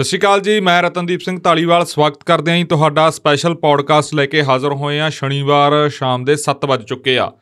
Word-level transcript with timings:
ਸਤਿ 0.00 0.08
ਸ਼੍ਰੀ 0.08 0.18
ਅਕਾਲ 0.18 0.40
ਜੀ, 0.40 0.60
ਮੈਂ 0.60 0.82
ਰਤਨਦੀਪ 0.82 1.20
ਸਿੰਘ 1.20 1.40
ਢਾਲੀਵਾਲ 1.40 1.84
ਸਵਾਗਤ 1.84 2.24
ਕਰਦੇ 2.24 2.50
ਹਾਂ 2.50 2.58
ਜੀ 2.58 2.64
ਤੁਹਾਡਾ 2.64 3.10
ਸਪੈਸ਼ਲ 3.10 3.54
ਪੌਡਕਾਸਟ 3.54 4.14
ਲੈ 4.14 4.26
ਕੇ 4.26 4.42
ਹਾਜ਼ਰ 4.42 4.72
ਹੋਏ 4.72 4.98
ਹਾਂ 4.98 5.10
ਸ਼ਨੀਵਾਰ 5.10 5.88
ਸ਼ਾਮ 5.88 6.24
ਦੇ 6.24 6.36
7 6.36 6.64
ਵਜ 6.66 6.84
ਚੁੱਕੇ 6.84 7.18
ਆ। 7.18 7.32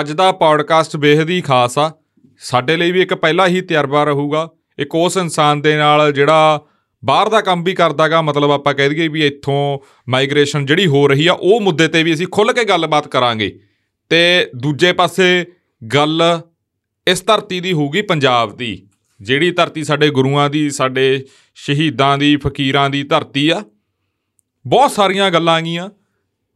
ਅੱਜ 0.00 0.12
ਦਾ 0.12 0.32
ਪੌਡਕਾਸਟ 0.32 0.96
ਬੇहद 0.96 1.30
ਹੀ 1.30 1.40
ਖਾਸ 1.40 1.78
ਆ। 1.78 1.92
ਸਾਡੇ 2.38 2.76
ਲਈ 2.76 2.92
ਵੀ 2.92 3.02
ਇੱਕ 3.02 3.14
ਪਹਿਲਾ 3.14 3.46
ਹੀ 3.46 3.60
ਤਜਰਬਾ 3.60 4.04
ਰਹੂਗਾ। 4.04 4.50
ਇੱਕ 4.78 4.94
ਉਸ 4.94 5.16
ਇਨਸਾਨ 5.16 5.60
ਦੇ 5.60 5.76
ਨਾਲ 5.76 6.12
ਜਿਹੜਾ 6.12 6.62
ਬਾਹਰ 7.04 7.28
ਦਾ 7.28 7.40
ਕੰਮ 7.40 7.62
ਵੀ 7.62 7.74
ਕਰਦਾਗਾ, 7.74 8.22
ਮਤਲਬ 8.22 8.50
ਆਪਾਂ 8.50 8.74
ਕਹਿ 8.74 8.88
ਦਈਏ 8.88 9.08
ਵੀ 9.08 9.26
ਇੱਥੋਂ 9.26 9.78
ਮਾਈਗ੍ਰੇਸ਼ਨ 10.08 10.66
ਜਿਹੜੀ 10.66 10.86
ਹੋ 10.86 11.08
ਰਹੀ 11.08 11.26
ਆ, 11.26 11.32
ਉਹ 11.32 11.60
ਮੁੱਦੇ 11.60 11.88
ਤੇ 11.88 12.02
ਵੀ 12.02 12.14
ਅਸੀਂ 12.14 12.26
ਖੁੱਲ੍ਹ 12.26 12.52
ਕੇ 12.52 12.64
ਗੱਲਬਾਤ 12.64 13.08
ਕਰਾਂਗੇ। 13.08 13.60
ਤੇ 14.08 14.50
ਦੂਜੇ 14.56 14.92
ਪਾਸੇ 14.92 15.46
ਗੱਲ 15.94 16.40
ਇਸ 17.08 17.26
ਧਰਤੀ 17.26 17.60
ਦੀ 17.60 17.72
ਹੋਊਗੀ 17.72 18.02
ਪੰਜਾਬ 18.02 18.56
ਦੀ। 18.56 18.86
ਜਿਹੜੀ 19.20 19.50
ਧਰਤੀ 19.50 19.84
ਸਾਡੇ 19.84 20.10
ਗੁਰੂਆਂ 20.10 20.50
ਦੀ, 20.50 20.70
ਸਾਡੇ 20.70 21.26
ਸ਼ਹੀਦਾਂ 21.54 22.18
ਦੀ, 22.18 22.36
ਫਕੀਰਾਂ 22.36 22.90
ਦੀ 22.90 23.02
ਧਰਤੀ 23.02 23.48
ਆ, 23.48 23.64
ਬਹੁਤ 24.66 24.90
ਸਾਰੀਆਂ 24.90 25.30
ਗੱਲਾਂ 25.30 25.54
ਆਗੀਆਂ 25.54 25.90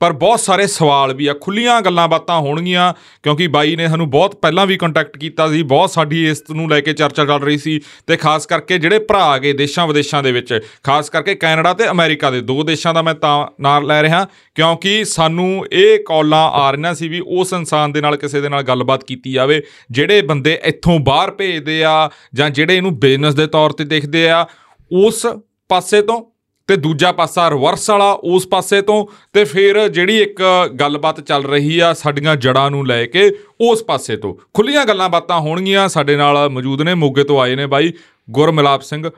ਪਰ 0.01 0.13
ਬਹੁਤ 0.13 0.41
ਸਾਰੇ 0.41 0.67
ਸਵਾਲ 0.67 1.13
ਵੀ 1.15 1.27
ਆ 1.27 1.35
ਖੁੱਲੀਆਂ 1.41 1.81
ਗੱਲਾਂ 1.83 2.07
ਬਾਤਾਂ 2.09 2.39
ਹੋਣਗੀਆਂ, 2.41 2.93
ਕਿਉਂਕਿ 3.23 3.47
ਬਾਈ 3.49 3.75
ਨੇ 3.77 3.89
ਸਾਨੂੰ 3.89 4.09
ਬਹੁਤ 4.11 4.35
ਪਹਿਲਾਂ 4.43 4.67
ਵੀ 4.67 4.77
ਕੰਟੈਕਟ 4.77 5.17
ਕੀਤਾ 5.19 5.49
ਸੀ, 5.49 5.63
ਬਹੁਤ 5.63 5.91
ਸਾਡੀ 5.91 6.25
ਇਸ 6.29 6.43
ਨੂੰ 6.51 6.69
ਲੈ 6.71 6.81
ਕੇ 6.81 6.93
ਚਰਚਾ 6.93 7.25
ਚੱਲ 7.25 7.41
ਰਹੀ 7.43 7.59
ਸੀ 7.59 7.81
ਤੇ 8.07 8.17
ਖਾਸ 8.17 8.47
ਕਰਕੇ 8.47 8.79
ਜਿਹੜੇ 8.79 8.99
ਭਰਾ 8.99 9.25
ਆਗੇ 9.25 9.53
ਦੇਸ਼ਾਂ 9.53 9.87
ਵਿਦੇਸ਼ਾਂ 9.87 10.23
ਦੇ 10.23 10.33
ਵਿੱਚ, 10.33 10.61
ਖਾਸ 10.85 11.11
ਕਰਕੇ 11.11 11.35
ਕੈਨੇਡਾ 11.35 11.73
ਤੇ 11.75 11.89
ਅਮਰੀਕਾ 11.91 12.31
ਦੇ 12.31 12.41
ਦੋ 12.43 12.63
ਦੇਸ਼ਾਂ 12.63 12.95
ਦਾ 12.95 13.03
ਮੈਂ 13.03 13.15
ਤਾਂ 13.17 13.47
ਨਾਂ 13.61 13.81
ਲੈ 13.83 14.03
ਰਿਹਾ, 14.03 14.27
ਕਿਉਂਕਿ 14.57 15.05
ਸਾਨੂੰ 15.05 15.65
ਇਹ 15.73 15.99
ਕਾਲਾਂ 16.07 16.45
ਆ 16.55 16.71
ਰਹੀਆਂ 16.71 16.95
ਸੀ 16.95 17.09
ਵੀ 17.09 17.23
ਉਸ 17.29 17.53
ਇਨਸਾਨ 17.53 17.93
ਦੇ 17.93 18.01
ਨਾਲ 18.01 18.17
ਕਿਸੇ 18.17 18.41
ਦੇ 18.41 18.49
ਨਾਲ 18.49 18.63
ਗੱਲਬਾਤ 18.63 19.05
ਕੀਤੀ 19.05 19.33
ਜਾਵੇ, 19.33 19.63
ਜਿਹੜੇ 19.91 20.23
ਬੰਦੇ 20.23 20.59
ਇੱਥੋਂ 20.65 20.99
ਬਾਹਰ 21.01 21.31
ਭੇਜਦੇ 21.31 21.83
ਆ 21.85 22.11
ਜਾਂ 22.35 22.51
ਜਿਹੜੇ 22.51 22.77
ਇਹਨੂੰ 22.77 22.99
ਬਿਜ਼ਨਸ 22.99 23.35
ਦੇ 23.35 23.47
ਤੌਰ 23.47 23.73
ਤੇ 23.73 23.85
ਦੇਖਦੇ 23.85 24.29
ਆ, 24.31 24.47
ਉਸ 24.91 25.27
ਪਾਸੇ 25.71 26.01
ਤੋਂ 26.03 26.21
ਤੇ 26.69 26.77
ਦੂਜਾ 26.77 27.13
ਪਾਸਾ 27.13 27.51
ਰਿਵਰਸ 27.51 27.91
ਵਾਲਾ 27.91 28.13
ਉਸ 28.13 28.47
ਪਾਸੇ 28.47 28.83
ਤੋਂ 28.83 29.07
ਤੇ 29.33 29.45
ਫਿਰ 29.45 29.89
ਜਿਹੜੀ 29.89 30.19
ਇੱਕ 30.19 30.43
ਗੱਲਬਾਤ 30.81 31.21
ਚੱਲ 31.21 31.45
ਰਹੀ 31.45 31.79
ਆ 31.79 31.93
ਸਾਡੀਆਂ 31.93 32.37
ਜੜਾਂ 32.37 32.71
ਨੂੰ 32.71 32.87
ਲੈ 32.87 33.07
ਕੇ 33.07 33.31
ਉਸ 33.61 33.85
ਪਾਸੇ 33.85 34.17
ਤੋਂ। 34.17 34.35
ਖੁੱਲੀਆਂ 34.55 34.85
ਗੱਲਾਂ 34.85 35.09
ਬਾਤਾਂ 35.09 35.41
ਹੋਣਗੀਆਂ 35.41 35.89
ਸਾਡੇ 35.89 36.17
ਨਾਲ 36.17 36.49
ਮੌਜੂਦ 36.49 36.83
ਨੇ 36.83 36.95
ਮੋਗੇ 36.95 37.25
ਤੋਂ 37.25 37.41
ਆਏ 37.41 37.57
ਨੇ 37.57 37.67
ਬਾਈ 37.67 37.93
ਗੁਰਮਿਲਾਪ 38.31 38.83
ਸਿੰਘ 38.83 39.11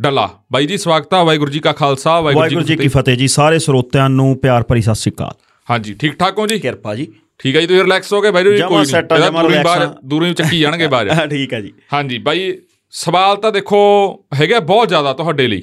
ਡੱਲਾ। 0.00 0.28
ਬਾਈ 0.52 0.66
ਜੀ 0.66 0.78
ਸਵਾਗਤ 0.78 1.14
ਆ 1.14 1.22
ਵਾਹਿਗੁਰੂ 1.24 1.50
ਜੀ 1.50 1.60
ਕਾ 1.60 1.72
ਖਾਲਸਾ 1.72 2.20
ਵਾਹਿਗੁਰੂ 2.20 2.60
ਜੀ 2.62 2.76
ਕੀ 2.76 2.88
ਫਤਿਹ। 2.88 3.16
ਜੀ 3.16 3.28
ਸਾਰੇ 3.28 3.58
ਸਰੋਤਿਆਂ 3.58 4.10
ਨੂੰ 4.10 4.36
ਪਿਆਰ 4.36 4.62
ਭਰੀ 4.62 4.82
ਸਤਿ 4.82 4.94
ਸ੍ਰੀ 4.94 5.12
ਅਕਾਲ। 5.12 5.32
ਹਾਂਜੀ 5.70 5.94
ਠੀਕ 5.94 6.18
ਠਾਕ 6.18 6.38
ਹੋ 6.38 6.46
ਜੀ? 6.46 6.58
ਕਿਰਪਾ 6.58 6.94
ਜੀ। 6.94 7.06
ਠੀਕ 7.38 7.56
ਹੈ 7.56 7.60
ਜੀ 7.60 7.66
ਤੁਸੀਂ 7.66 7.82
ਰਿਲੈਕਸ 7.82 8.12
ਹੋ 8.12 8.20
ਗਏ? 8.20 8.30
ਬਾਈ 8.30 8.44
ਜੀ 8.44 8.50
ਕੋਈ 8.50 8.76
ਨਹੀਂ। 8.76 8.96
ਇਹਦਾ 8.96 9.18
ਜਮਾਂ 9.18 9.42
ਦੂਰੋਂ 9.42 9.50
ਹੀ 9.50 9.54
relax 9.54 9.64
ਬਾਹਰ 9.64 9.82
ਆ। 9.82 9.94
ਦੂਰੋਂ 10.04 10.32
ਚੱਕੀ 10.32 10.60
ਜਾਣਗੇ 10.60 10.86
ਬਾਹਰ। 10.86 11.08
ਠੀਕ 11.30 11.52
ਹੈ 11.54 11.60
ਜੀ। 11.60 11.72
ਹਾਂਜੀ 11.92 12.18
ਬਾਈ 12.18 12.58
ਸਵਾਲ 12.90 13.36
ਤਾਂ 13.36 13.52
ਦੇਖੋ 13.52 13.78
ਹੈਗਾ 14.40 14.60
ਬਹੁਤ 14.60 14.88
ਜ਼ਿਆਦਾ 14.88 15.12
ਤੁਹਾਡੇ 15.12 15.46
ਲਈ। 15.46 15.62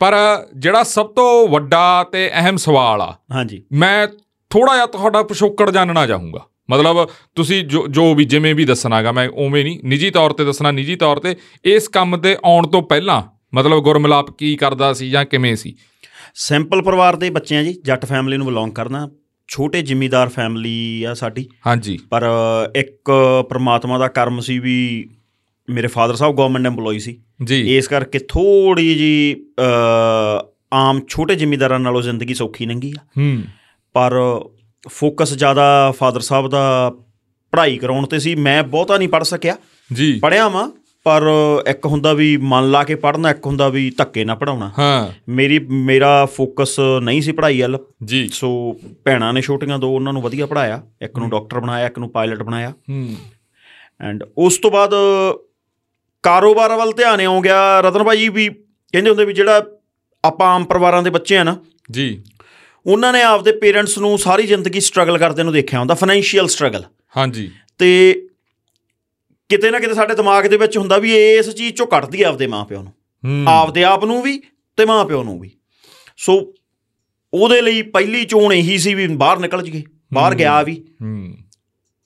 ਪਰ 0.00 0.14
ਜਿਹੜਾ 0.56 0.82
ਸਭ 0.82 1.06
ਤੋਂ 1.06 1.48
ਵੱਡਾ 1.48 2.04
ਤੇ 2.12 2.30
ਅਹਿਮ 2.34 2.56
ਸਵਾਲ 2.56 3.00
ਆ 3.00 3.14
ਹਾਂਜੀ। 3.34 3.62
ਮੈਂ 3.72 4.06
ਥੋੜਾ 4.50 4.74
ਜਿਹਾ 4.74 4.86
ਤੁਹਾਡਾ 4.86 5.22
ਪਿਛੋਕੜ 5.22 5.70
ਜਾਣਨਾ 5.70 6.06
ਚਾਹੂੰਗਾ। 6.06 6.40
ਮਤਲਬ 6.70 7.08
ਤੁਸੀਂ 7.34 7.64
ਜੋ 7.64 7.86
ਜੋ 7.88 8.14
ਵੀ 8.14 8.24
ਜਿਵੇਂ 8.24 8.54
ਵੀ 8.54 8.64
ਦੱਸਣਾਗਾ 8.64 9.12
ਮੈਂ 9.12 9.28
ਉਵੇਂ 9.28 9.64
ਨਹੀਂ 9.64 9.80
ਨਿੱਜੀ 9.84 10.10
ਤੌਰ 10.10 10.32
ਤੇ 10.32 10.44
ਦੱਸਣਾ 10.44 10.70
ਨਿੱਜੀ 10.70 10.96
ਤੌਰ 10.96 11.18
ਤੇ 11.18 11.36
ਇਸ 11.64 11.88
ਕੰਮ 11.88 12.16
ਤੇ 12.16 12.36
ਆਉਣ 12.44 12.66
ਤੋਂ 12.66 12.82
ਪਹਿਲਾਂ 12.82 13.22
ਮਤਲਬ 13.54 13.78
ਗੁਰਮਿਲਾਪ 13.78 14.30
ਕੀ 14.30 14.56
ਕਰਦਾ 14.56 14.92
ਸੀ 14.92 15.10
ਜਾਂ 15.10 15.24
ਕਿਵੇਂ 15.24 15.56
ਸੀ? 15.56 15.74
ਸਿੰਪਲ 16.34 16.82
ਪਰਿਵਾਰ 16.82 17.16
ਦੇ 17.16 17.30
ਬੱਚੇ 17.30 17.56
ਆ 17.56 17.62
ਜੀ 17.62 17.72
ਜੱਟ 17.84 18.04
ਫੈਮਿਲੀ 18.06 18.36
ਨੂੰ 18.36 18.46
ਬਿਲੋਂਗ 18.46 18.72
ਕਰਨਾ 18.72 19.08
ਛੋਟੇ 19.48 19.82
ਜ਼ਿਮੀਦਾਰ 19.82 20.28
ਫੈਮਿਲੀ 20.28 21.04
ਆ 21.04 21.14
ਸਾਡੀ। 21.14 21.48
ਹਾਂਜੀ। 21.66 21.98
ਪਰ 22.10 22.22
ਇੱਕ 22.76 23.10
ਪ੍ਰਮਾਤਮਾ 23.48 23.98
ਦਾ 23.98 24.08
ਕਰਮ 24.08 24.40
ਸੀ 24.40 24.58
ਵੀ 24.58 25.08
ਮੇਰੇ 25.70 25.86
ਫਾਦਰ 25.86 26.14
ਸਾਹਿਬ 26.14 26.36
ਗਵਰਨਮੈਂਟ 26.36 26.66
EMPLOYE 26.66 26.98
ਸੀ। 26.98 27.22
ਜੀ। 27.44 27.76
ਇਸ 27.76 27.88
ਕਰਕੇ 27.88 28.18
ਥੋੜੀ 28.18 28.94
ਜੀ 28.94 29.46
ਆਮ 30.74 31.00
ਛੋਟੇ 31.08 31.34
ਜ਼ਿਮੀਦਾਰਾਂ 31.34 31.80
ਨਾਲੋਂ 31.80 32.02
ਜ਼ਿੰਦਗੀ 32.02 32.34
ਸੌਖੀ 32.34 32.66
ਲੰਘੀ 32.66 32.94
ਆ। 33.00 33.02
ਹੂੰ। 33.18 33.42
ਪਰ 33.92 34.40
ਫੋਕਸ 34.88 35.34
ਜ਼ਿਆਦਾ 35.34 35.92
ਫਾਦਰ 35.98 36.20
ਸਾਹਿਬ 36.20 36.48
ਦਾ 36.48 36.94
ਪੜ੍ਹਾਈ 37.52 37.78
ਕਰਾਉਣ 37.78 38.06
ਤੇ 38.06 38.18
ਸੀ। 38.18 38.34
ਮੈਂ 38.34 38.62
ਬਹੁਤਾ 38.62 38.98
ਨਹੀਂ 38.98 39.08
ਪੜ੍ਹ 39.08 39.24
ਸਕਿਆ। 39.24 39.56
ਜੀ। 39.92 40.18
ਪੜਿਆ 40.18 40.48
ਵਾਂ 40.48 40.70
ਪਰ 41.04 41.22
ਇੱਕ 41.66 41.86
ਹੁੰਦਾ 41.86 42.12
ਵੀ 42.12 42.36
ਮਨ 42.36 42.70
ਲਾ 42.70 42.84
ਕੇ 42.84 42.94
ਪੜ੍ਹਨਾ 42.94 43.30
ਇੱਕ 43.30 43.46
ਹੁੰਦਾ 43.46 43.68
ਵੀ 43.68 43.90
ਧੱਕੇ 43.90 44.24
ਨਾ 44.24 44.34
ਪੜਾਉਣਾ 44.34 44.72
ਹਾਂ। 44.78 45.12
ਮੇਰੀ 45.28 45.58
ਮੇਰਾ 45.58 46.26
ਫੋਕਸ 46.26 46.80
ਨਹੀਂ 47.02 47.22
ਸੀ 47.22 47.32
ਪੜ੍ਹਾਈ 47.32 47.62
ਵੱਲ। 47.62 47.78
ਜੀ। 48.04 48.28
ਸੋ 48.32 48.76
ਭੈਣਾਂ 49.04 49.32
ਨੇ 49.32 49.40
ਛੋਟੀਆਂ 49.40 49.78
ਦੋ 49.78 49.94
ਉਹਨਾਂ 49.94 50.12
ਨੂੰ 50.12 50.22
ਵਧੀਆ 50.22 50.46
ਪੜਾਇਆ 50.46 50.82
ਇੱਕ 51.02 51.18
ਨੂੰ 51.18 51.30
ਡਾਕਟਰ 51.30 51.60
ਬਣਾਇਆ 51.60 51.86
ਇੱਕ 51.86 51.98
ਨੂੰ 51.98 52.10
ਪਾਇਲਟ 52.10 52.42
ਬਣਾਇਆ। 52.42 52.70
ਹੂੰ। 52.70 53.14
ਐਂਡ 54.00 54.24
ਉਸ 54.38 54.58
ਤੋਂ 54.58 54.70
ਬਾਅਦ 54.70 54.94
ਕਾਰੋਬਾਰ 56.22 56.76
ਵੱਲ 56.76 56.92
ਧਿਆਨ 56.92 57.20
ਆਉ 57.20 57.40
ਗਿਆ 57.40 57.80
ਰਤਨ 57.80 58.02
ਭਾਈ 58.02 58.28
ਵੀ 58.28 58.48
ਕਹਿੰਦੇ 58.48 59.10
ਹੁੰਦੇ 59.10 59.24
ਵੀ 59.24 59.32
ਜਿਹੜਾ 59.32 59.66
ਆਪਾਂ 60.24 60.54
ਆਮ 60.54 60.64
ਪਰਿਵਾਰਾਂ 60.64 61.02
ਦੇ 61.02 61.10
ਬੱਚੇ 61.10 61.36
ਆ 61.36 61.42
ਨਾ 61.42 61.56
ਜੀ। 61.90 62.24
ਉਹਨਾਂ 62.86 63.12
ਨੇ 63.12 63.22
ਆਪਦੇ 63.22 63.52
ਪੇਰੈਂਟਸ 63.52 63.98
ਨੂੰ 63.98 64.18
ਸਾਰੀ 64.18 64.46
ਜ਼ਿੰਦਗੀ 64.46 64.80
ਸਟਰਗਲ 64.80 65.18
ਕਰਦੇ 65.18 65.42
ਨੂੰ 65.42 65.52
ਦੇਖਿਆ 65.52 65.78
ਹੁੰਦਾ 65.78 65.94
ਫਾਈਨੈਂਸ਼ੀਅਲ 65.94 66.48
ਸਟਰਗਲ 66.48 66.84
ਹਾਂਜੀ। 67.16 67.50
ਤੇ 67.78 68.22
ਕਿਤੇ 69.48 69.70
ਨਾ 69.70 69.78
ਕਿਤੇ 69.78 69.94
ਸਾਡੇ 69.94 70.14
ਦਿਮਾਗ 70.14 70.46
ਦੇ 70.46 70.56
ਵਿੱਚ 70.56 70.78
ਹੁੰਦਾ 70.78 70.98
ਵੀ 70.98 71.16
ਇਸ 71.16 71.50
ਚੀਜ਼ 71.50 71.74
ਚੋਂ 71.74 71.86
ਕੱਢਦੀ 71.86 72.22
ਆ 72.22 72.28
ਆਪਦੇ 72.28 72.46
ਮਾਪਿਓ 72.46 72.82
ਨੂੰ। 72.82 72.92
ਆਪਦੇ 73.48 73.84
ਆਪ 73.84 74.04
ਨੂੰ 74.04 74.22
ਵੀ 74.22 74.42
ਤੇ 74.76 74.84
ਮਾਪਿਓ 74.84 75.22
ਨੂੰ 75.22 75.40
ਵੀ। 75.40 75.50
ਸੋ 76.16 76.54
ਉਹਦੇ 77.34 77.60
ਲਈ 77.62 77.82
ਪਹਿਲੀ 77.82 78.24
ਚੋਣ 78.24 78.52
ਇਹੀ 78.52 78.78
ਸੀ 78.78 78.94
ਵੀ 78.94 79.06
ਬਾਹਰ 79.06 79.38
ਨਿਕਲ 79.38 79.62
ਜੀਏ 79.62 79.82
ਬਾਹਰ 80.14 80.34
ਗਿਆ 80.34 80.62
ਵੀ। 80.62 80.84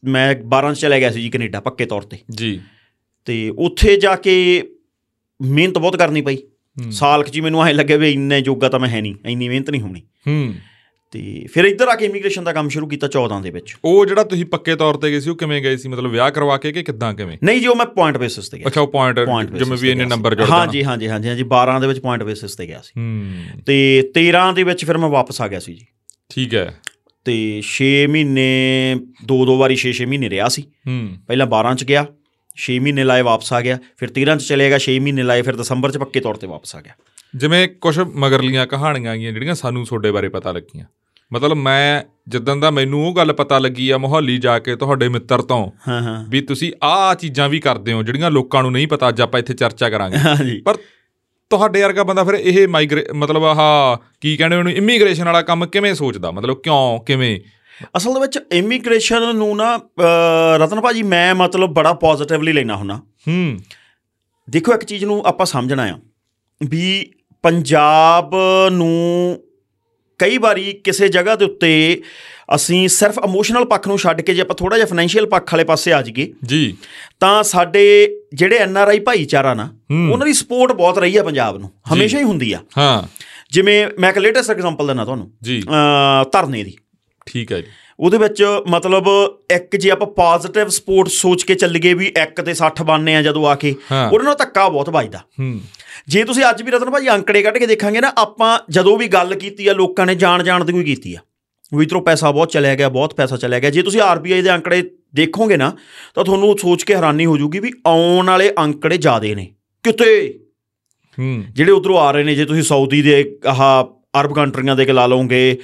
ਮੈਂ 0.04 0.34
12 0.34 0.72
ਚ 0.74 0.78
ਚਲੇ 0.78 1.00
ਗਿਆ 1.00 1.10
ਸੀ 1.10 1.22
ਜੀ 1.22 1.30
ਕੈਨੇਡਾ 1.30 1.60
ਪੱਕੇ 1.60 1.86
ਤੌਰ 1.86 2.02
ਤੇ। 2.02 2.18
ਜੀ। 2.30 2.60
ਤੇ 3.24 3.52
ਉੱਥੇ 3.58 3.96
ਜਾ 3.96 4.16
ਕੇ 4.16 4.62
ਮਿਹਨਤ 5.42 5.78
ਬਹੁਤ 5.78 5.96
ਕਰਨੀ 5.96 6.22
ਪਈ। 6.22 6.36
ਹੂੰ। 6.36 6.92
ਸਾਲ 6.92 7.24
ਕੁ 7.24 7.30
ਜੀ 7.30 7.40
ਮੈਨੂੰ 7.40 7.66
ਐਂ 7.66 7.74
ਲੱਗੇ 7.74 7.96
ਵੀ 7.96 8.10
ਇੰਨੇ 8.10 8.40
ਜੋਗਾ 8.40 8.68
ਤਾਂ 8.68 8.80
ਮੈਂ 8.80 8.88
ਹੈ 8.88 9.00
ਨਹੀਂ 9.00 9.14
ਇੰਨੀ 9.26 9.48
ਮਿਹਨਤ 9.48 9.70
ਨਹੀਂ 9.70 9.80
ਹੋਣੀ। 9.80 10.00
ਹੂੰ। 10.00 10.54
ਤੇ 11.10 11.46
ਫਿਰ 11.52 11.64
ਇੱਧਰ 11.64 11.88
ਆ 11.88 11.94
ਕੇ 11.94 12.04
ਇਮੀਗ੍ਰੇਸ਼ਨ 12.04 12.44
ਦਾ 12.44 12.52
ਕੰਮ 12.52 12.68
ਸ਼ੁਰੂ 12.68 12.86
ਕੀਤਾ 12.86 13.06
14 13.06 13.42
ਦੇ 13.42 13.50
ਵਿੱਚ। 13.50 13.76
ਉਹ 13.84 14.06
ਜਿਹੜਾ 14.06 14.24
ਤੁਸੀਂ 14.24 14.44
ਪੱਕੇ 14.44 14.76
ਤੌਰ 14.76 14.94
ਤੇ 14.94 15.10
ਗਏ 15.10 15.20
ਸੀ 15.20 15.30
ਉਹ 15.30 15.36
ਕਿਵੇਂ 15.36 15.62
ਗਏ 15.62 15.76
ਸੀ? 15.76 15.88
ਮਤਲਬ 15.88 16.10
ਵਿਆਹ 16.10 16.30
ਕਰਵਾ 16.30 16.56
ਕੇ 16.56 16.72
ਕਿ 16.72 16.82
ਕਿੱਦਾਂ 16.82 17.14
ਕਿਵੇਂ? 17.14 17.38
ਨਹੀਂ 17.44 17.60
ਜੀ 17.60 17.66
ਉਹ 17.66 17.76
ਮੈਂ 17.76 17.86
ਪੁਆਇੰਟ 17.86 18.18
ਬੇਸਿਸ 18.18 18.48
ਤੇ 18.48 18.58
ਗਿਆ 18.58 18.66
ਅੱਛਾ 18.66 18.80
ਉਹ 18.80 18.88
ਪੁਆਇੰਟ 18.88 19.20
ਜਿਵੇਂ 19.52 19.78
ਵੀ 19.78 19.90
ਇੰਨੇ 19.90 20.04
ਨੰਬਰ 20.04 20.34
ਜੁੜ 20.34 20.50
ਹਾਂਜੀ 20.50 20.84
ਹਾਂਜੀ 20.84 21.08
ਹਾਂਜੀ 21.08 21.28
ਹਾਂਜੀ 21.28 21.42
12 21.42 21.80
ਦੇ 21.80 21.86
ਵਿੱਚ 21.86 21.98
ਪੁਆਇੰਟ 21.98 22.22
ਬੇਸਿਸ 22.22 22.56
ਤੇ 22.56 22.66
ਗਿਆ 22.66 22.80
ਸੀ। 22.84 23.00
ਹੂੰ। 23.00 23.32
ਤੇ 23.66 24.10
13 24.18 24.52
ਦੇ 24.54 24.62
ਵਿੱਚ 24.62 24.84
ਫਿਰ 24.84 24.98
ਮੈਂ 24.98 25.08
ਵਾਪਸ 25.08 25.40
ਆ 25.40 25.48
ਗਿਆ 25.48 25.60
ਸੀ 25.60 25.74
ਜੀ। 25.74 25.86
ਠੀਕ 26.28 26.54
ਹੈ। 26.54 26.80
ਤੇ 27.24 27.62
6 27.62 28.06
ਮਹੀਨੇ 28.08 28.94
ਦੋ 29.24 29.46
ਦੋ 29.46 29.58
ਵਾਰੀ 29.58 29.76
6-6 29.76 30.08
ਮਹੀਨੇ 30.08 30.30
ਰਿਹਾ 30.30 30.48
ਸੀ। 30.48 30.62
ਹੂੰ। 30.62 31.08
ਪਹਿਲਾਂ 31.26 31.46
12 31.46 31.74
ਚ 31.74 31.84
ਗਿਆ 31.84 32.06
6 32.58 32.78
ਮਹੀਨੇ 32.80 33.04
ਲਾਏ 33.04 33.22
ਵਾਪਸ 33.22 33.52
ਆ 33.52 33.60
ਗਿਆ 33.60 33.78
ਫਿਰ 33.96 34.08
13 34.18 34.36
ਚ 34.36 34.42
ਚਲੇ 34.42 34.68
ਗਿਆ 34.68 34.78
6 34.78 34.98
ਮਹੀਨੇ 35.00 35.22
ਲਾਏ 35.22 35.42
ਫਿਰ 35.42 35.56
ਦਸੰਬਰ 35.56 35.90
ਚ 35.90 35.98
ਪੱਕੇ 35.98 36.20
ਤੌਰ 36.20 36.34
ਤੇ 36.34 36.46
ਵਾਪਸ 36.46 36.76
ਆ 36.76 36.80
ਗਿਆ। 36.80 36.92
ਜਿਵੇਂ 37.36 37.68
ਕੁਝ 37.68 38.00
ਮਗਰਲੀਆਂ 38.14 38.66
ਕਹਾਣੀਆਂ 38.66 39.12
ਆਗੀਆਂ 39.12 39.32
ਜਿਹੜੀਆਂ 39.32 39.54
ਸਾਨੂੰ 39.54 39.84
ਤੁਹਾਡੇ 39.84 40.10
ਬਾਰੇ 40.10 40.28
ਪਤਾ 40.28 40.52
ਲੱਗੀਆਂ। 40.52 40.84
ਮਤਲਬ 41.32 41.56
ਮੈਂ 41.56 42.02
ਜਿੱਦਾਂ 42.28 42.56
ਦਾ 42.56 42.70
ਮੈਨੂੰ 42.70 43.08
ਉਹ 43.08 43.14
ਗੱਲ 43.14 43.32
ਪਤਾ 43.32 43.58
ਲੱਗੀ 43.58 43.90
ਆ 43.90 43.98
ਮੁਹੱਲੀ 43.98 44.38
ਜਾ 44.38 44.58
ਕੇ 44.58 44.76
ਤੁਹਾਡੇ 44.76 45.08
ਮਿੱਤਰ 45.08 45.42
ਤੋਂ 45.42 45.70
ਹਾਂ 45.88 46.02
ਹਾਂ। 46.02 46.24
ਵੀ 46.28 46.40
ਤੁਸੀਂ 46.40 46.72
ਆਹ 46.82 47.14
ਚੀਜ਼ਾਂ 47.14 47.48
ਵੀ 47.48 47.60
ਕਰਦੇ 47.60 47.92
ਹੋ 47.92 48.02
ਜਿਹੜੀਆਂ 48.02 48.30
ਲੋਕਾਂ 48.30 48.62
ਨੂੰ 48.62 48.72
ਨਹੀਂ 48.72 48.88
ਪਤਾ 48.88 49.08
ਅੱਜ 49.08 49.20
ਆਪਾਂ 49.20 49.40
ਇੱਥੇ 49.40 49.54
ਚਰਚਾ 49.54 49.90
ਕਰਾਂਗੇ। 49.90 50.18
ਹਾਂਜੀ 50.18 50.60
ਪਰ 50.60 50.76
ਤੁਹਾਡੇ 51.50 51.82
ਵਰਗਾ 51.82 52.02
ਬੰਦਾ 52.02 52.24
ਫਿਰ 52.24 52.34
ਇਹ 52.34 52.68
ਮਾਈਗ੍ਰੇ 52.68 53.06
ਮਤਲਬ 53.14 53.44
ਆਹ 53.44 53.96
ਕੀ 54.20 54.36
ਕਹਿੰਦੇ 54.36 54.56
ਉਹਨੂੰ 54.56 54.72
ਇਮੀਗ੍ਰੇਸ਼ਨ 54.72 55.24
ਵਾਲਾ 55.24 55.42
ਕੰਮ 55.42 55.66
ਕਿਵੇਂ 55.66 55.94
ਸੋਚਦਾ? 55.94 56.30
ਮਤਲਬ 56.30 56.60
ਕਿਉਂ 56.62 57.00
ਕਿਵੇਂ? 57.00 57.40
ਅਸਲ 57.96 58.18
ਵਿੱਚ 58.20 58.38
ਇਮੀਗ੍ਰੇਸ਼ਨ 58.52 59.36
ਨੂੰ 59.36 59.56
ਨਾ 59.56 59.80
ਰਤਨ 60.56 60.80
ਭਾਜੀ 60.80 61.02
ਮੈਂ 61.02 61.34
ਮਤਲਬ 61.34 61.70
ਬੜਾ 61.70 61.92
ਪੋਜ਼ਿਟਿਵਲੀ 61.92 62.52
ਲੈਣਾ 62.52 62.76
ਹੁੰਨਾ। 62.76 62.96
ਹੂੰ। 62.96 63.58
ਦੇਖੋ 64.50 64.74
ਇੱਕ 64.74 64.84
ਚੀਜ਼ 64.84 65.04
ਨੂੰ 65.04 65.26
ਆਪਾਂ 65.26 65.46
ਸਮਝਣਾ 65.46 65.82
ਆ 65.82 65.98
ਵੀ 66.68 67.10
ਪੰਜਾਬ 67.42 68.34
ਨੂੰ 68.72 69.40
ਕਈ 70.18 70.38
ਵਾਰੀ 70.38 70.72
ਕਿਸੇ 70.72 71.08
ਜਗ੍ਹਾ 71.08 71.36
ਦੇ 71.36 71.44
ਉੱਤੇ 71.44 72.02
ਅਸੀਂ 72.54 72.88
ਸਿਰਫ 72.88 73.18
ਇਮੋਸ਼ਨਲ 73.24 73.64
ਪੱਖ 73.64 73.86
ਨੂੰ 73.86 73.98
ਛੱਡ 73.98 74.20
ਕੇ 74.20 74.34
ਜੇ 74.34 74.40
ਆਪਾਂ 74.40 74.56
ਥੋੜਾ 74.56 74.76
ਜਿਹਾ 74.76 74.86
ਫਾਈਨੈਂਸ਼ੀਅਲ 74.86 75.26
ਪੱਖ 75.26 75.54
ਵਾਲੇ 75.54 75.64
ਪਾਸੇ 75.64 75.92
ਆ 75.92 76.02
ਜਾਈਏ 76.02 76.32
ਜੀ। 76.44 76.76
ਤਾਂ 77.20 77.42
ਸਾਡੇ 77.42 78.16
ਜਿਹੜੇ 78.34 78.56
ਐਨ 78.56 78.76
ਆਰ 78.76 78.88
ਆਈ 78.88 78.98
ਭਾਈਚਾਰਾ 78.98 79.54
ਨਾ। 79.54 79.74
ਉਹਨਾਂ 80.12 80.26
ਦੀ 80.26 80.32
ਸਪੋਰਟ 80.32 80.72
ਬਹੁਤ 80.72 80.98
ਰਹੀ 80.98 81.16
ਹੈ 81.16 81.22
ਪੰਜਾਬ 81.22 81.58
ਨੂੰ 81.58 81.70
ਹਮੇਸ਼ਾ 81.94 82.18
ਹੀ 82.18 82.24
ਹੁੰਦੀ 82.24 82.52
ਆ। 82.52 82.60
ਹਾਂ। 82.78 83.02
ਜਿਵੇਂ 83.52 83.88
ਮੈਂ 83.98 84.10
ਇੱਕ 84.10 84.18
ਲੇਟੈਸਟ 84.18 84.50
ਐਗਜ਼ਾਮਪਲ 84.50 84.86
ਦਿੰਦਾ 84.86 85.04
ਤੁਹਾਨੂੰ 85.04 85.32
ਜੀ। 85.42 85.62
ਅ 86.22 86.24
ਧਰਨੇ 86.32 86.64
ਦੀ। 86.64 86.76
ਠੀਕ 87.26 87.52
ਹੈ 87.52 87.60
ਜੀ। 87.60 87.66
ਉਹਦੇ 88.00 88.18
ਵਿੱਚ 88.18 88.44
ਮਤਲਬ 88.68 89.04
ਇੱਕ 89.50 89.76
ਜੇ 89.76 89.90
ਆਪਾਂ 89.90 90.06
ਪੋਜ਼ਿਟਿਵ 90.06 90.68
ਸਪੋਰਟ 90.68 91.08
ਸੋਚ 91.08 91.42
ਕੇ 91.42 91.54
ਚੱਲੀਏ 91.54 91.94
ਵੀ 91.94 92.06
ਇੱਕ 92.06 92.40
ਤੇ 92.40 92.54
60 92.54 92.84
ਬਣਨੇ 92.84 93.16
ਆ 93.16 93.22
ਜਦੋਂ 93.22 93.46
ਆ 93.46 93.54
ਕੇ 93.54 93.74
ਹਾਂ। 93.92 94.10
ਉਹਦੇ 94.10 94.24
ਨਾਲ 94.24 94.34
ਧੱਕਾ 94.34 94.68
ਬਹੁਤ 94.68 94.90
ਵੱਜਦਾ। 94.90 95.18
ਹੂੰ। 95.18 95.60
ਜੇ 96.08 96.24
ਤੁਸੀਂ 96.24 96.42
ਅੱਜ 96.50 96.62
ਵੀ 96.62 96.70
ਰਤਨ 96.70 96.90
ਭਾਜੀ 96.90 97.10
ਅੰਕੜੇ 97.10 97.42
ਕੱਢ 97.42 97.58
ਕੇ 97.58 97.66
ਦੇਖਾਂਗੇ 97.66 98.00
ਨਾ 98.00 98.12
ਆਪਾਂ 98.18 98.58
ਜਦੋਂ 98.70 98.98
ਵੀ 98.98 99.08
ਗੱਲ 99.08 99.34
ਕੀਤੀ 99.34 99.68
ਆ 99.68 99.72
ਲੋਕਾਂ 99.72 100.06
ਨੇ 100.06 100.14
ਜਾਣ 100.14 100.42
ਜਾਣ 100.42 100.64
ਦੀ 100.64 100.72
ਕੋਈ 100.72 100.84
ਕੀਤੀ 100.84 101.14
ਆ। 101.14 101.18
ਵੀ 101.74 101.84
ਇਧਰੋਂ 101.84 102.02
ਪੈਸਾ 102.02 102.30
ਬਹੁਤ 102.30 102.50
ਚਲਿਆ 102.50 102.74
ਗਿਆ 102.74 102.88
ਬਹੁਤ 102.88 103.14
ਪੈਸਾ 103.14 103.36
ਚਲਿਆ 103.36 103.58
ਗਿਆ। 103.58 103.70
ਜੇ 103.70 103.82
ਤੁਸੀਂ 103.82 104.00
ਆਰਬੀਆਈ 104.00 104.42
ਦੇ 104.42 104.54
ਅੰਕੜੇ 104.54 104.90
ਦੇਖੋਗੇ 105.14 105.56
ਨਾ 105.56 105.76
ਤਾਂ 106.14 106.24
ਤੁਹਾਨੂੰ 106.24 106.58
ਸੋਚ 106.58 106.82
ਕੇ 106.82 106.94
ਹੈਰਾਨੀ 106.94 107.26
ਹੋ 107.26 107.36
ਜਾਊਗੀ 107.36 107.58
ਵੀ 107.58 107.72
ਆਉਣ 107.86 108.26
ਵਾਲੇ 108.26 108.52
ਅੰਕੜੇ 108.58 108.96
ਜ਼ਿਆਦੇ 108.96 109.34
ਨੇ। 109.34 109.54
ਕਿਤੇ? 109.82 110.38
ਹੂੰ। 111.18 111.44
ਜਿਹੜੇ 111.52 111.72
ਉਧਰੋਂ 111.72 111.98
ਆ 111.98 112.10
ਰਹੇ 112.10 112.24
ਨੇ 112.24 112.34
ਜੇ 112.34 112.44
ਤੁਸੀਂ 112.44 112.62
ਸਾਊਦੀ 112.62 113.02
ਦੇ 113.02 113.38
ਆਹ 113.46 113.93
ਅਰਬ 114.20 114.34
ਕੰਟਰੀਆਂ 114.34 114.76
ਦੇ 114.76 114.84
ਕੇ 114.84 114.92
ਲਾ 114.92 115.06
ਲਓਗੇ 115.06 115.58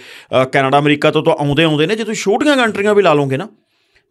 ਕੈਨੇਡਾ 0.53 0.79
ਅਮਰੀਕਾ 0.79 1.11
ਤੋਂ 1.11 1.23
ਤਾਂ 1.23 1.33
ਆਉਂਦੇ 1.33 1.65
ਆਉਂਦੇ 1.65 1.87
ਨੇ 1.87 1.97
ਜੇ 1.97 2.05
ਤੁਸੀਂ 2.05 2.23
ਛੋਟੀਆਂ 2.23 2.57
ਕੰਟਰੀਆਂ 2.57 2.95
ਵੀ 2.95 3.03
ਲਾ 3.03 3.15
ਲਓਗੇ 3.15 3.37
ਨਾ 3.37 3.49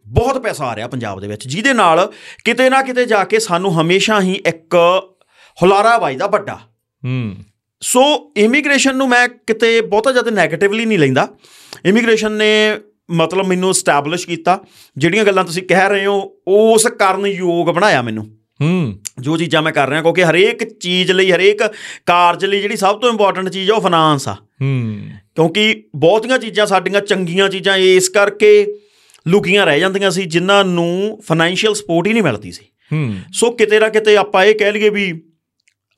ਬਹੁਤ 0.06 0.42
ਪੈਸਾ 0.42 0.64
ਆ 0.64 0.76
ਰਿਹਾ 0.76 0.88
ਪੰਜਾਬ 0.88 1.20
ਦੇ 1.20 1.26
ਵਿੱਚ 1.26 1.48
ਜਿਹਦੇ 1.48 1.72
ਨਾਲ 1.72 2.12
ਕਿਤੇ 2.44 2.70
ਨਾ 2.70 2.82
ਕਿਤੇ 2.82 3.06
ਜਾ 3.06 3.24
ਕੇ 3.24 3.38
ਸਾਨੂੰ 3.38 3.80
ਹਮੇਸ਼ਾ 3.80 4.20
ਹੀ 4.20 4.32
ਇੱਕ 4.46 4.74
ਹੁਲਾਰਾ 5.62 5.98
ਵੱਜਦਾ 5.98 6.26
ਵੱਡਾ। 6.26 6.54
ਹੂੰ। 7.04 7.36
ਸੋ 7.80 8.32
ਇਮੀਗ੍ਰੇਸ਼ਨ 8.36 8.96
ਨੂੰ 8.96 9.08
ਮੈਂ 9.08 9.28
ਕਿਤੇ 9.28 9.80
ਬਹੁਤਾ 9.80 10.12
ਜ਼ਿਆਦਾ 10.12 10.30
네ਗੇਟਿਵਲੀ 10.42 10.84
ਨਹੀਂ 10.84 10.98
ਲੈਂਦਾ। 10.98 11.28
ਇਮੀਗ੍ਰੇਸ਼ਨ 11.84 12.32
ਨੇ 12.32 12.76
ਮਤਲਬ 13.10 13.46
ਮੈਨੂੰ 13.46 13.74
ਸਟੈਬਲਿਸ਼ 13.74 14.26
ਕੀਤਾ। 14.26 14.58
ਜਿਹੜੀਆਂ 14.98 15.24
ਗੱਲਾਂ 15.24 15.44
ਤੁਸੀਂ 15.44 15.62
ਕਹਿ 15.62 15.88
ਰਹੇ 15.88 16.06
ਹੋ 16.06 16.36
ਉਸ 16.48 16.86
ਕਾਰਨ 16.86 17.26
ਯੋਗ 17.26 17.66
ਬਣਾਇਆ 17.66 18.02
ਮੈਨੂੰ। 18.02 18.39
ਹੂੰ। 18.60 18.98
ਜੋ 19.20 19.36
ਚੀਜ਼ਾਂ 19.36 19.62
ਮੈਂ 19.62 19.72
ਕਰ 19.72 19.88
ਰਿਹਾ 19.88 20.02
ਕਿਉਂਕਿ 20.02 20.24
ਹਰੇਕ 20.24 20.78
ਚੀਜ਼ 20.78 21.12
ਲਈ 21.12 21.32
ਹਰੇਕ 21.32 21.62
ਕਾਰਜ 22.06 22.44
ਲਈ 22.44 22.60
ਜਿਹੜੀ 22.60 22.76
ਸਭ 22.76 22.98
ਤੋਂ 22.98 23.10
ਇੰਪੋਰਟੈਂਟ 23.10 23.48
ਚੀਜ਼ 23.48 23.70
ਆ 23.70 23.74
ਉਹ 23.74 23.80
ਫਾਈਨਾਂਸ 23.80 24.28
ਆ। 24.28 24.32
ਹੂੰ। 24.32 25.00
ਕਿਉਂਕਿ 25.34 25.84
ਬਹੁਤੀਆਂ 25.96 26.38
ਚੀਜ਼ਾਂ 26.38 26.66
ਸਾਡੀਆਂ 26.66 27.00
ਚੰਗੀਆਂ 27.00 27.48
ਚੀਜ਼ਾਂ 27.48 27.76
ਇਸ 27.76 28.08
ਕਰਕੇ 28.08 28.66
ਲੁਕੀਆਂ 29.28 29.66
ਰਹਿ 29.66 29.80
ਜਾਂਦੀਆਂ 29.80 30.10
ਸੀ 30.10 30.24
ਜਿਨ੍ਹਾਂ 30.24 30.64
ਨੂੰ 30.64 31.22
ਫਾਈਨੈਂਸ਼ੀਅਲ 31.26 31.74
ਸਪੋਰਟ 31.74 32.06
ਹੀ 32.06 32.12
ਨਹੀਂ 32.12 32.22
ਮਿਲਦੀ 32.22 32.52
ਸੀ। 32.52 32.64
ਹੂੰ। 32.92 33.14
ਸੋ 33.32 33.50
ਕਿਤੇ 33.50 33.80
ਨਾ 33.80 33.88
ਕਿਤੇ 33.88 34.16
ਆਪਾਂ 34.16 34.44
ਇਹ 34.44 34.54
ਕਹਿ 34.54 34.72
ਲਈਏ 34.72 34.88
ਵੀ 34.88 35.22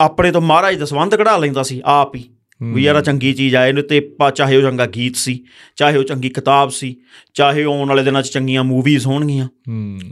ਆਪਣੇ 0.00 0.32
ਤੋਂ 0.32 0.40
ਮਹਾਰਾਜ 0.40 0.76
ਦਾ 0.76 0.84
ਸੰਬੰਧ 0.84 1.14
ਕਢਾ 1.14 1.36
ਲੈਂਦਾ 1.36 1.62
ਸੀ 1.62 1.82
ਆਪ 1.84 2.14
ਹੀ। 2.14 2.31
ਵੀ 2.62 2.82
ਯਾਰ 2.82 2.96
ਆਹ 2.96 3.02
ਚੰਗੀ 3.02 3.32
ਚੀਜ਼ 3.32 3.56
ਆ 3.56 3.66
ਇਹਨੂੰ 3.66 3.82
ਤੇ 3.82 4.00
ਪਾ- 4.00 4.30
ਚਾਹੇ 4.30 4.56
ਉਹ 4.56 4.62
ਚੰਗਾ 4.62 4.86
ਗੀਤ 4.86 5.16
ਸੀ 5.16 5.44
ਚਾਹੇ 5.76 5.96
ਉਹ 5.96 6.04
ਚੰਗੀ 6.04 6.28
ਕਿਤਾਬ 6.28 6.70
ਸੀ 6.70 6.96
ਚਾਹੇ 7.34 7.62
ਆਉਣ 7.64 7.88
ਵਾਲੇ 7.88 8.02
ਦਿਨਾਂ 8.02 8.22
'ਚ 8.22 8.28
ਚੰਗੀਆਂ 8.28 8.64
ਮੂਵੀਜ਼ 8.64 9.06
ਹੋਣਗੀਆਂ 9.06 9.48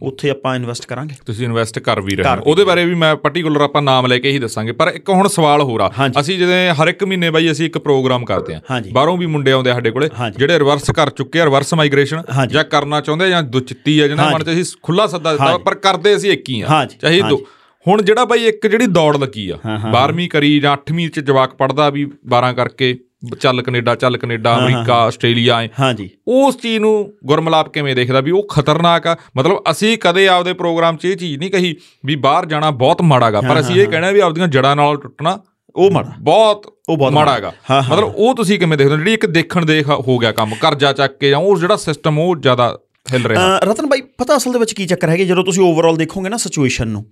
ਉੱਥੇ 0.02 0.30
ਆਪਾਂ 0.30 0.56
ਇਨਵੈਸਟ 0.56 0.86
ਕਰਾਂਗੇ 0.86 1.14
ਤੁਸੀਂ 1.26 1.44
ਇਨਵੈਸਟ 1.44 1.78
ਕਰ 1.78 2.00
ਵੀ 2.00 2.16
ਰਹੇ 2.16 2.24
ਹੋ 2.24 2.42
ਉਹਦੇ 2.46 2.64
ਬਾਰੇ 2.64 2.84
ਵੀ 2.84 2.94
ਮੈਂ 2.94 3.16
ਪਾਰਟਿਕੂਲਰ 3.16 3.60
ਆਪਾਂ 3.60 3.82
ਨਾਮ 3.82 4.06
ਲੈ 4.06 4.18
ਕੇ 4.18 4.30
ਹੀ 4.30 4.38
ਦੱਸਾਂਗੇ 4.38 4.72
ਪਰ 4.72 4.92
ਇੱਕ 4.94 5.10
ਹੁਣ 5.10 5.28
ਸਵਾਲ 5.28 5.62
ਹੋਰ 5.62 5.80
ਆ। 5.80 5.90
ਅਸੀਂ 6.20 6.38
ਜਿਵੇਂ 6.38 6.74
ਹਰ 6.74 6.88
ਇੱਕ 6.88 7.04
ਮਹੀਨੇ 7.04 7.30
ਬਾਈ 7.30 7.50
ਅਸੀਂ 7.50 7.66
ਇੱਕ 7.66 7.78
ਪ੍ਰੋਗਰਾਮ 7.78 8.24
ਕਰਦੇ 8.24 8.54
ਆ। 8.54 8.60
ਬਾਹਰੋਂ 8.92 9.16
ਵੀ 9.16 9.26
ਮੁੰਡੇ 9.26 9.52
ਆਉਂਦੇ 9.52 9.70
ਆ 9.70 9.74
ਸਾਡੇ 9.74 9.90
ਕੋਲੇ। 9.90 10.08
ਜਿਹੜੇ 10.38 10.58
ਰਿਵਰਸ 10.58 10.90
ਕਰ 10.90 11.10
ਚੁੱਕੇ 11.10 11.40
ਆ 11.40 11.44
ਰਿਵਰਸ 11.44 11.74
ਮਾਈਗ੍ਰੇਸ਼ਨ। 11.74 12.22
ਜਾਂ 12.46 12.64
ਕਰਨਾ 12.64 13.00
ਚਾਹੁੰਦੇ 13.00 13.24
ਆ 13.24 13.28
ਜਾਂ 13.28 13.42
ਦੁਚਿੱਤੀ 13.42 13.98
ਆ 14.00 14.08
ਜਿਹਨਾਂ 14.08 14.24
ਮਨ 14.34 14.44
ਚ 14.44 14.50
ਅਸੀਂ 14.50 14.64
ਖੁੱਲਾ 14.82 15.06
ਸੱਦਾ 15.06 15.30
ਦਿੱਤਾ। 15.32 15.44
ਪਰ 15.56 15.74
ਕਰਦੇ 15.74 16.16
ਅਸੀਂ 16.16 16.30
ਇੱਕ 16.30 16.48
ਹੀ 16.48 16.60
ਆ 16.60 16.66
ਚਾਹੇ 17.00 17.20
ਦੋ। 17.30 17.46
ਹੁਣ 17.86 18.02
ਜਿਹੜਾ 18.02 18.24
ਬਾਈ 18.24 18.44
ਇੱਕ 18.46 18.66
ਜਿਹੜੀ 18.66 18.86
ਦੌੜ 18.86 19.16
ਲੱਗੀ 19.16 19.48
ਆ 19.50 19.56
ਹਾਂ, 19.66 19.78
ਹਾਂ, 19.78 19.92
12ਵੀਂ 19.92 20.28
ਕਰੀ 20.28 20.58
ਜਾਂ 20.60 20.76
8ਵੀਂ 20.76 21.08
ਚ 21.10 21.20
ਜਵਾਕ 21.20 21.54
ਪੜਦਾ 21.54 21.88
ਵੀ 21.90 22.04
12 22.34 22.52
ਕਰਕੇ 22.54 22.94
ਚੱਲ 23.40 23.62
ਕੈਨੇਡਾ 23.62 23.94
ਚੱਲ 23.94 24.16
ਕੈਨੇਡਾ 24.16 24.56
ਅਮਰੀਕਾ 24.58 24.94
ਆਸਟ੍ਰੇਲੀਆ 24.96 25.60
ਹਾਂਜੀ 25.80 26.08
ਉਸ 26.26 26.56
ਚੀਜ਼ 26.56 26.78
ਨੂੰ 26.78 26.92
ਗੁਰਮਲਾਪ 27.26 27.68
ਕਿਵੇਂ 27.68 27.94
ਦੇਖਦਾ 27.96 28.20
ਵੀ 28.20 28.30
ਉਹ 28.30 28.46
ਖਤਰਨਾਕ 28.50 29.06
ਆ? 29.06 29.16
ਮਤਲਬ 29.36 29.58
ਅਸੀਂ 29.70 29.96
ਕਦੇ 29.98 30.26
ਆਪਦੇ 30.28 30.52
ਪ੍ਰੋਗਰਾਮ 30.52 30.96
'ਚ 30.96 31.04
ਇਹ 31.04 31.16
ਚੀਜ਼ 31.16 31.38
ਨਹੀਂ 31.38 31.50
ਕਹੀ 31.50 31.74
ਵੀ 32.04 32.16
ਬਾਹਰ 32.16 32.46
ਜਾਣਾ 32.46 32.70
ਬਹੁਤ 32.70 33.02
ਮਾੜਾਗਾ 33.02 33.40
ਪਰ 33.40 33.60
ਅਸੀਂ 33.60 33.80
ਇਹ 33.80 33.86
ਕਹਿਣਾ 33.88 34.10
ਵੀ 34.10 34.20
ਆਪਦੀਆਂ 34.20 34.48
ਜੜਾਂ 34.48 34.74
ਨਾਲ 34.76 34.96
ਟੁੱਟਣਾ 34.96 35.38
ਉਹ 35.76 35.90
ਮਾੜਾ 35.90 36.12
ਬਹੁਤ 36.20 36.66
ਉਹ 36.88 36.96
ਬਹੁਤ 36.96 37.12
ਮਾੜਾਗਾ। 37.12 37.52
ਮਤਲਬ 37.90 38.14
ਉਹ 38.16 38.34
ਤੁਸੀਂ 38.34 38.58
ਕਿਵੇਂ 38.58 38.78
ਦੇਖਦੇ 38.78 38.94
ਹੋ? 38.94 38.98
ਜਿਹੜੀ 38.98 39.12
ਇੱਕ 39.14 39.26
ਦੇਖਣ 39.26 39.64
ਦੇਖ 39.64 39.88
ਹੋ 39.88 40.18
ਗਿਆ 40.18 40.32
ਕੰਮ 40.32 40.54
ਕਰਜ਼ਾ 40.60 40.92
ਚੱਕ 40.92 41.16
ਕੇ 41.18 41.30
ਜਾਂ 41.30 41.38
ਉਹ 41.38 41.56
ਜਿਹੜਾ 41.58 41.76
ਸਿਸਟਮ 41.76 42.18
ਉਹ 42.18 42.34
ਜ਼ਿਆਦਾ 42.36 42.76
ਹਿੱਲ 43.06 43.26
ਰਿਹਾ। 43.26 43.58
ਰਤਨ 43.58 43.86
ਬਾਈ 43.86 44.00
ਪਤਾ 44.18 44.36
ਅਸਲ 44.36 44.52
ਦੇ 44.52 44.58
ਵਿੱਚ 44.58 44.72
ਕੀ 44.72 44.86
ਚੱਕਰ 44.86 45.08
ਹੈਗੇ? 45.08 45.24
ਜਦੋਂ 45.24 45.44
ਤੁਸੀਂ 45.44 45.62
ਓਵਰਆਲ 45.62 45.96
ਦੇਖੋਗੇ 45.96 46.28
ਨਾ 46.28 46.36
ਸਿਚੁਏਸ਼ਨ 46.36 46.88
ਨੂੰ 46.88 47.04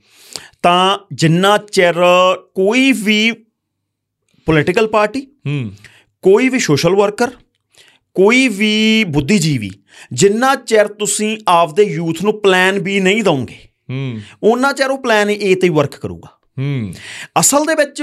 ਤਾਂ 0.62 0.98
ਜਿੰਨਾ 1.12 1.56
ਚਿਰ 1.72 1.94
ਕੋਈ 2.54 2.92
ਵੀ 2.92 3.32
ਪੋਲੀਟੀਕਲ 4.46 4.86
ਪਾਰਟੀ 4.86 5.26
ਹੂੰ। 5.46 5.70
ਕੋਈ 6.24 6.48
ਵੀ 6.48 6.58
ਸੋਸ਼ਲ 6.58 6.94
ਵਰਕਰ 6.94 7.30
ਕੋਈ 8.16 8.46
ਵੀ 8.48 9.04
ਬੁੱਧੀਜੀਵੀ 9.04 9.70
ਜਿੰਨਾ 10.12 10.54
ਚਿਰ 10.54 10.88
ਤੁਸੀਂ 10.88 11.36
ਆਪਦੇ 11.48 11.82
ਯੂਥ 11.82 12.22
ਨੂੰ 12.22 12.40
ਪਲਾਨ 12.40 12.78
ਬੀ 12.78 13.00
ਨਹੀਂ 13.00 13.22
ਦਵੋਗੇ 13.22 13.58
ਹੂੰ। 13.90 14.20
ਉਹਨਾਂ 14.42 14.72
ਚਿਰ 14.72 14.90
ਉਹ 14.90 14.98
ਪਲਾਨ 14.98 15.30
ਏ 15.30 15.54
ਤੇ 15.54 15.68
ਵਰਕ 15.68 15.96
ਕਰੂਗਾ। 15.96 16.28
ਹੂੰ। 16.58 16.94
ਅਸਲ 17.40 17.64
ਦੇ 17.64 17.74
ਵਿੱਚ 17.74 18.02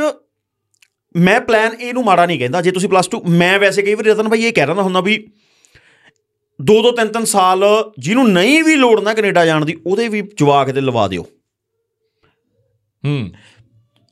ਮੈਂ 1.15 1.41
ਪਲਾਨ 1.41 1.75
ਏ 1.81 1.91
ਨੂੰ 1.93 2.03
ਮਾੜਾ 2.03 2.25
ਨਹੀਂ 2.25 2.39
ਕਹਿੰਦਾ। 2.39 2.61
ਜੇ 2.61 2.71
ਤੁਸੀਂ 2.71 2.89
ਪਲੱਸ 2.89 3.09
2 3.15 3.19
ਮੈਂ 3.29 3.57
ਵੈਸੇ 3.59 3.81
ਕਈ 3.81 3.93
ਵਾਰੀ 3.93 4.09
ਰਤਨ 4.09 4.29
ਭਾਈ 4.29 4.43
ਇਹ 4.43 4.53
ਕਹਿ 4.53 4.65
ਰਹਿੰਦਾ 4.65 4.83
ਹੁੰਦਾ 4.83 5.01
ਵੀ 5.01 5.27
ਦੋ 6.61 6.81
ਦੋ 6.81 6.91
ਤਿੰਨ 6.91 7.07
ਤਿੰਨ 7.07 7.25
ਸਾਲ 7.25 7.63
ਜਿਹਨੂੰ 7.99 8.31
ਨਹੀਂ 8.31 8.63
ਵੀ 8.63 8.75
ਲੋੜ 8.75 9.01
ਨਾ 9.01 9.13
ਕੈਨੇਡਾ 9.13 9.45
ਜਾਣ 9.45 9.65
ਦੀ, 9.65 9.77
ਉਹਦੇ 9.85 10.07
ਵੀ 10.07 10.21
ਜਵਾਕ 10.21 10.71
ਤੇ 10.71 10.81
ਲਵਾ 10.81 11.07
ਦਿਓ। 11.07 11.23
ਹੂੰ। 13.05 13.31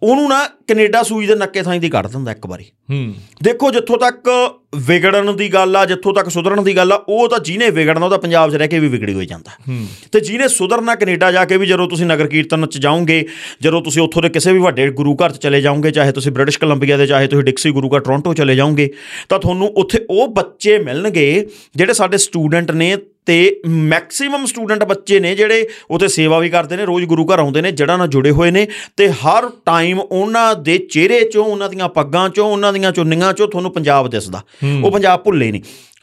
ਉਹਨੂੰ 0.04 0.30
ਨਾ 0.30 0.48
ਕੈਨੇਡਾ 0.68 1.04
ਸੂਈ 1.04 1.28
ਦੇ 1.28 1.36
ਨੱਕੇ 1.36 1.62
ਥਾਂ 1.62 1.80
ਦੀ 1.80 1.90
ਕੱਢ 1.90 2.08
ਦਿੰਦਾ 2.08 2.32
ਇੱਕ 2.32 2.48
ਵਾਰੀ। 2.48 2.64
ਹੂੰ। 2.64 3.14
ਦੇਖੋ 3.44 3.72
ਜਿੱਥੋਂ 3.72 3.98
ਤੱਕ 3.98 4.30
ਵਿਗੜਨ 4.76 5.36
ਦੀ 5.36 5.54
ਗੱਲ 5.54 5.76
ਆ 5.76 5.86
ਜਿੱਥੋਂ 5.86 6.14
ਤੱਕ 6.14 6.30
ਸੁਧਰਨ 6.30 6.64
ਦੀ 6.64 6.76
ਗੱਲ 6.78 6.92
ਆ 6.92 6.96
ਉਹ 6.96 7.30
ਤਾਂ 7.30 7.40
ਜਿਹਨੇ 7.40 7.70
ਵਿਗੜਨਾ 7.70 8.06
ਉਹ 8.06 8.10
ਤਾਂ 8.10 8.20
ਪੰਜਾਬ 8.20 8.52
'ਚ 8.52 8.56
ਰਹਿ 8.56 8.68
ਕੇ 8.68 8.80
ਵੀ 8.80 8.88
ਵਿਗੜੀ 8.88 9.14
ਹੋਈ 9.14 9.26
ਜਾਂਦਾ। 9.26 9.52
ਹੂੰ। 9.68 9.88
ਤੇ 10.12 10.20
ਜਿਹਨੇ 10.20 10.48
ਸੁਧਰਨਾ 10.48 10.96
ਕੈਨੇਡਾ 10.96 11.32
ਜਾ 11.32 11.46
ਕੇ 11.46 11.58
ਵੀ 11.58 11.68
ਜਦੋਂ 11.68 11.88
ਤੁਸੀਂ 11.88 12.06
ਨਗਰ 12.06 12.28
ਕੀਰਤਨ 12.28 12.66
'ਚ 12.66 12.78
ਜਾਓਗੇ 12.78 13.28
ਜਦੋਂ 13.62 13.82
ਤੁਸੀਂ 13.82 14.02
ਉੱਥੋਂ 14.02 14.22
ਦੇ 14.22 14.30
ਕਿਸੇ 14.30 14.54
ਵੀ 14.54 14.60
ਵੱਡੇ 14.60 14.90
ਗੁਰੂ 14.90 15.16
ਘਰ 15.16 15.32
'ਚ 15.32 15.38
ਚਲੇ 15.38 15.62
ਜਾਓਗੇ 15.62 15.92
ਚਾਹੇ 15.92 16.12
ਤੁਸੀਂ 16.12 16.32
ਬ੍ਰਿਟਿਸ਼ 16.32 16.60
ਕੋਲੰਬੀਆ 16.60 16.98
ਦੇ 16.98 17.08
ਚਾਹੇ 17.08 17.28
ਤੁਸੀਂ 17.28 17.44
ਡਿਕਸੀ 17.44 17.72
ਗੁਰੂ 17.72 17.90
ਘਰ 17.90 18.00
ਟੋਰਾਂਟੋ 18.00 18.34
ਚਲੇ 18.34 18.56
ਜਾਓਗੇ 18.56 18.94
ਤਾਂ 19.30 19.40
ਤੁਹਾਨੂੰ 19.40 19.68
ਉੱਥੇ 19.68 20.00
ਉਹ 20.10 20.28
ਬੱਚੇ 20.28 20.80
ਮਿਲਣਗੇ 20.80 21.48
ਜਿਹੜੇ 21.76 21.94
ਸਾਡੇ 21.94 22.18
ਸਟੂਡੈਂਟ 22.18 22.72
ਨੇ 22.72 22.98
ਤੇ 23.26 23.62
ਮੈਕਸਿਮਮ 23.68 24.46
ਸਟੂਡੈਂਟ 24.46 24.84
ਬੱਚੇ 24.84 25.20
ਨੇ 25.20 25.36
ਜਿਹੜੇ 25.36 25.68
ਉੱਥੇ 25.92 26.08
ਸੇਵਾ 26.08 26.40
ਵੀ 26.40 26.50
ਕਰਦੇ 26.50 26.78
ਨੇ 26.78 26.86
ਰੋਜ਼ 26.86 27.06
ਗੁਰੂ 27.06 27.26
ਘਰ 27.26 27.40
ਆਉਂਦੇ 27.40 27.62
ਨੇ 27.62 27.72
ਜੜ੍ਹਾਂ 27.72 27.98
ਨਾਲ 27.98 28.08
ਜੁੜੇ 28.08 28.32
ਹੋਏ 28.32 28.52
ਨੇ 28.52 28.68
ਤੇ 28.98 29.10
ਹਰ 29.10 29.50
ਟਾਈਮ 29.66 30.00
ਉਹਨਾਂ 30.00 30.56
ਦੇ 30.56 30.78
ਚਿਹਰੇ 30.78 31.20
'ਚੋਂ 31.22 31.46
ਉਹਨਾਂ 31.46 31.70
ਦੀਆਂ 31.70 31.90
ਪੱਗਾਂ 31.90 32.30
'ਚੋਂ 32.30 32.48
ਉਹਨਾਂ 32.48 32.74
ਦੀਆਂ 32.74 32.92
ਚੁੰਨੀਆਂ 32.92 33.32
'ਚੋਂ 33.32 33.48
ਤੁਹਾਨੂੰ 33.48 33.72
ਪੰਜਾਬ 33.72 34.10
ਦਿਸਦਾ। 34.10 34.42
ਉਹ 34.84 34.92
ਪੰਜਾਬ 34.92 35.24
ਭੁੱਲੇ 35.24 35.52
ਨਹੀਂ। 35.52 35.62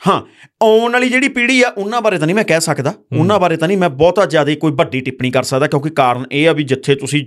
ਹਾਂ 0.08 0.22
ਆਉਣ 0.62 0.92
ਵਾਲੀ 0.92 1.08
ਜਿਹੜੀ 1.08 1.28
ਪੀੜ੍ਹੀ 1.28 1.62
ਆ 1.62 1.68
ਉਹਨਾਂ 1.68 2.00
ਬਾਰੇ 2.00 2.18
ਤਾਂ 2.18 2.26
ਨਹੀਂ 2.26 2.34
ਮੈਂ 2.34 2.44
ਕਹਿ 2.44 2.60
ਸਕਦਾ। 2.60 2.94
ਉਹਨਾਂ 3.18 3.40
ਬਾਰੇ 3.40 3.56
ਤਾਂ 3.56 3.68
ਨਹੀਂ 3.68 3.78
ਮੈਂ 3.78 3.90
ਬਹੁਤਾ 3.90 4.26
ਜ਼ਿਆਦਾ 4.26 4.54
ਕੋਈ 4.54 4.72
ਵੱਡੀ 4.72 5.00
ਟਿੱਪਣੀ 5.00 5.30
ਕਰ 5.30 5.42
ਸਕਦਾ 5.42 5.66
ਕਿਉਂਕਿ 5.66 5.90
ਕਾਰਨ 5.90 6.24
ਇਹ 6.32 6.48
ਆ 6.48 6.52
ਵੀ 6.52 6.64
ਜਿੱਥੇ 6.64 6.94
ਤੁਸੀਂ 6.94 7.26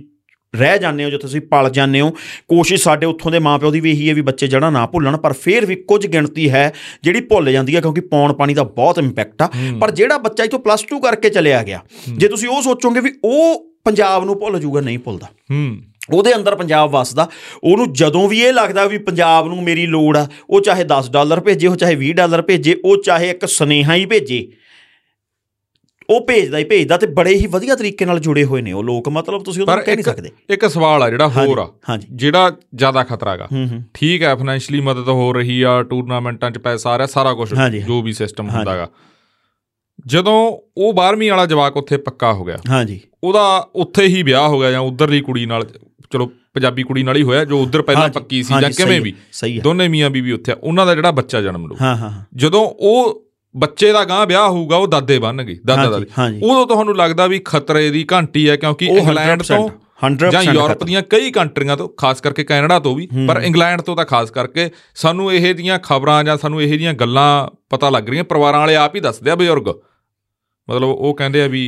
ਰਹਿ 0.54 0.78
ਜਾਂਦੇ 0.78 1.04
ਹੋ 1.04 1.10
ਜਿੱਥੇ 1.10 1.22
ਤੁਸੀਂ 1.22 1.40
ਪਲ 1.40 1.70
ਜਾਂਦੇ 1.70 2.00
ਹੋ 2.00 2.10
ਕੋਸ਼ਿਸ਼ 2.48 2.82
ਸਾਡੇ 2.82 3.06
ਉੱਥੋਂ 3.06 3.32
ਦੇ 3.32 3.38
ਮਾਪਿਓ 3.38 3.70
ਦੀ 3.70 3.80
ਵੀ 3.80 3.90
ਇਹੀ 3.90 4.08
ਹੈ 4.08 4.14
ਵੀ 4.14 4.20
ਬੱਚੇ 4.20 4.46
ਜੜਾ 4.46 4.70
ਨਾ 4.70 4.86
ਭੁੱਲਣ 4.86 5.16
ਪਰ 5.16 5.32
ਫਿਰ 5.32 5.66
ਵੀ 5.66 5.74
ਕੁਝ 5.74 6.06
ਗਿਣਤੀ 6.06 6.50
ਹੈ 6.50 6.72
ਜਿਹੜੀ 7.02 7.20
ਭੁੱਲ 7.20 7.52
ਜਾਂਦੀ 7.52 7.76
ਹੈ 7.76 7.80
ਕਿਉਂਕਿ 7.80 8.00
ਪੌਣ 8.00 8.32
ਪਾਣੀ 8.32 8.54
ਦਾ 8.54 8.62
ਬਹੁਤ 8.62 8.98
ਇੰਪੈਕਟ 8.98 9.42
ਆ। 9.42 9.50
ਪਰ 9.80 9.90
ਜਿਹੜਾ 9.90 10.18
ਬੱਚਾ 10.18 10.44
ਇਥੋਂ 10.44 10.58
ਪਲੱਸ 10.58 10.84
2 10.94 10.98
ਕਰਕੇ 10.98 11.28
ਚਲਿਆ 11.28 11.62
ਗਿਆ 11.62 11.80
ਜੇ 12.18 12.28
ਤੁਸੀਂ 12.28 12.48
ਉਹ 12.48 12.62
ਸੋਚੋਗੇ 12.62 13.00
ਵੀ 13.00 13.10
ਉਹ 13.24 13.70
ਪੰਜਾਬ 13.84 14.24
ਨੂੰ 14.24 14.40
ਭੁੱਲ 14.40 14.60
ਜਾਊਗਾ 14.60 14.80
ਨਹੀਂ 14.80 14.98
ਭੁੱਲਦਾ। 14.98 15.26
ਹੂੰ। 15.50 15.78
ਉਹਦੇ 16.12 16.34
ਅੰਦਰ 16.34 16.54
ਪੰਜਾਬ 16.54 16.90
ਵਸਦਾ 16.90 17.28
ਉਹਨੂੰ 17.64 17.92
ਜਦੋਂ 17.92 18.28
ਵੀ 18.28 18.40
ਇਹ 18.40 18.52
ਲੱਗਦਾ 18.52 18.86
ਵੀ 18.86 18.98
ਪੰਜਾਬ 18.98 19.46
ਨੂੰ 19.48 19.62
ਮੇਰੀ 19.62 19.86
ਲੋੜ 19.86 20.16
ਆ 20.16 20.26
ਉਹ 20.50 20.60
ਚਾਹੇ 20.60 20.84
10 20.84 21.10
ਡਾਲਰ 21.10 21.40
ਭੇਜੇ 21.40 21.66
ਉਹ 21.66 21.76
ਚਾਹੇ 21.76 21.96
20 21.96 22.12
ਡਾਲਰ 22.12 22.42
ਭੇਜੇ 22.42 22.76
ਉਹ 22.84 23.02
ਚਾਹੇ 23.02 23.30
ਇੱਕ 23.30 23.46
ਸੁਨੇਹਾ 23.46 23.94
ਹੀ 23.94 24.06
ਭੇਜੇ 24.06 24.48
ਉਹ 26.10 26.20
ਭੇਜਦਾ 26.26 26.58
ਹੀ 26.58 26.64
ਭੇਜਦਾ 26.64 26.96
ਤੇ 26.96 27.06
ਬੜੇ 27.06 27.34
ਹੀ 27.34 27.46
ਵਧੀਆ 27.46 27.74
ਤਰੀਕੇ 27.74 28.04
ਨਾਲ 28.04 28.18
ਜੁੜੇ 28.20 28.44
ਹੋਏ 28.44 28.62
ਨੇ 28.62 28.72
ਉਹ 28.72 28.82
ਲੋਕ 28.84 29.08
ਮਤਲਬ 29.08 29.42
ਤੁਸੀਂ 29.42 29.62
ਉਹਨੂੰ 29.62 29.82
ਕਹਿ 29.84 29.94
ਨਹੀਂ 29.94 30.04
ਸਕਦੇ। 30.04 30.30
ਇੱਕ 30.50 30.66
ਸਵਾਲ 30.68 31.02
ਆ 31.02 31.08
ਜਿਹੜਾ 31.10 31.28
ਹੋਰ 31.28 31.58
ਆ 31.58 31.96
ਜਿਹੜਾ 32.12 32.50
ਜ਼ਿਆਦਾ 32.74 33.04
ਖਤਰਾ 33.04 33.32
ਹੈਗਾ। 33.32 33.48
ਠੀਕ 33.94 34.22
ਹੈ 34.22 34.34
ਫਾਈਨੈਂਸ਼ੀਅਲੀ 34.34 34.80
ਮਦਦ 34.80 35.08
ਹੋ 35.08 35.32
ਰਹੀ 35.32 35.60
ਆ 35.62 35.82
ਟੂਰਨਾਮੈਂਟਾਂ 35.82 36.50
'ਚ 36.50 36.58
ਪੈਸਾ 36.58 36.90
ਆ 36.90 36.98
ਰਿਹਾ 36.98 37.06
ਸਾਰਾ 37.06 37.32
ਕੁਝ। 37.34 37.48
ਜੋ 37.86 38.00
ਵੀ 38.02 38.12
ਸਿਸਟਮ 38.12 38.50
ਹੁੰਦਾਗਾ 38.50 38.88
ਜਦੋਂ 40.06 40.36
ਉਹ 40.76 40.92
12ਵੀਂ 40.94 41.30
ਵਾਲਾ 41.30 41.46
ਜਵਾਕ 41.46 41.76
ਉੱਥੇ 41.76 41.96
ਪੱਕਾ 41.96 42.32
ਹੋ 42.32 42.44
ਗਿਆ 42.44 42.56
ਹਾਂਜੀ। 42.70 43.00
ਉਹਦਾ 43.24 43.42
ਉੱਥੇ 43.74 44.06
ਹੀ 44.06 44.22
ਵਿਆਹ 44.22 44.48
ਹੋ 44.48 44.58
ਗਿਆ 44.60 44.70
ਜਾਂ 44.70 44.80
ਉਧਰਲੀ 44.80 45.20
ਕੁੜੀ 45.20 45.44
ਨਾਲ 45.46 45.64
ਚਲੋ 46.12 46.26
ਪੰਜਾਬੀ 46.54 46.82
ਕੁੜੀ 46.82 47.02
ਨਾਲ 47.02 47.16
ਹੀ 47.16 47.22
ਹੋਇਆ 47.22 47.44
ਜੋ 47.44 47.60
ਉਧਰ 47.62 47.82
ਪਹਿਲਾਂ 47.82 48.08
ਪੱਕੀ 48.08 48.42
ਸੀ 48.42 48.54
ਜਾਂ 48.60 48.70
ਕਿਵੇਂ 48.70 49.00
ਵੀ 49.00 49.14
ਦੋਨੇ 49.60 49.88
ਮੀਆਂ 49.88 50.10
ਬੀਬੀ 50.10 50.32
ਉੱਥੇ 50.32 50.52
ਆ, 50.52 50.56
ਉਹਨਾਂ 50.62 50.86
ਦਾ 50.86 50.94
ਜਿਹੜਾ 50.94 51.10
ਬੱਚਾ 51.10 51.40
ਜਨਮ 51.40 51.66
ਲੂ 51.66 51.76
ਹਾਂ 51.80 51.96
ਹਾਂ 51.96 52.10
ਹਾਂ। 52.10 52.24
ਜਦੋਂ 52.34 52.64
ਉਹ 52.66 53.20
ਬੱਚੇ 53.54 53.92
ਦਾ 53.92 54.04
ਗਾਂ 54.04 54.26
ਵਿਆਹ 54.26 54.48
ਹੋਊਗਾ 54.48 54.76
ਉਹ 54.76 54.86
ਦਾਦੇ 54.88 55.18
ਬਣਨਗੇ 55.18 55.58
ਦਾਦਾ 55.66 55.90
ਦਾਦੀ। 55.90 56.40
ਉਦੋਂ 56.42 56.66
ਤੁਹਾਨੂੰ 56.66 56.96
ਲੱਗਦਾ 56.96 57.26
ਵੀ 57.26 57.40
ਖਤਰੇ 57.44 57.90
ਦੀ 57.90 58.04
ਘੰਟੀ 58.12 58.48
ਹੈ 58.50 58.56
ਕਿਉਂਕਿ 58.56 58.86
ਇੰਗਲੈਂਡ 58.86 59.42
100% 59.42 59.56
ਤੋਂ 59.56 59.68
100% 60.02 60.30
ਜਾਂ 60.32 60.42
ਯੂਰਪ। 60.44 60.84
ਦੀਆਂ 60.84 61.02
ਕਈ 61.02 61.30
ਕੰਟਰੀਆਂ 61.30 61.76
ਤੋਂ 61.76 61.88
ਖਾਸ 61.96 62.20
ਕਰਕੇ 62.20 62.44
ਕੈਨੇਡਾ 62.44 62.78
ਤੋਂ 62.78 62.94
ਵੀ 62.96 63.08
ਪਰ 63.28 63.40
ਇੰਗਲੈਂਡ 63.42 63.80
ਤੋਂ 63.80 63.96
ਤਾਂ 63.96 64.04
ਖਾਸ 64.04 64.30
ਕਰਕੇ 64.30 64.70
ਸਾਨੂੰ 64.94 65.32
ਇਹ 65.32 65.54
ਦੀਆਂ 65.54 65.78
ਖਬਰਾਂ 65.78 66.22
ਜਾਂ 66.24 66.36
ਸਾਨੂੰ 66.36 66.62
ਇਹ 66.62 66.78
ਦੀਆਂ 66.78 66.94
ਗੱਲਾਂ 66.94 67.48
ਪਤਾ 67.70 67.90
ਲੱਗ 67.90 68.08
ਰਹੀਆਂ 68.08 68.24
ਪਰਿਵਾਰਾਂ 68.24 68.60
ਵਾਲੇ 68.60 68.76
ਆਪ 68.76 68.94
ਹੀ 68.94 69.00
ਦੱਸਦੇ 69.00 69.30
ਆ 69.30 69.34
ਬਜ਼ੁਰਗ। 69.34 69.68
ਮਤਲਬ 70.68 70.88
ਉਹ 70.88 71.14
ਕਹਿੰਦੇ 71.14 71.42
ਆ 71.42 71.46
ਵੀ 71.46 71.64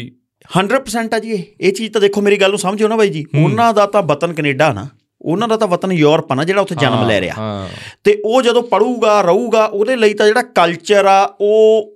100% 0.59 1.15
ਆ 1.15 1.19
ਜੀ 1.19 1.43
ਇਹ 1.61 1.73
ਚੀਜ਼ 1.73 1.93
ਤਾਂ 1.93 2.01
ਦੇਖੋ 2.01 2.21
ਮੇਰੀ 2.21 2.37
ਗੱਲ 2.37 2.51
ਨੂੰ 2.51 2.59
ਸਮਝੋ 2.59 2.89
ਨਾ 2.89 2.97
ਬਾਈ 2.97 3.09
ਜੀ 3.09 3.25
ਉਹਨਾਂ 3.43 3.73
ਦਾ 3.75 3.87
ਤਾਂ 3.87 4.03
ਵਤਨ 4.03 4.33
ਕੈਨੇਡਾ 4.33 4.73
ਨਾ। 4.73 4.87
ਉਹਨਾਂ 5.23 5.49
ਦਾ 5.49 5.57
ਤਾਂ 5.57 5.69
ਵਤਨ 5.69 5.93
ਯੂਰਪ 5.93 6.33
ਆ 6.33 6.35
ਨਾ 6.35 6.45
ਜਿਹੜਾ 6.45 6.61
ਉੱਥੇ 6.61 6.75
ਜਨਮ 6.75 7.09
ਲੈ 7.09 7.21
ਰਿਹਾ। 7.21 7.69
ਤੇ 8.05 8.23
ਉਹ 8.25 8.43
ਜਦੋਂ 8.43 8.63
ਪੜੂਗਾ 8.63 9.21
ਰਹੂਗਾ 9.21 9.65
ਉਹਦੇ 9.65 9.97
ਲਈ 9.97 10.15
ਤਾਂ 10.15 10.27
ਜਿਹੜਾ 10.27 10.43
ਕਲਚਰ 10.43 11.07
ਆ 11.07 11.37
ਉਹ 11.41 11.93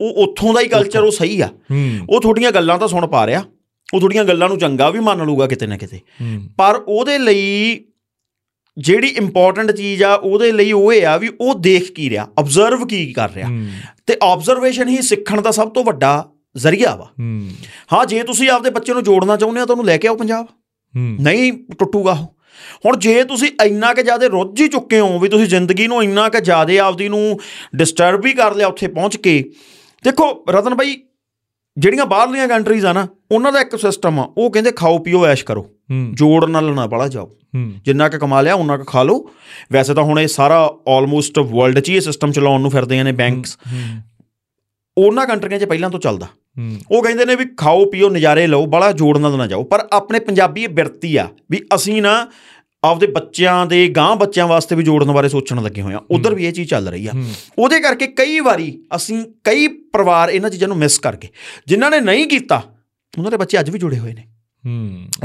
ਉਹ 0.00 0.10
ਉੱਥੋਂ 0.10 0.54
ਦਾ 0.54 0.60
ਹੀ 0.60 0.68
ਕਲਚਰ 0.68 1.02
ਉਹ 1.02 1.10
ਸਹੀ 1.10 1.40
ਆ। 1.40 1.48
ਉਹ 2.10 2.20
ਤੁਹਾਡੀਆਂ 2.20 2.50
ਗੱਲਾਂ 2.50 2.78
ਤਾਂ 2.78 2.88
ਸੁਣ 2.88 3.06
ਪਾ 3.06 3.26
ਰਿਹਾ। 3.26 3.44
ਉਹ 3.94 4.00
ਤੁਹਾਡੀਆਂ 4.00 4.24
ਗੱਲਾਂ 4.24 4.48
ਨੂੰ 4.48 4.58
ਚੰਗਾ 4.58 4.90
ਵੀ 4.90 4.98
ਮੰਨ 4.98 5.24
ਲੂਗਾ 5.24 5.46
ਕਿਤੇ 5.46 5.66
ਨਾ 5.66 5.76
ਕਿਤੇ। 5.76 6.00
ਪਰ 6.56 6.80
ਉਹਦੇ 6.88 7.18
ਲਈ 7.18 7.80
ਜਿਹੜੀ 8.78 9.08
ਇੰਪੋਰਟੈਂਟ 9.08 9.72
ਚੀਜ਼ 9.72 10.02
ਆ 10.02 10.14
ਉਹਦੇ 10.14 10.52
ਲਈ 10.52 10.72
ਉਹ 10.72 10.92
ਇਹ 10.92 11.06
ਆ 11.06 11.16
ਵੀ 11.16 11.30
ਉਹ 11.40 11.54
ਦੇਖ 11.54 11.92
ਕੀ 11.92 12.10
ਰਿਹਾ 12.10 12.28
ਆਬਜ਼ਰਵ 12.38 12.86
ਕੀ 12.86 13.12
ਕਰ 13.12 13.30
ਰਿਹਾ। 13.32 13.48
ਤੇ 14.06 14.16
ਆਬਜ਼ਰਵੇਸ਼ਨ 14.22 14.88
ਹੀ 14.88 15.02
ਸਿੱਖਣ 15.02 15.40
ਦਾ 15.40 15.50
ਸਭ 15.50 15.68
ਤੋਂ 15.68 15.84
ਵੱਡਾ 15.84 16.30
ਜ਼ਰੀਆ 16.56 16.96
ਵਾ। 16.96 17.04
ਹੂੰ। 17.04 17.48
ਜੇ 18.06 18.22
ਤੁਸੀਂ 18.22 18.50
ਆਪਦੇ 18.50 18.70
ਬੱਚੇ 18.70 18.92
ਨੂੰ 18.92 19.02
ਜੋੜਨਾ 19.02 19.36
ਚਾਹੁੰਦੇ 19.36 19.60
ਹੋ 19.60 19.66
ਤਾਂ 19.66 19.72
ਉਹਨੂੰ 19.72 19.86
ਲੈ 19.86 19.96
ਕੇ 19.96 20.08
ਆਓ 20.08 20.16
ਪੰਜਾਬ। 20.16 20.46
ਨਹੀਂ 20.96 21.52
ਟੁੱਟੂਗਾ 21.52 22.12
ਉਹ। 22.12 22.39
ਹੁਣ 22.86 22.96
ਜੇ 22.96 23.24
ਤੁਸੀਂ 23.24 23.48
ਇੰਨਾ 23.64 23.94
ਕਿ 23.94 24.02
ਜ਼ਿਆਦਾ 24.02 24.26
ਰੁੱਝ 24.26 24.60
ਹੀ 24.60 24.68
ਚੁੱਕੇ 24.68 25.00
ਹੋ 25.00 25.18
ਵੀ 25.18 25.28
ਤੁਸੀਂ 25.28 25.46
ਜ਼ਿੰਦਗੀ 25.46 25.86
ਨੂੰ 25.86 26.02
ਇੰਨਾ 26.02 26.28
ਕਿ 26.28 26.40
ਜ਼ਿਆਦਾ 26.40 26.78
ਆਪਦੀ 26.78 27.08
ਨੂੰ 27.08 27.38
ਡਿਸਟਰਬ 27.76 28.22
ਵੀ 28.22 28.32
ਕਰ 28.32 28.54
ਲਿਆ 28.54 28.66
ਉੱਥੇ 28.66 28.86
ਪਹੁੰਚ 28.86 29.16
ਕੇ 29.16 29.44
ਦੇਖੋ 30.04 30.44
ਰਤਨ 30.48 30.74
ਭਾਈ 30.74 30.96
ਜਿਹੜੀਆਂ 31.78 32.06
ਬਾਹਰਲੀਆਂ 32.06 32.48
ਕੰਟਰੀਜ਼ 32.48 32.86
ਆ 32.86 32.92
ਨਾ 32.92 33.06
ਉਹਨਾਂ 33.32 33.52
ਦਾ 33.52 33.60
ਇੱਕ 33.60 33.76
ਸਿਸਟਮ 33.76 34.20
ਆ 34.20 34.32
ਉਹ 34.38 34.50
ਕਹਿੰਦੇ 34.50 34.72
ਖਾਓ 34.72 34.98
ਪੀਓ 34.98 35.26
ਐਸ਼ 35.26 35.44
ਕਰੋ 35.44 35.70
ਜੋੜ 36.12 36.44
ਨਾਲ 36.44 36.74
ਨਾ 36.74 36.86
ਬੜਾ 36.86 37.08
ਜਾਓ। 37.08 37.30
ਜਿੰਨਾ 37.84 38.08
ਕੁ 38.08 38.18
ਕਮਾ 38.18 38.40
ਲਿਆ 38.40 38.54
ਉਹਨਾਂ 38.54 38.78
ਕੁ 38.78 38.84
ਖਾ 38.84 39.02
ਲਓ। 39.02 39.30
ਵੈਸੇ 39.72 39.94
ਤਾਂ 39.94 40.02
ਹੁਣ 40.02 40.20
ਇਹ 40.20 40.28
ਸਾਰਾ 40.28 40.74
ਆਲਮੋਸਟ 40.88 41.38
ਵਰਲਡ 41.38 41.80
'ਚ 41.80 41.88
ਹੀ 41.88 41.94
ਇਹ 41.96 42.00
ਸਿਸਟਮ 42.00 42.32
ਚਲਾਉਣ 42.32 42.60
ਨੂੰ 42.60 42.70
ਫਿਰਦੇ 42.70 43.02
ਨੇ 43.02 43.12
ਬੈਂਕਸ 43.12 43.58
ਉਹਨਾਂ 44.98 45.26
ਕੰਟਰੀਆਂ 45.26 45.60
'ਚ 45.60 45.64
ਪਹਿਲਾਂ 45.64 45.90
ਤੋਂ 45.90 46.00
ਚੱਲਦਾ। 46.00 46.26
ਉਹ 46.90 47.02
ਕਹਿੰਦੇ 47.02 47.24
ਨੇ 47.24 47.34
ਵੀ 47.34 47.44
ਖਾਓ 47.56 47.84
ਪੀਓ 47.84 48.08
ਨਜ਼ਾਰੇ 48.10 48.46
ਲਓ 48.46 48.66
ਬੜਾ 48.66 48.92
ਜੋੜ 48.92 49.18
ਨਾਲ 49.18 49.36
ਨਾ 49.38 49.46
ਜਾਓ। 49.46 49.64
ਪਰ 49.64 49.88
ਆਪਣੇ 49.92 50.20
ਪੰਜਾਬੀ 50.20 50.62
ਇਹ 50.62 50.68
ਬਿਰਤੀ 50.68 51.16
ਆ 51.16 51.28
ਵੀ 51.50 51.60
ਅਸੀਂ 51.74 52.02
ਨਾ 52.02 52.26
ਆਪਦੇ 52.84 53.06
ਬੱਚਿਆਂ 53.06 53.66
ਦੇ 53.66 53.88
ਗਾਂ 53.88 54.16
ਬੱਚਿਆਂ 54.16 54.46
ਵਾਸਤੇ 54.46 54.76
ਵੀ 54.76 54.82
ਜੋੜਨ 54.82 55.12
ਬਾਰੇ 55.12 55.28
ਸੋਚਣ 55.28 55.62
ਲੱਗੇ 55.62 55.82
ਹੋਏ 55.82 55.94
ਆ। 55.94 56.00
ਉਧਰ 56.10 56.34
ਵੀ 56.34 56.46
ਇਹ 56.46 56.52
ਚੀਜ਼ 56.52 56.70
ਚੱਲ 56.70 56.88
ਰਹੀ 56.88 57.06
ਆ। 57.06 57.12
ਉਹਦੇ 57.58 57.80
ਕਰਕੇ 57.80 58.06
ਕਈ 58.06 58.40
ਵਾਰੀ 58.40 58.82
ਅਸੀਂ 58.96 59.24
ਕਈ 59.44 59.68
ਪਰਿਵਾਰ 59.68 60.28
ਇਹਨਾਂ 60.28 60.50
ਚੀਜ਼ਾਂ 60.50 60.68
ਨੂੰ 60.68 60.76
ਮਿਸ 60.76 60.98
ਕਰ 60.98 61.16
ਗਏ। 61.16 61.28
ਜਿਨ੍ਹਾਂ 61.66 61.90
ਨੇ 61.90 62.00
ਨਹੀਂ 62.00 62.26
ਕੀਤਾ 62.26 62.62
ਉਹਨਾਂ 63.18 63.30
ਦੇ 63.30 63.36
ਬੱਚੇ 63.36 63.60
ਅੱਜ 63.60 63.70
ਵੀ 63.70 63.78
ਜੁੜੇ 63.78 63.98
ਹੋਏ 63.98 64.12
ਨੇ। 64.12 64.24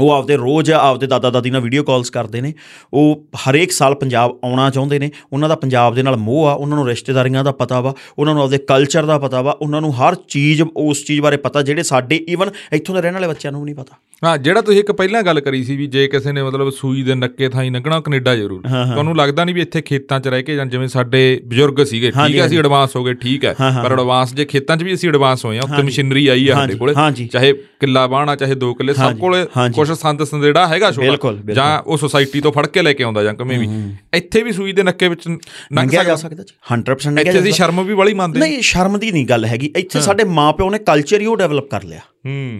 ਉਹ 0.00 0.10
ਆਪਦੇ 0.10 0.36
ਰੋਜ਼ 0.36 0.70
ਆਪਦੇ 0.70 1.06
ਦਾਦਾ 1.06 1.30
ਦਾਦੀ 1.30 1.50
ਨਾਲ 1.50 1.60
ਵੀਡੀਓ 1.60 1.82
ਕਾਲਸ 1.82 2.10
ਕਰਦੇ 2.10 2.40
ਨੇ। 2.40 2.52
ਉਹ 2.92 3.26
ਹਰੇਕ 3.36 3.72
ਸਾਲ 3.72 3.94
ਪੰਜਾਬ 3.94 4.38
ਆਉਣਾ 4.44 4.70
ਚਾਹੁੰਦੇ 4.70 4.98
ਨੇ। 4.98 5.10
ਉਹਨਾਂ 5.32 5.48
ਦਾ 5.48 5.54
ਪੰਜਾਬ 5.54 5.94
ਦੇ 5.94 6.02
ਨਾਲ 6.02 6.16
ਮੋਹ 6.16 6.46
ਆ। 6.46 6.52
ਉਹਨਾਂ 6.52 6.76
ਨੂੰ 6.76 6.88
ਰਿਸ਼ਤੇਦਾਰੀਆਂ 6.88 7.44
ਦਾ 7.44 7.52
ਪਤਾ 7.52 7.80
ਵਾ। 7.80 7.94
ਉਹਨਾਂ 8.18 8.34
ਨੂੰ 8.34 8.42
ਆਪਦੇ 8.42 8.58
ਕਲਚਰ 8.58 9.06
ਦਾ 9.06 9.18
ਪਤਾ 9.18 9.42
ਵਾ। 9.42 9.52
ਉਹਨਾਂ 9.62 9.80
ਨੂੰ 9.80 9.92
ਹਰ 9.94 10.14
ਚੀਜ਼ 10.28 10.62
ਉਸ 10.76 11.04
ਚੀਜ਼ 11.04 11.20
ਬਾਰੇ 11.20 11.36
ਪਤਾ। 11.36 11.62
ਜਿਹੜੇ 11.62 11.82
ਸਾਡੇ 11.82 12.24
ਈਵਨ 12.28 12.50
ਇੱਥੋਂ 12.72 12.94
ਦੇ 12.94 13.02
ਰਹਿਣ 13.02 13.14
ਵਾਲੇ 13.14 13.28
ਬੱਚਿਆਂ 13.28 13.52
ਨੂੰ 13.52 13.60
ਵੀ 13.60 13.64
ਨਹੀਂ 13.64 13.74
ਪਤਾ। 13.74 13.96
ਹਾਂ 14.24 14.38
ਜਿਹੜਾ 14.38 14.60
ਤੁਸੀਂ 14.60 14.80
ਇੱਕ 14.80 14.92
ਪਹਿਲਾਂ 14.92 15.22
ਗੱਲ 15.22 15.40
ਕਰੀ 15.40 15.62
ਸੀ 15.64 15.76
ਵੀ 15.76 15.86
ਜੇ 15.86 16.06
ਕਿਸੇ 16.08 16.32
ਨੇ 16.32 16.42
ਮਤਲਬ 16.42 16.70
ਸੂਈ 16.70 17.02
ਦੇ 17.02 17.14
ਨੱਕੇ 17.14 17.48
ਥਾਈ 17.48 17.70
ਲੰਘਣਾ 17.70 18.00
ਕੈਨੇਡਾ 18.00 18.34
ਜ਼ਰੂਰ। 18.36 18.62
ਤੁਹਾਨੂੰ 18.62 19.16
ਲੱਗਦਾ 19.16 19.44
ਨਹੀਂ 19.44 19.54
ਵੀ 19.54 19.60
ਇੱਥੇ 19.60 19.80
ਖੇਤਾਂ 19.80 20.20
'ਚ 20.20 20.28
ਰਹਿ 20.28 20.42
ਕੇ 20.42 20.54
ਜਾਂ 20.54 20.66
ਜਿਵੇਂ 20.66 20.88
ਸਾਡੇ 20.88 21.40
ਬਜ਼ੁਰਗ 21.46 21.84
ਸੀਗੇ 21.84 22.10
ਠੀਕ 22.10 22.36
ਹੈ 22.38 22.46
ਅਸੀਂ 22.46 22.58
ਐਡਵਾਂਸ 22.58 22.96
ਹੋ 22.96 23.04
ਗਏ 23.04 23.14
ਠੀਕ 23.14 23.44
ਹੈ। 23.44 23.54
ਪਰ 23.82 23.92
ਐਡਵਾਂਸ 23.92 24.34
ਜੇ 24.34 24.44
ਖੇਤਾਂ 24.44 24.76
'ਚ 24.76 24.82
ਵੀ 24.82 24.94
ਅਸੀਂ 24.94 25.08
ਐਡਵਾਂਸ 25.08 25.44
ਹੋਏ 25.44 25.58
ਆ 25.58 25.62
ਉੱਥੇ 25.64 25.82
ਮਸ਼ੀਨਰੀ 25.82 26.26
ਆਈ 26.26 26.48
ਆ 26.48 26.54
ਸਾਡੇ 26.54 26.74
ਕੋਲੇ। 26.74 26.94
ਚਾਹੇ 27.32 27.52
ਕਿੱਲਾ 27.52 28.06
ਬਾਣਾ 28.06 28.36
ਚਾਹੇ 28.36 28.54
2 28.54 28.72
ਕਿੱਲੇ 28.74 28.94
ਸਭ 28.94 29.18
ਕੋਲੇ 29.26 29.44
ਕੁਝ 29.74 29.90
ਸੰਦ 29.92 30.24
ਸੰਦੇੜਾ 30.24 30.66
ਹੈਗਾ 30.68 30.90
ਛੋਟਾ 30.92 31.32
ਜਾਂ 31.52 31.68
ਉਹ 31.82 31.96
ਸੁਸਾਇਟੀ 31.96 32.40
ਤੋਂ 32.40 32.52
ਫੜ 32.52 32.66
ਕੇ 32.66 32.82
ਲੈ 32.82 32.92
ਕੇ 32.92 33.04
ਆਉਂਦਾ 33.04 33.22
ਜਾਂ 33.22 33.34
ਕਿਵੇਂ 33.34 33.58
ਵੀ। 33.58 33.68
ਇੱਥੇ 34.14 34.42
ਵੀ 34.42 34.52
ਸੂਈ 34.52 34.72
ਦੇ 34.72 34.82
ਨੱਕੇ 34.82 35.08
ਵਿੱਚ 35.08 35.28
ਲੰਘਿਆ 35.28 36.04
ਜਾ 36.04 36.16
ਸਕਦਾ। 36.16 36.42
ਜੀ। 36.42 36.54
100% 36.70 37.14
ਲੰਘਿਆ 37.14 37.32
ਇੱਥੇ 37.32 37.40
ਅਸੀਂ 37.40 37.52
ਸ਼ਰਮ 37.52 37.82
ਵੀ 37.84 37.94
ਬੜੀ 37.94 38.14
ਮੰਨਦੇ। 38.14 38.40
ਨਹੀਂ 38.40 38.60
ਸ਼ਰਮ 38.62 38.98
ਦੀ 38.98 39.10
ਨਹੀਂ 39.12 39.26
ਗੱਲ 39.26 39.44
ਹੈਗੀ। 39.44 39.72
ਇੱਥੇ 39.76 40.00
ਸਾਡੇ 40.00 40.24
ਮਾਪਿਓ 40.34 40.70
ਨੇ 40.70 40.78
ਕਲਚਰ 40.78 41.20
ਹੀ 41.20 41.26
ਉਹ 41.26 41.36
ਡਿਵੈਲਪ 41.36 41.70
ਕਰ 41.70 41.84
ਲਿਆ। 41.84 42.00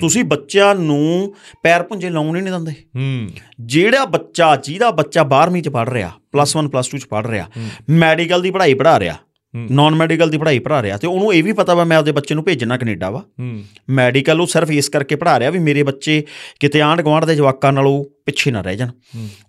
ਤੁਸੀਂ 0.01 0.25
ਬੱਚਿਆਂ 0.25 0.75
ਨੂੰ 0.75 1.35
ਪੈਰ 1.63 1.83
ਪੁੰਜੇ 1.83 2.11
ਲਾਉਣ 2.11 2.37
ਹੀ 2.37 2.43
ਨਹੀਂ 2.43 2.53
ਦਿੰਦੇ। 2.53 2.75
ਜਿਹੜਾ 3.61 4.05
ਬੱਚਾ 4.07 4.55
ਜਿਹਦਾ 4.57 4.91
ਬੱਚਾ 4.91 5.25
12ਵੀਂ 5.31 5.63
ਚ 5.63 5.69
ਪੜ 5.69 5.89
ਰਿਹਾ 5.89 6.11
ਪਲੱਸ 6.33 6.57
1 6.57 6.69
ਪਲੱਸ 6.69 6.89
2 6.95 6.99
ਚ 6.99 7.07
ਪੜ 7.07 7.27
ਰਿਹਾ 7.27 7.49
ਮੈਡੀਕਲ 7.91 8.43
ਦੀ 8.43 8.51
ਪੜ੍ਹਾਈ 8.51 8.75
ਪੜ੍ਹਾ 8.75 8.99
ਰਿਹਾ 9.01 9.17
ਨਾਨ 9.71 9.95
ਮੈਡੀਕਲ 9.95 10.31
ਦੀ 10.31 10.39
ਪੜ੍ਹਾਈ 10.39 10.59
ਪੜ੍ਹਾ 10.59 10.83
ਰਿਹਾ 10.83 10.97
ਤੇ 10.97 11.07
ਉਹਨੂੰ 11.07 11.35
ਇਹ 11.35 11.45
ਵੀ 11.45 11.53
ਪਤਾ 11.53 11.75
ਵਾ 11.75 11.85
ਮੈਂ 11.85 11.97
ਆਪਦੇ 11.97 12.13
ਬੱਚੇ 12.13 12.35
ਨੂੰ 12.35 12.45
ਭੇਜਣਾ 12.45 12.77
ਕੈਨੇਡਾ 12.77 13.11
ਵਾ। 13.11 13.23
ਮੈਡੀਕਲ 13.91 14.41
ਉਹ 14.41 14.47
ਸਿਰਫ 14.47 14.71
ਇਸ 14.71 14.89
ਕਰਕੇ 14.89 15.17
ਪੜ੍ਹਾ 15.17 15.39
ਰਿਹਾ 15.39 15.51
ਵੀ 15.51 15.59
ਮੇਰੇ 15.59 15.83
ਬੱਚੇ 15.83 16.25
ਕਿਤੇ 16.61 16.81
ਆਂਢ 16.81 17.01
ਗੁਆਂਢ 17.01 17.25
ਦੇ 17.25 17.35
ਜਵਾਕਾਂ 17.35 17.73
ਨਾਲੋਂ 17.73 18.05
ਪਿੱਛੇ 18.27 18.51
ਨਾ 18.51 18.61
ਰਹਿ 18.61 18.77
ਜਾਣ। 18.77 18.89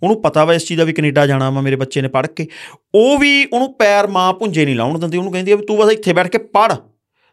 ਉਹਨੂੰ 0.03 0.21
ਪਤਾ 0.21 0.45
ਵਾ 0.45 0.53
ਇਸ 0.53 0.65
ਚੀਜ਼ 0.65 0.79
ਦਾ 0.79 0.85
ਵੀ 0.85 0.93
ਕੈਨੇਡਾ 0.93 1.27
ਜਾਣਾ 1.27 1.49
ਵਾ 1.49 1.61
ਮੇਰੇ 1.61 1.75
ਬੱਚੇ 1.75 2.01
ਨੇ 2.01 2.07
ਪੜ੍ਹ 2.07 2.27
ਕੇ। 2.27 2.47
ਉਹ 2.95 3.17
ਵੀ 3.17 3.45
ਉਹਨੂੰ 3.53 3.73
ਪੈਰ 3.73 4.07
ਮਾਂ 4.07 4.33
ਪੁੰਜੇ 4.33 4.65
ਨਹੀਂ 4.65 4.75
ਲਾਉਣ 4.75 4.99
ਦਿੰਦੀ। 4.99 5.17
ਉਹਨੂੰ 5.17 5.31
ਕਹਿੰਦੀ 5.31 5.51
ਆ 5.51 5.55
ਵੀ 5.55 5.65
ਤੂੰ 5.65 5.77
ਬਸ 5.77 5.91
ਇੱਥੇ 5.91 6.13
ਬੈਠ 6.13 6.27
ਕੇ 6.27 6.37
ਪੜ੍ਹ। 6.37 6.75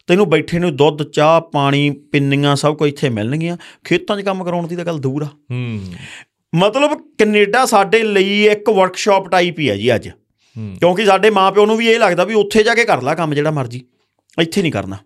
ਤੈਨੂੰ 0.06 0.30
ਬੈਠੇ 0.30 0.58
ਨੂੰ 0.58 0.76
ਦੁੱਧ 0.76 1.02
ਚਾਹ 1.02 1.40
ਪਾਣੀ 1.40 1.90
ਪਿੰਨੀਆਂ 1.90 2.56
ਸਭ 2.56 2.76
ਕੁਝ 2.76 2.88
ਇੱਥੇ 2.88 3.08
ਮਿਲਣਗੀਆਂ। 3.08 3.56
ਖੇਤਾਂ 3.84 4.20
'ਚ 4.20 4.24
ਕੰਮ 4.24 4.44
ਕਰਾਉਣ 4.44 4.66
ਦੀ 4.66 4.76
ਤਾਂ 4.76 4.84
ਗੱਲ 4.84 4.98
ਦੂਰ 4.98 5.22
ਆ। 5.22 5.26
ਹੂੰ। 5.26 5.80
ਮਤਲਬ 6.54 6.90
ਕੈਨੇਡਾ 7.18 7.66
ਸਾਡੇ 7.66 8.02
ਲਈ 8.02 8.44
ਇੱਕ 8.44 8.70
ਵਰਕਸ਼ਾਪ 8.70 9.28
ਟਾਈਪ 9.28 9.58
ਹੀ 9.58 9.70
ਹੈ 9.70 9.76
ਜੀ 9.76 9.94
ਅੱਜ। 9.94 10.08
ਕਿਉਂਕਿ 10.58 11.06
ਸਾਡੇ 11.06 11.30
ਮਾਪਿਓ 11.30 11.66
ਨੂੰ 11.66 11.76
ਵੀ 11.76 11.88
ਇਹ 11.88 11.98
ਲੱਗਦਾ 11.98 12.24
ਵੀ 12.24 12.34
ਉੱਥੇ 12.34 12.62
ਜਾ 12.62 12.74
ਕੇ 12.74 12.84
ਕਰ 12.84 13.02
ਲੈ 13.02 13.14
ਕੰਮ 13.14 13.34
ਜਿਹੜਾ 13.34 13.50
ਮਰਜ਼ੀ। 13.50 13.82
ਇੱਥੇ 14.40 14.62
ਨਹੀਂ 14.62 14.72
ਕਰਨਾ। 14.72 14.96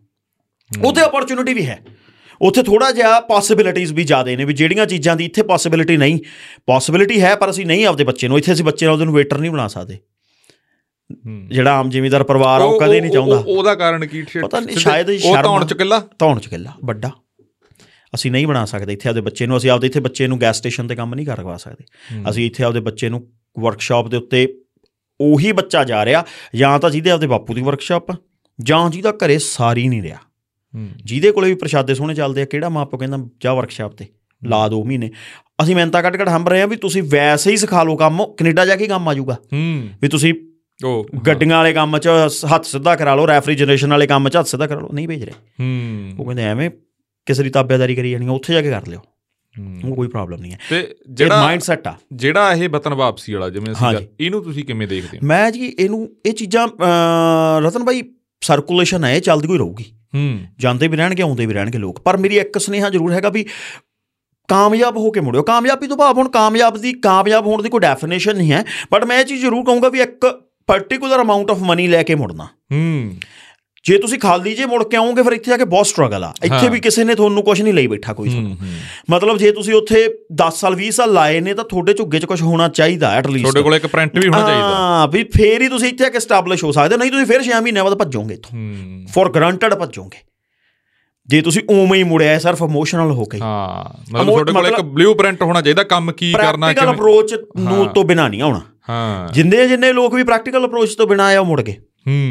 ਉੱਥੇ 0.84 1.02
ਓਪਰਚ्युनिटी 1.02 1.54
ਵੀ 1.54 1.66
ਹੈ। 1.66 1.84
ਉੱਥੇ 2.42 2.62
ਥੋੜਾ 2.62 2.92
ਜਿਹਾ 2.92 3.20
ਪੋਸਿਬਿਲਿਟੀਆਂ 3.20 3.94
ਵੀ 3.94 4.04
ਜ਼ਿਆਦਾ 4.04 4.36
ਨੇ 4.36 4.44
ਵੀ 4.44 4.52
ਜਿਹੜੀਆਂ 4.52 4.86
ਚੀਜ਼ਾਂ 4.86 5.16
ਦੀ 5.16 5.24
ਇੱਥੇ 5.24 5.42
ਪੋਸਿਬਿਲਿਟੀ 5.42 5.96
ਨਹੀਂ। 5.96 6.18
ਪੋਸਿਬਿਲਿਟੀ 6.66 7.20
ਹੈ 7.20 7.36
ਪਰ 7.36 7.50
ਅਸੀਂ 7.50 7.66
ਨਹੀਂ 7.66 7.86
ਆਪਦੇ 7.86 8.04
ਬੱਚੇ 8.04 8.28
ਨੂੰ। 8.28 8.38
ਇੱਥੇ 8.38 8.52
ਅਸੀਂ 8.52 8.64
ਬੱਚੇ 8.64 8.86
ਨੂੰ 8.86 8.92
ਉਹਦੇ 8.92 9.04
ਨੂੰ 9.04 9.14
ਵੇਟਰ 9.14 9.38
ਨਹੀਂ 9.38 9.50
ਬਣਾ 9.50 9.68
ਸਕਦੇ। 9.68 9.98
ਜਿਹੜਾ 11.48 11.72
ਆਮ 11.72 11.90
ਜ਼ਿਮੀਦਾਰ 11.90 12.24
ਪਰਿਵਾਰ 12.24 12.60
ਆ 12.60 12.64
ਉਹ 12.64 12.80
ਕਦੇ 12.80 13.00
ਨਹੀਂ 13.00 13.10
ਚਾਹੁੰਦਾ। 13.10 13.44
ਉਹਦਾ 13.46 13.74
ਕਾਰਨ 13.74 14.06
ਕੀ? 14.06 14.22
ਪਤਾ 14.22 14.60
ਨਹੀਂ 14.60 14.76
ਸ਼ਾਇਦ 14.76 15.16
ਸ਼ਰਮ 15.16 15.36
ਉਹ 15.36 15.42
ਧੌਣ 15.42 15.64
ਚ 15.66 15.74
ਕਿੱਲਾ 15.74 16.08
ਧੌਣ 16.18 16.38
ਚ 16.38 16.46
ਕਿੱਲਾ 16.46 16.72
ਵੱਡਾ। 16.84 17.10
ਅਸੀਂ 18.14 18.30
ਨਹੀਂ 18.30 18.46
ਬਣਾ 18.46 18.64
ਸਕਦੇ 18.64 18.92
ਇੱਥੇ 18.92 19.08
ਆਪਦੇ 19.08 19.20
ਬੱਚੇ 19.20 19.46
ਨੂੰ। 19.46 19.56
ਅਸੀਂ 19.56 19.70
ਆਪਦੇ 19.70 19.86
ਇੱਥੇ 19.86 20.00
ਬੱਚੇ 20.00 20.26
ਨੂੰ 20.26 20.40
ਗੈਸ 20.40 20.56
ਸਟੇਸ਼ਨ 20.56 20.86
ਤੇ 20.86 20.94
ਕੰਮ 20.94 21.14
ਨਹੀਂ 21.14 21.26
ਕਰਵਾ 21.26 21.56
ਸਕਦੇ। 21.56 21.84
ਅਸੀਂ 22.30 22.46
ਇੱਥੇ 22.46 22.64
ਆਪਦੇ 22.64 22.80
ਬੱਚੇ 22.80 23.08
ਨੂੰ 23.08 23.26
ਵਰਕਸ਼ਾਪ 23.58 24.08
ਦੇ 24.08 24.16
ਉੱਤੇ 24.16 24.54
ਉਹੀ 25.20 25.52
ਬੱਚਾ 25.52 25.84
ਜਾ 25.84 26.04
ਰਿਹਾ 26.04 26.24
ਜਾਂ 26.54 26.78
ਤਾਂ 26.78 26.90
ਜਿਹਦੇ 26.90 27.10
ਆਪਦੇ 27.10 27.26
ਬਾਪੂ 27.26 27.54
ਦੀ 27.54 27.62
ਵਰਕਸ਼ਾਪ 27.62 28.06
ਜਾਂ 28.60 28.90
ਜਿਹਦਾ 28.90 29.10
ਘਰੇ 29.10 29.38
ਸਾਰੀ 29.38 29.88
ਨਹੀਂ 29.88 30.02
ਰਿਹਾ। 30.02 30.18
ਜਿਹਦੇ 31.04 31.32
ਕੋਲੇ 31.32 31.48
ਵੀ 31.48 31.54
ਪ੍ਰਸ਼ਾਦੇ 31.54 31.94
ਸੋਹਣੇ 31.94 32.14
ਚੱਲਦੇ 32.14 32.42
ਆ 32.42 32.44
ਕਿਹੜਾ 32.44 32.68
ਮਾਪੇ 32.68 32.98
ਕਹਿੰਦਾ 32.98 33.18
ਜਾ 33.40 33.54
ਵਰਕਸ਼ਾਪ 33.54 33.92
ਤੇ 33.92 34.06
ਲਾ 34.44 34.68
ਦੋ 34.68 34.84
ਮਹੀਨੇ। 34.84 35.10
ਅਸੀਂ 35.62 35.74
ਮਿਹਨਤਾਂ 35.76 36.02
ਕੱਢ 36.02 36.16
ਕੱਢ 36.16 36.28
ਹੰਬ 36.28 36.48
ਰਹੇ 36.48 36.62
ਆ 36.62 36.66
ਵੀ 36.66 36.76
ਤੁਸੀਂ 36.76 37.02
ਵੈਸੇ 37.02 37.50
ਹੀ 37.50 37.56
ਸਿਖਾ 37.56 37.82
ਲਓ 37.82 37.96
ਕੰਮ 37.96 38.24
ਕੈਨੇਡਾ 38.24 38.66
ਜਾ 38.66 38.76
ਕੇ 38.76 38.86
ਕੰਮ 38.86 39.08
ਆ 39.08 39.14
ਜਾਊਗਾ। 39.14 39.36
ਵੀ 40.02 40.08
ਤੁਸੀਂ 40.08 40.34
ਉਹ 40.84 41.06
ਗੱਡੀਆਂ 41.26 41.56
ਵਾਲੇ 41.56 41.72
ਕੰਮ 41.72 41.98
'ਚ 41.98 42.08
ਹੱਥ 42.54 42.64
ਸਿੱਧਾ 42.64 42.96
ਕਰਾ 42.96 43.14
ਲਓ 43.14 43.26
ਰੈਫਰੀਜਰੇਸ਼ਨ 43.26 43.90
ਵਾਲੇ 43.90 44.06
ਕੰਮ 44.06 44.28
'ਚ 44.28 44.36
ਹੱਥ 44.36 44.46
ਸਿੱਧਾ 44.46 44.66
ਕਰਾ 44.66 44.80
ਲਓ 44.80 44.88
ਨਹੀਂ 44.92 45.08
ਭੇਜ 45.08 45.24
ਰਹੇ। 45.24 45.32
ਹੂੰ। 45.60 46.12
ਉਹ 46.18 46.24
ਕਹਿੰਦੇ 46.24 46.42
ਐਵੇਂ 46.42 46.70
ਕਿਸੇ 47.26 47.42
ਦੀ 47.42 47.50
ਤਾਬੇਦਾਰੀ 47.50 47.94
ਕਰੀ 47.94 48.10
ਜਾਣੀ 48.10 48.28
ਉੱਥੇ 48.28 48.54
ਜਾ 48.54 48.62
ਕੇ 48.62 48.70
ਕਰ 48.70 48.86
ਲਿਓ। 48.86 49.00
ਉਹ 49.84 49.96
ਕੋਈ 49.96 50.08
ਪ੍ਰੋਬਲਮ 50.08 50.40
ਨਹੀਂ 50.40 50.52
ਹੈ। 50.52 50.58
ਤੇ 50.70 50.96
ਜਿਹੜਾ 51.10 51.42
ਮਾਈਂਡ 51.42 51.60
ਸੈਟ 51.60 51.88
ਆ। 51.88 51.94
ਜਿਹੜਾ 52.12 52.52
ਇਹ 52.52 52.68
ਵਤਨ 52.68 52.94
ਵਾਪਸੀ 52.94 53.32
ਵਾਲਾ 53.32 53.50
ਜਿਵੇਂ 53.50 53.72
ਅਸੀਂ 53.72 54.06
ਇਹਨੂੰ 54.20 54.44
ਤੁਸੀਂ 54.44 54.64
ਕਿਵੇਂ 54.64 54.88
ਦੇਖਦੇ 54.88 55.18
ਹੋ? 55.18 55.26
ਮੈਂ 55.26 55.50
ਜੀ 55.50 55.76
ਇਹਨੂੰ 55.78 56.08
ਇਹ 56.26 56.32
ਚੀਜ਼ਾਂ 56.32 56.68
ਰਤਨ 57.60 57.84
ਭਾਈ 57.84 58.02
ਸਰਕੂਲੇਸ਼ਨ 58.40 59.04
ਹੈ 59.04 59.14
ਇਹ 59.14 59.20
ਚੱਲਦੀ 59.20 59.48
ਕੋਈ 59.48 59.58
ਰਹੂਗੀ। 59.58 59.84
ਹੂੰ। 60.14 60.38
ਜਾਂਦੇ 60.58 60.88
ਵੀ 60.88 60.96
ਰਹਿਣਗੇ 60.96 61.22
ਆਉਂਦੇ 61.22 61.46
ਵੀ 61.46 61.54
ਰਹਿਣਗੇ 61.54 61.78
ਲੋਕ। 61.78 62.00
ਪਰ 62.00 62.16
ਮੇਰੀ 62.16 62.38
ਇੱਕ 62.38 62.58
ਸੁਨੇਹਾ 62.58 62.90
ਜ਼ਰੂਰ 62.90 63.12
ਹੈਗਾ 63.12 63.28
ਵੀ 63.28 63.46
ਕਾਮਯਾਬ 64.48 64.96
ਹੋ 64.96 65.10
ਕੇ 65.10 65.20
ਮੁੜਿਓ। 65.20 65.42
ਕਾਮਯਾਬੀ 65.42 65.86
ਤੋਂ 65.86 65.96
ਭਾਵ 65.96 66.18
ਹੁਣ 66.18 66.28
ਕਾਮਯਾਬ 66.28 66.76
ਦੀ 66.76 66.92
ਕਾਮਯਾਬ 66.92 67.46
ਹੋਣ 67.46 67.62
ਦੀ 67.62 67.68
ਕੋਈ 67.68 67.80
ਡੈਫੀਨੇਸ਼ਨ 67.80 68.36
ਨਹੀਂ 68.36 68.52
ਹੈ। 68.52 68.64
ਬਟ 68.92 69.04
ਮੈਂ 69.04 69.20
ਇਹ 69.20 69.24
ਚੀਜ਼ 69.24 69.40
ਜ਼ਰੂਰ 69.40 69.64
ਕਹੂੰਗਾ 69.64 69.88
ਵੀ 69.88 70.00
ਇੱਕ 70.00 70.40
ਪਾਰਟਿਕੂਲਰ 70.66 71.22
ਅਮਾਉਂਟ 71.22 71.50
ਆਫ 71.50 71.58
ਮਨੀ 71.60 71.86
ਲੈ 71.86 72.02
ਕੇ 72.02 72.14
ਮੁੜਨਾ। 72.14 72.44
ਹੂੰ। 72.44 73.12
ਜੇ 73.88 73.98
ਤੁਸੀਂ 73.98 74.18
ਖਾਲੀ 74.18 74.54
ਜੇ 74.54 74.66
ਮੁੜ 74.66 74.84
ਕੇ 74.84 74.96
ਆਓਗੇ 74.96 75.22
ਫਿਰ 75.22 75.32
ਇੱਥੇ 75.32 75.50
ਜਾ 75.50 75.56
ਕੇ 75.56 75.64
ਬਹੁਤ 75.64 75.86
ਸਟਰਗਲ 75.86 76.24
ਆ। 76.24 76.34
ਇੱਥੇ। 76.42 76.68
ਵੀ 76.68 76.80
ਕਿਸੇ 76.80 77.04
ਨੇ 77.04 77.14
ਤੁਹਾਨੂੰ 77.14 77.42
ਕੁਝ 77.42 77.62
ਨਹੀਂ 77.62 77.74
ਲਈ 77.74 77.86
ਬੈਠਾ 77.86 78.12
ਕੋਈ 78.12 78.28
ਤੁਹਾਨੂੰ। 78.28 78.56
ਮਤਲਬ 79.10 79.36
ਜੇ 79.36 79.52
ਤੁਸੀਂ 79.52 79.74
ਉੱਥੇ 79.74 80.18
10 80.34 80.60
ਸਾਲ 80.60 80.76
20 80.76 80.90
ਸਾਲ 80.90 81.12
ਲਾਏ 81.12 81.40
ਨੇ 81.40 81.54
ਤਾਂ 81.54 81.64
ਤੁਹਾਡੇ 81.64 81.92
ਝੁੱਗੇ 81.92 82.18
'ਚ 82.18 82.24
ਕੁਝ 82.24 82.42
ਹੋਣਾ 82.42 82.68
ਚਾਹੀਦਾ 82.68 83.10
ਐਟ 83.10 83.26
ਲੀਸਟ 83.26 83.42
ਤੁਹਾਡੇ 83.42 83.62
ਕੋਲ 83.62 83.74
ਇੱਕ 83.74 83.86
ਪ੍ਰਿੰਟ 83.86 84.18
ਵੀ 84.18 84.28
ਹੋਣਾ 84.28 84.40
ਚਾਹੀਦਾ। 84.40 84.68
ਹਾਂ 84.68 85.08
ਵੀ 85.08 85.24
ਫੇਰ 85.24 85.62
ਹੀ 85.62 85.68
ਤੁਸੀਂ 85.68 85.88
ਇੱਥੇ 85.88 86.04
ਆ 86.04 86.08
ਕੇ 86.08 86.20
ਸਟੈਬਲਿਸ਼ 86.20 86.64
ਹੋ 86.64 86.72
ਸਕਦੇ 86.72 86.96
ਨਹੀਂ 86.96 87.10
ਤੁਸੀਂ 87.10 87.26
ਫਿਰ 87.26 87.42
6 87.42 87.62
ਮਹੀਨਿਆਂ 87.62 87.84
ਬਾਅਦ 87.84 87.94
ਭੱਜੋਗੇ 87.94 88.34
ਇੱਥੋਂ। 88.34 88.58
ਫॉर 89.06 89.32
ਗਰੰਟਡ 89.32 89.74
ਭੱਜੋਗੇ। 89.74 90.18
ਜੇ 91.26 91.40
ਤੁਸੀਂ 91.40 91.62
ਉਵੇਂ 91.70 91.94
ਹੀ 91.94 92.04
ਮੁੜਿਆ 92.04 92.38
ਸਿਰਫ 92.38 92.62
ਇਮੋਸ਼ਨਲ 92.62 93.10
ਹੋ 93.10 93.24
ਕੇ। 93.24 93.38
ਹਾਂ 93.38 94.02
ਮਤਲਬ 94.12 94.26
ਤੁਹਾਡੇ 94.26 94.52
ਕੋਲ 94.52 94.66
ਇੱਕ 94.66 94.80
ਬਲੂਪ੍ਰਿੰਟ 94.80 95.42
ਹੋਣਾ 95.42 95.62
ਚਾਹੀਦਾ 95.62 95.82
ਕੰਮ 95.82 96.12
ਕੀ 96.12 96.32
ਕਰਨਾ 96.32 96.66
ਪ੍ਰੈਕਟੀਕਲ 96.66 96.92
ਅਪਰੋਚ 96.92 97.34
ਨੂੰ। 97.58 97.86
ਤੋਂ 97.86 98.04
ਬਿਨਾ 98.04 98.28
ਨਹੀਂ 98.28 98.42
ਆਉਣਾ। 98.42 98.60
ਹਾਂ। 98.90 99.32
ਜਿੰਨੇ 99.32 99.68
ਜਿੰਨੇ 99.68 99.92
ਲੋਕ 99.92 100.14
ਵੀ 100.14 100.22
ਪ੍ਰੈਕਟੀਕਲ 100.24 100.66
ਅਪਰੋਚ 100.66 100.94
ਤੋਂ 100.94 101.06
ਬਿਨਾ 101.06 101.40
ਉਹ 101.40 101.46
ਮੁੜ 101.46 101.62
ਗਏ। 101.62 101.76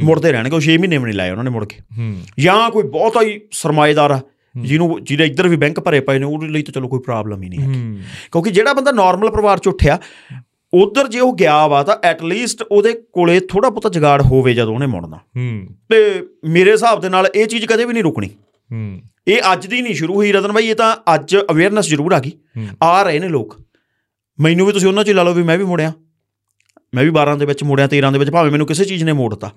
ਮੁੜਦੇ 0.04 0.32
ਰਹਿਣਗੇ 0.32 0.56
ਉਹ 0.56 0.62
6 0.62 0.78
ਮਹੀਨੇ 0.78 0.98
ਵੀ 0.98 1.04
ਨਹੀਂ 1.04 1.14
ਲਾਏ 1.14 1.32
ਉਹਨਾਂ 1.32 1.44
ਨੇ 1.44 1.50
ਮੁੜ 1.50 1.66
ਕੇ। 1.66 1.78
ਹੂੰ। 1.98 2.16
ਜਾਂ 2.40 2.70
ਕੋਈ 2.70 2.84
ਬਹੁਤਾ 2.84 3.22
ਹੀ 3.22 3.42
ਸਰਮਾਏਦਾਰ 3.52 4.12
ਆ 4.12 4.22
ਜਿਹਨੂੰ 4.62 5.04
ਜਿਹਦੇ 5.04 5.26
ਇੱਧਰ 5.26 5.48
ਵੀ 5.48 5.56
ਬੈਂਕ 5.56 5.80
ਭਰੇ 5.80 6.00
ਪਏ 6.00 6.20
ਨੇ 6.20 6.26
ਉਹਦੇ 6.26 6.48
ਲਈ 6.48 6.62
ਤਾਂ 6.62 6.74
ਚਲੋ 6.74 6.88
ਕੋਈ 6.88 7.00
ਪ੍ਰੋਬਲਮ 7.00 7.44
ਹੀ 7.44 7.50
ਨਹੀਂ 7.50 7.60
ਹੈ। 7.60 8.02
ਕਿਉਂਕਿ 8.32 8.50
ਜਿਹੜਾ 8.50 8.74
ਬੰਦਾ 8.74 8.92
ਨਾਰਮਲ 8.92 9.32
ਪਰਿਵਾਰ 9.32 9.60
ਚ 9.60 9.68
ਉੱਠਿਆ 9.68 10.00
ਉਧਰ 10.74 11.08
ਜੇ 11.08 11.20
ਉਹ 11.20 11.36
ਗਿਆ 11.36 11.68
ਵਾ 11.68 11.84
ਤਾਂ 11.84 11.98
ਐਟ 12.04 12.24
ਲੀਸਟ 12.24 12.64
ਉਹਦੇ 12.72 12.94
ਕੋਲੇ 13.14 13.40
ਥੋੜਾ 13.40 13.70
ਬਹੁਤਾ 13.70 13.90
ਜਗਾੜ 13.90 14.22
ਹੋਵੇ 14.22 14.54
ਜਦੋਂ 14.54 14.74
ਉਹਨੇ 14.74 14.86
ਮੁੜਨਾ। 14.86 15.18
ਤੇ 15.90 16.24
ਮੇਰੇ 16.50 16.72
ਹਿਸਾਬ 16.72 17.02
ਦੇ 17.02 17.10
ਨਾਲ 17.10 17.28
ਇਹ 17.36 17.48
ਚੀਜ਼ 17.48 17.66
ਕਦੇ 17.66 17.86
ਵੀ 17.86 17.94
ਨਹੀਂ 17.94 18.04
ਰੁਕਣੀ। 18.04 18.30
ਇਹ 19.28 19.42
ਅੱਜ 19.54 19.68
ਦੀ 19.68 19.82
ਨਹੀਂ 19.82 19.96
ਸ਼ੁਰੂ 19.96 20.16
ਹੋਈ 20.16 20.32
ਰਤਨ 20.32 20.52
ਭਾਈ 20.52 20.68
ਇਹ 20.68 20.76
ਤਾਂ 20.76 20.96
ਅੱਜ 21.16 21.38
ਅਵੇਅਰਨੈਸ 21.52 21.88
ਜ਼ਰੂਰ 21.88 22.14
ਆ 22.14 22.20
ਗਈ। 22.20 22.32
ਆ 22.84 23.04
ਰਹੇ 23.04 23.20
ਨੇ 23.20 23.28
ਲੋਕ। 23.28 23.58
ਮੈਨੂੰ 24.40 24.68
ਵੀ 24.68 24.74
ਤੁਸੀਂ 24.74 24.88
ਉਹਨਾਂ 24.88 25.04
ਚ 25.04 25.10
ਲਾ 25.10 25.24
ਲਓ 25.24 25.34
ਵੀ 25.34 25.44
ਮੈਂ 25.44 25.58
ਵੀ 25.58 25.64
ਮੁੜਿਆ। 25.64 25.94
ਮੈਂ 26.98 27.06
ਵੀ 27.06 27.10
12 27.10 27.40
ਦੇ 27.40 27.46
ਵਿੱਚ 27.46 27.64
ਮੁੜਿਆ 27.64 27.86
13 27.86 28.12
ਦੇ 28.12 28.20
ਵਿੱਚ 28.20 28.32
ਭਾਵੇਂ 28.32 28.52
ਮੈਨੂੰ 28.52 28.68
ਕਿਸੇ 28.68 28.86
ਚੀਜ਼ 28.86 29.04
ਨੇ 29.04 29.14
ਮੋੜਤਾ। 29.14 29.52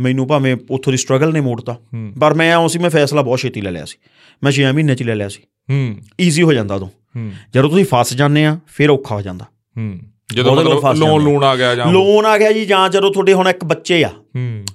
ਮੈਨੂੰ 0.00 0.28
ਭਾਵੇਂ 0.28 0.56
ਉੱਥੋਂ 0.70 0.92
ਦੀ 0.92 0.96
ਸਟਰਗਲ 0.96 1.32
ਨੇ 1.32 1.40
ਮੋੜਤਾ। 1.40 1.78
ਪਰ 2.20 2.34
ਮੈਂ 2.34 2.54
ਆਉਂ 2.54 2.68
ਸੀ 2.68 2.78
ਮੈਂ 2.78 2.90
ਫੈਸਲਾ 2.90 3.22
ਬਹੁਤ 3.22 3.38
ਛੇਤੀ 3.38 3.60
ਲੈ 3.60 3.70
ਲਿਆ 3.70 3.84
ਸੀ। 3.84 3.98
ਮੈਂ 4.44 4.52
6 4.52 4.74
ਮਹੀਨੇ 4.74 4.94
ਚ 4.94 5.02
ਲੈ 5.02 5.14
ਲਿਆ 5.14 5.28
ਸੀ। 5.28 5.42
ਹੂੰ। 5.70 5.96
ਈਜ਼ੀ 6.20 6.42
ਹੋ 6.42 6.52
ਜਾਂਦਾ 6.52 6.74
ਉਦੋਂ। 6.74 6.88
ਜਦੋਂ 7.54 7.70
ਤੁਸੀਂ 7.70 7.84
ਫਸ 7.94 8.14
ਜਾਂਦੇ 8.14 8.46
ਆ 8.46 8.58
ਫਿਰ 8.68 8.90
ਔਖਾ 8.90 9.14
ਹੋ 9.14 9.22
ਜਾਂਦਾ। 9.22 9.44
ਹੂੰ। 9.78 9.98
ਜਦੋਂ 10.34 10.56
ਮਤਲਬ 10.56 10.94
ਲੋਨ। 10.96 11.22
ਲੂਣ 11.22 11.44
ਆ 11.44 11.56
ਗਿਆ 11.56 11.74
ਜਾਂ 11.74 11.86
ਲੋਨ 11.86 12.26
ਆ 12.26 12.38
ਗਿਆ 12.38 12.52
ਜੀ 12.52 12.66
ਜਾਂ 12.66 12.88
ਜਦੋਂ 12.88 13.12
ਤੁਹਾਡੇ 13.12 13.32
ਹੁਣ 13.32 13.48
ਇੱਕ 13.48 13.64
ਬੱਚੇ 13.64 14.04
ਆ। 14.04 14.10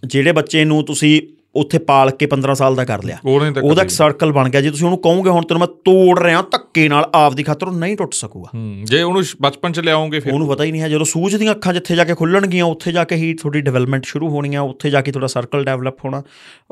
ਜਿਹੜੇ 0.05 0.31
ਬੱਚੇ 0.31 0.65
ਨੂੰ 0.65 0.83
ਤੁਸੀਂ 0.83 1.21
ਉੱਥੇ 1.55 1.77
ਪਾਲ 1.79 2.11
ਕੇ 2.11 2.25
15 2.25 2.53
ਸਾਲ 2.55 2.75
ਦਾ 2.75 2.85
ਕਰ 2.85 3.03
ਲਿਆ। 3.03 3.17
ਉਹਦਾ 3.63 3.81
ਇੱਕ 3.81 3.89
ਸਰਕਲ 3.89 4.31
ਬਣ 4.31 4.49
ਗਿਆ। 4.49 4.61
ਜੇ 4.61 4.71
ਤੁਸੀਂ 4.71 4.85
ਉਹਨੂੰ 4.85 5.01
ਕਹੋਗੇ 5.01 5.29
ਹੁਣ 5.29 5.45
ਤੈਨੂੰ 5.45 5.59
ਮੈਂ 5.59 5.67
ਤੋੜ 5.67 6.19
ਰਿਹਾ 6.19 6.41
ਧੱਕੇ 6.41 6.87
ਨਾਲ 6.89 7.09
ਆਪਦੀ 7.15 7.43
ਖਾਤਰ 7.43 7.67
ਉਹ 7.67 7.73
ਨਹੀਂ 7.73 7.97
ਟੁੱਟ 7.97 8.13
ਸਕੂਗਾ। 8.13 8.49
ਜੇ 8.83 9.01
ਉਹਨੂੰ 9.01 9.23
ਬਚਪਨ 9.41 9.71
ਚ 9.71 9.79
ਲਿਆਉਂਗੇ 9.79 10.19
ਫਿਰ। 10.19 10.33
ਉਹਨੂੰ 10.33 10.47
ਪਤਾ 10.47 10.63
ਹੀ 10.63 10.71
ਨਹੀਂ 10.71 10.81
ਹੈ। 10.81 10.89
ਜਦੋਂ 10.89 11.05
ਸੂਝ 11.05 11.35
ਦੀਆਂ 11.35 11.51
ਅੱਖਾਂ 11.51 11.73
ਜਿੱਥੇ 11.73 11.95
ਜਾ 11.95 12.03
ਕੇ 12.03 12.15
ਖੁੱਲਣਗੀਆਂ 12.15 12.65
ਉੱਥੇ 12.65 12.91
ਜਾ 12.91 13.03
ਕੇ 13.03 13.15
ਹੀ 13.15 13.33
ਤੁਹਾਡੀ 13.33 13.61
ਡਿਵੈਲਪਮੈਂਟ 13.61 14.05
ਸ਼ੁਰੂ 14.05 14.29
ਹੋਣੀ 14.29 14.55
ਆ 14.55 14.61
ਉੱਥੇ 14.61 14.89
ਜਾ 14.89 15.01
ਕੇ 15.01 15.11
ਤੁਹਾਡਾ 15.11 15.27
ਸਰਕਲ 15.27 15.63
ਡਿਵੈਲਪ 15.63 16.05
ਹੋਣਾ 16.05 16.23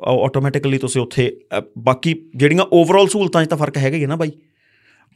ਆਟੋਮੈਟਿਕਲੀ 0.04 0.78
ਤੁਸੀਂ 0.78 1.02
ਉੱਥੇ 1.02 1.38
ਬਾਕੀ 1.78 2.30
ਜਿਹੜੀਆਂ 2.36 2.66
ਓਵਰਆਲ 2.74 3.08
ਸਹੂਲਤਾਂ 3.08 3.46
'ਚ 3.46 3.50
ਤਾਂ 3.50 3.58
ਫ਼ਰਕ 3.58 3.78
ਹੈਗਾ 3.78 3.98
ਹੀ 3.98 4.04
ਹੈ 4.04 4.08
ਨਾ 4.08 4.16
ਬਾਈ। 4.16 4.32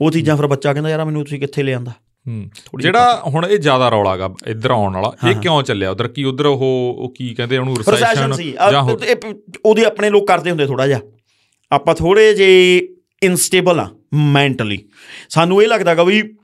ਉਹ 0.02 0.12
ਚੀਜ਼ਾਂ 0.12 0.38
ਫਿਰ 0.38 0.48
ਬੱਚਾ 0.48 0.74
ਕਹਿੰਦਾ 0.74 0.90
ਯਾਰ 0.90 1.06
ਮੈਨੂੰ 1.06 1.24
ਤੁਸੀਂ 1.24 1.40
ਕਿੱਥੇ 1.40 1.64
ਲਿਆਂਦਾ? 1.64 1.92
ਜਿਹੜਾ 2.80 3.24
ਹੁਣ 3.28 3.46
ਇਹ 3.46 3.58
ਜ਼ਿਆਦਾ 3.58 3.90
ਰੌਲਾਗਾ 3.90 4.30
ਇੱਧਰ 4.48 4.72
ਆਉਣ 4.72 4.94
ਵਾਲਾ 4.94 5.30
ਇਹ 5.30 5.36
ਕਿਉਂ 5.36 5.64
ਚੱਲਿਆ? 5.64 5.92
ਉਧਰ 5.92 6.08
ਕੀ 6.08 6.24
ਉਧਰ 6.24 6.46
ਉਹ 6.46 6.96
ਉਹ 7.00 7.14
ਕੀ 7.18 7.34
ਕਹਿੰਦੇ 7.34 7.58
ਉਹਨੂੰ 7.58 7.76
ਰਿਸੈਸ਼ਨ 7.78 8.34
ਜਾਂ 8.72 8.84
ਉਹਦੇ 9.66 9.86
ਆਪਣੇ 9.86 10.10
ਲੋਕ 10.10 10.28
ਕਰਦੇ 10.28 10.50
ਹੁੰਦੇ 10.50 10.66
ਥੋੜਾ 10.66 10.88
ਜਿਹਾ। 10.88 11.00
ਆਪਾਂ 11.72 11.96
ਥੋੜੇ 11.96 12.34
ਜੇ 12.34 12.80
ਇਨਸਟੇਬਲ 13.24 13.80
ਆ 13.80 13.90
ਮੈਂਟਲੀ 14.14 14.78
ਸਾਨੂੰ 15.30 15.64
ਇਹ 15.64 15.68
ਲੱਗਦਾਗਾ 15.68 16.04
ਵੀ 16.04 16.36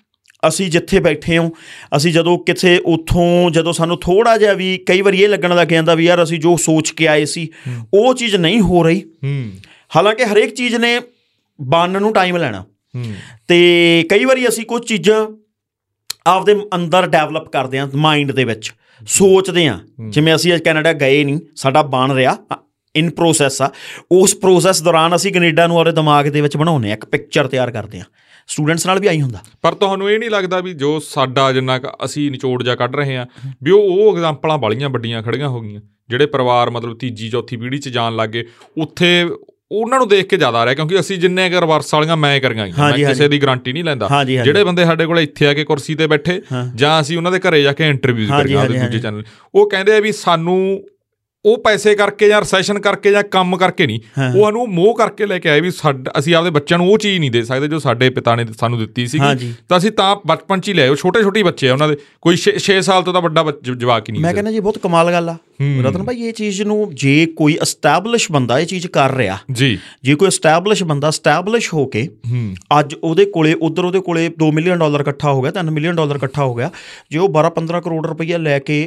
ਅਸੀਂ 0.47 0.71
ਜਿੱਥੇ 0.71 0.99
ਬੈਠੇ 0.99 1.37
ਹਾਂ 1.37 1.49
ਅਸੀਂ 1.97 2.13
ਜਦੋਂ 2.13 2.37
ਕਿਥੇ 2.39 2.81
ਉਥੋਂ 2.85 3.51
ਜਦੋਂ 3.51 3.73
ਸਾਨੂੰ 3.73 3.97
ਥੋੜਾ 3.97 4.37
ਜਿਹਾ 4.37 4.53
ਵੀ 4.53 4.77
ਕਈ 4.77 5.01
ਵਾਰੀ 5.01 5.21
ਇਹ 5.21 5.29
ਲੱਗਣ 5.29 5.55
ਲੱਗ 5.55 5.67
ਜਾਂਦਾ 5.67 5.95
ਵੀ 5.95 6.05
ਯਾਰ 6.05 6.23
ਅਸੀਂ 6.23 6.39
ਜੋ 6.39 6.55
ਸੋਚ 6.55 6.91
ਕੇ 6.91 7.07
ਆਏ 7.07 7.25
ਸੀ 7.25 7.49
ਉਹ 7.93 8.13
ਚੀਜ਼ 8.13 8.35
ਨਹੀਂ 8.35 8.61
ਹੋ 8.61 8.83
ਰਹੀ। 8.83 9.01
ਹੂੰ। 9.01 9.51
ਹਾਲਾਂਕਿ 9.95 10.25
ਹਰੇਕ 10.25 10.55
ਚੀਜ਼ 10.55 10.75
ਨੇ 10.75 11.01
ਬਣਨ 11.61 12.01
ਨੂੰ 12.01 12.13
ਟਾਈਮ 12.13 12.37
ਲੈਣਾ। 12.37 12.61
ਹੂੰ। 12.95 13.13
ਤੇ 13.47 13.57
ਕਈ 14.11 14.25
ਵਾਰੀ 14.25 14.47
ਅਸੀਂ 14.47 14.65
ਕੁਝ 14.65 14.85
ਚੀਜ਼ਾਂ 14.85 15.27
ਆਪਦੇ 16.25 16.55
ਅੰਦਰ 16.75 17.07
ਡਿਵੈਲਪ 17.07 17.49
ਕਰਦੇ 17.49 17.79
ਆ 17.79 17.87
ਮਾਈਂਡ 17.95 18.31
ਦੇ 18.31 18.43
ਵਿੱਚ। 18.43 18.71
ਸੋਚਦੇ 19.07 19.67
ਆ 19.67 19.77
ਜਿਵੇਂ 20.09 20.35
ਅਸੀਂ 20.35 20.53
ਅੱਜ 20.53 20.61
ਕੈਨੇਡਾ 20.61 20.93
ਗਏ 20.93 21.23
ਨਹੀਂ 21.23 21.39
ਸਾਡਾ 21.55 21.81
ਬਣ 21.83 22.11
ਰਿਹਾ 22.11 22.35
ਇਨ 22.95 23.09
ਪ੍ਰੋਸੈਸ 23.09 23.61
ਆ। 23.61 23.69
ਉਸ 24.11 24.35
ਪ੍ਰੋਸੈਸ 24.35 24.81
ਦੌਰਾਨ 24.83 25.15
ਅਸੀਂ 25.15 25.31
ਕੈਨੇਡਾ 25.33 25.67
ਨੂੰ 25.67 25.79
ਆਪਣੇ 25.79 25.91
ਦਿਮਾਗ 25.91 26.27
ਦੇ 26.27 26.41
ਵਿੱਚ 26.41 26.57
ਬਣਾਉਂਦੇ 26.57 26.89
ਆ 26.89 26.93
ਇੱਕ 26.93 27.05
ਪਿਕਚਰ 27.05 27.47
ਤਿਆਰ 27.47 27.71
ਕਰਦੇ 27.71 27.99
ਆ 27.99 28.03
ਸਟੂਡੈਂਟਸ 28.49 28.85
ਨਾਲ 28.87 28.99
ਵੀ 28.99 29.07
ਆਈ 29.07 29.21
ਹੁੰਦਾ। 29.21 29.39
ਪਰ 29.61 29.73
ਤੁਹਾਨੂੰ 29.73 30.09
ਇਹ 30.11 30.19
ਨਹੀਂ 30.19 30.29
ਲੱਗਦਾ 30.29 30.59
ਵੀ 30.59 30.73
ਜੋ 30.73 30.99
ਸਾਡਾ 30.99 31.51
ਜਿੰਨਾ 31.51 31.79
ਅਸੀਂ 32.05 32.29
ਨਿਚੋੜ 32.31 32.61
ਜਾ 32.63 32.75
ਕੱਢ 32.75 32.95
ਰਹੇ 32.95 33.15
ਹਾਂ 33.17 33.25
ਵੀ 33.63 33.71
ਉਹ 33.71 33.89
ਉਹ 33.89 34.13
ਐਗਜ਼ਾਮਪਲਾਂ 34.13 34.57
ਬਾਲੀਆਂ 34.57 34.89
ਵੱਡੀਆਂ 34.89 35.21
ਖੜੀਆਂ 35.23 35.49
ਹੋ 35.49 35.61
ਗਈਆਂ 35.61 35.81
ਜਿਹੜੇ 36.09 36.25
ਪਰਿਵਾਰ 36.25 36.69
ਮਤਲਬ 36.69 36.97
ਤੀਜੀ 36.97 37.29
ਚੌਥੀ 37.29 37.57
ਪੀੜ੍ਹੀ 37.57 37.79
'ਚ 37.79 37.89
ਜਾਣ 37.89 38.15
ਲੱਗੇ 38.15 38.45
ਉੱਥੇ 38.77 39.09
ਉਹਨਾਂ 39.71 39.97
ਨੂੰ 39.99 40.07
ਦੇਖ 40.07 40.27
ਕੇ 40.27 40.37
ਜ਼ਿਆਦਾ 40.37 40.59
ਆ 40.59 40.65
ਰਿਹਾ 40.65 40.75
ਕਿਉਂਕਿ 40.75 40.99
ਅਸੀਂ 40.99 41.17
ਜਿੰਨੇ 41.17 41.45
ਅਗਰ 41.47 41.61
ਰਿਵਰਸ 41.61 41.93
ਵਾਲੀਆਂ 41.93 42.17
ਮੈਂ 42.17 42.39
ਕਰੀਆਂ 42.41 42.65
ਮੈਂ 42.65 42.91
ਕਿਸੇ 43.07 43.27
ਦੀ 43.27 43.41
ਗਾਰੰਟੀ 43.41 43.73
ਨਹੀਂ 43.73 43.83
ਲੈਂਦਾ। 43.83 44.07
ਜਿਹੜੇ 44.43 44.63
ਬੰਦੇ 44.63 44.85
ਸਾਡੇ 44.85 45.05
ਕੋਲ 45.05 45.19
ਇੱਥੇ 45.19 45.47
ਆ 45.47 45.53
ਕੇ 45.53 45.63
ਕੁਰਸੀ 45.63 45.95
ਤੇ 45.95 46.07
ਬੈਠੇ। 46.07 46.41
ਜਾਂ 46.75 46.99
ਅਸੀਂ 47.01 47.17
ਉਹਨਾਂ 47.17 47.31
ਦੇ 47.31 47.39
ਘਰੇ 47.39 47.61
ਜਾ 47.63 47.73
ਕੇ 47.73 47.89
ਇੰਟਰਵਿਊ 47.89 48.27
ਕਰੀਆਂ 48.29 48.65
ਦੂਜੇ 48.67 48.99
ਚੈਨਲ 48.99 49.23
ਉਹ 49.55 49.69
ਕਹਿੰਦੇ 49.69 49.95
ਆ 49.95 49.99
ਵੀ 49.99 50.11
ਸਾਨੂੰ 50.11 50.59
ਉਹ 51.45 51.57
ਪੈਸੇ 51.57 51.93
ਕਰਕੇ 51.95 52.27
ਜਾਂ 52.27 52.39
ਰੈਸੈਸ਼ਨ 52.41 52.79
ਕਰਕੇ 52.79 53.11
ਜਾਂ 53.11 53.23
ਕੰਮ 53.23 53.57
ਕਰਕੇ 53.57 53.85
ਨਹੀਂ। 53.87 53.99
ਉਹ 54.35 54.43
ਸਾਨੂੰ 54.43 54.67
ਮੋਹ 54.69 54.95
ਕਰਕੇ 54.95 55.25
ਲੈ 55.25 55.37
ਕੇ 55.39 55.49
ਆਏ 55.49 55.61
ਵੀ 55.61 55.69
ਅਸੀਂ 56.19 56.35
ਆਪਦੇ 56.35 56.49
ਬੱਚਿਆਂ 56.49 56.77
ਨੂੰ 56.77 56.87
ਉਹ 56.91 56.97
ਚੀਜ਼ 56.97 57.19
ਨਹੀਂ 57.19 57.31
ਦੇ 57.31 57.43
ਸਕਦੇ 57.43 57.67
ਜੋ 57.67 57.79
ਸਾਡੇ 57.79 58.09
ਪਿਤਾ 58.09 58.35
ਨੇ 58.35 58.45
ਸਾਨੂੰ 58.59 58.79
ਦਿੱਤੀ 58.79 59.05
ਸੀਗੀ। 59.07 59.53
ਤਾਂ 59.69 59.77
ਅਸੀਂ 59.77 59.91
ਤਾਂ 59.91 60.15
ਬਚਪਨ 60.27 60.59
'ਚ 60.59 60.69
ਹੀ 60.69 60.73
ਲਿਆਏ 60.73 60.89
ਉਹ 60.89 60.95
ਛੋਟੇ 60.95 61.21
ਛੋਟੇ 61.23 61.43
ਬੱਚੇ 61.43 61.69
ਆ 61.69 61.73
ਉਹਨਾਂ 61.73 61.87
ਦੇ। 61.87 61.97
ਕੋਈ 62.21 62.37
6 62.65 62.79
ਸਾਲ 62.81 63.03
ਤੋਂ 63.03 63.13
ਤਾਂ 63.13 63.21
ਵੱਡਾ 63.21 63.45
ਜਵਾਕ 63.61 64.09
ਹੀ 64.09 64.13
ਨਹੀਂ 64.13 64.21
ਮੈਂ। 64.23 64.33
ਕਹਿੰਦਾ 64.33 64.51
ਜੀ 64.51 64.59
ਬਹੁਤ 64.59 64.77
ਕਮਾਲ 64.77 65.11
ਗੱਲ 65.11 65.29
ਆ। 65.29 65.37
ਰਤਨ 65.85 66.03
ਭਾਈ 66.03 66.21
ਇਹ 66.23 66.33
ਚੀਜ਼ 66.33 66.61
ਨੂੰ 66.61 66.79
ਜੇ 66.95 67.15
ਕੋਈ 67.37 67.57
ਐਸਟੈਬਲਿਸ਼ 67.61 68.31
ਬੰਦਾ 68.31 68.59
ਇਹ 68.59 68.65
ਚੀਜ਼ 68.65 68.87
ਕਰ 68.87 69.15
ਰਿਹਾ 69.15 69.37
ਜੀ। 69.51 69.77
ਜੇ 70.03 70.15
ਕੋਈ 70.15 70.27
ਐਸਟੈਬਲਿਸ਼ 70.27 70.83
ਬੰਦਾ 70.83 71.07
ਐਸਟੈਬਲਿਸ਼ 71.07 71.73
ਹੋ 71.73 71.85
ਕੇ 71.85 72.07
ਅੱਜ 72.79 72.95
ਉਹਦੇ 73.03 73.25
ਕੋਲੇ 73.25 73.53
ਉਧਰ 73.61 73.83
ਉਹਦੇ 73.83 73.99
ਕੋਲੇ 73.99 74.29
2 74.43 74.51
ਮਿਲੀਅਨ 74.53 74.79
ਡਾਲਰ 74.79 75.01
ਇਕੱਠਾ 75.01 75.31
ਹੋ 75.31 75.41
ਗਿਆ 75.41 75.51
3 75.59 75.71
ਮਿਲੀਅਨ 75.71 75.95
ਡਾਲਰ 75.95 76.15
ਇਕੱਠਾ 76.15 76.43
ਹੋ 76.43 76.55
ਗਿਆ 76.55 76.71
ਜੇ 77.11 77.19
ਉਹ 77.19 77.29
12 77.37 77.51
15 77.57 77.81
ਕਰੋੜ 77.83 78.07
ਰੁਪਈਆ 78.07 78.37
ਲੈ 78.37 78.59
ਕੇ 78.59 78.79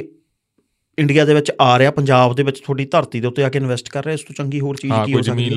ਇੰਡੀਆ 0.97 1.25
ਦੇ 1.25 1.33
ਵਿੱਚ 1.33 1.51
ਆ 1.61 1.77
ਰਿਹਾ 1.79 1.91
ਪੰਜਾਬ 1.91 2.35
ਦੇ 2.35 2.43
ਵਿੱਚ 2.43 2.59
ਤੁਹਾਡੀ 2.59 2.85
ਧਰਤੀ 2.85 3.19
ਦੇ 3.19 3.27
ਉੱਤੇ 3.27 3.43
ਆ 3.43 3.49
ਕੇ 3.49 3.59
ਇਨਵੈਸਟ 3.59 3.89
ਕਰ 3.89 4.03
ਰਿਹਾ 4.05 4.13
ਇਸ 4.13 4.21
ਤੋਂ 4.21 4.35
ਚੰਗੀ 4.35 4.59
ਹੋਰ 4.59 4.75
ਚੀਜ਼ 4.75 4.93
ਕੀ 5.05 5.13
ਹੋ 5.13 5.21
ਸਕਦੀ 5.21 5.43
ਹੈ? 5.43 5.55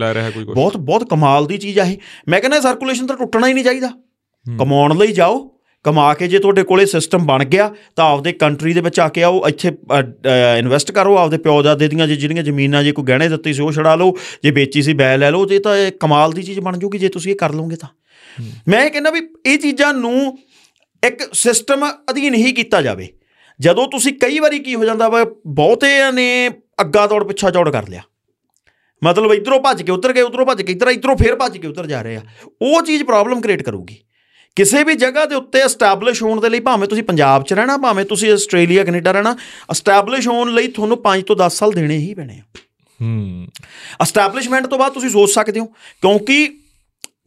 ਬਹੁਤ 0.54 0.76
ਬਹੁਤ 0.76 1.08
ਕਮਾਲ 1.10 1.46
ਦੀ 1.46 1.58
ਚੀਜ਼ 1.58 1.78
ਆ 1.78 1.84
ਇਹ। 1.84 1.96
ਮੈਂ 2.28 2.40
ਕਹਿੰਦਾ 2.40 2.60
ਸਰਕੂਲੇਸ਼ਨ 2.60 3.06
ਤਾਂ 3.06 3.16
ਟੁੱਟਣਾ 3.16 3.48
ਹੀ 3.48 3.52
ਨਹੀਂ 3.52 3.64
ਚਾਹੀਦਾ। 3.64 3.90
ਕਮਾਉਣ 4.46 4.96
ਲਈ 4.98 5.12
ਜਾਓ 5.12 5.38
ਕਮਾ 5.84 6.12
ਕੇ 6.14 6.26
ਜੇ 6.28 6.38
ਤੁਹਾਡੇ 6.38 6.62
ਕੋਲੇ 6.62 6.84
ਸਿਸਟਮ 6.86 7.26
ਬਣ 7.26 7.44
ਗਿਆ 7.44 7.68
ਤਾਂ 7.96 8.04
ਆਪਦੇ 8.04 8.32
ਕੰਟਰੀ 8.32 8.72
ਦੇ 8.72 8.80
ਵਿੱਚ 8.80 8.98
ਆ 9.00 9.08
ਕੇ 9.08 9.22
ਆਓ 9.22 9.42
ਇੱਥੇ 9.48 9.68
ਇਨਵੈਸਟ 10.58 10.90
ਕਰੋ 10.92 11.16
ਆਪਦੇ 11.18 11.38
ਪਿਓ 11.38 11.60
ਦਾਦੇ 11.62 11.88
ਦੀਆਂ 11.88 12.06
ਜੇ 12.06 12.16
ਜਿਹੜੀਆਂ 12.16 12.42
ਜ਼ਮੀਨਾਂ 12.42 12.82
ਜੇ 12.84 12.92
ਕੋਈ 12.92 13.04
ਗਹਿਣੇ 13.04 13.28
ਦਿੱਤੀ 13.28 13.52
ਸੀ 13.52 13.62
ਉਹ 13.62 13.72
ਛੜਾ 13.72 13.94
ਲਓ 13.94 14.16
ਜੇ 14.44 14.50
ਵੇਚੀ 14.50 14.82
ਸੀ 14.82 14.92
ਬੈ 14.92 15.16
ਲੈ 15.16 15.30
ਲਓ 15.30 15.46
ਜੇ 15.46 15.58
ਤਾਂ 15.58 15.76
ਇਹ 15.76 15.92
ਕਮਾਲ 16.00 16.32
ਦੀ 16.32 16.42
ਚੀਜ਼ 16.42 16.60
ਬਣ 16.60 16.78
ਜੂਗੀ 16.78 16.98
ਜੇ 16.98 17.08
ਤੁਸੀਂ 17.08 17.32
ਇਹ 17.32 17.36
ਕਰ 17.36 17.52
ਲਓਗੇ 17.52 17.76
ਤਾਂ। 17.76 17.88
ਮੈਂ 18.68 18.84
ਇਹ 18.86 18.90
ਕਹਿੰਦਾ 18.90 19.10
ਵੀ 19.10 19.20
ਇਹ 19.46 19.58
ਚੀਜ਼ਾਂ 19.58 19.92
ਨੂੰ 19.94 20.38
ਇੱਕ 21.02 21.22
ਸਿਸਟਮ 21.34 21.86
ਅਧੀਨ 22.10 22.34
ਹੀ 22.34 22.52
ਕੀਤਾ 22.52 22.82
ਜਾਵੇ। 22.82 23.08
ਜਦੋਂ 23.60 23.88
ਤੁਸੀਂ 23.88 24.12
ਕਈ 24.12 24.38
ਵਾਰੀ 24.38 24.58
ਕੀ 24.58 24.74
ਹੋ 24.74 24.84
ਜਾਂਦਾ 24.84 25.08
ਵਾ 25.08 25.26
ਬਹੁਤਿਆਂ 25.46 26.12
ਨੇ 26.12 26.50
ਅੱਗਾ 26.80 27.06
ਦੌੜ 27.06 27.24
ਪਿੱਛਾ 27.24 27.50
ਚੌੜ 27.50 27.70
ਕਰ 27.70 27.88
ਲਿਆ। 27.88 28.02
ਮਤਲਬ 29.04 29.32
ਇਧਰੋਂ 29.32 29.60
ਭੱਜ 29.60 29.82
ਕੇ 29.82 29.92
ਉਧਰ 29.92 30.12
ਗਏ 30.12 30.20
ਉਧਰੋਂ 30.20 30.46
ਭੱਜ 30.46 30.62
ਕੇ 30.62 30.72
ਇਧਰ 30.72 30.88
ਇਧਰੋਂ 30.88 31.16
ਫੇਰ 31.16 31.36
ਭੱਜ 31.36 31.58
ਕੇ 31.58 31.68
ਉਧਰ 31.68 31.86
ਜਾ 31.86 32.02
ਰਹੇ 32.02 32.16
ਆ। 32.16 32.20
ਉਹ 32.62 32.82
ਚੀਜ਼ 32.82 33.04
ਪ੍ਰੋਬਲਮ 33.04 33.40
ਕ੍ਰੀਏਟ 33.40 33.62
ਕਰੂਗੀ। 33.62 33.96
ਕਿਸੇ 34.56 34.84
ਵੀ 34.84 34.94
ਜਗ੍ਹਾ 34.94 35.26
ਦੇ 35.26 35.34
ਉੱਤੇ 35.34 35.60
ਐਸਟੈਬਲਿਸ਼ 35.60 36.22
ਹੋਣ 36.22 36.40
ਦੇ 36.40 36.48
ਲਈ 36.48 36.60
ਭਾਵੇਂ 36.60 36.88
ਤੁਸੀਂ 36.88 37.02
ਪੰਜਾਬ 37.02 37.42
'ਚ 37.42 37.52
ਰਹਿਣਾ 37.52 37.76
ਭਾਵੇਂ 37.76 38.04
ਤੁਸੀਂ 38.04 38.32
ਆਸਟ੍ਰੇਲੀਆ 38.32 38.84
ਕੈਨੇਡਾ 38.84 39.12
ਰਹਿਣਾ 39.12 39.36
ਐਸਟੈਬਲਿਸ਼ 39.70 40.28
ਹੋਣ 40.28 40.54
ਲਈ 40.54 40.68
ਤੁਹਾਨੂੰ 40.68 41.02
5 41.02 41.22
ਤੋਂ 41.22 41.36
10 41.36 41.48
ਸਾਲ 41.48 41.72
ਦੇਣੇ 41.72 41.98
ਹੀ 41.98 42.14
ਪੈਣੇ 42.14 42.38
ਆ। 42.38 42.42
ਹੂੰ। 43.02 43.46
ਐਸਟੈਬਲਿਸ਼ਮੈਂਟ 44.00 44.66
ਤੋਂ 44.66 44.78
ਬਾਅਦ 44.78 44.92
ਤੁਸੀਂ 44.92 45.10
ਸੋਚ 45.10 45.30
ਸਕਦੇ 45.30 45.60
ਹੋ 45.60 45.64
ਕਿਉਂਕਿ 45.64 46.60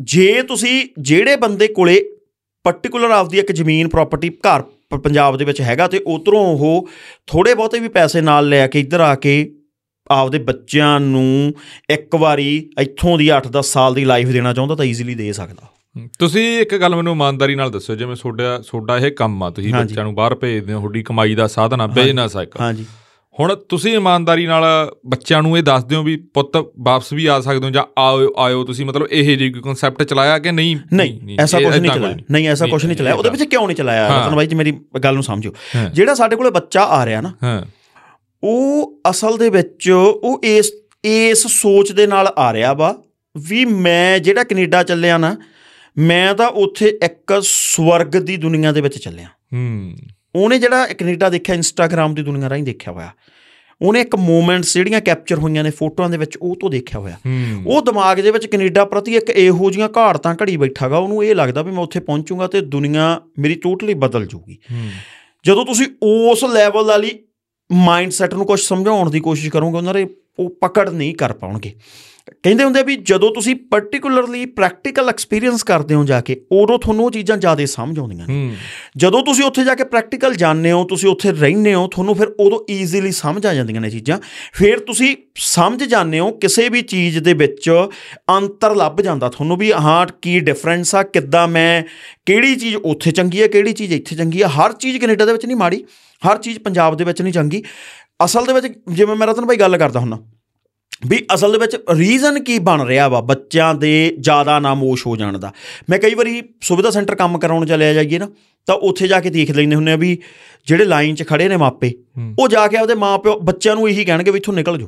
ਜੇ 0.02 0.42
ਤੁਸੀਂ 0.42 0.90
ਜਿਹੜੇ 1.00 1.36
ਬੰਦੇ 1.36 1.68
ਕੋਲੇ 1.68 2.10
ਪਾਰਟਿਕੂਲਰ 2.64 3.12
ਆਪਦੀ 3.12 3.40
ਇੱਕ 3.40 3.52
ਜ਼ਮੀਨ 3.52 3.88
ਪ੍ਰਾਪਰਟੀ 3.88 4.30
ਘਰ 4.30 4.64
ਪੰਜਾਬ 4.98 5.38
ਦੇ 5.38 5.46
ਵਿੱਚ 5.46 5.62
ਹੈਗਾ 5.62 5.88
ਤੇ 5.88 6.02
ਉਧਰੋਂ 6.08 6.46
ਉਹ 6.46 6.88
ਥੋੜੇ 7.28 7.54
ਬਹੁਤੇ 7.54 7.80
ਵੀ 7.80 7.88
ਪੈਸੇ 7.88 8.22
ਨਾਲ 8.22 8.50
ਲੈ 8.50 8.68
ਕੇ 8.68 8.80
ਇੱਧਰ 8.80 9.00
ਆ 9.00 9.16
ਕੇ 9.16 9.52
ਆਪਦੇ 10.12 10.40
ਬੱਚਿਆਂ 10.40 11.00
ਨੂੰ 11.00 11.54
ਇੱਕ 11.90 12.16
ਵਾਰੀ 12.16 12.70
ਇੱਥੋਂ 12.82 13.18
ਦੀ 13.18 13.30
8-10 13.32 13.62
ਸਾਲ 13.62 13.94
ਦੀ 13.94 14.06
ਲਾਈਫ 14.06 14.28
ਦੇਣਾ 14.28 14.54
ਚਾਹੁੰਦਾ 14.54 14.76
ਤਾਂ 14.76 14.86
ਈਜ਼ੀਲੀ 14.86 15.16
ਦੇ 15.16 15.32
ਸਕਦਾ। 15.34 15.68
ਤੁਸੀਂ 16.20 16.60
ਇੱਕ 16.60 16.76
ਗੱਲ 16.76 16.96
ਮੈਨੂੰ 16.96 17.14
ਇਮਾਨਦਾਰੀ 17.14 17.56
ਨਾਲ 17.56 17.72
ਦੱਸੋ 17.72 17.96
ਜਿਵੇਂ 17.96 18.16
ਤੁਹਾਡਾ 18.16 18.58
ਤੁਹਾਡਾ 18.58 18.98
ਇਹ 18.98 19.12
ਕੰਮ 19.12 19.44
ਆ 19.44 19.50
ਤੁਸੀਂ। 19.50 19.74
ਬੱਚਿਆਂ 19.74 20.04
ਨੂੰ 20.06 20.16
ਬਾਹਰ 20.16 20.36
ਭੇਜਦੇ 20.36 20.74
ਹੋ 20.74 20.80
ਤੁਹਾਡੀ 20.80 21.04
ਕਮਾਈ 21.04 21.36
ਦਾ 21.36 21.48
ਸਾਧਨ 21.48 21.82
ਆ 21.82 21.88
ਬਿਜ਼ਨਸ 21.88 22.38
ਆ 22.38 22.44
ਇੱਕ। 22.44 22.62
ਹਾਂਜੀ। 22.62 22.86
ਹੁਣ 23.40 23.56
ਤੁਸੀਂ 23.56 23.96
ਇਮਾਨਦਾਰੀ 23.96 24.48
ਨਾਲ 24.48 24.66
ਬੱਚਿਆਂ 25.06 25.42
ਨੂੰ 25.42 25.58
ਇਹ 25.58 25.64
ਦੱਸ 25.64 25.84
ਦਿਓ 25.84 26.04
ਵੀ 26.04 26.16
ਪੁੱਤ 26.16 26.58
ਵਾਪਸ 26.80 27.14
ਵੀ 27.14 27.26
ਆ 27.26 27.40
ਸਕਦੇ 27.40 27.66
ਹੋ 27.66 27.72
ਜਾਂ 27.72 27.84
ਆਇਓ 28.00 28.34
ਆਇਓ 28.38 28.64
ਤੁਸੀਂ 28.64 28.86
ਮਤਲਬ 28.86 29.08
ਇਹ 29.12 29.38
ਜਿਹੀ 29.38 29.50
ਕੋਈ 29.50 29.62
ਕਨਸੈਪਟ 29.62 30.04
ਚਲਾਇਆ 30.04 30.40
ਕਿ 30.40 30.52
ਨਹੀਂ? 30.52 30.78
ਨਹੀਂ 30.94 31.38
ਐਸਾ 31.40 31.60
ਕੁਝ 31.60 31.78
ਨਹੀਂ 31.78 31.92
ਚਲਾਇਆ। 31.92 32.18
ਨਹੀਂ। 32.32 32.48
ਐਸਾ 32.48 32.68
ਕੁਝ 32.68 32.86
ਨਹੀਂ 32.86 32.98
ਚਲਾਇਆ। 32.98 33.16
ਉਹਦੇ 33.16 33.30
ਵਿੱਚ 33.30 33.44
ਕਿਉਂ 33.44 33.68
ਨਹੀਂ 33.68 33.78
ਚਲਾਇਆ। 33.78 34.26
ਰਤਨ 34.26 34.36
ਬਾਈ 34.36 34.48
ਜੀ 34.48 34.56
ਮੇਰੀ 34.56 34.74
ਗੱਲ 35.04 35.14
ਨੂੰ 35.14 35.24
ਸਮਝੋ। 35.24 35.54
ਜਿਹੜਾ 35.94 36.16
ਸਾਡੇ 36.16 36.36
ਕੋਲੇ 36.36 36.50
ਬੱਚਾ 36.50 36.82
ਆ 36.82 37.06
ਰਿਹਾ 37.06 37.22
ਨਾ 37.22 37.34
ਹਾਂ। 37.44 37.64
ਉਹ 38.44 39.00
ਅਸਲ 39.10 39.38
ਦੇ 39.38 39.50
ਵਿੱਚ 39.50 39.90
ਉਹ 39.90 40.42
ਇਸ 40.44 40.72
ਇਸ 41.04 41.48
ਸੋਚ 41.48 41.92
ਦੇ 41.92 42.08
ਨਾਲ 42.08 42.34
ਆ 42.38 42.54
ਰਿਹਾ 42.54 42.74
ਵਾ 42.74 43.04
ਵੀ 43.38 43.66
ਮੈਂ 43.66 44.20
ਜਿਹੜਾ 44.20 44.44
ਕੈਨੇਡਾ 44.44 44.84
ਚੱਲਿਆ 44.84 45.18
ਨਾ 45.18 45.38
ਮੈਂ 45.98 46.34
ਤਾਂ 46.34 46.48
ਉੱਥੇ 46.48 47.00
ਇੱਕ 47.04 47.42
ਸਵਰਗ 47.44 48.08
ਦੀ 48.08 48.38
ਦੁਨੀਆ 48.38 48.72
ਦੇ 48.72 48.82
ਵਿੱਚ 48.82 48.98
ਚੱਲਿਆ। 48.98 49.26
ਹੂੰ। 49.26 49.96
ਉਹਨੇ 50.36 50.60
ਜਿਹੜਾ 50.60 50.88
ਕੈਨੇਡਾ 50.88 51.30
ਦੇਖਿਆ 51.30 51.56
ਇੰਸਟਾਗ੍ਰam 51.56 52.14
ਦੀ 52.14 52.22
ਦੁਨੀਆ 52.22 52.50
ਰਾਹੀਂ 52.50 52.64
ਦੇਖਿਆ 52.64 52.94
ਹੋਇਆ। 52.94 53.12
ਉਹਨੇ 53.82 54.02
ਇੱਕ 54.02 54.16
ਮੂਮੈਂਟਸ 54.16 54.74
ਜਿਹੜੀਆਂ 54.74 55.02
ਕੈਪਚਰ 55.02 55.38
ਹੋਈਆਂ 55.38 55.64
ਨੇ 55.64 55.70
ਫੋਟੋਆਂ 55.70 56.10
ਦੇ 56.10 56.18
ਵਿੱਚ 56.18 56.38
ਉਹ 56.38 56.56
ਤੋਂ 56.56 56.70
ਦੇਖਿਆ 56.70 57.00
ਹੋਇਆ। 57.00 57.18
ਉਹ 57.66 57.82
ਦਿਮਾਗ 57.82 58.20
ਦੇ 58.20 58.32
ਵਿੱਚ 58.32 58.46
ਕੈਨੇਡਾ 58.46 58.86
ਪ੍ਰਤੀ 58.86 59.16
ਇੱਕ 59.16 59.30
ਇਹੋ 59.30 59.72
ਜੀਆਂ 59.72 59.90
ਘਾੜਤਾਂ 59.98 60.36
ਘੜੀ 60.36 60.58
ਬੈਠਾਗਾ 60.58 60.98
ਉਹਨੂੰ 60.98 61.26
ਇਹ 61.26 61.36
ਲੱਗਦਾ 61.36 61.62
ਵੀ 61.62 61.72
ਮੈਂ 61.72 61.84
ਉੱਥੇ 61.84 62.00
ਪਹੁੰਚੂਗਾ 62.00 62.48
ਤੇ 62.48 62.62
ਦੁਨੀਆ 62.62 63.22
ਮੇਰੀ 63.40 63.56
ਟੋਟਲੀ 63.56 63.94
ਬਦਲ 63.94 64.26
ਜੂਗੀ। 64.26 64.58
ਜਦੋਂ 65.46 65.66
ਤੁਸੀਂ 65.66 65.88
ਉਸ 66.04 66.44
ਲੈਵਲ 66.44 66.84
ਵਾਲੀ 66.84 67.20
ਮਾਈਂਡਸੈਟ 67.72 68.34
ਨੂੰ 68.34 68.46
ਕੁਝ 68.46 68.60
ਸਮਝਾਉਣ 68.60 69.10
ਦੀ 69.10 69.20
ਕੋਸ਼ਿਸ਼ 69.20 69.50
ਕਰੋਗੇ 69.50 69.78
ਉਹਨਾਂ 69.78 69.94
ਦੇ 69.94 70.08
ਉਹ 70.40 70.50
ਪਕੜ 70.50 70.90
ਨਹੀਂ 70.90 71.16
ਕਰ 71.16 71.34
ਪਾਉਣਗੇ। 71.34 71.74
ਕਹਿੰਦੇ 72.44 72.64
ਹੁੰਦੇ 72.64 72.84
ਵੀ 72.84 72.96
ਜਦੋਂ 72.96 73.34
ਤੁਸੀਂ 73.34 73.56
ਪਾਰਟਿਕੂਲਰਲੀ 73.56 74.46
ਪ੍ਰੈਕਟੀਕਲ 74.46 75.10
ਐਕਸਪੀਰੀਅੰਸ 75.10 75.64
ਕਰਦੇ 75.64 75.96
ਹੋ 75.96 76.04
ਜਾ 76.06 76.22
ਕੇ 76.22 76.42
ਉਦੋਂ 76.52 76.80
ਤੁਹਾਨੂੰ 76.80 77.06
ਉਹ 77.06 77.12
ਚੀਜ਼ਾਂ 77.12 77.38
ਜ਼ਿਆਦਾ 77.38 77.66
ਸਮਝ 77.66 78.00
ਆਉਂਦੀਆਂ 78.00 78.28
ਨੇ। 78.28 78.56
ਜਦੋਂ 78.98 79.24
ਤੁਸੀਂ 79.24 79.44
ਉੱਥੇ 79.44 79.64
ਜਾ 79.64 79.76
ਕੇ 79.76 79.84
ਪ੍ਰੈਕਟੀਕਲ 79.84 80.36
ਜਾਣਦੇ 80.36 80.72
ਹੋ 80.72 80.84
ਤੁਸੀਂ 80.84 81.10
ਉੱਥੇ 81.10 81.32
ਰਹਿੰਦੇ 81.32 81.74
ਹੋ 81.74 81.88
ਤੁਹਾਨੂੰ 81.88 82.16
ਫਿਰ 82.16 82.28
ਉਦੋਂ 82.40 82.60
ਈਜ਼ੀਲੀ 82.72 83.12
ਸਮਝ 83.12 83.46
ਆ 83.46 83.54
ਜਾਂਦੀਆਂ 83.54 83.82
ਨੇ 83.82 83.90
ਚੀਜ਼ਾਂ। 83.90 84.20
ਫਿਰ 84.54 84.80
ਤੁਸੀਂ 84.80 85.16
ਸਮਝ 85.36 85.84
ਜਾਂਦੇ 85.84 86.20
ਹੋ 86.20 86.32
ਕਿਸੇ 86.32 86.70
ਵੀ 86.70 86.82
ਚੀਜ਼ 86.82 87.20
ਦੇ 87.20 87.34
ਵਿੱਚ 87.34 87.70
ਅੰਤਰ 88.38 88.76
ਲੱਭ 88.76 89.02
ਜਾਂਦਾ 89.02 89.30
ਤੁਹਾਨੂੰ 89.30 89.58
ਵੀ 89.58 89.72
ਹਾਂ 89.72 90.08
ਕੀ 90.22 90.40
ਡਿਫਰੈਂਸ 90.40 90.96
ਆ 90.96 91.04
ਕਿੱਦਾਂ 91.04 91.48
ਮੈਂ 91.48 91.84
ਕਿਹੜੀ 92.26 92.56
ਚੀਜ਼ 92.56 92.76
ਉੱਥੇ 92.76 93.12
ਚੰਗੀ 93.12 93.42
ਹੈ 93.42 93.48
ਕਿਹੜੀ 93.48 93.74
ਚੀਜ਼ 93.74 93.94
ਇੱਥੇ 93.94 94.16
ਚੰਗੀ 94.16 94.44
ਹੈ 94.44 94.48
ਹਰ 94.48 94.74
ਚੀਜ਼ 94.74 94.98
ਕੈਨੇਡਾ 94.98 95.26
ਦੇ 95.26 95.32
ਵਿੱਚ 95.32 95.46
ਨਹੀਂ 95.46 95.58
ਮਾੜੀ 95.58 95.84
ਹਰ 96.22 96.38
ਚੀਜ਼ 96.38 96.60
ਪੰਜਾਬ 96.60 96.98
ਦੇ 96.98 97.04
ਵਿੱਚ 97.04 97.22
ਨਹੀਂ 97.22 97.34
ਚੰਗੀ। 97.34 97.64
ਅਸਲ 98.26 98.46
ਦੇ 98.46 98.54
ਵਿੱਚ 98.54 98.68
ਜਿਵੇਂ 98.90 99.16
ਮੈਂ 99.16 99.28
ਰਤਨ 99.28 99.46
ਭਾਈ 99.46 99.58
ਗੱਲ 99.58 99.78
ਕਰਦਾ 99.78 100.00
ਹੁੰਦਾ 100.00 100.18
ਵੀ 101.02 101.26
ਅਸਲ 101.34 101.52
ਦੇ 101.52 101.58
ਵਿੱਚ 101.58 101.76
ਰੀਜ਼ਨ 101.96 102.42
ਕੀ 102.44 102.58
ਬਣ 102.60 102.82
ਰਿਹਾ 102.86 103.08
ਵਾ 103.08 103.20
ਬੱਚਿਆਂ 103.22 103.74
ਦੇ 103.76 103.92
ਜ਼ਿਆਦਾ 104.20 104.60
ਨਾਮੋਸ਼ 104.60 105.06
ਹੋ 105.08 105.16
ਜਾਣ 105.16 105.38
ਦਾ। 105.40 105.52
ਮੈਂ 105.90 106.00
ਕਈ 106.00 106.16
ਵਾਰੀ 106.16 106.42
ਸੁਵਿਧਾ 106.62 106.90
ਸੈਂਟਰ 106.92 107.16
ਕੰਮ 107.16 107.38
ਕਰਾਉਣ 107.40 107.66
ਚਲਿਆ 107.66 107.94
ਜਾਈਏ 107.94 108.20
ਨਾ 108.20 108.28
ਤਾਂ 108.68 108.76
ਉੱਥੇ 108.88 109.08
ਜਾ 109.08 109.20
ਕੇ 109.20 109.30
ਦੇਖ 109.30 109.52
ਲੈਂਦੇ 109.52 109.76
ਹੁੰਦੇ 109.76 109.92
ਆ 109.92 109.96
ਵੀ 109.96 110.18
ਜਿਹੜੇ 110.68 110.86
ਲਾਈਨ 110.86 111.16
'ਚ 111.16 111.28
ਖੜੇ 111.28 111.48
ਨੇ 111.50 111.58
ਮਾਪੇ। 111.58 111.94
ਉਹ 112.40 112.48
ਜਾ 112.48 112.68
ਕੇ 112.68 112.78
ਆਪਦੇ 112.78 112.96
ਮਾਪਿਓ 112.96 113.40
ਬੱਚਿਆਂ 113.40 113.76
ਨੂੰ 113.76 113.90
ਇਹੀ 113.90 114.06
ਕਹਿਣਗੇ 114.06 114.32
ਵੀ 114.32 114.38
ਇੱਥੋਂ 114.38 114.54
ਨਿਕਲ 114.54 114.78
ਜਾਓ। 114.78 114.88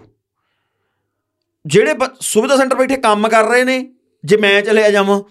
ਜਿਹੜੇ 1.66 1.94
ਸੁਵਿਧਾ 2.22 2.58
ਸੈਂਟਰ 2.58 2.76
ਬੈਠੇ 2.76 2.98
ਕੰਮ 2.98 3.28
ਕਰ 3.28 3.48
ਰਹੇ 3.50 3.64
ਨੇ 3.64 3.86
ਜੇ 4.24 4.38
ਮੈਂ 4.38 4.62
ਚਲਿਆ 4.62 4.92
ਜਾਵਾਂ 4.92 5.22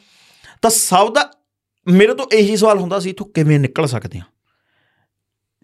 ਤਾਂ 0.63 0.71
ਸਭ 0.71 1.13
ਦਾ 1.15 1.31
ਮੇਰੇ 1.87 2.15
ਤੋਂ 2.15 2.27
ਇਹੀ 2.33 2.57
ਸਵਾਲ 2.57 2.79
ਹੁੰਦਾ 2.79 2.99
ਸੀ 3.01 3.11
ਇੱਥੋਂ 3.11 3.27
ਕਿਵੇਂ 3.27 3.59
ਨਿਕਲ 3.61 3.87
ਸਕਦੇ 3.87 4.19
ਆ? 4.19 4.23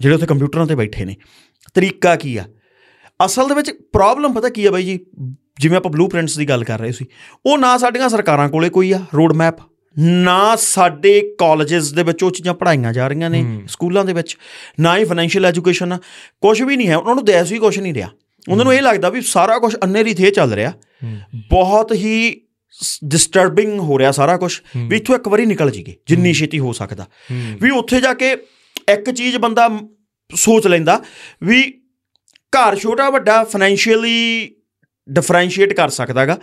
ਜਿਹੜੇ 0.00 0.14
ਉੱਥੇ 0.14 0.26
ਕੰਪਿਊਟਰਾਂ 0.26 0.66
ਤੇ 0.66 0.74
ਬੈਠੇ 0.74 1.04
ਨੇ। 1.04 1.16
ਤਰੀਕਾ 1.74 2.14
ਕੀ 2.16 2.36
ਆ? 2.36 2.44
ਅਸਲ 3.20 3.48
ਦੇ 3.48 3.54
ਵਿੱਚ 3.54 3.70
ਪ੍ਰੋਬਲਮ 3.92 4.32
ਪਤਾ 4.32 4.48
ਕੀ 4.48 4.64
ਆ 4.66 4.70
ਬਾਈ 4.70 4.84
ਜੀ 4.84 4.98
ਜਿਵੇਂ 5.60 5.76
ਆਪਾਂ 5.76 5.90
ਬਲੂਪ੍ਰਿੰਟਸ 5.90 6.36
ਦੀ 6.38 6.48
ਗੱਲ 6.48 6.64
ਕਰ 6.64 6.78
ਰਹੇ 6.78 6.92
ਸੀ 6.92 7.06
ਉਹ 7.44 7.58
ਨਾ 7.58 7.76
ਸਾਡੀਆਂ 7.78 8.08
ਸਰਕਾਰਾਂ 8.08 8.48
ਕੋਲੇ 8.48 8.68
ਕੋਈ 8.68 8.90
ਆ 8.92 9.00
ਰੋਡ 9.14 9.32
ਮੈਪ 9.32 9.60
ਨਾ 9.96 10.54
ਸਾਡੇ 10.60 11.20
ਕਾਲਜਸ 11.38 11.92
ਦੇ 11.92 12.02
ਵਿੱਚ 12.02 12.22
ਉਹ 12.22 12.30
ਚੀਜ਼ਾਂ 12.30 12.54
ਪੜਾਈਆਂ 12.54 12.92
ਜਾ 12.92 13.06
ਰਹੀਆਂ 13.08 13.30
ਨੇ 13.30 13.42
ਹੂੰ। 13.42 13.62
ਸਕੂਲਾਂ 13.68 14.04
ਦੇ 14.04 14.12
ਵਿੱਚ 14.12 14.36
ਨਾ 14.80 14.96
ਹੀ 14.96 15.04
ਫਾਈਨੈਂਸ਼ੀਅਲ 15.04 15.44
ਐਜੂਕੇਸ਼ਨ 15.46 15.92
ਆ 15.92 15.98
ਕੁਝ 16.42 16.60
ਵੀ 16.62 16.76
ਨਹੀਂ 16.76 16.88
ਹੈ 16.88 16.96
ਉਹਨਾਂ 16.96 17.14
ਨੂੰ 17.14 17.24
ਦੇਸ਼ 17.24 17.52
ਵੀ 17.52 17.58
ਕੁਝ 17.58 17.78
ਨਹੀਂ 17.78 17.94
ਰਿਹਾ 17.94 18.08
ਉਹਨਾਂ 18.46 18.64
ਨੂੰ 18.64 18.74
ਇਹ 18.74 18.82
ਲੱਗਦਾ 18.82 19.08
ਵੀ 19.10 19.20
ਸਾਰਾ 19.26 19.58
ਕੁਝ 19.58 19.74
ਅੰਨੇਰੀ 19.84 20.14
ਥੇ 20.14 20.30
ਚੱਲ 20.30 20.52
ਰਿਹਾ 20.52 20.70
ਹੂੰ। 21.04 21.16
ਬਹੁਤ 21.50 21.92
ਹੀ 21.94 22.12
ਡਿਸਟਰਬਿੰਗ 23.04 23.78
ਹੋ 23.80 23.98
ਰਿਹਾ 23.98 24.10
ਸਾਰਾ 24.12 24.36
ਕੁਝ 24.36 24.52
ਹੂੰ। 24.76 24.88
ਵੀ 24.88 24.96
ਇੱਥੋਂ 24.96 25.14
ਇੱਕ 25.14 25.28
ਵਾਰੀ 25.28 25.46
ਨਿਕਲ 25.46 25.70
ਜੀਗੇ 25.70 25.96
ਜਿੰਨੀ 26.08 26.32
ਛੇਤੀ 26.32 26.58
ਹੋ 26.58 26.72
ਸਕਦਾ 26.72 27.04
ਹੂੰ। 27.30 27.56
ਵੀ 27.60 27.70
ਉੱਥੇ 27.72 28.00
ਜਾ 28.00 28.12
ਕੇ 28.14 28.32
ਇੱਕ 28.88 29.10
ਚੀਜ਼ 29.10 29.36
ਬੰਦਾ 29.38 29.68
ਸੋਚ 30.30 30.66
ਲੈਂਦਾ 30.66 31.00
ਵੀ 31.42 31.62
ਘਰ 32.56 32.76
ਛੋਟਾ 32.76 33.08
ਵੱਡਾ 33.10 33.42
ਫਾਈਨੈਂਸ਼ੀਅਲੀ 33.44 34.50
ਡਿਫਰੈਂਸ਼ੀਏਟ 35.08 35.72
ਕਰ 35.72 35.88
ਸਕਦਾਗਾ। 35.88 36.38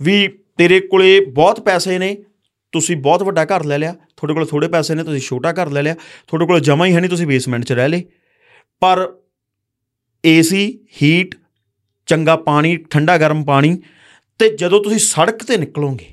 ਵੀ 0.00 0.28
ਤੇਰੇ 0.58 0.80
ਕੋਲੇ 0.80 1.20
ਬਹੁਤ 1.20 1.60
ਪੈਸੇ 1.60 1.98
ਨੇ, 1.98 2.16
ਤੁਸੀਂ 2.72 2.96
ਬਹੁਤ 2.96 3.22
ਵੱਡਾ 3.22 3.44
ਘਰ 3.44 3.64
ਲੈ 3.64 3.78
ਲਿਆ, 3.78 3.92
ਤੁਹਾਡੇ 4.16 4.34
ਕੋਲ 4.34 4.46
ਥੋੜੇ 4.46 4.68
ਪੈਸੇ 4.68 4.94
ਨੇ, 4.94 5.02
ਤੁਸੀਂ 5.04 5.20
ਛੋਟਾ 5.20 5.52
ਘਰ 5.52 5.70
ਲੈ 5.70 5.82
ਲਿਆ, 5.82 5.94
ਤੁਹਾਡੇ 6.28 6.46
ਕੋਲ 6.46 6.60
ਜਮਾ 6.60 6.86
ਹੀ 6.86 6.94
ਹੈ 6.94 7.00
ਨਹੀਂ, 7.00 7.10
ਤੁਸੀਂ 7.10 7.26
ਬੇਸਮੈਂਟ 7.26 7.64
'ਚ 7.64 7.72
ਰਹਿ 7.72 7.88
ਲੇ 7.88 8.04
ਪਰ 8.82 9.06
ਏਸੀ 10.24 10.64
ਹੀਟ 11.02 11.34
ਚੰਗਾ 12.08 12.36
ਪਾਣੀ, 12.36 12.76
ਠੰਡਾ 12.90 13.16
ਗਰਮ 13.18 13.44
ਪਾਣੀ, 13.44 13.80
ਤੇ 14.40 14.48
ਜਦੋਂ 14.56 14.82
ਤੁਸੀਂ 14.82 14.98
ਸੜਕ 14.98 15.42
ਤੇ 15.44 15.56
ਨਿਕਲੋਗੇ, 15.56 16.06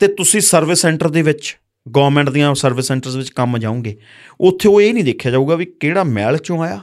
ਤੇ 0.00 0.08
ਤੁਸੀਂ 0.08 0.40
ਸਰਵਿਸ 0.40 0.80
ਸੈਂਟਰ 0.82 1.08
ਦੇ 1.08 1.22
ਵਿੱਚ 1.22 1.56
ਗਵਰਨਮੈਂਟ 1.86 2.30
ਦੀਆਂ 2.30 2.54
ਸਰਵਿਸ 2.54 2.86
ਸੈਂਟਰਸ 2.86 3.16
ਵਿੱਚ 3.16 3.30
ਕੰਮ 3.30 3.58
ਜਾਓਗੇ, 3.58 3.96
ਉੱਥੇ 4.40 4.68
ਉਹ 4.68 4.80
ਇਹ 4.80 4.94
ਨਹੀਂ 4.94 5.04
ਦੇਖਿਆ 5.04 5.32
ਜਾਊਗਾ 5.32 5.54
ਵੀ 5.54 5.64
ਕਿਹੜਾ 5.80 6.04
ਮਹਿਲ 6.04 6.36
ਚੋਂ 6.38 6.62
ਆਇਆ। 6.62 6.80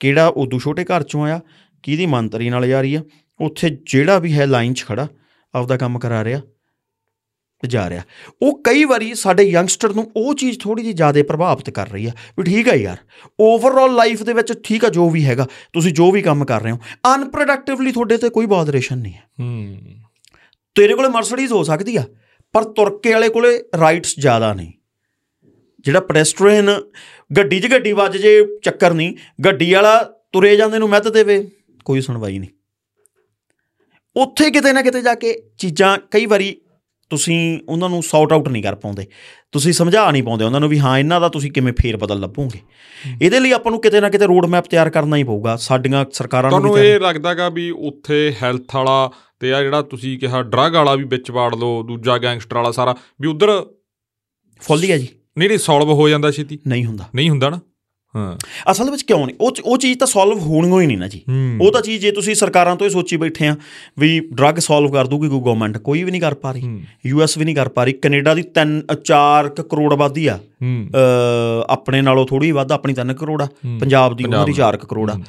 ਕਿਹੜਾ 0.00 0.26
ਉਦੋਂ 0.26 0.58
ਛੋਟੇ 0.58 0.84
ਘਰ 0.84 1.02
ਚੋਂ 1.02 1.24
ਆਇਆ? 1.24 1.40
ਕਿਹਦੀ 1.82 2.06
ਮੰਤਰੀ 2.06 2.50
ਨਾਲ 2.50 2.64
ਯਾਰੀ 2.64 2.94
ਆ? 2.94 3.02
ਉੱਥੇ 3.40 3.68
ਜਿਹੜਾ 3.70 4.18
ਵੀ 4.18 4.32
ਹੈ 4.32 4.46
ਲਾਈਨ 4.46 4.74
'ਚ 4.74 4.84
ਖੜਾ 4.84 5.06
ਆਪਦਾ 5.54 5.76
ਕੰਮ 5.76 5.98
ਕਰਾ 5.98 6.24
ਰਿਹਾ 6.24 6.40
ਤੇ 7.62 7.68
ਜਾ 7.68 7.88
ਰਿਹਾ। 7.90 8.02
ਉਹ 8.42 8.60
ਕਈ 8.64 8.84
ਵਾਰੀ 8.84 9.14
ਸਾਡੇ 9.14 9.42
ਯੰਗਸਟਰ 9.42 9.94
ਨੂੰ 9.94 10.10
ਉਹ 10.16 10.34
ਚੀਜ਼ 10.34 10.58
ਥੋੜੀ 10.60 10.82
ਜਿਹੀ 10.82 10.92
ਜ਼ਿਆਦਾ 10.94 11.22
ਪ੍ਰਭਾਵਿਤ 11.22 11.70
ਕਰ 11.70 11.88
ਰਹੀ 11.88 12.06
ਆ 12.06 12.10
ਵੀ 12.38 12.44
ਠੀਕ 12.44 12.68
ਆ 12.68 12.74
ਯਾਰ 12.74 12.96
ਓਵਰਆਲ 13.40 13.94
ਲਾਈਫ 13.94 14.22
ਦੇ 14.22 14.32
ਵਿੱਚ 14.32 14.52
ਠੀਕ 14.64 14.84
ਆ 14.84 14.88
ਜੋ 14.88 15.08
ਵੀ 15.10 15.24
ਹੈਗਾ 15.24 15.46
ਤੁਸੀਂ 15.72 15.92
ਜੋ 15.92 16.10
ਵੀ 16.12 16.22
ਕੰਮ 16.22 16.44
ਕਰ 16.44 16.62
ਰਹੇ 16.62 16.72
ਹੋ 16.72 16.78
ਅਨਪ੍ਰੋਡਕਟਿਵਲੀ 17.14 17.92
ਤੁਹਾਡੇ 17.92 18.16
ਤੇ 18.16 18.28
ਕੋਈ 18.28 18.46
ਬਾਦਰੇਸ਼ਨ 18.46 18.98
ਨਹੀਂ 18.98 19.12
ਹੈ। 19.12 19.22
ਹੂੰ। 19.40 19.78
ਤੇਰੇ 20.76 20.94
ਕੋਲੇ 20.94 21.08
ਮਰਸੀਡੀਜ਼ 21.08 21.52
ਹੋ 21.52 21.62
ਸਕਦੀ 21.62 21.96
ਆ 21.96 22.04
ਪਰ 22.54 22.64
ਤੁਰਕੇ 22.64 23.12
ਵਾਲੇ 23.12 23.28
ਕੋਲੇ 23.28 23.58
ਰਾਈਟਸ 23.80 24.14
ਜ਼ਿਆਦਾ 24.20 24.52
ਨਹੀਂ 24.54 24.72
ਜਿਹੜਾ 25.84 26.00
ਪੈਡੈਸਟਰੀਅਨ 26.00 26.70
ਗੱਡੀ 27.30 27.60
'ਚ 27.60 27.70
ਗੱਡੀ 27.70 27.92
ਵੱਜ 27.92 28.16
ਜੇ 28.16 28.38
ਚੱਕਰ 28.62 28.94
ਨਹੀਂ। 28.94 29.14
ਗੱਡੀ 29.44 29.72
ਵਾਲਾ 29.72 30.02
ਤੁਰੇ 30.32 30.56
ਜਾਂਦੇ 30.56 30.78
ਨੂੰ 30.78 30.88
ਮੱਤ 30.88 31.08
ਦੇਵੇ 31.08 31.42
ਕੋਈ 31.86 32.00
ਸੁਣਵਾਈ 32.00 32.38
ਨਹੀਂ। 32.38 32.50
ਉੱਥੇ 34.16 34.50
ਕਿਤੇ 34.50 34.72
ਨਾ 34.72 34.82
ਕਿਤੇ 34.82 35.00
ਜਾ 35.02 35.14
ਕੇ 35.14 35.36
ਚੀਜ਼ਾਂ 35.58 35.96
ਕਈ 36.10 36.26
ਵਾਰੀ 36.26 36.56
ਤੁਸੀਂ 37.10 37.36
ਉਹਨਾਂ 37.68 37.88
ਨੂੰ 37.88 38.02
ਸੌਟ 38.02 38.32
ਆਊਟ 38.32 38.48
ਨਹੀਂ 38.48 38.62
ਕਰ 38.62 38.74
ਪਾਉਂਦੇ। 38.74 39.06
ਤੁਸੀਂ 39.52 39.72
ਸਮਝਾ 39.72 40.10
ਨਹੀਂ 40.10 40.22
ਪਾਉਂਦੇ 40.22 40.44
ਉਹਨਾਂ 40.44 40.60
ਨੂੰ 40.60 40.68
ਵੀ 40.68 40.78
ਹਾਂ 40.78 40.98
ਇਹਨਾਂ 40.98 41.20
ਦਾ 41.20 41.28
ਤੁਸੀਂ 41.28 41.50
ਕਿਵੇਂ 41.52 41.72
ਫੇਰ 41.80 41.96
ਬਦਲ 41.96 42.20
ਲੱਭੋਗੇ। 42.20 42.60
ਇਹਦੇ 43.22 43.40
ਲਈ 43.40 43.52
ਆਪਾਂ 43.52 43.72
ਨੂੰ 43.72 43.80
ਕਿਤੇ 43.80 44.00
ਨਾ 44.00 44.08
ਕਿਤੇ 44.08 44.26
ਰੋਡ 44.26 44.46
ਮੈਪ 44.46 44.66
ਤਿਆਰ 44.70 44.90
ਕਰਨਾ 44.90 45.16
ਹੀ 45.16 45.24
ਪਊਗਾ। 45.24 45.56
ਸਾਡੀਆਂ 45.56 46.04
ਸਰਕਾਰਾਂ 46.12 46.50
ਨੂੰ 46.50 46.60
ਤੁਹਾਨੂੰ 46.60 46.78
ਇਹ 46.78 46.98
ਲੱਗਦਾਗਾ 47.00 47.48
ਵੀ 47.48 47.70
ਉੱਥੇ 47.70 48.34
ਹੈਲਥ 48.42 48.74
ਵਾਲਾ 48.74 49.10
ਤੇ 49.40 49.52
ਆ 49.52 49.62
ਜਿਹੜਾ 49.62 49.82
ਤੁਸੀਂ 49.82 50.18
ਕਿਹਾ 50.18 50.42
ਡਰੱਗ 50.42 50.74
ਵਾਲਾ 50.74 50.94
ਵੀ 50.94 51.04
ਵਿੱਚ 51.04 51.30
ਵਾੜ 51.30 51.54
ਲਓ 51.54 51.82
ਦੂਜਾ 51.82 52.18
ਗੈਂਗਸਟਰ 52.18 52.56
ਵਾਲਾ 52.56 52.70
ਸਾਰਾ 52.72 52.96
ਵੀ 53.20 53.28
ਉਧਰ 53.28 53.50
ਫੁੱਲ 54.62 54.82
ਹੀ 54.82 54.90
ਆ 54.90 54.96
ਜੀ। 54.96 55.08
ਨਹੀਂ 55.38 55.48
ਨਹੀਂ 55.48 55.58
ਸੋਲਵ 55.58 55.92
ਹੋ 55.92 56.08
ਜਾਂਦਾ 56.08 56.30
ਛੇਤੀ। 56.30 56.58
ਨਹੀਂ 56.66 56.84
ਹੁੰਦਾ। 56.84 57.04
ਨਹੀਂ 57.14 57.30
ਹੁੰਦਾ 57.30 57.50
ਨਾ? 57.50 57.60
ਹਾਂ। 58.16 58.38
ਅਸਲ 58.70 58.90
ਵਿੱਚ 58.90 59.02
ਕਿਉਂ 59.02 59.26
ਨਹੀਂ? 59.26 59.36
ਉਹ 59.40 59.52
ਉਹ 59.64 59.78
ਚੀਜ਼ 59.78 59.98
ਤਾਂ 59.98 60.06
ਸੋਲਵ 60.06 60.38
ਹੋਣੀ 60.38 60.80
ਹੀ 60.80 60.86
ਨਹੀਂ 60.86 60.98
ਨਾ 60.98 61.08
ਜੀ। 61.08 61.20
ਉਹ 61.60 61.72
ਤਾਂ 61.72 61.82
ਚੀਜ਼ 61.82 62.02
ਜੇ 62.02 62.10
ਤੁਸੀਂ 62.10 62.34
ਸਰਕਾਰਾਂ 62.34 62.76
ਤੋਂ 62.76 62.86
ਹੀ 62.86 62.92
ਸੋਚੀ 62.92 63.16
ਬੈਠੇ 63.16 63.46
ਆ 63.46 63.56
ਵੀ 63.98 64.20
ਡਰੱਗ 64.32 64.54
ਸੋਲਵ 64.54 64.92
ਕਰ 64.92 65.06
ਦੂਗੀ 65.06 65.28
ਕੋਈ 65.28 65.40
ਗਵਰਨਮੈਂਟ 65.40 65.78
ਕੋਈ 65.78 66.02
ਵੀ 66.02 66.10
ਨਹੀਂ 66.10 66.20
ਕਰ 66.20 66.34
ਪਾ 66.34 66.52
ਰਹੀ। 66.52 66.82
ਯੂਐਸ 67.06 67.38
ਵੀ 67.38 67.44
ਨਹੀਂ 67.44 67.56
ਕਰ 67.56 67.68
ਪਾ 67.68 67.84
ਰਹੀ। 67.84 67.92
ਕੈਨੇਡਾ 67.92 68.34
ਦੀ 68.34 68.42
3 68.42 68.82
4 69.04 69.48
ਕਰੋੜ 69.48 69.92
ਆਬਾਦੀ 69.92 70.26
ਆ। 70.26 70.38
ਆਪਣੇ 71.68 72.00
ਨਾਲੋਂ 72.00 72.26
ਥੋੜੀ 72.26 72.50
ਵੱਧ 72.50 72.72
ਆਪਣੀ 72.72 72.94
3 72.94 73.14
ਕਰੋੜ 73.14 73.42
ਆ। 73.42 73.48
ਪੰਜਾਬ 73.80 74.16
ਦੀ 74.16 74.24
ਉਹਨਾਂ 74.24 74.46
ਦੀ 74.46 74.52
ਪੰਜਾਬ 74.52 74.74
4 74.74 74.76
ਕਰੋੜ 74.76 75.10
ਆ। 75.10 75.20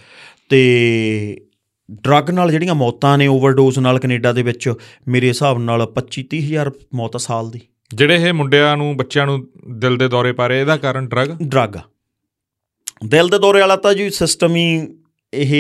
ਤੇ 0.50 1.42
ਡਰੱਗ 1.92 2.30
ਨਾਲ 2.30 2.52
ਜਿਹੜੀਆਂ 2.52 2.76
ਮੌਤਾਂ 2.76 3.18
ਨੇ 3.18 3.28
ਓਵਰਡੋਜ਼ 3.28 3.80
ਨਾਲ 3.80 4.00
ਕੈਨੇਡਾ 4.00 4.34
ਦੇ 4.34 4.44
ਵਿੱਚ 4.44 4.74
ਮੇਰੇ 5.08 5.28
ਹਿਸਾਬ 5.28 5.60
ਨਾਲ 5.60 5.92
25 5.96 6.24
30 6.24 6.40
ਹਜ਼ਾਰ 6.40 6.72
ਮੌਤ 6.96 7.16
ਆ 7.16 7.20
ਸਾਲ 7.20 7.52
ਦੀ। 7.52 7.60
ਜਿਹੜੇ 7.92 8.16
ਇਹ 8.16 8.34
ਮੁੰਡਿਆਂ 8.34 8.76
ਨੂੰ 8.78 8.96
ਬੱਚਿਆਂ 8.98 9.26
ਨੂੰ 9.26 9.48
ਦਿਲ 9.80 9.98
ਦੇ 9.98 10.08
ਦੌਰੇ 10.08 10.32
ਪਾ 10.32 10.48
ਰਹੇ 10.48 10.60
ਇਹਦਾ 10.62 10.78
ਕਾਰਨ 10.78 11.08
ਡਰੱਗ? 11.08 11.30
ਡਰੱਗ। 11.44 11.76
ਦਿਲ 13.06 13.28
ਦੇ 13.28 13.38
ਦੌਰੇ 13.40 13.60
ਵਾਲਾ 13.60 13.76
ਤਾਂ 13.76 13.94
ਜੀ 13.94 14.10
ਸਿਸਟਮ 14.10 14.56
ਹੀ 14.56 14.66
ਇਹ 15.34 15.54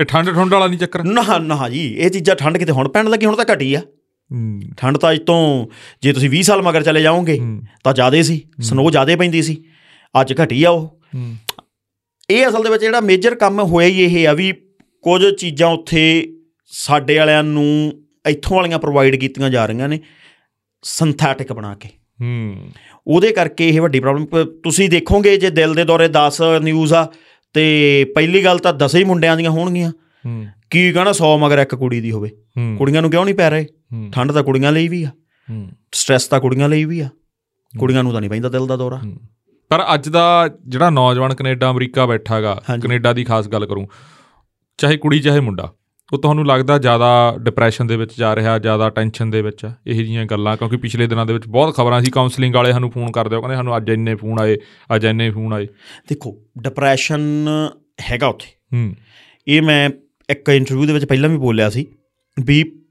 ਇਹ 0.00 0.04
ਠੰਡ 0.04 0.30
ਠੰਡ 0.30 0.52
ਵਾਲਾ 0.52 0.66
ਨਹੀਂ 0.66 0.78
ਚੱਕਰ? 0.78 1.02
ਨਾ 1.04 1.38
ਨਾ 1.38 1.68
ਜੀ 1.68 1.86
ਇਹ 1.94 2.10
ਚੀਜ਼ਾਂ 2.10 2.34
ਠੰਡ 2.36 2.58
ਕਿਤੇ 2.58 2.72
ਹੁਣ 2.72 2.88
ਪੈਣ 2.88 3.08
ਲੱਗੀ 3.08 3.26
ਹੁਣ 3.26 3.36
ਤਾਂ 3.36 3.44
ਘਟੀ 3.54 3.72
ਆ। 3.74 3.80
ਠੰਡ 4.76 4.96
ਤਾਂ 4.96 5.10
ਅੱਜ 5.12 5.18
ਤੋਂ 5.26 5.66
ਜੇ 6.02 6.12
ਤੁਸੀਂ 6.12 6.30
20 6.30 6.42
ਸਾਲ 6.42 6.62
ਮਗਰ 6.62 6.82
ਚਲੇ 6.82 7.02
ਜਾਓਗੇ 7.02 7.38
ਤਾਂ 7.84 7.94
ਜ਼ਿਆਦੇ 7.94 8.22
ਸੀ 8.22 8.40
ਸਨੋ 8.60 8.90
ਜ਼ਿਆਦੇ 8.90 9.16
ਪੈਂਦੀ 9.16 9.42
ਸੀ 9.42 9.56
ਅੱਜ 10.20 10.34
ਘਟੀ 10.42 10.62
ਆ 10.64 10.70
ਉਹ। 10.70 10.98
ਇਹ 12.30 12.46
ਅਸਲ 12.48 12.62
ਦੇ 12.62 12.70
ਵਿੱਚ 12.70 12.82
ਜਿਹੜਾ 12.82 13.00
ਮੇਜਰ 13.00 13.34
ਕੰਮ 13.34 13.60
ਹੋਇਆ 13.60 13.88
ਹੀ 13.88 14.04
ਇਹ 14.04 14.28
ਆ 14.28 14.32
ਵੀ 14.32 14.52
ਕੁਝ 15.04 15.22
ਚੀਜ਼ਾਂ 15.34 15.68
ਉੱਥੇ 15.68 16.02
ਸਾਡੇ 16.72 17.16
ਵਾਲਿਆਂ 17.18 17.42
ਨੂੰ 17.42 17.92
ਇੱਥੋਂ 18.28 18.56
ਵਾਲੀਆਂ 18.56 18.78
ਪ੍ਰੋਵਾਈਡ 18.78 19.16
ਕੀਤੀਆਂ 19.16 19.50
ਜਾ 19.50 19.66
ਰਹੀਆਂ 19.66 19.88
ਨੇ। 19.88 20.00
ਸਿੰਥੈਟਿਕ 20.82 21.52
ਬਣਾ 21.52 21.74
ਕੇ। 21.74 21.88
ਹੂੰ। 22.22 22.70
ਉਹਦੇ 23.06 23.32
ਕਰਕੇ 23.32 23.68
ਇਹ 23.68 23.80
ਵੱਡੀ 23.80 24.00
ਪ੍ਰੋਬਲਮ 24.00 24.44
ਤੁਸੀਂ 24.44 24.90
ਦੇਖੋਗੇ 24.90 25.36
ਜੇ 25.36 25.50
ਦਿਲ 25.50 25.74
ਦੇ 25.74 25.84
ਦੌਰੇ 25.84 26.08
10 26.08 26.42
ਨਿਊਜ਼ 26.62 26.94
ਆ 26.94 27.12
ਤੇ 27.52 28.04
ਪਹਿਲੀ 28.14 28.44
ਗੱਲ 28.44 28.58
ਤਾਂ 28.58 28.72
10 28.72 28.94
ਹੀ 28.94 29.04
ਮੁੰਡਿਆਂ 29.04 29.36
ਦੀਆਂ 29.36 29.50
ਹੋਣਗੀਆਂ। 29.50 29.90
ਹੂੰ। 30.26 30.46
ਕੀ 30.70 30.92
ਕਹਣਾ 30.92 31.12
100 31.12 31.38
ਮਗਰ 31.38 31.58
ਇੱਕ 31.58 31.74
ਕੁੜੀ 31.74 32.00
ਦੀ 32.00 32.10
ਹੋਵੇ। 32.10 32.30
ਕੁੜੀਆਂ 32.78 33.02
ਨੂੰ 33.02 33.10
ਕਿਉਂ 33.10 33.24
ਨਹੀਂ 33.24 33.34
ਪੈ 33.34 33.50
ਰਹੇ? 33.50 33.66
ਠੰਡ 34.12 34.32
ਤਾਂ 34.32 34.42
ਕੁੜੀਆਂ 34.42 34.72
ਲਈ 34.72 34.88
ਵੀ 34.88 35.02
ਆ। 35.02 35.08
ਹੂੰ। 35.50 35.70
ਸਟ੍ਰੈਸ 35.92 36.26
ਤਾਂ 36.26 36.40
ਕੁੜੀਆਂ 36.40 36.68
ਲਈ 36.68 36.84
ਵੀ 36.84 37.00
ਆ। 37.00 37.08
ਕੁੜੀਆਂ 37.78 38.02
ਨੂੰ 38.02 38.12
ਤਾਂ 38.12 38.20
ਨਹੀਂ 38.20 38.30
ਪੈਂਦਾ 38.30 38.48
ਦਿਲ 38.48 38.66
ਦਾ 38.66 38.76
ਦੌਰਾ। 38.76 39.00
ਪਰ 39.68 39.84
ਅੱਜ 39.94 40.08
ਦਾ 40.08 40.50
ਜਿਹੜਾ 40.68 40.90
ਨੌਜਵਾਨ 40.90 41.34
ਕੈਨੇਡਾ 41.34 41.70
ਅਮਰੀਕਾ 41.70 42.06
ਬੈਠਾਗਾ। 42.06 42.62
ਕੈਨੇਡਾ 42.82 43.12
ਦੀ 43.12 43.24
ਖਾਸ 43.24 43.48
ਗੱਲ 43.48 43.66
ਕਰੂੰ 43.66 43.88
ਚਾਹੇ 44.78 44.96
ਕੁੜੀ 44.96 45.20
ਚਾਹੇ 45.20 45.40
ਮੁੰਡਾ। 45.40 45.72
ਉਹ 46.12 46.18
ਤੁਹਾਨੂੰ 46.18 46.46
ਲੱਗਦਾ 46.46 46.78
ਜ਼ਿਆਦਾ 46.78 47.34
ਡਿਪਰੈਸ਼ਨ 47.38 47.86
ਦੇ 47.86 47.96
ਵਿੱਚ 47.96 48.10
ਜਾ 48.18 48.36
ਰਿਹਾ 48.36 48.58
ਜ਼ਿਆਦਾ 48.58 48.90
ਟੈਨਸ਼ਨ 48.90 49.30
ਦੇ 49.30 49.42
ਵਿੱਚ? 49.42 49.70
ਇਹ 49.86 50.04
ਜੀਆਂ 50.04 50.24
ਗੱਲਾਂ 50.24 50.56
ਕਿਉਂਕਿ 50.56 50.76
ਪਿਛਲੇ 50.76 51.06
ਦਿਨਾਂ 51.06 51.26
ਦੇ 51.26 51.32
ਵਿੱਚ 51.32 51.48
ਬਹੁਤ 51.48 51.74
ਖਬਰਾਂ 51.74 52.02
ਸੀ 52.02 52.10
ਕਾਉਂਸਲਿੰਗ 52.10 52.54
ਵਾਲੇ 52.54 52.72
ਸਾਨੂੰ 52.72 52.90
ਫੋਨ 52.90 53.12
ਕਰਦੇ 53.12 53.36
ਹੋ 53.36 53.40
ਕਹਿੰਦੇ 53.40 53.56
ਸਾਨੂੰ 53.56 53.76
ਅੱਜ 53.76 53.88
ਇੰਨੇ 53.88 54.14
ਫੋਨ 54.14 54.40
ਆਏ 54.40 54.56
ਅੱਜ 54.96 55.04
ਇੰਨੇ 55.04 55.30
ਫੋਨ 55.30 55.52
ਆਏ। 55.52 55.66
ਦੇਖੋ 56.08 56.38
ਡਿਪਰੈਸ਼ਨ 56.58 57.48
ਹੈਗਾ 58.00 58.26
ਉੱਥੇ। 58.26 58.76
ਹੂੰ। 58.76 58.94
ਇਹ 59.48 59.62
ਮੈਂ 59.62 59.90
ਇੱਕ 60.30 60.48
ਇੰਟਰਵਿਊ 60.48 60.86
ਦੇ 60.86 60.92
ਵਿੱਚ 60.92 61.04
ਪਹਿਲਾਂ 61.04 61.30
ਵੀ 61.30 61.36
ਬੋਲਿਆ 61.36 61.70
ਸੀ 61.70 61.86
ਵੀ 62.44 62.82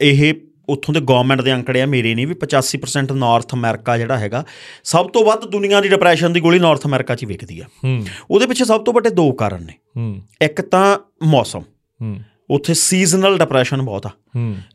ਇਹ 0.00 0.34
ਉੱਥੋਂ 0.68 0.94
ਦੇ 0.94 1.00
ਗਵਰਨਮੈਂਟ 1.00 1.40
ਦੇ 1.40 1.54
ਅੰਕੜੇ 1.54 1.82
ਆ 1.82 1.86
ਮੇਰੇ 1.86 2.14
ਨਹੀਂ 2.14 2.26
ਵੀ 2.26 2.34
85% 2.34 3.12
ਨਾਰਥ 3.12 3.54
ਅਮਰੀਕਾ 3.54 3.98
ਜਿਹੜਾ 3.98 4.18
ਹੈਗਾ 4.18 4.44
ਸਭ 4.84 5.08
ਤੋਂ 5.08 5.24
ਵੱਧ 5.24 5.44
ਦੁਨੀਆ 5.44 5.80
ਦੀ 5.80 5.88
ਡਿਪਰੈਸ਼ਨ 5.88 6.32
ਦੀ 6.32 6.40
ਗੋਲੀ 6.40 6.58
ਨਾਰਥ 6.58 6.86
ਅਮਰੀਕਾ 6.86 7.14
'ਚ 7.14 7.22
ਹੀ 7.22 7.28
ਵਿਕਦੀ 7.28 7.60
ਆ। 7.60 7.64
ਹੂੰ। 7.84 8.06
ਉਹਦੇ 8.30 8.46
ਪਿੱਛੇ 8.46 8.64
ਸਭ 8.64 8.80
ਤੋਂ 8.80 8.94
ਵੱਡੇ 8.94 9.10
ਦੋ 9.10 9.32
ਕਾਰਨ 9.32 9.62
ਨੇ। 9.64 9.72
ਹੂੰ। 9.96 10.22
ਇੱਕ 10.42 10.60
ਤਾਂ 10.60 10.98
ਮੌਸਮ। 11.22 11.62
ਹੂੰ। 12.02 12.20
ਉੱਥੇ 12.52 12.74
ਸੀਜ਼ਨਲ 12.74 13.38
ਡਿਪਰੈਸ਼ਨ 13.38 13.82
ਬਹੁਤ 13.82 14.06
ਆ। 14.06 14.10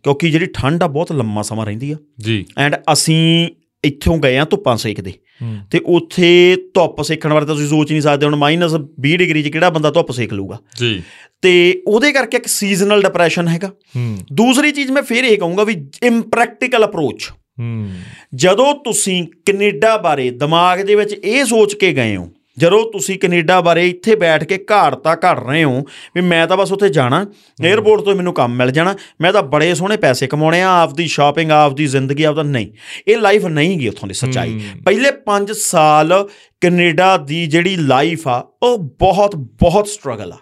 ਕਿਉਂਕਿ 0.04 0.32
ਜਿਹੜੀ 0.32 0.46
ਠੰਡ 0.46 0.84
ਆ 0.84 0.88
ਬਹੁਤ 0.88 1.12
ਲੰਮਾ 1.12 1.42
ਸਮਾਂ 1.42 1.66
ਰਹਿੰਦੀ 1.66 1.92
ਆ। 1.92 1.96
ਜੀ। 2.20 2.46
ਐਂਡ 2.58 2.76
ਅਸੀਂ 2.94 3.50
ਇੱਥੋਂ 3.84 4.18
ਗਏ 4.18 4.38
ਆ 4.38 4.46
ਧੁੱਪਾਂ 4.46 4.78
ਸੇਕਦੇ 4.78 5.14
ਤੇ 5.72 5.80
ਉੱਥੇ 5.86 6.56
ਧੁੱਪ 6.74 7.02
ਸੇਕਣ 7.02 7.34
ਬਾਰੇ 7.34 7.46
ਤਾਂ 7.46 7.56
ਤੁਸੀਂ 7.56 7.70
ਸੋਚ 7.70 7.92
ਨਹੀਂ 7.92 8.02
ਸਕਦੇ 8.02 8.26
ਹੁਣ 8.26 8.36
ਮਾਈਨਸ 8.36 8.72
20 9.02 9.18
ਡਿਗਰੀ 9.18 9.44
'ਚ 9.44 9.48
ਕਿਹੜਾ 9.48 9.70
ਬੰਦਾ 9.70 9.92
ਧੁੱਪ 9.92 10.12
ਸੇਕ 10.12 10.34
ਲੂਗਾ 10.34 10.60
ਜੀ। 10.78 11.04
ਤੇ 11.42 11.82
ਉਹਦੇ 11.88 12.12
ਕਰਕੇ 12.12 12.38
ਇੱਕ 12.38 12.48
ਸੀਜ਼ਨਲ 12.48 13.02
ਡਿਪਰੈਸ਼ਨ 13.02 13.48
ਹੈਗਾ। 13.48 13.72
ਦੂਸਰੀ 14.34 14.72
ਚੀਜ਼ 14.72 14.92
ਮੈਂ 14.92 15.04
ਫੇਰ 15.04 15.24
ਇਹ 15.24 15.38
ਕਹੂੰਗਾ 15.38 15.64
ਵੀ 15.64 15.88
ਇੰਪ੍ਰੈਕਟੀਕਲ 16.04 16.86
ਅਪਰੋਚ 16.86 17.30
ਜਦੋਂ 18.36 18.74
ਤੁਸੀਂ 18.74 19.24
ਕੈਨੇਡਾ 19.46 19.98
ਬਾਰੇ 19.98 20.30
ਦਿਮਾਗ 20.30 20.80
ਦੇ 20.80 20.96
ਵਿੱਚ 20.96 21.14
ਇਹ 21.14 21.46
ਸੋਚ 21.46 21.76
ਕੇ 21.76 21.94
ਗਏ 21.94 22.16
ਹੋ 22.16 22.30
ਜਦੋਂ 22.58 22.80
ਤੁਸੀਂ 22.92 23.18
ਕੈਨੇਡਾ 23.20 23.60
ਬਾਰੇ 23.62 23.88
ਇੱਥੇ 23.90 24.16
ਬੈਠ 24.16 24.44
ਕੇ 24.44 24.58
ਘਾੜਤਾ 24.72 25.16
ਘੜ 25.16 25.40
ਰਹੇ 25.40 25.64
ਹੋ 25.64 25.82
ਵੀ 26.16 26.22
ਮੈਂ 26.22 26.46
ਤਾਂ 26.48 26.58
ਬਸ 26.58 26.72
ਉੱਥੇ 26.72 26.90
ਜਾਣਾ 26.90 27.22
에ਅਰਪੋਰਟ 27.66 28.02
ਤੋਂ 28.02 28.16
ਮੈਨੂੰ 28.16 28.34
ਕੰਮ 28.34 28.56
ਮਿਲ 28.56 28.72
ਜਾਣਾ 28.72 28.96
ਮੈਂ 29.22 29.34
ਤਾਂ 29.34 29.44
ਬੜੇ 29.44 29.74
ਸੋਹਣੇ 29.76 29.98
ਪੈਸੇ 29.98 30.28
ਕਮਾਉਣੇ 30.28 30.62
ਆ 30.62 30.70
ਆਪਦੀ 30.82 31.08
ਸ਼ਾਪਿੰਗ 31.08 31.52
ਆਪਦੀ 31.52 31.88
ਜ਼ਿੰਦਗੀ 31.88 32.24
ਆਪਦਾ 32.24 32.44
ਨਹੀਂ। 32.44 32.68
ਇਹ 33.08 33.18
ਲਾਈਫ 33.18 33.46
ਨਹੀਂ 33.46 33.78
ਗਈ 33.80 33.88
ਉੱਥੋਂ 33.88 34.08
ਦੀ 34.08 34.14
ਸੱਚਾਈ। 34.14 34.60
ਪਹਿਲੇ 34.86 35.12
5 35.26 35.54
ਸਾਲ 35.54 36.14
ਕੈਨੇਡਾ 36.62 37.16
ਦੀ 37.18 37.46
ਜਿਹੜੀ 37.48 37.76
ਲਾਈਫ 37.76 38.28
ਆ 38.28 38.38
ਉਹ 38.64 38.78
ਬਹੁਤ 38.78 39.36
ਬਹੁਤ 39.36 39.88
ਸਟਰਗਲ 39.88 40.34
ਆ। 40.34 40.38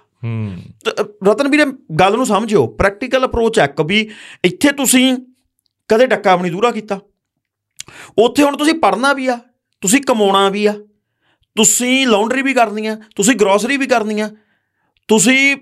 ਰਤਨ 1.28 1.48
ਵੀਰੇ 1.48 1.66
ਗੱਲ 2.00 2.16
ਨੂੰ 2.16 2.26
ਸਮਝਿਓ 2.26 2.66
ਪ੍ਰੈਕਟੀਕਲ 2.68 3.26
ਅਪਰੋਚ 3.26 3.60
ਹੈ 3.60 3.68
ਵੀ 3.86 4.10
ਇੱਥੇ 4.46 4.72
ਤੁਸੀਂ 4.72 5.16
ਕਦੇ 5.88 6.06
ਡੱਕਾ 6.08 6.32
ਆਪਣੀ 6.32 6.50
ਦੂਰਾ 6.50 6.72
ਕੀਤਾ। 6.72 7.00
ਉੱਥੇ 8.18 8.44
ਹੁਣ 8.44 8.58
ਤੁਸੀਂ 8.58 8.74
ਪੜ੍ਹਨਾ 8.74 9.14
ਵੀ 9.14 9.28
ਆ 9.28 9.40
ਤੁਸੀਂ 9.82 10.02
ਕਮਾਉਣਾ 10.02 10.50
ਵੀ 10.50 10.66
ਆ। 10.66 10.74
ਤੁਸੀਂ 11.56 12.08
ਲਾਉਂਡਰੀ 12.08 12.42
ਵੀ 12.42 12.54
ਕਰਨੀ 12.54 12.88
ਆ 12.88 12.98
ਤੁਸੀਂ 13.16 13.36
ਗਰੋਸਰੀ 13.36 13.78
ਵੀ 13.78 13.88
ਕਰਨੀ 13.88 14.20
ਆ 14.20 14.30
ਤੁਸੀਂ 15.08 15.58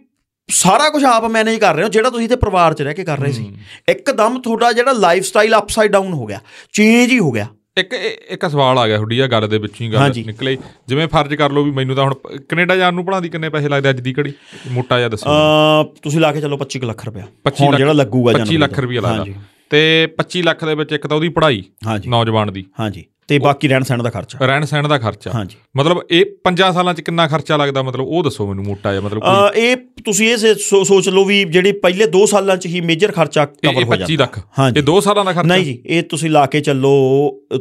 ਸਾਰਾ 0.50 0.90
ਕੁਝ 0.90 1.04
ਆਪ 1.04 1.26
ਮੈਨੇਜ 1.26 1.60
ਕਰ 1.60 1.76
ਰਹੇ 1.76 1.84
ਹੋ 1.84 1.90
ਜਿਹੜਾ 1.90 2.10
ਤੁਸੀਂ 2.10 2.30
ਤੇ 2.30 2.36
ਪਰਿਵਾਰ 2.36 2.74
'ਚ 2.74 2.82
ਰਹਿ 2.82 2.94
ਕੇ 2.94 3.04
ਕਰ 3.04 3.20
ਰਹੇ 3.20 3.32
ਸੀ। 3.32 3.54
ਇੱਕਦਮ 3.90 4.40
ਤੁਹਾਡਾ 4.40 4.72
ਜਿਹੜਾ 4.72 4.92
ਲਾਈਫ 4.92 5.24
ਸਟਾਈਲ 5.24 5.58
ਅਪਸਾਈਡ 5.58 5.92
ਡਾਊਨ 5.92 6.14
ਹੋ 6.14 6.26
ਗਿਆ 6.26 6.40
ਚੇਂਜ 6.74 7.12
ਹੀ 7.12 7.20
ਹੋ 7.20 7.32
ਗਿਆ। 7.32 7.48
ਇੱਕ 7.78 7.94
ਇੱਕ 8.30 8.50
ਸਵਾਲ 8.50 8.78
ਆ 8.78 8.88
ਗਿਆ 8.88 8.96
ਤੁਹਾਡੀ 8.96 9.20
ਆ 9.20 9.28
ਗੱਲ 9.28 9.48
ਦੇ 9.48 9.58
ਵਿੱਚੋਂ 9.58 9.88
ਹੀ 9.88 9.94
ਗੱਲ। 9.94 10.14
ਨਿਕਲੇ। 10.26 10.58
ਜਿਵੇਂ 10.88 11.08
ਫਰਜ਼ 11.08 11.34
ਕਰ 11.34 11.52
ਲਓ 11.52 11.64
ਵੀ 11.64 11.72
ਮੈਨੂੰ 11.72 11.96
ਤਾਂ 11.96 12.04
ਹੁਣ 12.04 12.14
ਕੈਨੇਡਾ 12.50 12.76
ਜਾਣ 12.76 12.94
ਨੂੰ 12.94 13.06
ਪੜਾਉਂਦੀ 13.06 13.30
ਕਿੰਨੇ 13.30 13.50
ਪੈਸੇ 13.50 13.70
ਲੱਗਦੇ 13.70 13.90
ਅੱਜ 13.90 14.00
ਦੀ 14.00 14.14
ਘੜੀ? 14.20 14.34
ਮੋਟਾ 14.72 14.98
ਜਿਹਾ 14.98 15.10
ਦੱਸੋ। 15.10 15.30
ਅ 15.30 15.84
ਤੁਸੀਂ 16.04 16.20
ਲਾ 16.20 16.32
ਕੇ 16.32 16.42
ਚੱਲੋ 16.42 16.58
25 16.58 16.80
ਕੁ 16.80 16.86
ਲੱਖ 16.86 17.06
ਰੁਪਇਆ। 17.06 17.24
25 17.46 17.66
ਹੁਣ 17.66 17.78
ਜਿਹੜਾ 17.78 17.94
ਲੱਗੂਗਾ 17.94 18.34
25 18.34 18.44
ਜਨਵਰੀ 18.44 18.58
ਲੱਖ 18.58 18.76
ਤੋਂ। 18.76 18.84
ਰੁਪਇਆ 18.84 19.02
ਲੱਗਦਾ 19.02 19.42
ਤੇ 19.70 20.08
25 20.18 20.44
ਲੱਖ 20.44 20.66
ਦੇ 20.66 20.76
ਵਿੱਚ 20.76 20.92
ਇੱਕ 20.92 21.08
ਤਾਂ 21.08 21.18
ਉਹਦੀ 21.18 21.30
ਪੜ੍ਹਾਈ 21.30 21.64
ਨੌਜਵਾਨ 22.08 22.54
ਦੀ। 22.54 22.66
ਹਾਂਜੀ। 22.80 23.06
ਤੇ 23.28 23.38
ਬਾਕੀ 23.40 23.68
ਰਹਿਣ 23.68 23.84
ਸਹਿਣ 23.84 24.04
ਦਾ 24.04 24.10
ਖਰਚਾ। 24.10 24.46
ਰਹਿਣ 24.46 24.66
ਸਹਿਣ 24.66 24.88
ਦਾ 24.88 24.98
ਖਰਚਾ। 24.98 25.32
ਹਾਂਜੀ। 25.34 25.56
ਮਤਲਬ 25.78 26.02
ਇਹ 26.12 26.26
5 26.44 26.72
ਸਾਲਾਂ 26.74 26.94
ਚ 26.94 27.02
ਕਿੰਨਾ 27.02 27.28
ਖਰਚਾ 27.28 27.58
ਲੱਗਦਾ? 27.58 27.84
ਮਤਲਬ 27.84 28.06
ਉਹ 28.08 28.24
ਦੱਸੋ 28.24 28.48
ਮੈਨੂੰ 28.48 28.64
ਮੋਟਾ 28.64 28.92
ਜਿਹਾ 28.92 29.02
ਮਤਲਬ 29.02 29.24
ਇਹ 29.56 29.76
ਤੁਸੀਂ 30.06 30.30
ਇਹ 30.30 30.54
ਸੋਚ 30.86 31.10
ਲਓ 31.10 31.26
ਵੀ 31.26 31.44
ਜਿਹੜੇ 31.44 31.72
ਪਹਿਲੇ 31.72 32.06
2 32.08 32.26
ਸਾਲਾਂ 32.26 32.58
ਚ 32.58 32.66
ਹੀ 32.66 32.82
ਮੇਜਰ 32.82 33.12
ਖਰਚਾ 33.12 33.46
ਕਵਰ 33.46 33.84
ਹੋ 33.84 33.92
25 33.92 34.00
ਜਾਂਦਾ। 34.00 34.24
ਲੱਖ। 34.24 34.40
ਹਾਂਜੀ। 34.60 34.80
ਇਹ 34.80 34.86
2 34.86 35.00
ਸਾਲਾਂ 35.02 35.26
ਦਾ 35.26 35.34
ਖਰਚਾ? 35.34 35.48
ਨਹੀਂ 35.48 35.66
ਜੀ 35.66 35.82
ਇਹ 35.86 36.04
ਤੁਸੀਂ 36.04 36.30
ਲਾ 36.30 36.46
ਕੇ 36.46 36.62
ਚੱਲੋ 36.62 36.94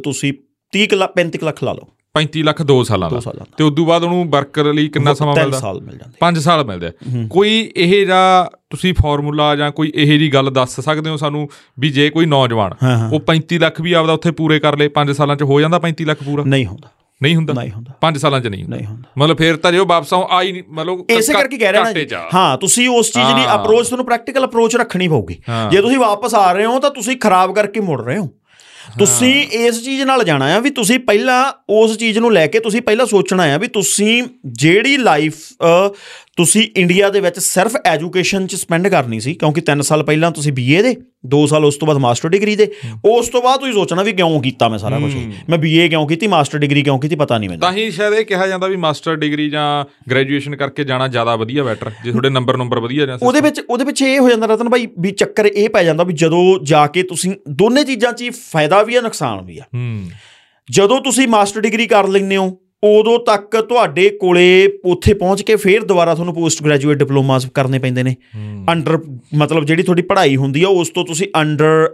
ਤੁਸੀਂ 0.03 0.33
30 0.73 0.87
ਕੁ 0.87 0.95
ਲੱਖ 0.95 1.13
35 1.17 1.37
ਕੁ 1.37 1.45
ਲੱਖ 1.45 1.63
ਲਾ 1.63 1.73
ਲਓ। 1.73 1.87
35 2.15 2.41
ਲੱਖ 2.43 2.61
2 2.61 2.75
ਸਾਲਾਂ 2.83 3.09
2 3.09 3.13
ਦਾ 3.13 3.19
ਸਾਲਾਂ 3.19 3.45
ਦਾ। 3.45 3.69
ਤੇ 3.69 3.83
ਬਾਅਦ 3.85 4.03
ਉਹਨੂੰ 4.03 4.29
ਵਰਕਰ 4.29 4.73
ਲਈ 4.73 4.87
ਕਿੰਨਾ 4.87 5.13
ਸਮਾਂ 5.13 5.35
3 5.35 5.43
ਮਿਲਦਾ? 5.43 5.59
ਸਾਲ 5.59 5.81
ਮਿਲ 5.81 5.97
ਜਾਂਦੇ। 5.97 6.17
5 6.19 6.39
ਸਾਲ 6.39 6.63
ਮਿਲਦੇ। 6.65 6.91
ਕੋਈ 7.29 7.53
ਇਹ 7.77 8.05
ਜਾਂ 8.07 8.25
ਤੁਸੀਂ 8.69 8.93
ਫਾਰਮੂਲਾ 8.93 9.55
ਜਾਂ 9.55 9.69
ਕੋਈ 9.71 9.91
ਇਹ 9.95 10.19
ਜੀ 10.19 10.33
ਗੱਲ 10.33 10.51
ਦੱਸ 10.51 10.79
ਸਕਦੇ 10.79 11.09
ਹੋ 11.09 11.17
ਸਾਨੂੰ 11.17 11.47
ਵੀ 11.79 11.89
ਜੇ 11.89 12.09
ਕੋਈ 12.09 12.25
ਨੌਜਵਾਨ 12.25 12.75
ਉਹ 13.13 13.19
35 13.29 13.59
ਲੱਖ 13.59 13.81
ਵੀ 13.81 13.93
ਆਪਦਾ 13.93 14.13
ਉੱਥੇ 14.13 14.31
ਪੂਰੇ 14.31 14.59
ਕਰ 14.59 14.77
ਲੇ 14.77 14.89
5 14.99 15.13
ਸਾਲਾਂ 15.13 15.35
ਚ 15.35 15.43
ਹੋ 15.43 15.59
ਜਾਂਦਾ 15.61 15.79
35 15.79 16.05
ਲੱਖ 16.05 16.23
ਪੂਰਾ? 16.23 16.43
ਨਹੀਂ 16.45 16.65
ਹੁੰਦਾ। 16.65 16.89
ਨਹੀਂ 17.21 17.35
ਹੁੰਦਾ? 17.35 17.53
ਨਹੀਂ 17.53 17.71
ਹੁੰਦਾ। 17.71 17.93
5 18.01 18.17
ਸਾਲਾਂ 18.17 18.39
ਚ 18.41 18.47
ਨਹੀਂ 18.47 18.63
ਹੁੰਦਾ। 18.63 18.77
ਨਹੀਂ 18.77 18.87
ਹੁੰਦਾ। 18.87 19.09
ਮਤਲਬ 19.17 19.37
ਫੇਰ 19.37 19.55
ਤਾਂ 19.55 19.71
ਜੇ 19.71 19.77
ਉਹ 19.77 19.85
ਵਾਪਸ 19.85 20.13
ਆਉ 20.13 20.27
ਆਈ 20.29 20.51
ਨਹੀਂ 20.51 20.63
ਮਤਲਬ 20.69 21.03
ਇਸੇ 21.09 21.33
ਕਰਕੇ 21.33 21.57
ਕਹਿ 21.57 21.71
ਰਿਹਾ 21.71 21.83
ਨਾ। 21.83 22.29
ਹਾਂ 22.33 22.57
ਤੁਸੀਂ 22.57 22.87
ਉਸ 22.89 23.11
ਚੀਜ਼ 23.11 23.33
ਦੀ। 23.35 23.43
ਅਪਰੋਚ 23.55 23.87
ਤੁਹਾਨੂੰ 23.87 24.05
ਪ੍ਰੈਕਟੀਕਲ 24.05 24.45
ਅਪਰੋਚ 24.45 24.75
ਰੱਖਣੀ 24.75 25.07
ਪਊਗੀ। 25.07 25.41
ਜੇ 25.71 25.81
ਤੁਸੀਂ 25.81 25.97
ਵਾਪਸ 25.97 26.35
ਆ 26.35 26.51
ਰਹੇ 26.51 26.65
ਹੋ 26.65 26.79
ਤਾਂ 26.79 26.91
ਤੁਸੀਂ 26.91 27.17
ਖਰਾਬ 27.17 27.55
ਕਰਕੇ 27.55 27.79
ਮੁੜ 27.79 28.01
ਰਹੇ 28.01 28.17
ਹੋ। 28.17 28.29
ਤੁਸੀਂ 28.99 29.33
ਇਸ 29.51 29.83
ਚੀਜ਼ 29.83 30.01
ਨਾਲ 30.01 30.23
ਜਾਣਾ 30.23 30.45
ਆ 30.55 30.59
ਵੀ 30.59 30.69
ਤੁਸੀਂ 30.69 30.99
ਪਹਿਲਾਂ 30.99 31.53
ਉਸ 31.69 31.97
ਚੀਜ਼ 31.97 32.19
ਨੂੰ 32.19 32.33
ਲੈ 32.33 32.47
ਕੇ 32.47 32.59
ਤੁਸੀਂ 32.59 32.81
ਪਹਿਲਾਂ 32.81 33.05
ਸੋਚਣਾ 33.05 33.43
ਆ 33.43 33.57
ਵੀ 33.57 33.67
ਤੁਸੀਂ 33.67 34.23
ਜਿਹੜੀ 34.45 34.97
ਲਾਈਫ 34.97 35.35
ਤੁਸੀਂ 36.37 36.67
ਇੰਡੀਆ 36.77 37.09
ਦੇ 37.09 37.19
ਵਿੱਚ 37.19 37.39
ਸਿਰਫ 37.39 37.75
ਐਜੂਕੇਸ਼ਨ 37.85 38.47
'ਚ 38.47 38.55
ਸਪੈਂਡ 38.55 38.87
ਕਰਨੀ 38.87 39.19
ਸੀ 39.19 39.33
ਕਿਉਂਕਿ 39.33 39.61
3 39.71 39.81
ਸਾਲ 39.81 40.03
ਪਹਿਲਾਂ 40.03 40.31
ਤੁਸੀਂ 40.31 40.53
ਬੀਏ 40.53 40.81
ਦੇ 40.81 40.95
2 41.35 41.45
ਸਾਲ 41.47 41.65
ਉਸ 41.65 41.75
ਤੋਂ 41.75 41.87
ਬਾਅਦ 41.87 41.97
ਮਾਸਟਰ 41.97 42.29
ਡਿਗਰੀ 42.29 42.55
ਦੇ 42.55 42.67
ਉਸ 43.05 43.27
ਤੋਂ 43.27 43.41
ਬਾਅਦ 43.41 43.59
ਤੁਸੀਂ 43.59 43.73
ਸੋਚਣਾ 43.73 44.03
ਵੀ 44.03 44.11
ਕਿਉਂ 44.11 44.41
ਕੀਤਾ 44.41 44.69
ਮੈਂ 44.69 44.77
ਸਾਰਾ 44.79 44.99
ਕੁਝ 44.99 45.13
ਮੈਂ 45.49 45.57
ਬੀਏ 45.57 45.87
ਕਿਉਂ 45.89 46.07
ਕੀਤੀ 46.07 46.27
ਮਾਸਟਰ 46.27 46.57
ਡਿਗਰੀ 46.57 46.81
ਕਿਉਂ 46.83 46.99
ਕੀਤੀ 46.99 47.15
ਪਤਾ 47.15 47.37
ਨਹੀਂ 47.37 47.49
ਮੈਨੂੰ। 47.49 47.61
ਤਾਂ 47.61 47.71
ਹੀ 47.73 47.91
ਸ਼ਾਇਦ 47.91 48.13
ਇਹ 48.13 48.25
ਕਿਹਾ 48.25 48.47
ਜਾਂਦਾ 48.47 48.67
ਵੀ 48.67 48.75
ਮਾਸਟਰ 48.75 49.15
ਡਿਗਰੀ 49.15 49.49
ਜਾਂ 49.49 49.85
ਗ੍ਰੈਜੂਏਸ਼ਨ 50.09 50.55
ਕਰਕੇ 50.55 50.83
ਜਾਣਾ 50.83 51.07
ਜ਼ਿਆਦਾ 51.07 51.35
ਵਧੀਆ 51.35 51.63
ਬੈਟਰ 51.63 51.91
ਜੇ 52.03 52.11
ਤੁਹਾਡੇ 52.11 52.29
ਨੰਬਰ 52.29 52.57
ਨੰਬਰ 52.57 52.79
ਵਧੀਆ 52.79 53.05
ਜਾਂ 53.05 53.17
ਉਹਦੇ 53.21 53.41
ਵਿੱਚ 53.41 53.61
ਉਹਦੇ 53.69 53.85
ਵਿੱਚ 53.85 54.01
ਇਹ 54.01 54.19
ਹੋ 54.19 54.29
ਜਾਂਦਾ 54.29 54.47
ਰਤਨ 54.47 54.69
ਭਾਈ 54.69 54.87
ਵੀ 54.99 55.11
ਚੱਕਰ 55.11 55.45
ਇਹ 55.45 55.69
ਪੈ 55.69 55.83
ਜਾਂਦਾ 55.83 56.03
ਵੀ 56.03 56.13
ਜਦੋਂ 56.13 56.59
ਜਾ 56.63 56.87
ਕੇ 56.87 57.03
ਤੁਸੀਂ 57.03 57.31
ਦੋਨੇ 57.49 57.83
ਚੀਜ਼ਾਂ 57.83 58.13
'ਚ 58.13 58.29
ਫਾਇਦਾ 58.51 58.83
ਵੀ 58.83 58.95
ਆ 58.95 59.01
ਨੁਕਸਾਨ 59.01 59.45
ਵੀ 59.45 59.57
ਆ। 59.57 59.63
ਹੂੰ। 59.75 60.09
ਜਦੋਂ 60.71 61.01
ਤੁਸੀਂ 61.01 61.27
ਮਾਸਟਰ 61.27 61.61
ਡਿਗਰੀ 61.61 61.87
ਕਰ 61.87 62.07
ਲੈਂਦੇ 62.07 62.37
ਹੋ 62.37 62.57
ਉਦੋਂ 62.83 63.17
ਤੱਕ 63.19 63.55
ਤੁਹਾਡੇ 63.59 64.09
ਕੋਲੇ 64.21 64.69
ਉੱਥੇ 64.85 65.13
ਪਹੁੰਚ 65.13 65.41
ਕੇ 65.41 65.55
ਫੇਰ 65.55 65.83
ਦੁਬਾਰਾ 65.83 66.13
ਤੁਹਾਨੂੰ 66.13 66.33
ਪੋਸਟ 66.33 66.63
ਗ੍ਰੈਜੂਏਟ 66.63 66.97
ਡਿਪਲੋਮਾਸ 66.97 67.45
ਕਰਨੇ 67.53 67.79
ਪੈਂਦੇ 67.79 68.03
ਨੇ। 68.03 68.15
ਅੰਡਰ 68.71 68.97
ਮਤਲਬ 69.35 69.65
ਜਿਹੜੀ 69.65 69.83
ਤੁਹਾਡੀ 69.83 70.01
ਪੜ੍ਹਾਈ 70.01 70.35
ਹੁੰਦੀ 70.35 70.63
ਆ 70.63 70.67
ਉਸ 70.69 70.89
ਤੋਂ 70.89 71.05
ਤੁਸੀਂ 71.05 71.27
ਅੰਡਰ 71.41 71.89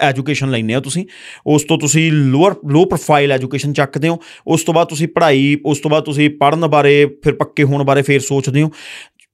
ਐਜੂਕੇਸ਼ਨ 0.00 0.50
ਲੈਂਦੇ 0.50 0.74
ਹੋ 0.74 0.80
ਤੁਸੀਂ। 0.80 1.04
ਉਸ 1.46 1.64
ਤੋਂ 1.64 1.78
ਤੁਸੀਂ 1.78 2.10
ਲੋਅਰ 2.12 2.54
ਲੋ 2.66 2.84
ਪ੍ਰੋਫਾਈਲ 2.84 3.32
ਐਜੂਕੇਸ਼ਨ 3.32 3.72
ਚੱਕਦੇ 3.72 4.08
ਹੋ। 4.08 4.18
ਉਸ 4.46 4.64
ਤੋਂ 4.64 4.74
ਬਾਅਦ 4.74 4.88
ਤੁਸੀਂ 4.88 5.08
ਪੜ੍ਹਾਈ 5.08 5.56
ਉਸ 5.66 5.78
ਤੋਂ 5.78 5.90
ਬਾਅਦ 5.90 6.04
ਤੁਸੀਂ 6.04 6.30
ਪੜ੍ਹਨ 6.30 6.66
ਬਾਰੇ 6.66 7.04
ਫਿਰ 7.24 7.34
ਪੱਕੇ 7.34 7.64
ਹੋਣ 7.64 7.84
ਬਾਰੇ 7.84 8.02
ਫੇਰ 8.02 8.20
ਸੋਚਦੇ 8.20 8.62
ਹੋ। 8.62 8.70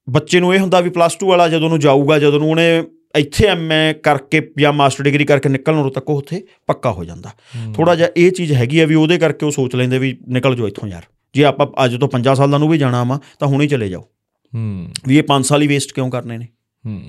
ਬੱਚੇ 0.09 0.41
ਨੂੰ 0.41 0.55
ਇਹ 0.55 0.61
ਹੁੰਦਾ 0.61 0.81
ਵੀ 0.81 0.91
ਪਲੱਸ 0.91 1.17
2 1.17 1.29
ਵਾਲਾ 1.29 1.49
ਜਦੋਂ 1.49 1.69
ਨੂੰ 1.69 1.79
ਜਾਊਗਾ 1.79 2.19
ਜਦੋਂ 2.19 2.41
ਨੂੰ 2.41 2.51
ਉਹਨੇ 2.51 2.83
ਇੱਥੇ 3.19 3.47
ਐਮਏ 3.47 3.93
ਕਰਕੇ 3.93 4.53
ਜਾਂ 4.59 4.73
ਮਾਸਟਰ 4.73 5.05
ਡਿਗਰੀ 5.05 5.25
ਕਰਕੇ 5.25 5.49
ਨਿਕਲਣ 5.49 5.77
ਉਦੋਂ 5.77 5.91
ਤੱਕ 5.91 6.11
ਉਹ 6.11 6.19
ਉੱਥੇ 6.19 6.47
ਪੱਕਾ 6.67 6.93
ਹੋ 6.93 7.05
ਜਾਂਦਾ। 7.05 7.31
ਥੋੜਾ 7.75 7.95
ਜਿਹਾ 7.95 8.09
ਇਹ 8.17 8.33
ਚੀਜ਼ 8.33 8.53
ਹੈਗੀ 8.53 8.81
ਆ 8.81 8.87
ਵੀ 8.87 8.95
ਉਹਦੇ 8.95 9.19
ਕਰਕੇ 9.19 9.47
ਉਹ 9.47 9.51
ਸੋਚ 9.51 9.77
ਲੈਂਦੇ 9.77 9.99
ਵੀ 9.99 10.19
ਨਿਕਲ 10.29 10.57
ਜਾਓ 10.57 10.69
ਇੱਥੋਂ 10.69 10.89
ਯਾਰ। 10.89 11.03
ਜੇ 11.35 11.45
ਆਪਾਂ 11.45 11.85
ਅੱਜ 11.85 11.97
ਤੋਂ 11.97 12.09
5 12.09 12.35
ਸਾਲਾਂ 12.35 12.59
ਨੂੰ 12.59 12.69
ਵੀ 12.69 12.79
ਜਾਣਾ 12.79 13.05
ਵਾ 13.05 13.21
ਤਾਂ 13.39 13.49
ਹੁਣੇ 13.49 13.67
ਚਲੇ 13.67 13.89
ਜਾਓ। 13.89 14.01
ਹੂੰ। 14.55 14.89
ਵੀ 15.07 15.19
ਇਹ 15.19 15.23
5 15.23 15.43
ਸਾਲ 15.43 15.63
ਹੀ 15.63 15.67
ਵੇਸਟ 15.67 15.93
ਕਿਉਂ 15.93 16.11
ਕਰਨੇ 16.11 16.39
ਨੇ? 16.39 16.49
ਹੂੰ। 16.87 17.03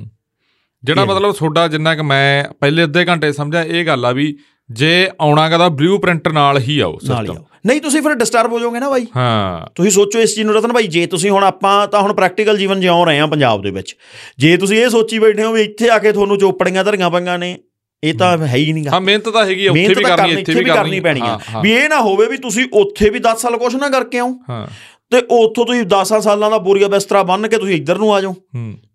ਜਿਹੜਾ 0.83 1.05
ਮਤਲਬ 1.05 1.31
ਤੁਹਾਡਾ 1.31 1.67
ਜਿੰਨਾ 1.67 1.95
ਕਿ 1.95 2.01
ਮੈਂ 2.01 2.53
ਪਹਿਲੇ 2.53 2.83
ਅੱਧੇ 2.83 3.05
ਘੰਟੇ 3.05 3.31
ਸਮਝਿਆ 3.31 3.63
ਇਹ 3.63 3.85
ਗੱਲ 3.85 4.05
ਆ 4.05 4.11
ਵੀ 4.11 4.37
ਜੇ 4.71 5.09
ਆਉਣਾਗਾ 5.21 5.57
ਤਾਂ 5.57 5.69
ਬਲੂ 5.69 5.99
ਪ੍ਰਿੰਟ 5.99 6.27
ਨਾਲ 6.27 6.59
ਹੀ 6.59 6.79
ਆਓ 6.79 6.97
ਸਿਸਟਮ 6.97 7.35
ਨਹੀਂ 7.65 7.81
ਤੁਸੀਂ 7.81 8.01
ਫਿਰ 8.01 8.13
ਡਿਸਟਰਬ 8.13 8.51
ਹੋ 8.51 8.59
ਜਾਓਗੇ 8.59 8.79
ਨਾ 8.79 8.89
ਬਾਈ। 8.89 9.05
ਹਾਂ। 9.17 9.67
ਤੁਸੀਂ 9.75 9.91
ਸੋਚੋ 9.91 10.19
ਇਸ 10.19 10.35
ਚੀਜ਼ 10.35 10.45
ਨੂੰ 10.47 10.55
ਰਤਨ 10.55 10.73
ਭਾਈ 10.73 10.87
ਜੇ 10.87 11.05
ਤੁਸੀਂ 11.05 11.31
ਹੁਣ 11.31 11.43
ਆਪਾਂ 11.43 11.87
ਤਾਂ 11.87 12.01
ਹੁਣ 12.01 12.13
ਪ੍ਰੈਕਟੀਕਲ 12.13 12.57
ਜੀਵਨ 12.57 12.81
ਜਿਉਂ 12.81 13.05
ਰਹੇ 13.05 13.19
ਆ 13.19 13.27
ਪੰਜਾਬ 13.27 13.61
ਦੇ 13.61 13.71
ਵਿੱਚ। 13.71 13.95
ਜੇ 14.37 14.57
ਤੁਸੀਂ 14.57 14.77
ਇਹ 14.77 14.89
ਸੋਚੀ 14.89 15.19
ਬੈਠੇ 15.19 15.43
ਹੋ 15.43 15.51
ਵੀ 15.51 15.61
ਇੱਥੇ 15.61 15.89
ਆ 15.89 15.99
ਕੇ 15.99 16.11
ਤੁਹਾਨੂੰ 16.11 16.37
ਚੋਪੜੀਆਂ 16.37 16.83
ਧਰੀਆਂ 16.83 17.09
ਪਈਆਂ 17.09 17.39
ਨੇ 17.39 17.57
ਇਹ 18.03 18.13
ਤਾਂ 18.13 18.37
ਹੈ 18.37 18.55
ਹੀ 18.55 18.73
ਨਹੀਂਗਾ। 18.73 18.91
ਹਾਂ 18.91 19.01
ਮਿਹਨਤ 19.01 19.29
ਤਾਂ 19.29 19.45
ਹੈਗੀ 19.45 19.65
ਆ, 19.65 19.71
ਉੱਥੇ 19.71 19.87
ਵੀ 19.87 20.03
ਕਰਨੀ 20.03 20.31
ਇੱਥੇ 20.31 20.53
ਵੀ 20.53 20.63
ਕਰਨੀ 20.63 20.99
ਪੈਣੀ 20.99 21.21
ਆ। 21.21 21.39
ਵੀ 21.63 21.71
ਇਹ 21.71 21.89
ਨਾ 21.89 22.01
ਹੋਵੇ 22.01 22.27
ਵੀ 22.27 22.37
ਤੁਸੀਂ 22.37 22.65
ਉੱਥੇ 22.73 23.09
ਵੀ 23.09 23.19
10 23.19 23.37
ਸਾਲ 23.37 23.57
ਕੁਛ 23.57 23.75
ਨਾ 23.75 23.89
ਕਰਕੇ 23.89 24.19
ਆਓ। 24.19 24.35
ਹਾਂ। 24.49 24.67
ਤੇ 25.11 25.17
ਉੱਥੋਂ 25.17 25.65
ਤੁਸੀਂ 25.65 25.83
10 25.83 26.19
ਸਾਲਾਂ 26.21 26.51
ਦਾ 26.51 26.57
ਬੋਰੀਆ 26.57 26.87
ਬਿਸਤਰਾ 26.87 27.23
ਬੰਨ 27.23 27.47
ਕੇ 27.47 27.57
ਤੁਸੀਂ 27.57 27.75
ਇੱਧਰ 27.75 27.97
ਨੂੰ 27.97 28.15
ਆ 28.15 28.21
ਜਾਓ। 28.21 28.35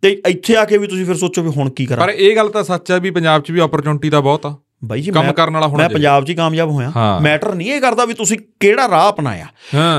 ਤੇ 0.03 0.23
ਇੱਥੇ 0.29 0.57
ਆ 0.57 0.65
ਕੇ 0.65 0.79
ਵੀ 0.79 0.87
ਤੁਸੀਂ 0.87 1.07
ਫਿਰ 1.07 1.15
ਸੋਚੋ 1.15 1.43
ਵੀ 1.43 1.49
ਹੁਣ 1.49 1.71
ਕੀ 1.71 1.87
ਕਰਾਂ। 1.87 2.07
ਪਰ 2.07 2.13
ਇਹ 2.13 2.37
ਗੱਲ 2.37 2.49
ਤਾਂ 2.49 2.65
ਸੱਚ 2.65 2.91
ਹੈ 2.91 3.01
ਵੀ 3.01 3.11
ਪੰਜਾਬ 3.11 3.43
'ਚ 3.43 3.51
ਵੀ 3.51 3.61
ਓਪਰਚੁਨਿਟੀ 3.61 4.11
ਤਾਂ 4.11 4.23
ਬਹੁਤ 4.23 4.47
ਆ। 4.47 4.57
ਬਾਈ 4.85 5.03
ਜੀ 5.03 5.11
ਕੰਮ 5.11 5.33
ਕਰਨ 5.33 5.55
ਵਾਲਾ 5.55 5.67
ਹੋਣਾ 5.67 5.83
ਮੈਂ। 5.83 5.88
ਪੰਜਾਬ 5.88 6.25
'ਚ 6.25 6.31
ਹੀ 6.31 6.35
ਕਾਮਯਾਬ 6.35 6.71
ਹੋਇਆ। 6.71 6.93
ਮੈਟਰ 7.23 7.55
ਨਹੀਂ 7.55 7.73
ਇਹ 7.73 7.81
ਕਰਦਾ 7.81 8.05
ਵੀ 8.05 8.14
ਤੁਸੀਂ 8.14 8.38
ਕਿਹੜਾ 8.61 8.88
ਰਾਹ 8.88 9.12
ਅਪਣਾਇਆ। 9.12 9.47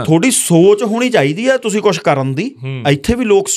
ਤੁਹਾਡੀ 0.04 0.32
ਸੋਚ 0.32 0.84
ਹੋਣੀ 0.84 1.10
ਚਾਹੀਦੀ 1.10 1.50
ਹੈ 1.50 1.58
ਤੁਸੀਂ 1.58 1.82
ਕੁਝ 1.82 1.98
ਕਰਨ 1.98 2.34
ਦੀ। 2.34 2.56
ਇੱਥੇ 2.90 3.16
ਵੀ 3.16 3.26
ਲੋਕ 3.26 3.48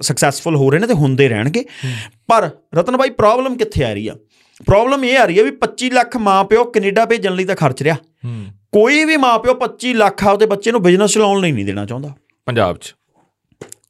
ਸਕਸੈਸਫੁਲ 0.00 0.56
ਹੋ 0.56 0.70
ਰਹੇ 0.70 0.78
ਨੇ 0.78 0.86
ਤੇ 0.86 0.94
ਹੁੰਦੇ 0.94 1.28
ਰਹਿਣਗੇ। 1.28 1.64
ਪਰ 2.26 2.50
ਰਤਨ 2.74 2.96
ਭਾਈ 2.96 3.10
ਪ੍ਰੋਬਲਮ 3.10 3.56
ਕਿੱਥੇ 3.56 3.84
ਆ 3.84 3.92
ਰਹੀ 3.92 4.08
ਆ? 4.08 4.14
ਪ੍ਰੋਬਲਮ 4.66 5.04
ਇਹ 5.04 5.18
ਆ 5.18 5.24
ਰਹੀ 5.24 5.38
ਹੈ 5.38 5.44
ਵੀ 5.44 5.50
25 5.50 5.90
ਲੱਖ 5.90 6.16
ਮਾਪਿਓ 6.16 6.64
ਕੈਨੇਡਾ 6.64 7.04
ਭੇਜਣ 7.04 7.34
ਲਈ 7.34 7.44
ਤਾਂ 7.44 7.56
ਖਰਚ 7.56 7.82
ਰਿਹਾ। 7.82 7.96
ਕੋਈ 8.72 9.04
ਵੀ 9.04 9.16
ਮਾਪਿਓ 9.16 9.54
25 9.54 9.94
ਲੱਖ 9.94 10.26
ਆਪਦੇ 10.26 10.46
ਬੱਚੇ 10.46 10.70
ਨੂੰ 10.70 10.82
ਬਿਜ਼ਨਸ 10.82 11.12
ਚਲਾਉਣ 11.12 11.40
ਲਈ 11.40 11.52
ਨਹੀਂ 11.52 11.64
ਦੇਣਾ 11.64 11.86
ਚਾਹੁੰਦਾ। 11.86 12.10
ਪੰਜਾਬ 12.46 12.76
'ਚ। 12.76 12.94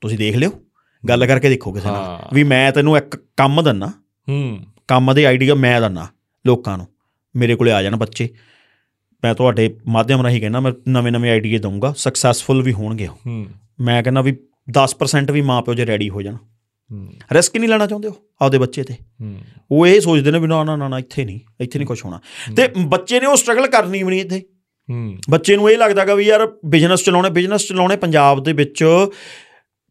ਤੁਸੀਂ 0.01 0.19
ਦੇਖ 0.19 0.37
ਲਿਓ। 0.37 0.51
ਗੱਲ 1.09 1.27
ਕਰਕੇ 1.27 1.49
ਦੇਖੋ 1.49 1.73
ਕਿਸੇ 1.73 1.89
ਨਾਲ। 1.89 2.19
ਵੀ 2.33 2.45
ਮੈਂ 2.45 2.73
ਤੈਨੂੰ 2.73 2.97
ਇੱਕ 2.97 3.17
ਕੰਮ 3.37 3.63
ਦੰਨਾ। 3.63 3.87
ਹੂੰ। 4.29 4.61
ਕੰਮ 4.89 5.15
ਦੇ 5.15 5.27
ਆਈਡੀਆ 5.27 5.55
ਮੈਂ 5.55 5.81
ਦੰਨਾ। 5.81 6.07
ਲੋਕਾਂ 6.47 6.77
ਨੂੰ। 6.77 6.87
ਮੇਰੇ 7.37 7.55
ਕੋਲੇ 7.55 7.73
ਆ 7.73 7.83
ਜਾਣ 7.83 7.97
ਬੱਚੇ। 7.97 8.29
ਮੈਂ 9.25 9.35
ਤੁਹਾਡੇ 9.35 9.77
ਮਾਧਿਅਮ 9.87 10.23
ਰਾਹੀਂ 10.23 10.41
ਕਹਿੰਦਾ 10.41 10.61
ਮੈਂ 10.61 10.73
ਨਵੇਂ 10.89 11.13
ਨਵੇਂ 11.13 11.31
ਆਈਡੀਆ 11.31 11.59
ਦਊਂਗਾ 11.59 11.95
ਸਕਸੈਸਫੁਲ 11.97 12.63
ਵੀ 12.63 12.73
ਹੋਣਗੇ 12.73 13.07
ਹੂੰ। 13.07 13.47
ਮੈਂ 13.81 14.03
ਕਹਿੰਦਾ 14.03 14.21
ਵੀ 14.21 14.37
10% 14.71 15.33
ਵੀ 15.33 15.41
ਮਾਪਿਓ 15.41 15.75
ਜੇ 15.75 15.87
ਰੈਡੀ 15.87 16.11
ਹੋ 16.11 16.23
ਜਾਣ। 16.23 16.35
ਹੂੰ। 16.93 17.13
ਰਿਸਕ 17.33 17.57
ਨਹੀਂ 17.57 17.69
ਲੈਣਾ 17.69 17.87
ਚਾਹੁੰਦੇ 17.87 18.09
ਹੋ 18.09 18.15
ਆਪਦੇ 18.43 18.59
ਬੱਚੇ 18.59 18.83
ਤੇ। 18.83 18.95
ਹੂੰ। 18.95 19.39
ਉਹ 19.71 19.87
ਇਹ 19.87 20.01
ਸੋਚਦੇ 20.01 20.31
ਨੇ 20.31 20.39
ਵੀ 20.39 20.47
ਨਾ 20.47 20.65
ਨਾ 20.65 20.89
ਨਾ 20.89 20.99
ਇੱਥੇ 20.99 21.25
ਨਹੀਂ 21.25 21.41
ਇੱਥੇ 21.61 21.79
ਨਹੀਂ 21.79 21.87
ਕੁਝ 21.87 22.05
ਹੋਣਾ। 22.05 22.21
ਤੇ 22.57 22.69
ਬੱਚੇ 22.79 23.21
ਨੇ 23.21 23.27
ਉਹ 23.27 23.37
ਸਟਰਗਲ 23.37 23.67
ਕਰਨੀ 23.67 24.03
ਵੀ 24.03 24.11
ਨਹੀਂ 24.11 24.21
ਇੱਥੇ। 24.21 24.43
ਹੂੰ। 24.91 25.19
ਬੱਚੇ 25.31 25.57
ਨੂੰ 25.57 25.71
ਇਹ 25.71 25.79
ਲੱਗਦਾਗਾ 25.79 26.15
ਵੀ 26.15 26.25
ਯਾਰ 26.25 26.53
ਬਿਜ਼ਨਸ 26.67 27.05
ਚਲਾਉਣੇ 27.05 27.31
ਬਿਜ਼ਨਸ 27.31 27.69
ਚਲਾਉਣੇ 27.69 27.97
ਪੰਜਾਬ 27.97 28.43
ਦੇ 28.43 28.53
ਵਿੱਚ 28.53 28.85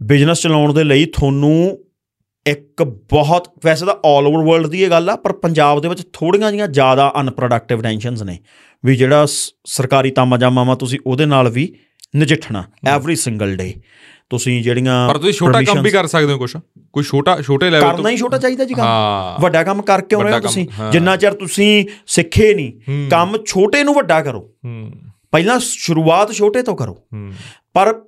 ਬਿਜ਼ਨਸ 0.03 0.41
ਚਲਾਉਣ 0.41 0.73
ਦੇ 0.73 0.83
ਲਈ 0.83 1.05
ਤੁਹਾਨੂੰ 1.05 1.85
ਇੱਕ 2.47 2.84
ਬਹੁਤ 2.84 3.51
ਵੈਸੇ 3.65 3.86
ਤਾਂ 3.86 3.93
올 3.93 4.25
ਓਵਰ 4.25 4.51
ਵਰਲਡ 4.51 4.67
ਦੀ 4.67 4.84
ਇਹ 4.84 4.89
ਗੱਲ 4.89 5.10
ਆ 5.10 5.15
ਪਰ 5.15 5.34
ਪੰਜਾਬ 5.34 5.82
ਦੇ 5.82 5.88
ਵਿੱਚ 5.88 6.03
ਥੋੜੀਆਂ 6.13 6.51
ਜੀਆਂ 6.51 6.67
ਜ਼ਿਆਦਾ 6.67 7.13
ਅਨਪ੍ਰੋਡਕਟਿਵ 7.21 7.82
ਟੈਂਸ਼ਨਸ 7.82 8.23
ਨੇ 8.23 8.39
ਵੀ 8.86 8.95
ਜਿਹੜਾ 8.95 9.25
ਸਰਕਾਰੀ 9.65 10.12
ਤਾਮਾ 10.12 10.38
ਜਾਮਾ 10.38 10.75
ਤੁਸੀਂ 10.75 10.99
ਉਹਦੇ 11.08 11.25
ਨਾਲ 11.25 11.49
ਵੀ 11.49 11.75
ਨਜਿੱਠਣਾ 12.17 12.63
ਐਵਰੀ 12.88 13.15
ਸਿੰਗਲ 13.15 13.56
ਡੇ 13.56 13.73
ਤੁਸੀਂ 14.29 14.63
ਜਿਹੜੀਆਂ 14.63 15.10
ਪਰ 15.10 15.17
ਤੁਸੀਂ 15.17 15.34
ਛੋਟਾ 15.34 15.62
ਕੰਮ 15.62 15.82
ਵੀ 15.82 15.89
ਕਰ 15.89 16.08
ਸਕਦੇ 16.08 16.34
ਹੋ 16.34 16.38
ਕੁਝ 16.38 16.58
ਕੋਈ 16.93 17.03
ਛੋਟਾ 17.03 17.41
ਛੋਟੇ 17.41 17.69
ਲੈਵਲ 17.69 17.95
ਕਰਨਾ 17.95 18.10
ਹੀ 18.10 18.17
ਛੋਟਾ 18.17 18.38
ਚਾਹੀਦਾ 18.38 18.65
ਜੀ 18.65 18.73
ਕੰਮ। 18.73 18.86
ਹਾਂ। 18.86 19.41
ਵੱਡਾ 19.41 19.63
ਕੰਮ 19.63 19.82
ਕਰਕੇ 19.82 20.15
ਆਉਣਾ 20.15 20.25
ਵੱਡਾ 20.25 20.39
ਕੰਮ, 20.39 20.47
ਤੁਸੀਂ? 20.47 20.67
ਹਾਂ। 20.79 20.91
ਜਿੰਨਾ 20.91 21.15
ਚਿਰ 21.15 21.34
ਤੁਸੀਂ 21.34 21.86
ਸਿੱਖੇ 22.08 22.53
ਨਹੀਂ 22.53 22.71
ਹੂੰ। 22.71 23.08
ਕੰਮ 23.10 23.38
ਛੋਟੇ 23.45 23.84
ਨੂੰ 23.84 23.93
ਵੱਡਾ 23.93 24.21
ਕਰੋ। 24.21 24.51
ਹੂੰ। 24.65 24.91
ਪਹਿਲਾਂ 25.32 25.60
ਸ਼ੁਰੂਆਤ 25.60 26.32
ਛੋਟੇ 26.32 26.62
ਤੋਂ 26.62 26.75
ਕਰੋ। 26.75 26.93
ਹੂੰ। 27.13 27.32
ਪਰ 27.73 28.01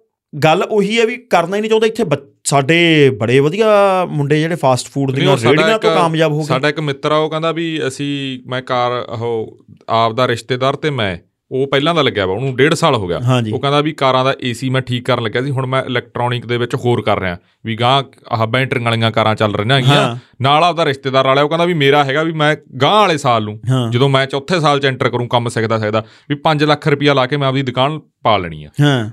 ਗੱਲ 0.43 0.63
ਉਹੀ 0.63 0.99
ਹੈ 0.99 1.05
ਵੀ 1.05 1.17
ਕਰਨਾ 1.17 1.55
ਹੀ 1.55 1.61
ਨਹੀਂ 1.61 1.69
ਚਾਹੁੰਦਾ 1.69 1.87
ਇੱਥੇ 1.87 2.03
ਸਾਡੇ 2.45 3.09
ਬੜੇ 3.09 3.39
ਵਧੀਆ 3.39 3.67
ਮੁੰਡੇ 4.09 4.39
ਜਿਹੜੇ 4.39 4.55
ਫਾਸਟ 4.55 4.87
ਫੂਡ 4.87 5.11
ਦੀਆਂ 5.11 5.37
ਰੇੜੀਆਂ 5.37 5.79
ਤੋਂ 5.79 5.95
ਕਾਮਯਾਬ 5.95 6.31
ਹੋ 6.31 6.39
ਗਏ। 6.39 6.45
ਸਾਡਾ 6.45 6.69
ਇੱਕ 6.69 6.79
ਮਿੱਤਰ 6.79 7.11
ਆ 7.11 7.15
ਉਹ 7.15 7.29
ਕਹਿੰਦਾ 7.29 7.51
ਵੀ 7.51 7.81
ਅਸੀਂ 7.87 8.39
ਮੈਂ 8.49 8.61
ਕਾਰ 8.61 8.91
ਉਹ 8.91 9.57
ਆਪ 9.89 10.13
ਦਾ 10.13 10.27
ਰਿਸ਼ਤੇਦਾਰ 10.27 10.75
ਤੇ 10.75 10.89
ਮੈਂ 10.89 11.17
ਉਹ 11.51 11.67
ਪਹਿਲਾਂ 11.67 11.95
ਦਾ 11.95 12.01
ਲੱਗਿਆ 12.01 12.25
ਵਾ 12.25 12.33
ਉਹਨੂੰ 12.33 12.49
1.5 12.49 12.75
ਸਾਲ 12.75 12.95
ਹੋ 12.95 13.07
ਗਿਆ। 13.07 13.17
ਉਹ 13.53 13.59
ਕਹਿੰਦਾ 13.59 13.81
ਵੀ 13.81 13.91
ਕਾਰਾਂ 13.91 14.25
ਦਾ 14.25 14.35
ਏਸੀ 14.41 14.69
ਮੈਂ 14.69 14.81
ਠੀਕ 14.81 15.05
ਕਰਨ 15.05 15.23
ਲੱਗਿਆ 15.23 15.41
ਸੀ 15.41 15.51
ਹੁਣ 15.51 15.65
ਮੈਂ 15.65 15.83
ਇਲੈਕਟ੍ਰੋਨਿਕ 15.83 16.45
ਦੇ 16.45 16.57
ਵਿੱਚ 16.57 16.75
ਹੋਰ 16.75 17.01
ਕਰ 17.01 17.19
ਰਿਹਾ। 17.19 17.37
ਵੀ 17.65 17.75
ਗਾਂ 17.75 18.03
ਆਹ 18.31 18.45
ਬੈਟਰੀਆਂ 18.47 18.85
ਵਾਲੀਆਂ 18.85 19.11
ਕਾਰਾਂ 19.11 19.35
ਚੱਲ 19.35 19.55
ਰਹੀਆਂ 19.55 19.75
ਹੈਗੀਆਂ। 19.75 20.15
ਨਾਲ 20.41 20.63
ਆਪਦਾ 20.63 20.85
ਰਿਸ਼ਤੇਦਾਰ 20.85 21.27
ਵਾਲਿਆ 21.27 21.43
ਉਹ 21.43 21.49
ਕਹਿੰਦਾ 21.49 21.65
ਵੀ 21.65 21.73
ਮੇਰਾ 21.73 22.03
ਹੈਗਾ 22.03 22.23
ਵੀ 22.23 22.31
ਮੈਂ 22.31 22.55
ਗਾਂ 22.81 22.91
ਵਾਲੇ 22.91 23.17
ਸਾਲ 23.17 23.43
ਨੂੰ 23.43 23.59
ਜਦੋਂ 23.91 24.09
ਮੈਂ 24.09 24.25
ਚੌਥੇ 24.25 24.59
ਸਾਲ 24.59 24.79
ਚ 24.79 24.85
ਐਂਟਰ 24.85 25.09
ਕਰੂੰ 25.09 25.27
ਕੰਮ 25.27 25.49
ਸਿੱਖਦਾ 25.49 25.79
ਸਿੱਖਦਾ 25.79 26.03
ਵੀ 26.29 26.37
5 26.43 26.65
ਲੱਖ 26.65 26.87
ਰੁਪਇਆ 26.87 27.13
ਲਾ 27.13 27.25
ਕੇ 27.25 27.37
ਮੈਂ 27.37 27.47
ਆਪਦੀ 27.47 27.61
ਦੁਕਾਨ 27.61 27.99
ਪਾ 28.23 28.35
ਲੈਣੀ 28.37 28.63
ਆ। 28.63 28.69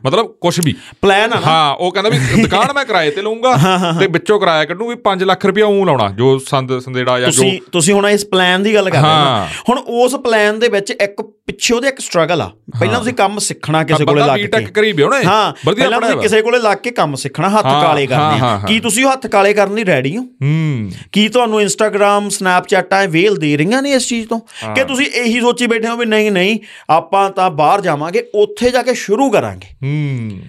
ਮਤਲਬ 0.07 0.27
ਕੁਝ 0.41 0.59
ਵੀ। 0.65 0.75
ਪਲਾਨ 1.03 1.23
ਆ 1.23 1.27
ਨਾ। 1.27 1.41
ਹਾਂ 1.47 1.75
ਉਹ 1.75 1.93
ਕਹਿੰਦਾ 1.93 2.11
ਵੀ 2.11 2.19
ਦੁਕਾਨ 2.43 2.73
ਮੈਂ 2.75 2.85
ਕਿਰਾਏ 2.85 3.11
ਤੇ 3.11 3.23
ਲਊਂਗਾ 3.23 3.57
ਤੇ 4.01 4.07
ਵਿੱਚੋਂ 4.07 4.39
ਕਿਰਾਇਆ 4.41 4.65
ਕੱਢੂ 4.65 4.89
ਵੀ 4.89 4.97
5 5.05 5.25
ਲੱਖ 5.25 5.47
ਰੁਪਇਆ 5.47 5.67
ਉਹ 5.67 5.85
ਲਾਉਣਾ 5.87 6.09
ਜੋ 6.11 6.39
ਸੰਦ 6.47 6.79
ਸੰਦੇੜਾ 6.79 7.19
ਜਾਂ 7.21 7.31
ਜੋ 7.31 7.43
ਤੁਸੀਂ 7.43 7.61
ਤੁਸੀਂ 7.73 7.95
ਹੁਣ 7.95 8.09
ਇਸ 8.09 8.25
ਪਲਾਨ 8.27 8.63
ਦੀ 8.63 8.75
ਗੱਲ 8.75 8.91
ਕਰ 8.91 9.03
ਰਹੇ 9.03 9.11
ਹੋ 9.11 9.25
ਨਾ। 9.25 9.47
ਹੁਣ 9.69 9.79
ਉਸ 9.97 10.15
ਪਲਾਨ 10.25 10.59
ਦੇ 10.59 10.69
ਵਿੱਚ 10.69 10.91
ਇੱਕ 10.91 11.21
ਪਿੱਛੇ 11.47 11.75
ਉਹਦੇ 11.75 11.89
ਇੱਕ 11.89 12.01
ਸਟਰਗਲ 12.01 12.41
ਆ। 12.43 12.51
ਪਹਿਲਾਂ 12.81 12.99
ਤੁਸੀਂ 12.99 13.15
ਕੰਮ 13.15 13.39
ਸਿੱਖਣਾ 13.39 13.83
ਕਿਸੇ 13.85 14.05
ਕੋਲੇ 14.05 14.21
ਬੰਦਾ 14.21 14.33
ਲੱਗ 14.33 14.41
ਬੀਟੈਕ 14.41 14.65
ਕੇ। 14.67 14.73
ਕਰੀ 14.73 14.93
ਵੀ 14.93 15.03
ਉਹਨੇ। 15.03 15.25
ਹਾਂ 15.25 15.53
ਪਹਿਲਾਂ 15.67 16.01
ਤੁਸੀਂ 16.01 16.17
ਕਿਸੇ 16.19 16.43
ਕੋਲੇ 16.43 16.59
ਲੱਗ 16.59 16.79
ਕੇ 16.79 16.91
ਕੰਮ 16.91 17.15
ਸਿੱਖਣਾ 17.15 17.49
ਹੱਥ 17.51 17.63
ਕਾਲੇ 17.65 18.07
ਕਰਨੇ। 18.07 18.39
ਕੀ 18.67 18.81
ਤੁਸੀਂ 18.81 19.05
ਉਹ 19.05 19.13
ਹੱਥ 19.13 19.27
ਕਾਲੇ 19.27 19.55
ਕਰਨ 19.55 19.75
ਲਈ 19.75 19.85
ਰੈਡੀ 19.85 20.17
ਹੋ? 20.17 20.23
ਹੂੰ। 20.23 20.91
ਕੀ 21.13 21.29
ਤੁਹਾਨੂੰ 21.29 21.61
ਇੰਸਟਾਗ੍ਰam 21.61 22.29
ਸਨੈਪਚੈਟਾਂ 22.29 23.09
ਵੇਲ 23.09 23.37
ਦੇ 23.37 23.57
ਰਹੀਆਂ 23.57 23.83
ਨੇ 23.83 23.93
ਇਸ 23.93 24.09
ਚੀਜ਼ 24.09 24.29
ਤੋਂ? 24.29 24.41
ਕਿ 24.75 24.85
ਤੁਸੀਂ 24.85 25.07
ਇਹੀ 25.07 25.41
ਸੋਚੀ 25.41 25.67
ਬੈਠੇ 25.67 25.89
ਹੋ 25.89 25.97
ਵੀ 25.97 26.07
ਨਹੀਂ 26.07 26.33
ਨਹੀਂ 26.33 26.59
ਆਪਾਂ 26.91 27.31
ਤਾਂ 27.31 27.51
ਬਾਹਰ 27.51 27.81
ਜਾਵਾਂਗੇ 27.81 28.27
ਉੱਥੇ 28.35 28.71
ਜਾ 28.71 28.83
ਕੇ 28.83 28.95
ਸ਼ੁਰੂ 28.95 29.31
ਕਰਾਂਗੇ। 29.31 29.69
ਹੂੰ। 29.87 30.41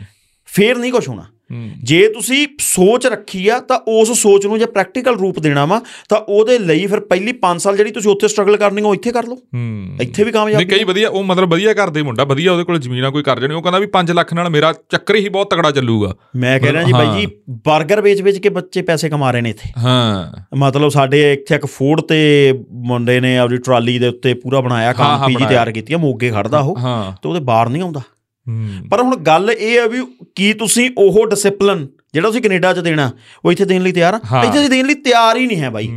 ਫੇਰ 0.46 0.78
ਨਹੀਂ 0.78 0.92
ਕੁਝ 0.92 1.08
ਹੋਣਾ। 1.08 1.26
ਜੇ 1.84 2.08
ਤੁਸੀਂ 2.08 2.48
ਸੋਚ 2.60 3.08
ਰੱਖੀ 3.08 3.48
ਆ 3.48 3.60
ਤਾਂ 3.60 3.80
ਉਸ 3.88 4.12
ਸੋਚ 4.22 4.46
ਨੂੰ 4.46 4.60
ਜੇ 4.60 4.66
ਪ੍ਰੈਕਟੀਕਲ 4.66 5.16
ਰੂਪ 5.16 5.40
ਦੇਣਾ 5.40 5.66
ਵਾ 5.66 5.82
ਤਾਂ 6.10 6.18
ਉਹਦੇ 6.18 6.60
ਲਈ 6.60 6.86
ਫਿਰ 6.88 7.00
ਪਹਿਲੀ 7.00 7.34
5 7.42 7.58
ਸਾਲ 7.58 7.78
ਜਿਹੜੀ 7.78 7.92
ਤੁਸੀਂ 7.92 8.12
ਉੱਥੇ 8.12 8.28
ਸਟਰਗਲ 8.28 8.58
ਕਰਨੀ 8.58 8.82
ਉਹ 8.82 8.96
ਇੱਥੇ 8.96 9.12
ਕਰ 9.12 9.24
ਲਓ। 9.24 9.38
ਇੱਥੇ 10.02 10.24
ਵੀ 10.24 10.32
ਕਾਮਯਾਬ 10.32 10.58
ਨਹੀਂ 10.58 10.68
ਕਈ 10.68 10.84
ਵਧੀਆ 10.84 11.10
ਉਹ 11.10 11.24
ਮਤਲਬ 11.24 11.50
ਵਧੀਆ 11.50 11.74
ਘਰ 11.74 11.90
ਦੇ 11.90 12.02
ਮੁੰਡਾ 12.02 12.24
ਵਧੀਆ 12.24 12.52
ਉਹਦੇ 12.52 12.64
ਕੋਲ 12.64 12.80
ਜ਼ਮੀਨ 12.80 13.10
ਕੋਈ 13.10 13.24
ਕਰ 13.24 13.40
ਜਣੀ 13.40 13.54
ਉਹ 13.54 13.62
ਕਹਿੰਦਾ 13.62 13.80
ਵੀ 13.80 13.88
5 13.88 14.14
ਲੱਖ 14.14 14.34
ਨਾਲ 14.34 14.50
ਮੇਰਾ 14.50 14.74
ਚੱਕਰ 14.90 15.16
ਹੀ 15.16 15.30
ਬਹੁਤ 15.30 15.50
ਤਗੜਾ 15.54 15.72
ਚੱਲੂਗਾ। 15.72 16.14
ਮੈਂ 16.36 16.60
ਕਹਿ 16.60 16.72
ਰਿਹਾ 16.72 16.84
ਜੀ 16.84 16.92
ਬਾਈ 16.92 17.22
ਜੀ 17.22 17.26
버ਗਰ 17.70 18.02
ਵੇਚ-ਵੇਚ 18.02 18.38
ਕੇ 18.38 18.50
ਬੱਚੇ 18.50 18.82
ਪੈਸੇ 18.82 19.10
ਕਮਾ 19.10 19.32
ਰਹੇ 19.32 19.42
ਨੇ 19.42 19.50
ਇੱਥੇ। 19.50 19.70
ਹਾਂ। 19.78 20.58
ਮਤਲਬ 20.58 20.90
ਸਾਡੇ 20.90 21.34
ਇੱਥੇ 21.34 21.56
ਇੱਕ 21.56 21.66
ਫੂਡ 21.66 22.02
ਤੇ 22.02 22.20
ਮੁੰਡੇ 22.72 23.20
ਨੇ 23.20 23.38
ਆਪਦੀ 23.38 23.58
ਟਰਾਲੀ 23.58 24.00
ਦੇ 24.00 24.08
ਉੱਤੇ 24.08 24.34
ਪੂਰਾ 24.34 24.62
ਬਣਾਇਆ 24.62 24.94
ਕੰਮ 24.94 25.26
ਪੀਜੀ। 25.28 25.46
ਤਿਆਰ 25.46 25.72
ਕੀਤੀ 25.72 25.94
ਆ 25.94 25.98
ਮੋਗੇ 25.98 26.30
ਖੜਦਾ 26.30 26.60
ਉਹ 26.60 26.78
ਤੇ 27.24 27.30
ਉਹਦੇ 27.30 27.40
ਬਾਹਰ 27.40 27.70
ਨਹੀਂ 27.70 27.82
ਆਉਂਦਾ। 27.82 28.02
ਪਰ 28.92 29.02
ਹੁਣ 29.02 29.16
ਗੱਲ 29.16 29.52
ਇਹ 29.52 29.80
ਹੈ 29.80 29.88
ਵੀ 29.88 30.02
ਕੀ 30.36 30.54
ਤੁਸੀਂ 30.54 30.90
ਉਹ 30.98 31.28
ਡਿਸਪਲਿਨ 31.28 31.88
ਜਿਹੜਾ 32.14 32.28
ਤੁਸੀਂ 32.28 32.42
ਕੈਨੇਡਾ 32.42 32.74
'ਚ 32.74 32.80
ਦੇਣਾ 32.80 33.12
ਉਹ 33.46 33.52
ਇੱਥੇ 33.52 33.66
ਦੇਣ 33.66 33.82
ਲਈ 33.82 33.92
ਤਿਆਰ 33.92 34.14
ਆ। 34.14 34.44
ਇੱਥੇ 34.44 34.68
ਦੇਣ 34.68 34.86
ਲਈ 34.86 34.94
ਤਿਆਰ 34.94 35.38
ਹੀ 35.38 35.48
ਨਹੀਂ 35.48 35.62
ਹੈ 35.62 35.70
ਬਾਈ। 35.70 35.88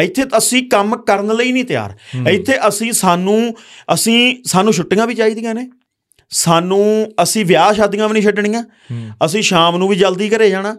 ਇੱਥੇ 0.00 0.24
ਅਸੀਂ 0.38 0.62
ਕੰਮ 0.68 0.96
ਕਰਨ 0.96 1.36
ਲਈ 1.36 1.52
ਨਹੀਂ 1.52 1.64
ਤਿਆਰ। 1.64 1.96
ਇੱਥੇ 2.28 2.68
ਅਸੀਂ 2.68 2.92
ਸਾਨੂੰ 2.92 3.56
ਅਸੀਂ 3.94 4.36
ਸਾਨੂੰ 4.44 4.72
ਛੁੱਟੀਆਂ 4.72 5.06
ਵੀ 5.06 5.14
ਚਾਹੀਦੀਆਂ 5.14 5.54
ਨੇ। 5.54 5.70
ਸਾਨੂੰ 6.30 7.12
ਅਸੀਂ 7.22 7.44
ਵਿਆਹ 7.46 7.72
ਸ਼ਾਦੀਆਂ 7.72 8.08
ਵੀ 8.08 8.12
ਨਹੀਂ 8.12 8.22
ਛੱਡਣੀਆਂ। 8.22 8.64
ਅਸੀਂ 9.24 9.42
ਸ਼ਾਮ 9.42 9.76
ਨੂੰ 9.76 9.88
ਵੀ 9.88 9.96
ਜਲਦੀ 9.96 10.28
ਘਰੇ 10.28 10.50
ਜਾਣਾ। 10.50 10.76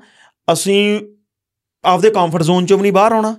ਅਸੀਂ 0.53 0.99
ਆਪਦੇ 1.85 2.09
ਕੰਫਰਟ 2.09 2.43
ਜ਼ੋਨ 2.43 2.65
ਚੋਂ 2.65 2.77
ਵੀ 2.77 2.81
ਨਹੀਂ 2.81 2.93
ਬਾਹਰ 2.93 3.11
ਆਉਣਾ। 3.11 3.37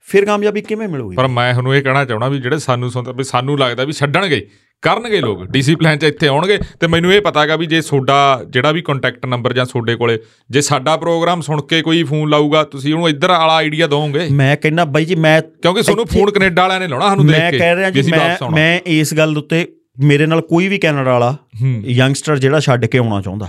ਫਿਰ 0.00 0.24
ਕਾਮਯਾਬੀ 0.24 0.60
ਕਿਵੇਂ 0.60 0.88
ਮਿਲੂਗੀ? 0.88 1.16
ਪਰ 1.16 1.26
ਮੈਂ 1.28 1.52
ਤੁਹਾਨੂੰ 1.52 1.76
ਇਹ 1.76 1.82
ਕਹਿਣਾ 1.82 2.04
ਚਾਹਣਾ 2.04 2.28
ਵੀ 2.28 2.38
ਜਿਹੜੇ 2.38 2.58
ਸਾਨੂੰ 2.58 2.90
ਸੁਣਦੇ 2.90 3.12
ਵੀ 3.12 3.24
ਸਾਨੂੰ 3.24 3.58
ਲੱਗਦਾ 3.58 3.84
ਵੀ 3.84 3.92
ਛੱਡਣਗੇ 3.92 4.48
ਕਰਨਗੇ 4.82 5.20
ਲੋਕ 5.20 5.44
ਡੀਸੀਪਲਿਨ 5.50 5.98
ਚ 5.98 6.04
ਇੱਥੇ 6.04 6.28
ਆਉਣਗੇ 6.28 6.58
ਤੇ 6.80 6.86
ਮੈਨੂੰ 6.86 7.12
ਇਹ 7.12 7.20
ਪਤਾ 7.20 7.40
ਹੈਗਾ 7.40 7.56
ਵੀ 7.56 7.66
ਜੇ 7.66 7.80
ਤੁਹਾਡਾ 7.80 8.44
ਜਿਹੜਾ 8.48 8.72
ਵੀ 8.72 8.82
ਕੰਟੈਕਟ 8.82 9.26
ਨੰਬਰ 9.26 9.52
ਜਾਂ 9.52 9.66
ਤੁਹਾਡੇ 9.66 9.94
ਕੋਲੇ 9.94 10.18
ਜੇ 10.50 10.60
ਸਾਡਾ 10.60 10.96
ਪ੍ਰੋਗਰਾਮ 10.96 11.40
ਸੁਣ 11.40 11.60
ਕੇ 11.60 11.82
ਕੋਈ 11.82 12.02
ਫੋਨ 12.02 12.28
ਲਾਊਗਾ 12.28 12.62
ਤੁਸੀਂ 12.64 12.94
ਉਹਨੂੰ 12.94 13.08
ਇੱਧਰ 13.08 13.30
ਵਾਲਾ 13.30 13.56
ਆਈਡੀਆ 13.56 13.86
ਦੋਗੇ 13.86 14.28
ਮੈਂ 14.32 14.56
ਕਹਿੰਦਾ 14.56 14.84
ਬਾਈ 14.84 15.04
ਜੀ 15.04 15.14
ਮੈਂ 15.14 15.40
ਕਿਉਂਕਿ 15.42 15.82
ਤੁਹਾਨੂੰ 15.82 16.06
ਫੋਨ 16.06 16.30
ਕੈਨੇਡਾ 16.30 16.62
ਵਾਲਿਆਂ 16.62 16.80
ਨੇ 16.80 16.88
ਲਾਉਣਾ 16.88 17.08
ਸਾਨੂੰ 17.08 17.26
ਦੇਖ 17.26 17.36
ਮੈਂ 17.36 17.50
ਕੇ 17.50 17.58
ਕਹਿ 17.58 17.76
ਰਿਹਾ 17.76 17.90
ਜੀ 17.90 18.02
ਮੈਂ 18.10 18.50
ਮੈਂ 18.50 18.80
ਇਸ 18.86 19.14
ਗੱਲ 19.14 19.38
ਉੱਤੇ 19.38 19.66
ਮੇਰੇ 20.00 20.26
ਨਾਲ 20.26 20.40
ਕੋਈ 20.40 20.68
ਵੀ 20.68 20.78
ਕੈਨੇਡਾ 20.78 21.12
ਵਾਲਾ 21.12 21.36
ਯੰਗਸਟਰ 21.84 22.38
ਜਿਹੜਾ 22.38 22.60
ਛੱਡ 22.60 22.86
ਕੇ 22.86 22.98
ਆਉਣਾ 22.98 23.20
ਚਾਹੁੰਦਾ 23.20 23.48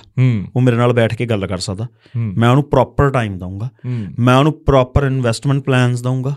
ਉਹ 0.55 0.61
ਮੇਰੇ 0.61 0.77
ਨਾਲ 0.77 0.93
ਬੈਠ 0.93 1.15
ਕੇ 1.15 1.25
ਗੱਲ 1.25 1.47
ਕਰ 1.47 1.57
ਸਕਦਾ। 1.57 1.87
ਮੈਂ 2.17 2.49
ਉਹਨੂੰ 2.49 2.69
ਪ੍ਰੋਪਰ 2.69 3.09
ਟਾਈਮ 3.09 3.37
ਦਊਂਗਾ। 3.37 3.69
ਮੈਂ 4.19 4.35
ਉਹਨੂੰ 4.35 4.63
ਪ੍ਰੋਪਰ 4.65 5.03
ਇਨਵੈਸਟਮੈਂਟ 5.03 5.63
ਪਲਾਨਸ 5.63 6.01
ਦਊਂਗਾ। 6.01 6.35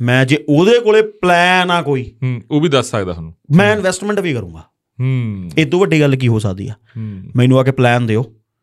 ਮੈਂ 0.00 0.24
ਜੇ 0.24 0.44
ਉਹਦੇ 0.48 0.80
ਕੋਲੇ 0.80 1.02
ਪਲਾਨ 1.02 1.70
ਆ 1.70 1.82
ਕੋਈ 1.82 2.12
ਉਹ 2.50 2.60
ਵੀ 2.60 2.68
ਦੱਸ 2.68 2.90
ਸਕਦਾ 2.90 3.12
ਤੁਹਾਨੂੰ। 3.12 3.34
ਮੈਂ 3.56 3.72
ਇਨਵੈਸਟਮੈਂਟ 3.72 4.20
ਵੀ 4.20 4.32
ਕਰੂੰਗਾ। 4.32 4.62
ਹੂੰ। 5.00 5.50
ਇਹ 5.58 5.66
ਤੋਂ 5.66 5.80
ਵੱਡੀ 5.80 6.00
ਗੱਲ 6.00 6.16
ਕੀ 6.16 6.28
ਹੋ 6.28 6.38
ਸਕਦੀ 6.38 6.68
ਆ? 6.68 6.74
ਮੈਨੂੰ 7.36 7.58
ਆ 7.58 7.62
ਕੇ 7.62 7.70
ਪਲਾਨ 7.70 8.06
ਦਿਓ। 8.06 8.22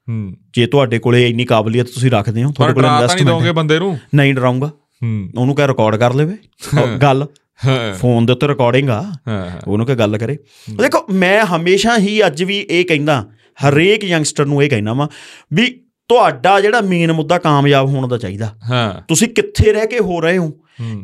ਹੂੰ। 0.10 0.34
ਜੇ 0.54 0.68
ਤੁਹਾਡੇ 0.68 1.00
ਕੋਲੇ 1.00 1.30
ਇੰਨੀ 1.30 1.46
ਕਾਬਲੀਅਤ 1.46 1.88
ਤੁਸੀਂ 1.88 2.12
ਰੱਖਦੇ 2.12 2.44
ਹੋ 2.44 2.52
ਤੁਹਾਡੇ 2.52 2.74
ਕੋਲ 2.74 2.84
ਤਾਂ 2.84 2.92
ਨਹੀਂ 2.92 3.08
ਦੋਗੇ 3.08 3.22
ਇਨਵੈਸਟਮੈਂਟ 3.22 3.56
ਬੰਦੇ 3.56 3.80
ਨੂੰ? 3.80 3.98
ਨਹੀਂ 4.16 4.34
ਡਰਾਉਂਗਾ 4.34 4.68
ਹੂੰ। 5.04 5.30
ਉਹਨੂੰ 5.38 5.56
ਕਹ 5.56 5.64
ਰਿਕਾਰਡ 5.64 5.96
ਕਰ 5.96 6.14
ਲਵੇ। 6.14 6.38
ਗੱਲ। 7.02 7.26
ਫੋਨ 7.98 8.26
ਦੇ 8.26 8.34
ਉੱਤੇ 8.34 8.48
ਰਿਕਾਰਡਿੰਗ 8.48 8.90
ਆ। 8.90 9.12
ਉਹਨੂੰ 9.68 9.86
ਕਿ 9.86 9.96
ਗੱਲ 9.96 10.18
ਕਰੇ। 10.18 10.38
ਦੇਖੋ 10.78 11.06
ਮੈਂ 11.14 11.46
ਹਮੇਸ਼ਾ 11.46 11.98
ਹੀ 11.98 12.26
ਅੱਜ 12.28 12.44
ਵੀ 12.44 12.60
ਇਹ 12.70 12.86
ਕਹਿੰਦਾ 12.86 13.28
ਹਰੇਕ 13.68 14.04
ਯੰਗਸਟਰ 14.04 14.46
ਨੂੰ 14.46 14.64
ਇਹ 14.64 14.70
ਕਹਿਣਾ 14.70 14.94
ਵਾ 14.94 15.10
ਵੀ 15.54 15.82
ਤੁਹਾਡਾ 16.08 16.62
ਜਿਹੜਾ 16.62 16.82
ਮੇਨ 16.82 17.12
ਮੁੱਦਾ 17.12 17.38
ਕਾਮਯਾਬ 17.38 17.88
ਹੋਣ 17.88 18.08
ਦਾ 18.08 18.18
ਚਾਹੀਦਾ। 18.18 18.46
ਹਾਂ। 18.46 19.02
ਤੁਸੀਂ 19.08 19.28
ਕਿੱਥੇ 19.28 19.74
ਰਹਿ 19.74 19.88
ਕੇ 19.88 20.00
ਹੋ 20.00 20.22
ਰਹੇ 20.22 20.38
ਹੋ? 20.38 20.52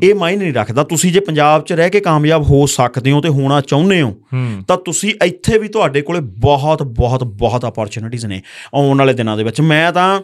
ਇਹ 0.03 0.15
ਮਾਇਨੇ 0.15 0.43
ਨਹੀਂ 0.43 0.53
ਰੱਖਦਾ। 0.53 0.83
ਤੁਸੀਂ 0.83 1.13
ਜੇ 1.13 1.19
ਪੰਜਾਬ 1.19 1.63
'ਚ 1.63 1.73
ਰਹਿ 1.73 1.89
ਕੇ 1.89 1.99
ਕਾਮਯਾਬ 1.99 2.41
ਹੋ 2.41 2.65
ਸਕਦੇ 2.65 3.11
ਹੋ 3.11 3.21
ਤੇ 3.21 3.29
ਹੋਣਾ 3.29 3.61
ਚਾਹੁੰਦੇ 3.61 4.01
ਹੋ 4.01 4.09
ਹੂੰ। 4.33 4.63
ਤਾਂ 4.67 4.77
ਤੁਸੀਂ 4.77 5.13
ਇੱਥੇ 5.23 5.57
ਵੀ 5.57 5.67
ਤੁਹਾਡੇ 5.67 6.01
ਕੋਲੇ 6.01 6.19
ਬਹੁਤ 6.19 6.83
ਬਹੁਤ 6.83 7.23
ਬਹੁਤ 7.23 7.65
ਅਪੋਰਚੁਨਿਟੀਆਂ 7.67 8.29
ਨੇ 8.29 8.41
ਆਉਣ 8.73 8.97
ਵਾਲੇ 8.97 9.13
ਦਿਨਾਂ 9.13 9.37
ਦੇ 9.37 9.43
ਵਿੱਚ। 9.43 9.61
ਮੈਂ 9.61 9.91
ਤਾਂ 9.91 10.21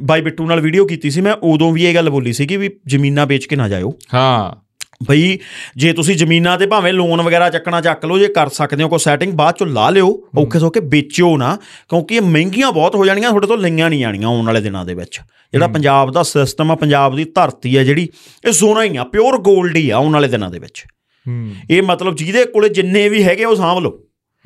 ਬਾਈ 0.00 0.20
ਬਿੱਟੂ 0.20 0.46
ਨਾਲ 0.46 0.60
ਵੀਡੀਓ 0.60 0.86
ਕੀਤੀ 0.86 1.10
ਸੀ। 1.10 1.20
ਮੈਂ 1.20 1.34
ਉਦੋਂ 1.42 1.72
ਵੀ 1.72 1.84
ਇਹ 1.84 1.94
ਗੱਲ 1.94 2.10
ਬੋਲੀ 2.10 2.32
ਸੀ 2.32 2.46
ਕਿ 2.46 2.56
ਵੀ 2.56 2.70
ਜ਼ਮੀਨਾਂ 2.86 3.26
ਵੇਚ 3.26 3.46
ਕੇ 3.46 3.56
ਨਾ 3.56 3.68
ਜਾਇਓ। 3.68 3.98
ਹਾਂ। 4.14 4.65
ਬਈ 5.08 5.38
ਜੇ 5.76 5.92
ਤੁਸੀਂ 5.92 6.16
ਜ਼ਮੀਨਾਂ 6.16 6.58
ਤੇ 6.58 6.66
ਭਾਵੇਂ 6.66 6.92
ਲੋਨ 6.92 7.22
ਵਗੈਰਾ 7.22 7.50
ਚੱਕਣਾ 7.50 7.80
ਚੱਕ 7.80 8.04
ਲਓ 8.04 8.18
ਜੇ 8.18 8.28
ਕਰ 8.28 8.48
ਸਕਦੇ 8.48 8.82
ਹੋ 8.82 8.88
ਕੋਈ 8.88 8.98
ਸੈਟਿੰਗ 8.98 9.32
ਬਾਅਦ 9.32 9.54
ਚੋਂ 9.54 9.66
ਲਾ 9.66 9.90
ਲਿਓ 9.90 10.28
ਔਖੇ 10.38 10.58
ਸੌਖੇ 10.58 10.80
ਵੇਚਿਓ 10.84 11.36
ਨਾ 11.36 11.56
ਕਿਉਂਕਿ 11.88 12.14
ਇਹ 12.14 12.20
ਮਹਿੰਗੀਆਂ 12.20 12.72
ਬਹੁਤ 12.72 12.94
ਹੋ 12.94 13.06
ਜਾਣੀਆਂ 13.06 13.28
ਤੁਹਾਡੇ 13.28 13.46
ਤੋਂ 13.46 13.58
ਲਈਆਂ 13.58 13.90
ਨਹੀਂ 13.90 14.00
ਜਾਣੀਆਂ 14.00 14.28
ਆਉਣ 14.28 14.46
ਵਾਲੇ 14.46 14.60
ਦਿਨਾਂ 14.60 14.84
ਦੇ 14.84 14.94
ਵਿੱਚ। 14.94 15.20
ਜਿਹੜਾ 15.52 15.68
ਪੰਜਾਬ 15.68 16.10
ਦਾ 16.12 16.22
ਸਿਸਟਮ 16.22 16.70
ਆ 16.70 16.74
ਪੰਜਾਬ 16.74 17.16
ਦੀ 17.16 17.24
ਧਰਤੀ 17.24 17.76
ਆ 17.76 17.84
ਜਿਹੜੀ 17.84 18.08
ਇਹ 18.46 18.52
ਸੋਨਾ 18.52 18.82
ਹੀ 18.82 18.96
ਆ 18.96 19.04
ਪਿਓਰ 19.04 19.34
골ਡ 19.34 19.76
ਹੀ 19.76 19.90
ਆ 19.90 19.96
ਆਉਣ 19.96 20.12
ਵਾਲੇ 20.12 20.28
ਦਿਨਾਂ 20.28 20.50
ਦੇ 20.50 20.58
ਵਿੱਚ। 20.58 20.84
ਹੂੰ। 21.28 21.54
ਇਹ 21.70 21.82
ਮਤਲਬ 21.82 22.16
ਜਿਹਦੇ 22.16 22.44
ਕੋਲੇ 22.44 22.68
ਜਿੰਨੇ 22.68 23.08
ਵੀ 23.08 23.22
ਹੈਗੇ 23.22 23.44
ਉਹ 23.44 23.56
ਸਾਂਭ 23.56 23.78
ਲਓ। 23.78 23.90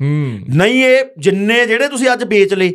ਹੂੰ। 0.01 0.39
ਨਹੀਂ 0.55 0.85
ਇਹ 0.85 1.05
ਜਿੰਨੇ 1.17 1.65
ਜਿਹੜੇ 1.65 1.87
ਤੁਸੀਂ 1.87 2.07
ਅੱਜ 2.13 2.23
ਵੇਚ 2.23 2.53
ਲਏ 2.53 2.69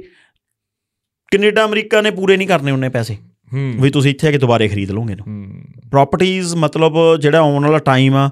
ਕੈਨੇਡਾ 1.31 1.65
ਅਮਰੀਕਾ 1.65 2.01
ਨੇ 2.01 2.11
ਪੂਰੇ 2.11 2.37
ਨਹੀਂ 2.37 2.49
ਕਰਨੇ 2.49 2.73
ਉਹਨੇ 2.73 2.89
ਪੈਸੇ। 2.89 3.17
ਵੀ 3.57 3.91
ਤੁਸੀਂ 3.91 4.11
ਇੱਥੇ 4.11 4.29
ਆ 4.29 4.31
ਕੇ 4.31 4.39
ਦੁਬਾਰੇ 4.39 4.69
ਖਰੀਦ 4.69 4.91
ਲਓਗੇ 4.91 5.15
ਨਾ 5.15 5.25
ਹੂੰ। 5.27 5.65
ਪ੍ਰਾਪਰਟੀਆਂ 5.91 6.57
ਮਤਲਬ 6.57 7.17
ਜਿਹੜਾ 7.21 7.39
ਆਉਣ 7.39 7.65
ਵਾਲਾ 7.65 7.79
ਟਾਈਮ 7.79 8.15
ਆ 8.15 8.31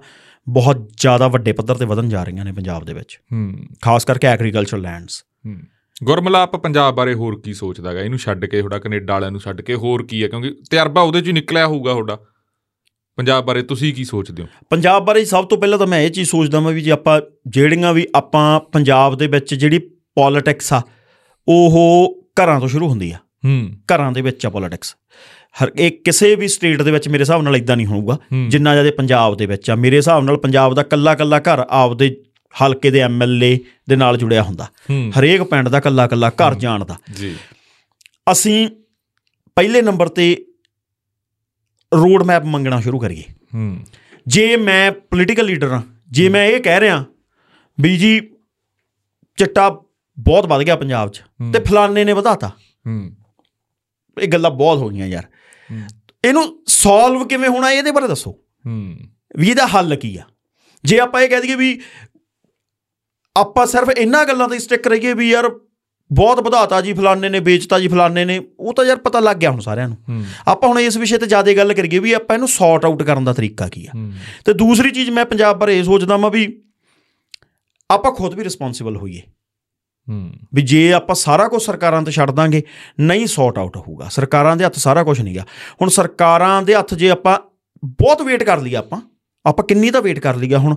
ਬਹੁਤ 0.48 0.88
ਜ਼ਿਆਦਾ 0.96 1.28
ਵੱਡੇ 1.28 1.52
ਪੱਧਰ 1.52 1.74
ਤੇ 1.74 1.84
ਵਧਣ 1.84 2.08
ਜਾ 2.08 2.24
ਰਹੀਆਂ 2.24 2.44
ਨੇ 2.44 2.52
ਪੰਜਾਬ 2.52 2.84
ਦੇ 2.84 2.92
ਵਿੱਚ। 2.94 3.20
ਹੂੰ। 3.32 3.58
ਖਾਸ 3.82 4.04
ਕਰਕੇ 4.04 4.26
ਐਗਰੀਕਲਚਰ 4.26 4.78
ਲੈਂਡਸ 4.78 5.24
ਹੂੰ। 5.46 5.56
ਗੁਰਮਲਾਪ 6.04 6.56
ਪੰਜਾਬ 6.56 6.94
ਬਾਰੇ 6.94 7.14
ਹੋਰ 7.14 7.40
ਕੀ 7.40 7.52
ਸੋਚਦਾ 7.54 7.90
ਹੈਗਾ 7.90 8.00
ਇਹਨੂੰ 8.00 8.18
ਛੱਡ 8.18 8.44
ਕੇ 8.44 8.58
ਤੁਹਾਡਾ 8.58 8.78
ਕੈਨੇਡਾ 8.78 9.12
ਵਾਲਿਆਂ 9.12 9.30
ਨੂੰ 9.30 9.40
ਛੱਡ 9.40 9.60
ਕੇ 9.60 9.74
ਹੋਰ 9.74 10.06
ਕੀ 10.06 10.22
ਹੈ 10.22 10.28
ਕਿਉਂਕਿ 10.28 10.50
ਤਜਰਬਾ 10.50 11.00
ਉਹਦੇ 11.00 11.20
ਚ 11.20 11.30
ਨਿਕਲਿਆ 11.30 11.66
ਹੋਊਗਾ 11.66 11.92
ਤੁਹਾਡਾ। 11.92 12.18
ਪੰਜਾਬ 13.16 13.44
ਬਾਰੇ 13.44 13.62
ਤੁਸੀਂ 13.62 13.94
ਕੀ 13.94 14.04
ਸੋਚਦੇ 14.04 14.42
ਹੋ? 14.42 14.48
ਪੰਜਾਬ 14.70 15.04
ਬਾਰੇ 15.04 15.24
ਸਭ 15.24 15.44
ਤੋਂ 15.44 15.58
ਪਹਿਲਾਂ 15.58 15.78
ਤਾਂ 15.78 15.86
ਮੈਂ 15.86 16.00
ਇਹ 16.00 16.10
ਚੀਜ਼ 16.10 16.30
ਸੋਚਦਾ 16.30 16.60
ਮੈਂ 16.60 16.72
ਵੀ 16.72 16.80
ਜੇ 16.80 16.90
ਆਪਾਂ 16.90 17.20
ਜਿਹੜੀਆਂ 17.46 17.94
ਵੀ 17.94 18.06
ਆਪਾਂ 18.14 18.60
ਪੰਜਾਬ 18.60 19.16
ਦੇ 19.18 19.26
ਵਿੱਚ 19.26 19.54
ਜਿਹੜੀ 19.54 19.78
ਪੋਲਿਟਿਕਸ 20.14 20.72
ਆ 20.72 20.82
ਉਹ 21.48 22.24
ਘਰਾਂ 22.40 22.60
ਤੋਂ 22.60 22.68
ਸ਼ੁਰੂ 22.68 22.88
ਹੁੰਦੀ 22.88 23.12
ਆ। 23.12 23.16
ਹੂੰ। 23.44 23.70
ਘਰਾਂ 23.72 24.12
ਦੇ 24.12 24.20
ਵਿੱਚ 24.20 24.46
ਆ 24.46 24.50
ਪੋਲਿਟਿਕਸ 24.50 24.96
ਹਰ 25.62 25.72
ਇਹ 25.76 25.90
ਕਿਸੇ 25.90 26.36
ਵੀ 26.36 26.48
ਸਟੇਟ 26.48 26.82
ਦੇ 26.82 26.90
ਵਿੱਚ 26.90 27.08
ਮੇਰੇ 27.08 27.20
ਹਿਸਾਬ 27.20 27.42
ਨਾਲ 27.42 27.56
ਇਦਾਂ 27.56 27.76
ਨਹੀਂ 27.76 27.86
ਹੋਊਗਾ। 27.86 28.18
ਜਿੰਨਾ 28.48 28.72
ਜ਼ਿਆਦਾ 28.72 28.90
ਪੰਜਾਬ 28.96 29.36
ਦੇ 29.36 29.46
ਵਿੱਚ 29.46 29.70
ਆ। 29.70 29.74
ਮੇਰੇ 29.74 29.96
ਹਿਸਾਬ 29.96 30.24
ਨਾਲ 30.24 30.36
ਪੰਜਾਬ 30.36 30.74
ਦਾ 30.74 30.82
ਕੱਲਾ 30.82 31.14
ਕੱਲਾ 31.14 31.38
ਘਰ 31.38 31.66
ਆਪਦੇ 31.70 32.22
ਹਲਕੇ 32.62 32.90
ਦੇ 32.90 32.98
ਐਮਐਲਏ 32.98 33.58
ਦੇ 33.88 33.96
ਨਾਲ 33.96 34.16
ਜੁੜਿਆ 34.16 34.42
ਹੁੰਦਾ। 34.42 34.64
ਹਰੇਕ 35.18 35.42
ਪਿੰਡ 35.42 35.68
ਦਾ 35.68 35.80
ਕੱਲਾ 35.80 36.06
ਕੱਲਾ 36.06 36.30
ਘਰ 36.30 36.54
ਜਾਣਦਾ 36.54 36.96
ਜੀ। 37.16 37.36
ਅਸੀਂ 38.32 38.68
ਪਹਿਲੇ 39.56 39.82
ਨੰਬਰ 39.82 40.08
ਤੇ 40.08 40.44
ਰੋਡ 41.94 42.22
ਮੈਪ 42.22 42.44
ਮੰਗਣਾ 42.44 42.80
ਸ਼ੁਰੂ 42.80 42.98
ਕਰੀਏ। 42.98 43.22
ਹੂੰ। 43.54 43.78
ਜੇ 44.26 44.56
ਮੈਂ 44.56 44.92
ਪੋਲੀਟੀਕਲ 44.92 45.44
ਲੀਡਰ 45.44 45.72
ਹਾਂ 45.72 45.82
ਜੇ 46.10 46.28
ਮੈਂ 46.28 46.46
ਇਹ 46.46 46.60
ਕਹਿ 46.60 46.80
ਰਿਹਾ 46.80 47.04
ਵੀ 47.80 47.96
ਜੀ 47.96 48.20
ਚਿੱਟਾ 49.36 49.80
ਬਹੁਤ 50.18 50.46
ਵੱਧ 50.46 50.62
ਗਿਆ 50.62 50.76
ਪੰਜਾਬ 50.76 51.08
'ਚ 51.08 51.22
ਤੇ 51.52 51.60
ਫਲਾਣੇ 51.60 52.04
ਨੇ 52.04 52.12
ਵਧਾਤਾ। 52.12 52.48
ਹੂੰ। 52.86 53.12
ਇਹ 54.22 54.28
ਗੱਲਾਂ 54.28 54.50
ਬਹੁਤ 54.50 54.78
ਹੋ 54.78 54.88
ਗਈਆਂ 54.88 55.06
ਯਾਰ। 55.06 55.26
ਇਹਨੂੰ 56.24 56.62
ਸੋਲਵ 56.66 57.28
ਕਿਵੇਂ 57.28 57.48
ਹੋਣਾ 57.48 57.70
ਇਹਦੇ 57.70 57.90
ਬਾਰੇ 57.90 58.08
ਦੱਸੋ। 58.08 58.30
ਹੂੰ। 58.66 58.96
ਵੀ 59.36 59.50
ਇਹਦਾ 59.50 59.66
ਹੱਲ 59.66 59.96
ਕੀ 59.96 60.16
ਆ? 60.16 60.22
ਜੇ 60.84 60.98
ਆਪਾਂ 60.98 61.22
ਇਹ 61.22 61.28
ਕਹਿ 61.28 61.40
ਦਈਏ 61.40 61.54
ਵੀ 61.54 61.80
ਆਪਾਂ 63.36 63.66
ਸਿਰਫ 63.66 63.90
ਇਹਨਾਂ 63.90 64.24
ਗੱਲਾਂ 64.24 64.48
ਤੇ 64.48 64.58
ਸਟਿਕ 64.58 64.86
ਰਹੀਏ 64.86 65.14
ਵੀ 65.14 65.30
ਯਾਰ 65.30 65.50
ਬਹੁਤ 66.12 66.40
ਵਧਾਤਾ 66.40 66.80
ਜੀ 66.80 66.92
ਫਲਾਣੇ 66.92 67.28
ਨੇ 67.28 67.40
ਵੇਚਤਾ 67.40 67.80
ਜੀ 67.80 67.88
ਫਲਾਣੇ 67.88 68.24
ਨੇ 68.24 68.40
ਉਹ 68.60 68.74
ਤਾਂ 68.74 68.84
ਯਾਰ 68.84 68.96
ਪਤਾ 68.96 69.20
ਲੱਗ 69.20 69.36
ਗਿਆ 69.36 69.50
ਹੁਣ 69.50 69.60
ਸਾਰਿਆਂ 69.60 69.88
ਨੂੰ। 69.88 70.24
ਆਪਾਂ 70.48 70.68
ਹੁਣ 70.68 70.80
ਇਸ 70.80 70.96
ਵਿਸ਼ੇ 70.96 71.18
ਤੇ 71.18 71.26
ਜ਼ਿਆਦਾ 71.26 71.52
ਗੱਲ 71.52 71.74
ਕਰੀਏ 71.74 71.98
ਵੀ 71.98 72.12
ਆਪਾਂ 72.12 72.36
ਇਹਨੂੰ 72.36 72.48
ਸੌਰਟ 72.48 72.84
ਆਊਟ 72.84 73.02
ਕਰਨ 73.02 73.24
ਦਾ 73.24 73.32
ਤਰੀਕਾ 73.32 73.68
ਕੀ 73.68 73.86
ਆ। 73.86 73.90
ਤੇ 74.44 74.52
ਦੂਸਰੀ 74.52 74.90
ਚੀਜ਼ 74.90 75.10
ਮੈਂ 75.10 75.24
ਪੰਜਾਬ 75.24 75.58
ਬਾਰੇ 75.58 75.78
ਇਹ 75.78 75.84
ਸੋਚਦਾ 75.84 76.16
ਮੈਂ 76.16 76.30
ਵੀ 76.30 76.62
ਆਪਾਂ 77.90 78.12
ਖੁਦ 78.12 78.34
ਵੀ 78.34 78.44
ਰਿਸਪੌਂਸਿਬਲ 78.44 78.96
ਹੋਈਏ। 78.96 79.22
ਹੂੰ। 80.08 80.30
ਵੀ 80.54 80.62
ਜੇ 80.62 80.92
ਆਪਾਂ 80.92 81.14
ਸਾਰਾ 81.14 81.48
ਕੁਝ 81.48 81.62
ਸਰਕਾਰਾਂ 81.62 82.02
ਤੇ 82.02 82.12
ਛੱਡ 82.12 82.30
ਦਾਂਗੇ 82.30 82.62
ਨਹੀਂ 83.00 83.26
ਸੌਰਟ 83.26 83.58
ਆਊਟ 83.58 83.76
ਹੋਊਗਾ। 83.76 84.08
ਸਰਕਾਰਾਂ 84.08 84.56
ਦੇ 84.56 84.64
ਹੱਥ 84.64 84.78
ਸਾਰਾ 84.78 85.02
ਕੁਝ 85.02 85.20
ਨਹੀਂਗਾ 85.20 85.44
ਹੁਣ 85.82 85.88
ਸਰਕਾਰਾਂ 85.88 86.62
ਦੇ 86.62 86.74
ਹੱਥ 86.74 86.94
ਜੇ 86.94 87.10
ਆਪਾਂ 87.10 87.38
ਬਹੁਤ 87.84 88.22
ਵੇਟ 88.22 88.42
ਕਰ 88.42 88.60
ਲਈਏ 88.60 88.76
ਆਪਾਂ 88.76 89.00
ਆਪਾਂ 89.44 89.64
ਕਿੰਨੀ 89.64 89.90
ਤਾਂ 89.90 90.02
ਵੇਟ 90.02 90.18
ਕਰ 90.18 90.36
ਲਈਆ 90.36 90.58
ਹੁਣ? 90.58 90.76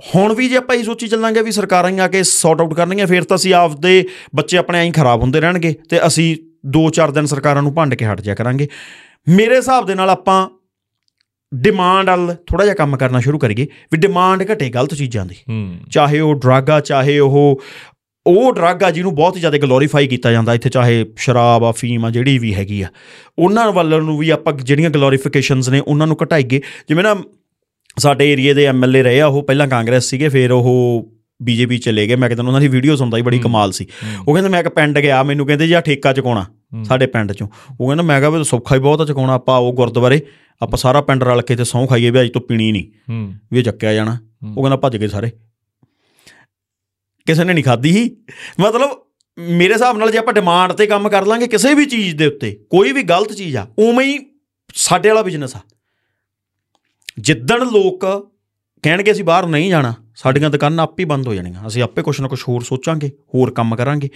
ਹੁਣ 0.00 0.34
ਵੀ 0.34 0.48
ਜੇ 0.48 0.56
ਆਪਾਂ 0.56 0.76
ਇਹ 0.76 0.84
ਸੋਚੀ 0.84 1.06
ਚੱਲਾਂਗੇ 1.08 1.42
ਵੀ 1.42 1.52
ਸਰਕਾਰਾਂ 1.52 1.90
ਹੀ 1.90 1.98
ਆ 1.98 2.08
ਕੇ 2.08 2.22
ਸੌਰਟ 2.22 2.60
ਆਊਟ 2.60 2.74
ਕਰਨਗੀਆਂ 2.74 3.06
ਫਿਰ 3.06 3.24
ਤਾਂ 3.24 3.36
ਅਸੀਂ 3.36 3.54
ਆਪਦੇ 3.54 4.06
ਬੱਚੇ 4.34 4.56
ਆਪਣੇ 4.58 4.86
ਐਂ 4.86 4.92
ਖਰਾਬ 4.92 5.22
ਹੁੰਦੇ 5.22 5.40
ਰਹਿਣਗੇ 5.40 5.74
ਤੇ 5.90 6.06
ਅਸੀਂ 6.06 6.36
2-4 6.78 7.12
ਦਿਨ 7.12 7.26
ਸਰਕਾਰਾਂ 7.26 7.62
ਨੂੰ 7.62 7.74
ਭੰਡ 7.74 7.94
ਕੇ 7.94 8.06
ਹਟ 8.06 8.20
ਜਾ 8.20 8.34
ਕਰਾਂਗੇ। 8.34 8.68
ਮੇਰੇ 9.28 9.56
ਹਿਸਾਬ 9.56 9.86
ਦੇ 9.86 9.94
ਨਾਲ 9.94 10.10
ਆਪਾਂ 10.10 10.48
ਡਿਮਾਂਡ 11.52 12.10
ਵੱਲ 12.10 12.34
ਥੋੜਾ 12.46 12.64
ਜਿਹਾ 12.64 12.74
ਕੰਮ 12.74 12.96
ਕਰਨਾ 12.96 13.20
ਸ਼ੁਰੂ 13.20 13.38
ਕਰੀਏ 13.38 13.66
ਵੀ 13.92 13.98
ਡਿਮਾਂਡ 13.98 14.42
ਘਟੇ 14.52 14.68
ਗਲਤ 14.68 14.94
ਚੀਜ਼ਾਂ 14.94 15.26
ਦੀ। 15.26 15.36
ਚਾਹੇ 15.90 16.20
ਉਹ 16.20 16.34
ਡਰੱਗ 16.34 16.70
ਆ 16.70 16.80
ਚਾਹੇ 16.80 17.18
ਉਹ 17.18 17.60
ਉਹ 18.26 18.52
ਡਰੱਗ 18.52 18.82
ਆ 18.82 18.90
ਜਿਹਨੂੰ 18.90 19.14
ਬਹੁਤ 19.14 19.36
ਜ਼ਿਆਦਾ 19.36 19.58
ਗਲੋਰੀਫਾਈ 19.58 20.06
ਕੀਤਾ 20.06 20.30
ਜਾਂਦਾ 20.32 20.54
ਇੱਥੇ 20.54 20.70
ਚਾਹੇ 20.70 21.04
ਸ਼ਰਾਬ 21.16 21.64
ਆ 21.64 21.72
ਫੀਮ 21.72 22.04
ਆ 22.04 22.10
ਜਿਹੜੀ 22.10 22.38
ਵੀ 22.38 22.54
ਹੈਗੀ 22.54 22.80
ਆ। 22.82 22.88
ਉਹਨਾਂ 23.38 23.70
ਵੱਲ 23.72 24.02
ਨੂੰ 24.02 24.18
ਵੀ 24.18 24.30
ਆਪਾਂ 24.30 24.52
ਜਿਹੜੀਆਂ 24.52 24.90
ਗਲੋਰੀਫਿਕੇਸ਼ਨਸ 24.90 25.68
ਨੇ 25.68 25.80
ਉਹਨਾਂ 25.80 26.06
ਨੂੰ 26.06 26.16
ਘਟਾਈਏ। 26.22 26.60
ਜਿਵੇਂ 26.88 27.04
ਨਾ 27.04 27.14
ਸਾਡੇ 27.98 28.32
ਏਰੀਏ 28.32 28.54
ਦੇ 28.54 28.64
ਐਮਐਲਏ 28.64 29.02
ਰਹੇ 29.02 29.20
ਆ 29.20 29.26
ਉਹ 29.26 29.42
ਪਹਿਲਾਂ 29.42 29.68
ਕਾਂਗਰਸ 29.68 30.04
ਸੀਗੇ 30.04 30.28
ਫਿਰ 30.28 30.52
ਉਹ 30.52 31.10
ਬੀਜੇਪੀ 31.42 31.78
ਚਲੇ 31.78 32.06
ਗਏ। 32.08 32.16
ਮੈਂ 32.16 32.28
ਕਹਿੰਦਾ 32.28 32.44
ਉਹਨਾਂ 32.44 32.60
ਦੀ 32.60 32.68
ਵੀਡੀਓ 32.68 32.96
ਸੁਣਦਾ 32.96 33.16
ਹੀ 33.16 33.22
ਬੜੀ 33.22 33.38
ਕਮਾਲ 33.38 33.72
ਸੀ। 33.72 33.86
ਉਹ 34.28 34.34
ਕਹਿੰਦੇ 34.34 34.50
ਮੈਂ 34.50 34.60
ਇੱਕ 34.60 34.68
ਪਿੰਡ 34.68 34.98
ਗਿਆ 34.98 35.22
ਮੈਨੂੰ 35.22 35.46
ਕਹਿੰਦੇ 35.46 35.66
ਜੀ 35.66 35.72
ਆ 35.72 35.80
ਠੇਕਾ 35.80 36.12
ਚੁਕਾਉਣਾ 36.12 36.44
ਸਾਡੇ 36.84 37.06
ਪਿੰਡ 37.06 37.32
ਚੋਂ। 37.32 37.48
ਉਹ 37.80 37.86
ਕਹਿੰਦਾ 37.86 38.02
ਮੈਂ 38.02 38.20
ਕਿਹਾ 38.20 38.30
ਵੀ 38.30 38.44
ਸੌਖਾ 38.44 38.74
ਹੀ 38.74 38.80
ਬਹੁਤ 38.80 39.00
ਆ 39.00 39.04
ਚੁਕਾਉਣਾ 39.04 39.32
ਆਪਾਂ 39.32 39.58
ਉਹ 39.58 39.72
ਗੁਰਦੁਆਰੇ 39.72 40.20
ਆਪਾਂ 40.62 40.78
ਸਾਰਾ 40.78 41.00
ਪਿੰਡ 41.00 41.24
ਰਲ 41.24 41.42
ਕੇ 41.42 41.56
ਤੇ 41.56 41.64
ਸਹੁੰ 41.64 41.86
ਖਾਈਏ 41.86 42.10
ਵੀ 42.10 42.20
ਅੱਜ 42.20 42.30
ਤੋਂ 42.30 42.40
ਪੀਣੀ 42.40 42.72
ਨਹੀਂ। 42.72 43.32
ਵੀ 43.52 43.62
ਚੱਕਿਆ 43.62 43.94
ਜਾਣਾ। 43.94 44.18
ਉਹ 44.56 44.62
ਕਹਿੰਦਾ 44.62 44.76
ਭੱਜ 44.76 44.96
ਗਏ 44.96 45.08
ਸਾਰੇ। 45.08 45.30
ਕਿਸੇ 47.26 47.44
ਨੇ 47.44 47.52
ਨਹੀਂ 47.52 47.64
ਖਾਧੀ 47.64 47.92
ਸੀ। 47.92 48.10
ਮਤਲਬ 48.60 48.90
ਮੇਰੇ 49.38 49.74
ਹਿਸਾਬ 49.74 49.98
ਨਾਲ 49.98 50.10
ਜੇ 50.10 50.18
ਆਪਾਂ 50.18 50.32
ਡਿਮਾਂਡ 50.34 50.72
ਤੇ 50.72 50.86
ਕੰਮ 50.86 51.08
ਕਰ 51.08 51.26
ਲਾਂਗੇ 51.26 51.46
ਕਿਸੇ 51.46 51.74
ਵੀ 51.74 51.86
ਚੀਜ਼ 51.86 52.14
ਦੇ 52.16 52.26
ਉੱਤੇ, 52.26 52.50
ਕੋਈ 52.70 52.92
ਵੀ 52.92 53.02
ਗਲਤ 53.02 53.32
ਚੀਜ਼ 53.32 53.56
ਆ, 53.56 53.66
ਉਵੇਂ 53.78 54.06
ਹੀ 54.06 54.18
ਸਾਡੇ 54.74 55.08
ਵਾਲਾ 55.08 55.22
ਬਿਜ਼ਨਸ 55.22 55.56
ਆ। 55.56 55.60
ਜਿੱਦਣ 57.20 57.64
ਲੋਕ 57.64 58.04
ਕਹਿਣਗੇ 58.84 59.12
ਅਸੀਂ 59.12 59.24
ਬਾਹਰ 59.24 59.46
ਨਹੀਂ 59.46 59.70
ਜਾਣਾ, 59.70 59.94
ਸਾਡੀਆਂ 60.16 60.50
ਦੁਕਾਨਾਂ 60.50 60.84
ਆਪੇ 60.84 61.02
ਹੀ 61.02 61.04
ਬੰਦ 61.04 61.28
ਹੋ 61.28 61.34
ਜਾਣੀਆਂ, 61.34 61.66
ਅਸੀਂ 61.66 61.82
ਆਪੇ 61.82 62.02
ਕੁਛ 62.02 62.20
ਨਾ 62.20 62.28
ਕੁਛ 62.28 62.48
ਹੋਰ 62.48 62.62
ਸੋਚਾਂਗੇ, 62.62 63.10
ਹੋਰ 63.34 63.50
ਕੰਮ 63.50 63.76
ਕਰਾਂਗੇ। 63.76 64.08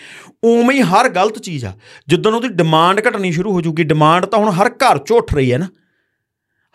ਉਵੇਂ 0.45 0.77
ਹੀ 0.77 0.83
ਹਰ 0.83 1.09
ਗਲਤ 1.09 1.39
ਚੀਜ਼ 1.39 1.65
ਆ, 1.65 1.73
ਜਿੱਦਣ 2.09 2.35
ਉਹਦੀ 2.35 2.49
ਡਿਮਾਂਡ 2.49 3.01
ਘਟਣੀ 3.09 3.33
ਸ਼ੁਰੂ 3.33 3.53
ਹੋ 3.53 3.61
ਜੂਗੀ 3.61 3.85
ਡਿਮਾਂਡ 3.85 4.27
ਤਾਂ 4.27 4.39
ਹੁਣ 4.39 4.51
ਹਰ 4.51 4.71
ਘਰ 4.71 4.99
'ਚੋਂ 4.99 5.19
ਉੱਠ 5.19 5.35
ਰਹੀ 5.35 5.53
ਹੈ 5.53 5.59
ਨਾ। 5.59 5.69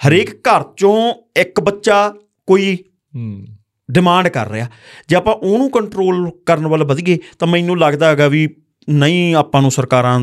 ਹਰੇਕ 0.01 0.35
ਘਰ 0.49 0.61
'ਚੋਂ 0.61 1.13
ਇੱਕ 1.37 1.59
ਬੱਚਾ 1.59 2.07
ਕੋਈ 2.47 2.75
ਹੂੰ। 3.15 3.45
ਡਿਮਾਂਡ 3.91 4.27
ਕਰ 4.27 4.49
ਰਿਹਾ। 4.49 4.67
ਜੇ 5.07 5.15
ਆਪਾਂ 5.15 5.33
ਉਹਨੂੰ 5.33 5.71
ਕੰਟਰੋਲ 5.71 6.31
ਕਰਨ 6.45 6.67
ਵੱਲ 6.67 6.83
ਵਧੀਏ 6.83 7.17
ਤਾਂ 7.39 7.47
ਮੈਨੂੰ 7.47 7.79
ਲੱਗਦਾ 7.79 8.07
ਹੈਗਾ 8.07 8.27
ਵੀ 8.27 8.55
ਨਹੀਂ 8.89 9.35
ਆਪਾਂ 9.35 9.61
ਨੂੰ 9.61 9.71
ਸਰਕਾਰਾਂ 9.71 10.19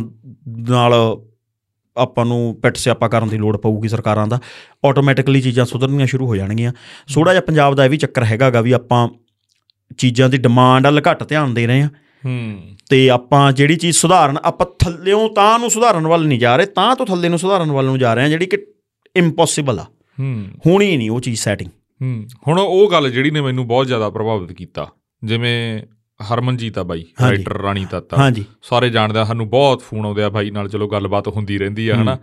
ਨਾਲ 0.49 1.21
ਆਪਾਂ 1.97 2.27
ਨੂੰ 2.27 2.59
ਪਿੱਟ 2.63 2.77
ਸਿਆਪਾ 2.77 3.09
ਕਰਨ 3.09 3.29
ਦੀ 3.29 3.37
ਲੋੜ 3.37 3.57
ਪਊਗੀ 3.57 3.89
ਸਰਕਾਰਾਂ 3.89 4.27
ਦਾ। 4.27 4.39
ਆਟੋਮੈਟਿਕਲੀ 4.85 5.41
ਚੀਜ਼ਾਂ 5.41 5.67
ਸੁਧਰਨੀਆਂ 5.67 6.07
ਸ਼ੁਰੂ 6.07 6.27
ਹੋ 6.27 6.37
ਜਾਣਗੀਆਂ। 6.37 6.73
ਥੋੜਾ 7.15 7.33
ਜਿਹਾ 7.33 7.41
ਪੰਜਾਬ 7.41 7.75
ਦਾ 7.75 7.85
ਇਹ 7.85 7.91
ਵੀ 7.91 7.97
ਚੱਕਰ 7.97 8.25
ਹੈਗਾਗਾ 8.25 8.61
ਵੀ 8.61 8.73
ਆਪਾਂ 8.73 9.09
ਚੀਜ਼ਾਂ 9.99 10.29
ਦੀ 10.29 10.37
ਡਿਮਾਂਡ 10.37 10.87
ਵੱਲ 10.87 11.03
ਘੱਟ 11.11 11.25
ਧਿਆਨ 11.25 11.55
ਦੇ 11.55 11.67
ਰਹੇ 11.67 11.83
ਹਾਂ। 11.83 11.89
ਹੂੰ। 12.25 12.61
ਤੇ 12.91 13.11
ਆਪਾਂ 13.11 13.53
ਜਿਹੜੀ 13.53 13.77
ਚੀਜ਼ 13.77 13.97
ਸੁਧਾਰਨ 13.97 14.39
ਆਪਾਂ 14.45 14.67
ਥੱਲਿਓਂ 14.79 15.29
ਤਾਂ 15.29 15.59
ਨੂੰ 15.59 15.71
ਸੁਧਾਰਨ 15.71 16.07
ਵੱਲ 16.07 16.27
ਨਹੀਂ 16.27 16.39
ਜਾ 16.39 16.57
ਰਹੇ 16.57 16.67
ਤਾਂ 16.67 16.97
ਤੋਂ 16.97 17.07
ਥੱਲੇ 17.07 17.29
ਨੂੰ 17.29 17.39
ਸੁਧਾਰਨ 17.39 17.73
ਵੱਲ 17.73 17.85
ਨੂੰ 17.85 17.99
ਜਾ 17.99 18.15
ਰਹੇ 18.15 18.23
ਹਾਂ 18.23 18.31
ਜਿਹੜੀ 18.31 18.47
ਕਿ 18.47 18.67
ਇੰਪੋਸੀਬਲ 19.17 19.81
ਆ। 19.81 19.85
ਹੂੰ। 20.21 20.45
ਹੋਣੀ 20.67 20.97
ਨਹੀਂ 20.97 21.11
ਉਹ 21.11 21.21
ਚੀਜ਼ 21.21 21.41
ਸੈਟਿੰਗ 21.41 21.71
ਹੂੰ। 22.03 22.27
ਹੁਣ 22.49 22.59
ਉਹ 22.59 22.91
ਗੱਲ 22.91 23.11
ਜਿਹੜੀ 23.11 23.31
ਨੇ 23.31 23.41
ਮੈਨੂੰ 23.41 23.67
ਬਹੁਤ 23.67 23.87
ਜ਼ਿਆਦਾ 23.87 24.11
ਪ੍ਰਭਾਵਿਤ 24.11 24.53
ਕੀਤਾ। 24.53 24.89
ਜਿਵੇਂ 25.25 25.83
ਹਰਮਨਜੀਤ 26.33 26.79
ਆ 26.79 26.83
ਬਾਈ। 26.83 27.05
ਰਾਈਟਰ 27.23 27.63
ਰਾਣੀ 27.63 27.87
ਤੱਤਾ 27.91 28.17
ਹਾਂਜੀ। 28.17 28.45
ਸਾਰੇ 28.63 28.91
ਜਾਣਦੇ 28.91 29.19
ਆ 29.19 29.25
ਸਾਨੂੰ 29.25 29.51
ਬਹੁਤ 29.51 29.81
ਫੋਨ 29.81 30.07
ਆਉਂਦੇ 30.07 30.23
ਆ 30.23 30.29
ਬਾਈ 30.29 30.51
ਨਾਲ 30.51 30.69
ਚਲੋ 30.69 30.89
ਗੱਲਬਾਤ 30.89 31.29
ਹੁੰਦੀ 31.29 31.59
ਰਹਿੰਦੀ 31.59 31.89
ਆ 31.89 31.97
ਹਨਾ। 32.03 32.19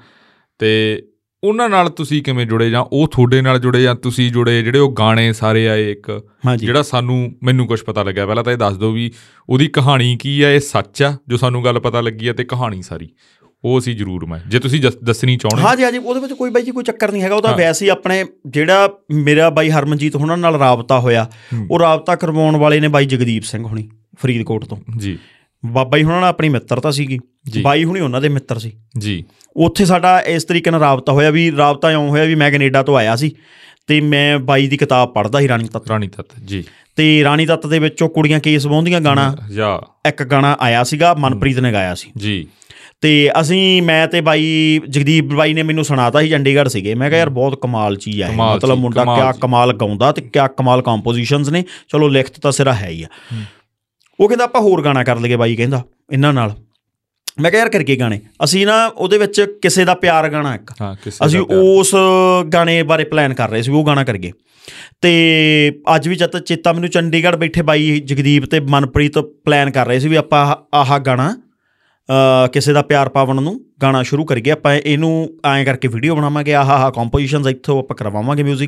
ਤੇ 0.59 1.03
ਉਹਨਾਂ 1.43 1.69
ਨਾਲ 1.69 1.89
ਤੁਸੀਂ 1.89 2.23
ਕਿਵੇਂ 2.23 2.45
ਜੁੜੇ 2.45 2.69
ਜਾਂ 2.69 2.85
ਉਹ 2.93 3.07
ਤੁਹਾਡੇ 3.07 3.41
ਨਾਲ 3.41 3.59
ਜੁੜੇ 3.59 3.83
ਜਾਂ 3.83 3.95
ਤੁਸੀਂ 3.95 4.31
ਜੁੜੇ? 4.31 4.63
ਜਿਹੜੇ 4.63 4.79
ਉਹ 4.79 4.91
ਗਾਣੇ 4.91 5.33
ਸਾਰੇ 5.33 5.67
ਆਏ 5.69 5.91
ਇੱਕ 5.91 6.21
ਜਿਹੜਾ 6.57 6.81
ਸਾਨੂੰ 6.81 7.35
ਮੈਨੂੰ 7.43 7.67
ਕੁਝ 7.67 7.83
ਪਤਾ 7.83 8.03
ਲੱਗਿਆ। 8.03 8.25
ਪਹਿਲਾਂ 8.25 8.43
ਤਾਂ 8.43 8.53
ਇਹ 8.53 8.57
ਦੱਸ 8.57 8.77
ਦਿਓ 8.77 8.91
ਵੀ 8.91 9.11
ਉਹਦੀ 9.49 9.67
ਕਹਾਣੀ 9.67 10.17
ਕੀ 10.21 10.41
ਆ 10.41 10.51
ਇਹ 10.51 10.59
ਸੱਚ 10.59 11.03
ਆ 11.03 11.17
ਜੋ 11.27 11.37
ਸਾਨੂੰ 11.37 11.63
ਗੱਲ 11.63 11.79
ਪਤਾ 11.79 12.01
ਲੱਗੀ 12.01 12.27
ਆ 12.27 12.33
ਤੇ 12.33 12.43
ਕਹਾਣੀ 12.43 12.81
ਸਾਰੀ। 12.81 13.09
ਉਹ 13.65 13.79
ਅਸੀਂ 13.79 13.95
ਜ਼ਰੂਰ 13.95 14.25
ਮੈਂ 14.25 14.39
ਜੇ 14.49 14.59
ਤੁਸੀਂ 14.59 14.81
ਦੱਸਣੀ 15.03 15.37
ਚਾਹੁੰਦੇ 15.37 15.67
ਹਾਂਜੀ 15.67 15.83
ਹਾਂਜੀ 15.83 15.97
ਉਹਦੇ 15.97 16.19
ਵਿੱਚ 16.19 16.33
ਕੋਈ 16.33 16.49
ਬਾਈ 16.49 16.63
ਜੀ 16.63 16.71
ਕੋਈ 16.71 16.83
ਚੱਕਰ 16.83 17.11
ਨਹੀਂ 17.11 17.21
ਹੈਗਾ 17.21 17.35
ਉਹ 17.35 17.41
ਤਾਂ 17.41 17.49
ਹਾਂ। 17.51 17.57
ਵੈਸੇ 17.57 17.85
ਹੀ 17.85 17.89
ਆਪਣੇ 17.89 18.25
ਜਿਹੜਾ 18.47 18.89
ਮੇਰਾ 19.11 19.49
ਬਾਈ 19.49 19.69
ਹਰਮਨਜੀਤ 19.69 20.15
ਹੁਣਾਂ 20.15 20.37
ਨਾਲ 20.37 20.55
ਰਾਬਤਾ 20.55 20.99
ਹੋਇਆ 20.99 21.29
ਹੂੰ। 21.53 21.67
ਉਹ 21.71 21.79
ਰਾਬਤਾ 21.79 22.15
ਕਰਵਾਉਣ 22.15 22.55
ਵਾਲੇ 22.55 22.79
ਨੇ 22.79 22.87
ਬਾਈ 22.87 23.05
ਜਗਦੀਪ 23.05 23.43
ਸਿੰਘ 23.43 23.65
ਹੁਣੀ 23.65 23.89
ਫਰੀਦਕੋਟ 24.21 24.65
ਤੋਂ। 24.65 24.77
ਜੀ। 24.97 25.17
ਬਾਬਾ 25.65 25.97
ਜੀ 25.97 26.03
ਹੁਣਾਂ 26.03 26.21
ਨਾਲ 26.21 26.29
ਆਪਣੀ 26.29 26.49
ਮਿੱਤਰਤਾ 26.49 26.91
ਸੀਗੀ 26.91 27.19
ਜੀ। 27.49 27.61
ਬਾਈ 27.61 27.83
ਹੁਣੀ 27.83 27.99
ਉਹਨਾਂ 27.99 28.21
ਦੇ 28.21 28.29
ਮਿੱਤਰ 28.29 28.59
ਸੀ। 28.59 28.71
ਜੀ। 28.97 29.23
ਉੱਥੇ 29.55 29.85
ਸਾਡਾ 29.85 30.19
ਇਸ 30.19 30.43
ਤਰੀਕੇ 30.43 30.71
ਨਾਲ 30.71 30.79
ਰਾਬਤਾ 30.79 31.11
ਹੋਇਆ 31.11 31.29
ਵੀ 31.29 31.51
ਰਾਬਤਾ 31.57 31.91
ਇਉਂ 31.91 32.09
ਹੋਇਆ 32.09 32.23
ਵੀ 32.23 32.35
ਮੈਂ 32.35 32.51
ਕੈਨੇਡਾ 32.51 32.83
ਤੋਂ 32.83 32.97
ਆਇਆ 32.97 33.15
ਸੀ 33.15 33.31
ਤੇ 33.87 34.01
ਮੈਂ 34.01 34.39
ਬਾਈ 34.39 34.67
ਦੀ 34.67 34.77
ਕਿਤਾਬ 34.77 35.13
ਪੜ੍ਹਦਾ 35.13 35.39
ਸੀ 35.39 35.47
ਰਾਣੀ 35.47 35.67
ਤੱਤ। 35.67 35.87
ਰਾਣੀ 35.87 36.07
ਤੱਤ 36.07 36.27
ਜੀ। 36.45 36.63
ਤੇ 36.95 37.23
ਰਾਣੀ 37.23 37.45
ਤੱਤ 37.45 37.67
ਦੇ 37.67 37.79
ਵਿੱਚੋਂ 37.79 38.09
ਕੁੜੀਆਂ 38.09 38.39
ਕੇਸ 38.39 38.65
ਵਾਉਂਦੀਆਂ 38.65 39.01
ਗਾਣਾ 39.01 39.37
ਜਾਂ 39.53 39.79
ਇੱਕ 40.07 40.23
ਗਾਣਾ 40.23 40.57
ਆਇਆ 40.59 40.83
ਸੀਗਾ 40.83 41.13
ਮਨਪ੍ਰੀਤ 41.13 41.59
ਨੇ 41.59 41.71
ਗਾਇਆ 41.71 41.95
ਸੀ। 41.95 42.11
ਜੀ। 42.17 42.47
ਤੇ 43.01 43.31
ਅਸੀਂ 43.41 43.81
ਮੈਂ 43.81 44.07
ਤੇ 44.07 44.21
ਬਾਈ 44.21 44.79
ਜਗਦੀਪ 44.89 45.25
ਬਾਈ 45.25 45.53
ਨੇ 45.53 45.63
ਮੈਨੂੰ 45.63 45.85
ਸੁਣਾਤਾ 45.85 46.21
ਸੀ 46.21 46.29
ਚੰਡੀਗੜ੍ਹ 46.29 46.69
ਸੀਗੇ। 46.69 46.95
ਮੈਂ 46.95 47.09
ਕਿਹਾ 47.09 47.19
ਯਾਰ 47.19 47.29
ਬਹੁਤ 47.29 47.61
ਕਮਾਲ 47.61 47.95
ਚੀਜ਼। 47.95 48.23
ਕਮਾਲ 48.23 48.55
ਮਤਲਬ 48.55 48.77
ਮੁੰਡਾ 48.77 49.03
ਕਿਆ। 49.03 49.31
ਕਮਾਲ 49.31 49.73
ਗਾਉਂਦਾ 49.73 50.11
ਤੇ 50.11 50.21
ਕਿਆ 50.21 50.47
ਕਮਾਲ 50.47 50.81
ਕੰਪੋਜੀਸ਼ਨਸ 50.81 51.49
ਨੇ। 51.49 51.63
ਚਲੋ 51.89 52.07
ਲਿਖਤ 52.07 52.39
ਤਾਂ 52.39 52.51
ਸਿਰਾ 52.51 52.73
ਹੈ 52.73 52.87
ਹੀ 52.87 53.03
ਆ। 53.03 53.07
ਉਹ 54.19 54.27
ਕਹਿੰਦਾ 54.27 54.43
ਆਪਾਂ 54.43 54.61
ਹੋਰ 54.61 54.83
ਗਾਣਾ 54.83 55.03
ਕਰ 55.03 55.19
ਲਈਏ 55.19 55.35
ਬਾਈ 55.35 55.55
ਕਹਿੰਦਾ 55.55 55.83
ਇਹਨਾਂ 56.11 56.33
ਨਾਲ। 56.33 56.55
ਮੈਂ 57.41 57.51
ਕਿਹਾ 57.51 57.59
ਯਾਰ 57.59 57.69
ਕਰਕੇ 57.69 57.95
ਗਾਣੇ? 57.95 58.19
ਅਸੀਂ 58.43 58.67
ਨਾ 58.67 58.87
ਉਹਦੇ 58.87 59.17
ਵਿੱਚ 59.17 59.57
ਕਿਸੇ 59.61 59.85
ਦਾ 59.85 59.93
ਪਿਆਰ 59.93 60.29
ਗਾਣਾ 60.29 60.55
ਇੱਕ। 60.55 60.71
ਅਸੀਂ। 61.25 61.39
ਉਸ 61.39 61.95
ਗਾਣੇ 62.53 62.83
ਬਾਰੇ 62.83 63.03
ਪਲਾਨ 63.03 63.33
ਕਰ 63.33 63.49
ਰਹੇ 63.49 63.61
ਸੀ 63.61 63.71
ਉਹ 63.71 63.85
ਗਾਣਾ 63.85 64.03
ਕਰੀਏ। 64.03 64.31
ਤੇ 65.01 65.81
ਅੱਜ 65.95 66.07
ਵੀ 66.07 66.15
ਜਦ 66.15 66.39
ਚੇਤਾ 66.39 66.73
ਮੈਨੂੰ 66.73 66.89
ਚੰਡੀਗੜ੍ਹ 66.89 67.37
ਬੈਠੇ 67.37 67.61
ਬਾਈ 67.61 68.01
ਜਗਦੀਪ 68.05 68.45
ਤੇ 68.45 68.59
ਮਨਪ੍ਰੀਤ 68.59 69.17
ਪਲਾਨ 69.17 69.71
ਕਰ 69.71 69.87
ਰਹੇ 69.87 69.99
ਸੀ 69.99 70.07
ਵੀ 70.07 70.15
ਆਪਾਂ 70.15 70.55
ਆਹ- 70.77 70.99
ਗਾਣਾ 70.99 71.41
ਕਿਸੇ 72.53 72.73
ਦਾ 72.73 72.81
ਪਿਆਰ 72.81 73.09
ਪਾਵਨ 73.09 73.43
ਨੂੰ 73.43 73.65
ਗਾਣਾ 73.81 74.03
ਸ਼ੁਰੂ 74.03 74.25
ਕਰੀਏ। 74.25 74.49
ਆਪਾਂ 74.49 74.75
ਇਹਨੂੰ 74.75 75.29
ਐਂ 75.45 75.65
ਕਰਕੇ 75.65 75.87
ਵੀਡੀਓ 75.87 76.15
ਬਣਾਵਾਂਗੇ। 76.15 76.53
ਆਹ 76.53 76.65
ਆਹ 76.65 76.91
ਕੰਪੋਜੀਸ਼ਨਸ 76.91 77.47
ਇੱਥੋਂ 77.47 77.79
ਆਪਾਂ 77.79 77.95
ਕਰਵਾਵਾਂਗੇ 77.95 78.43
뮤직 78.43 78.67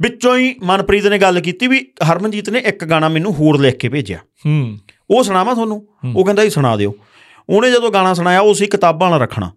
ਵਿੱਚੋਂ 0.00 0.38
ਹੀ 0.38 0.54
ਮਨਪ੍ਰੀਤ 0.62 1.06
ਨੇ 1.06 1.18
ਗੱਲ 1.18 1.40
ਕੀਤੀ 1.40 1.66
ਵੀ 1.66 1.92
ਹਰਮਨਜੀਤ 2.10 2.50
ਨੇ 2.50 2.58
ਇੱਕ 2.58 2.84
ਗਾਣਾ 2.84 3.08
ਮੈਨੂੰ 3.08 3.34
ਹੋਰ 3.34 3.60
ਲਿਖ 3.60 3.76
ਕੇ 3.76 3.88
ਭੇਜਿਆ। 3.88 4.18
ਹੂੰ। 4.18 4.78
ਉਹ 5.10 5.22
ਸੁਣਾਵਾਂ 5.22 5.54
ਤੁਹਾਨੂੰ? 5.54 5.88
ਉਹ 6.16 6.24
ਕਹਿੰਦਾ 6.24 6.44
ਜੀ 6.44 6.50
ਸੁਣਾ 6.50 6.76
ਦਿਓ। 6.76 6.94
ਉਹਨੇ 7.48 7.70
ਜਦੋਂ 7.70 7.90
ਗਾਣਾ 7.90 8.14
ਸੁਣਾਇਆ 8.14 8.40
ਉਹ 8.40 8.54
ਸੀ 8.54 8.66
ਕਿਤਾਬਾਂ 8.66 9.10
ਨਾਲ 9.10 9.20
ਰੱਖਣਾ। 9.20 9.52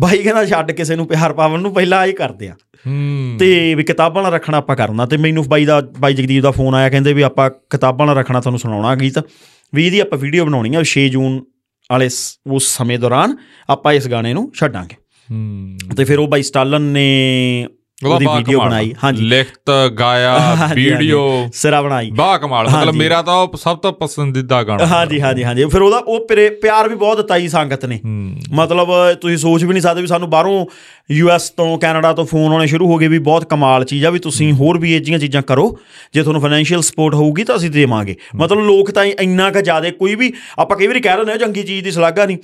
ਬਾਈ 0.00 0.18
ਕਹਿੰਦਾ 0.18 0.46
ਛੱਡ 0.46 0.72
ਕਿਸੇ 0.72 0.96
ਨੂੰ 0.96 1.06
ਪਿਆਰ 1.06 1.32
ਪਾਵਨ 1.32 1.60
ਨੂੰ 1.60 1.74
ਪਹਿਲਾਂ 1.74 1.98
ਆਹੀ 1.98 2.12
ਕਰਦੇ 2.12 2.48
ਆ। 2.48 2.54
ਹੂੰ। 2.86 3.36
ਤੇ 3.38 3.74
ਵੀ 3.74 3.84
ਕਿਤਾਬਾਂ 3.84 4.22
ਨਾਲ 4.22 4.32
ਰੱਖਣਾ 4.32 4.58
ਆਪਾਂ 4.58 4.76
ਕਰਨਾ। 4.76 5.06
ਤੇ 5.06 5.16
ਮੈਨੂੰ 5.16 5.44
ਬਾਈ 5.48 5.64
ਦਾ 5.64 5.80
ਬਾਈ 5.80 6.14
ਜਗਦੀਪ 6.14 6.42
ਦਾ 6.42 6.50
ਫੋਨ 6.50 6.74
ਆਇਆ 6.74 6.90
ਕਹਿੰਦੇ 6.90 7.12
ਵੀ 7.12 7.22
ਆਪਾਂ 7.22 7.50
ਕਿਤਾਬਾਂ 7.50 8.06
ਨਾਲ 8.06 8.16
ਰੱਖਣਾ 8.16 8.40
ਤੁਹਾਨੂੰ 8.40 8.58
ਸੁਣਾਉਣਾ 8.58 8.94
ਗੀਤ। 8.94 9.14
ਵੀ 9.74 9.86
ਇਹਦੀ 9.86 10.00
ਆਪਾਂ 10.00 10.18
ਵੀਡੀਓ 10.18 10.44
ਬਣਾਉਣੀ 10.44 10.74
ਆ 10.74 10.82
6 10.82 11.08
ਜੂਨ 11.10 11.44
ਵਾਲੇ 11.92 12.08
ਉਸ 12.50 12.76
ਸਮੇਂ 12.76 12.98
ਦੌਰਾਨ 12.98 13.36
ਆਪਾਂ 13.70 13.92
ਇਸ 13.92 14.08
ਗਾਣੇ 14.08 14.32
ਨੂੰ 14.32 14.52
ਛੱਡਾਂਗੇ। 14.54 14.96
ਤੇ 15.96 16.04
ਫਿਰ 16.04 16.18
ਉਹ 16.18 16.28
ਬਾਈ 16.28 16.42
ਸਟਾਲਨ 16.42 16.82
ਨੇ 16.82 17.66
ਉਹਦਾ 18.04 18.34
ਵੀਡੀਓ 18.36 18.60
ਬਣਾਈ 18.60 18.92
ਹਾਂਜੀ। 19.04 19.24
ਲਿਖਤ 19.24 19.70
ਗਾਇਆ 19.98 20.68
ਵੀਡੀਓ 20.74 21.20
ਸਿਰਾ 21.54 21.80
ਬਣਾਈ। 21.82 22.10
ਬਾ 22.10 22.36
ਕਮਾਲ 22.38 22.68
ਮਤਲਬ। 22.68 22.94
ਮੇਰਾ 22.94 23.20
ਤਾਂ 23.22 23.34
ਉਹ 23.34 23.56
ਸਭ 23.56 23.78
ਤੋਂ 23.78 23.92
ਪਸੰਦੀਦਾ 23.92 24.62
ਗਾਣਾ 24.62 24.86
ਹਾਂਜੀ 24.86 25.20
ਹਾਂਜੀ 25.20 25.44
ਹਾਂਜੀ। 25.44 25.64
ਫਿਰ 25.64 25.82
ਉਹਦਾ 25.82 25.98
ਉਹ 25.98 26.26
ਪਿਆਰ 26.62 26.88
ਵੀ 26.88 26.94
ਬਹੁਤ 26.94 27.16
ਦਿੱਤਾ 27.16 27.38
ਜੀ 27.38 27.48
ਸੰਗਤ 27.48 27.84
ਨੇ। 27.84 28.00
ਮਤਲਬ 28.54 28.88
ਤੁਸੀਂ 29.20 29.36
ਸੋਚ 29.36 29.64
ਵੀ 29.64 29.72
ਨਹੀਂ 29.72 29.82
ਸਕਦੇ 29.82 30.00
ਵੀ 30.00 30.06
ਸਾਨੂੰ 30.06 30.30
ਬਾਹਰੋਂ 30.30 30.64
ਯੂਐਸ 31.10 31.48
ਤੋਂ 31.50 31.76
ਕੈਨੇਡਾ 31.78 32.12
ਤੋਂ 32.12 32.24
ਫੋਨ 32.24 32.52
ਆਉਣੇ 32.52 32.66
ਸ਼ੁਰੂ 32.66 32.86
ਹੋ 32.88 32.96
ਗਏ 32.98 33.08
ਵੀ 33.08 33.18
ਬਹੁਤ 33.20 33.44
ਕਮਾਲ 33.44 33.84
ਚੀਜ਼ 33.84 34.04
ਆ 34.06 34.10
ਵੀ 34.10 34.18
ਤੁਸੀਂ 34.18 34.52
ਹੋਰ 34.52 34.78
ਵੀ 34.78 34.94
ਇਹ 34.94 35.00
ਜਿਹੀਆਂ 35.00 35.18
ਚੀਜ਼ਾਂ 35.18 35.42
ਕਰੋ। 35.42 35.68
ਜੇ 36.14 36.22
ਤੁਹਾਨੂੰ 36.22 36.42
ਫਾਈਨੈਂਸ਼ੀਅਲ 36.42 36.82
ਸਪੋਰਟ 36.82 37.14
ਹੋਊਗੀ 37.14 37.44
ਤਾਂ 37.44 37.56
ਅਸੀਂ 37.56 37.70
ਦੇਵਾਂਗੇ। 37.70 38.16
ਮਤਲਬ 38.36 38.60
ਲੋਕ 38.66 38.90
ਤਾਂ 38.90 39.04
ਇੰਨਾ 39.04 39.50
ਕੁ 39.50 39.60
ਜ਼ਿਆਦਾ 39.60 39.90
ਕੋਈ 39.90 40.14
ਵੀ 40.14 40.32
ਆਪਾਂ 40.58 40.76
ਕਈ 40.76 40.86
ਵਾਰੀ 40.86 41.00
ਕਹਿ 41.00 41.16
ਦਿੰਦੇ 41.16 41.32
ਹਾਂ 41.32 41.38
ਚੰਗੀ 41.38 41.62
ਚੀਜ਼ 41.62 41.84
ਦੀ 41.84 41.90
ਸ਼ਲਾਘਾ 41.90 42.26
ਨਹੀਂ। 42.26 42.38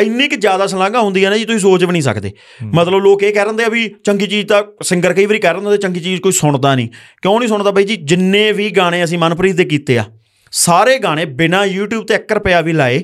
ਇੰਨੀ 0.00 0.28
ਕਿ 0.28 0.36
ਜ਼ਿਆਦਾ 0.36 0.66
ਸ਼ਲਾਘਾ 0.66 1.00
ਹੁੰਦੀ 1.00 1.24
ਹੈ 1.24 1.30
ਨਾ 1.30 1.36
ਜੀ 1.36 1.44
ਤੁਸੀਂ 1.44 1.60
ਸੋਚ 1.60 1.84
ਵੀ 1.84 1.92
ਨਹੀਂ 1.92 2.02
ਸਕਦੇ। 2.02 2.32
ਮਤਲਬ 2.64 3.02
ਲੋਕ 3.02 3.22
ਇਹ 3.22 3.32
ਕਹਿ 3.32 3.44
ਦਿੰਦੇ 3.44 3.64
ਆ 3.64 3.68
ਵੀ 3.68 3.88
ਚੰਗੀ 4.04 4.26
ਚੀਜ਼ 4.26 4.46
ਤਾਂ 4.46 4.62
ਸਿੰਗਰ 4.82 5.12
ਕਈ 5.12 5.26
ਵਾਰੀ 5.26 5.38
ਕਹਿ 5.38 5.52
ਦਿੰਦੇ 5.52 5.66
ਹੁੰਦੇ 5.66 5.78
ਚੰਗੀ 5.78 6.00
ਚੀਜ਼ 6.00 6.20
ਕੋਈ 6.20 6.32
ਸੁਣਦਾ 6.32 6.74
ਨਹੀਂ। 6.74 6.88
ਕਿਉਂ 7.22 7.38
ਨਹੀਂ 7.38 7.48
ਸੁਣਦਾ 7.48 7.70
ਬਾਈ 7.70 7.84
ਜੀ? 7.84 7.96
ਜਿੰਨੇ 7.96 8.50
ਵੀ 8.52 8.70
ਗਾਣੇ 8.70 9.04
ਅਸੀਂ 9.04 9.18
ਮਨਪ੍ਰੀਤ 9.18 9.56
ਦੇ 9.56 9.64
ਕੀਤੇ 9.64 9.98
ਆ 9.98 10.04
ਸਾਰੇ 10.52 10.98
ਗਾਣੇ 10.98 11.24
ਬਿਨਾ 11.24 11.64
YouTube 11.66 12.04
ਤੇ 12.04 12.14
1 12.14 12.34
ਰੁਪਿਆ 12.34 12.60
ਵੀ 12.60 12.72
ਲਾਏ 12.72 13.02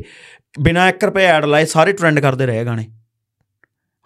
ਬਿਨਾ 0.60 0.88
1 0.88 1.04
ਰੁਪਿਆ 1.04 1.36
ਐਡ 1.36 1.44
ਲਾਏ 1.44 1.64
ਸਾਰੇ 1.64 1.92
ਟ੍ਰੈਂਡ 1.92 2.20
ਕਰਦੇ 2.20 2.46
ਰਹੇ 2.46 2.64
ਗਾਣੇ। 2.64 2.86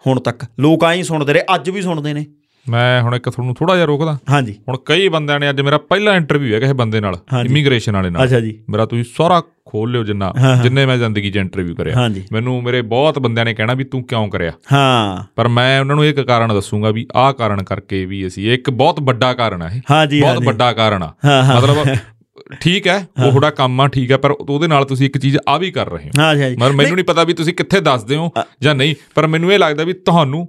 ਹੁਣ 0.05 0.19
ਤੱਕ 0.19 0.45
ਲੋਕ 0.59 0.83
ਆਈ 0.83 1.03
ਸੁਣਦੇ 1.03 1.33
ਰਹੇ 1.33 1.41
ਅੱਜ 1.55 1.69
ਵੀ 1.69 1.81
ਸੁਣਦੇ 1.81 2.13
ਨੇ। 2.13 2.25
ਮੈਂ 2.69 3.01
ਹੁਣ 3.01 3.15
ਇੱਕ 3.15 3.29
ਤੁਹਾਨੂੰ 3.29 3.55
ਥੋੜਾ 3.55 3.75
ਜਿਹਾ 3.75 3.85
ਰੋਕਦਾ। 3.85 4.17
ਹਾਂਜੀ। 4.31 4.55
ਹੁਣ 4.67 4.77
ਕਈ 4.85 5.07
ਬੰਦਿਆਂ 5.07 5.39
ਨੇ 5.39 5.49
ਅੱਜ 5.49 5.61
ਮੇਰਾ 5.61 5.77
ਪਹਿਲਾ 5.77 6.15
ਇੰਟਰਵਿਊ 6.15 6.53
ਹੈ 6.53 6.59
ਕਿਸੇ 6.59 6.73
ਬੰਦੇ 6.73 6.99
ਨਾਲ। 6.99 7.17
ਇਮੀਗ੍ਰੇਸ਼ਨ 7.45 7.93
ਵਾਲੇ 7.93 8.09
ਨਾਲ। 8.09 8.23
ਅੱਛਾ 8.23 8.39
ਜੀ। 8.39 8.59
ਮੇਰਾ 8.69 8.85
ਤੁਸੀਂ 8.85 9.03
ਸਾਰਾ 9.17 9.43
ਖੋਲ 9.65 9.91
ਲਿਓ 9.91 10.03
ਜਿੰਨਾ। 10.03 10.33
ਜਿੰਨੇ 10.63 10.85
ਮੈਂ 10.85 10.97
ਜ਼ਿੰਦਗੀ 10.97 11.31
'ਚ 11.31 11.35
ਇੰਟਰਵਿਊ 11.35 11.75
ਕਰਿਆ। 11.75 12.09
ਮੈਨੂੰ 12.31 12.63
ਮੇਰੇ 12.63 12.81
ਬਹੁਤ 12.81 13.19
ਬੰਦਿਆਂ 13.19 13.45
ਨੇ 13.45 13.53
ਕਹਿਣਾ 13.53 13.73
ਵੀ 13.73 13.83
ਤੂੰ 13.83 14.03
ਕਿਉਂ 14.03 14.27
ਕਰਿਆ? 14.27 14.51
ਹਾਂ। 14.73 15.23
ਪਰ 15.35 15.47
ਮੈਂ 15.47 15.79
ਉਹਨਾਂ 15.79 15.95
ਨੂੰ 15.95 16.05
ਇੱਕ 16.05 16.21
ਕਾਰਨ 16.21 16.49
ਦੱਸੂਗਾ 16.49 16.91
ਵੀ 16.91 17.07
ਆਹ 17.15 17.33
ਕਾਰਨ 17.33 17.63
ਕਰਕੇ 17.63 18.05
ਵੀ 18.05 18.27
ਅਸੀਂ 18.27 18.51
ਇੱਕ 18.51 18.69
ਬਹੁਤ 18.69 18.99
ਵੱਡਾ 18.99 19.33
ਕਾਰਨ 19.33 19.61
ਆ 19.61 19.69
ਇਹ। 19.69 19.81
ਬਹੁਤ। 20.21 20.43
ਵੱਡਾ 20.43 20.73
ਕਾਰਨ 20.73 21.03
ਆ। 21.03 21.13
ਮਤਲਬ 21.57 21.95
ਠੀਕ 22.61 22.87
ਹੈ 22.87 23.07
ਉਹ 23.25 23.29
ਤੁਹਾਡਾ 23.29 23.49
ਕੰਮ 23.49 23.81
ਆ 23.81 23.87
ਠੀਕ 23.87 24.11
ਹੈ 24.11 24.17
ਪਰ 24.17 24.31
ਉਹਦੇ 24.31 24.67
ਨਾਲ 24.67 24.85
ਤੁਸੀਂ 24.85 25.05
ਇੱਕ 25.05 25.17
ਚੀਜ਼ 25.17 25.37
ਆ 25.49 25.57
ਵੀ 25.57 25.71
ਕਰ 25.71 25.89
ਰਹੇ 25.89 26.09
ਹੋ। 26.09 26.21
ਮਰ 26.59 26.71
ਮੈਨੂੰ 26.71 26.95
ਨਹੀਂ। 26.95 27.05
ਪਤਾ 27.05 27.23
ਵੀ 27.23 27.33
ਤੁਸੀਂ 27.33 27.53
ਕਿੱਥੇ 27.53 27.79
ਦੱਸਦੇ 27.79 28.15
ਹੋ 28.15 28.31
ਜਾਂ 28.61 28.75
ਨਹੀਂ 28.75 28.95
ਪਰ 29.15 29.27
ਮੈਨੂੰ 29.27 29.53
ਇਹ 29.53 29.59
ਲੱਗਦਾ 29.59 29.83
ਵੀ 29.83 29.93
ਤੁਹਾਨੂੰ 29.93 30.47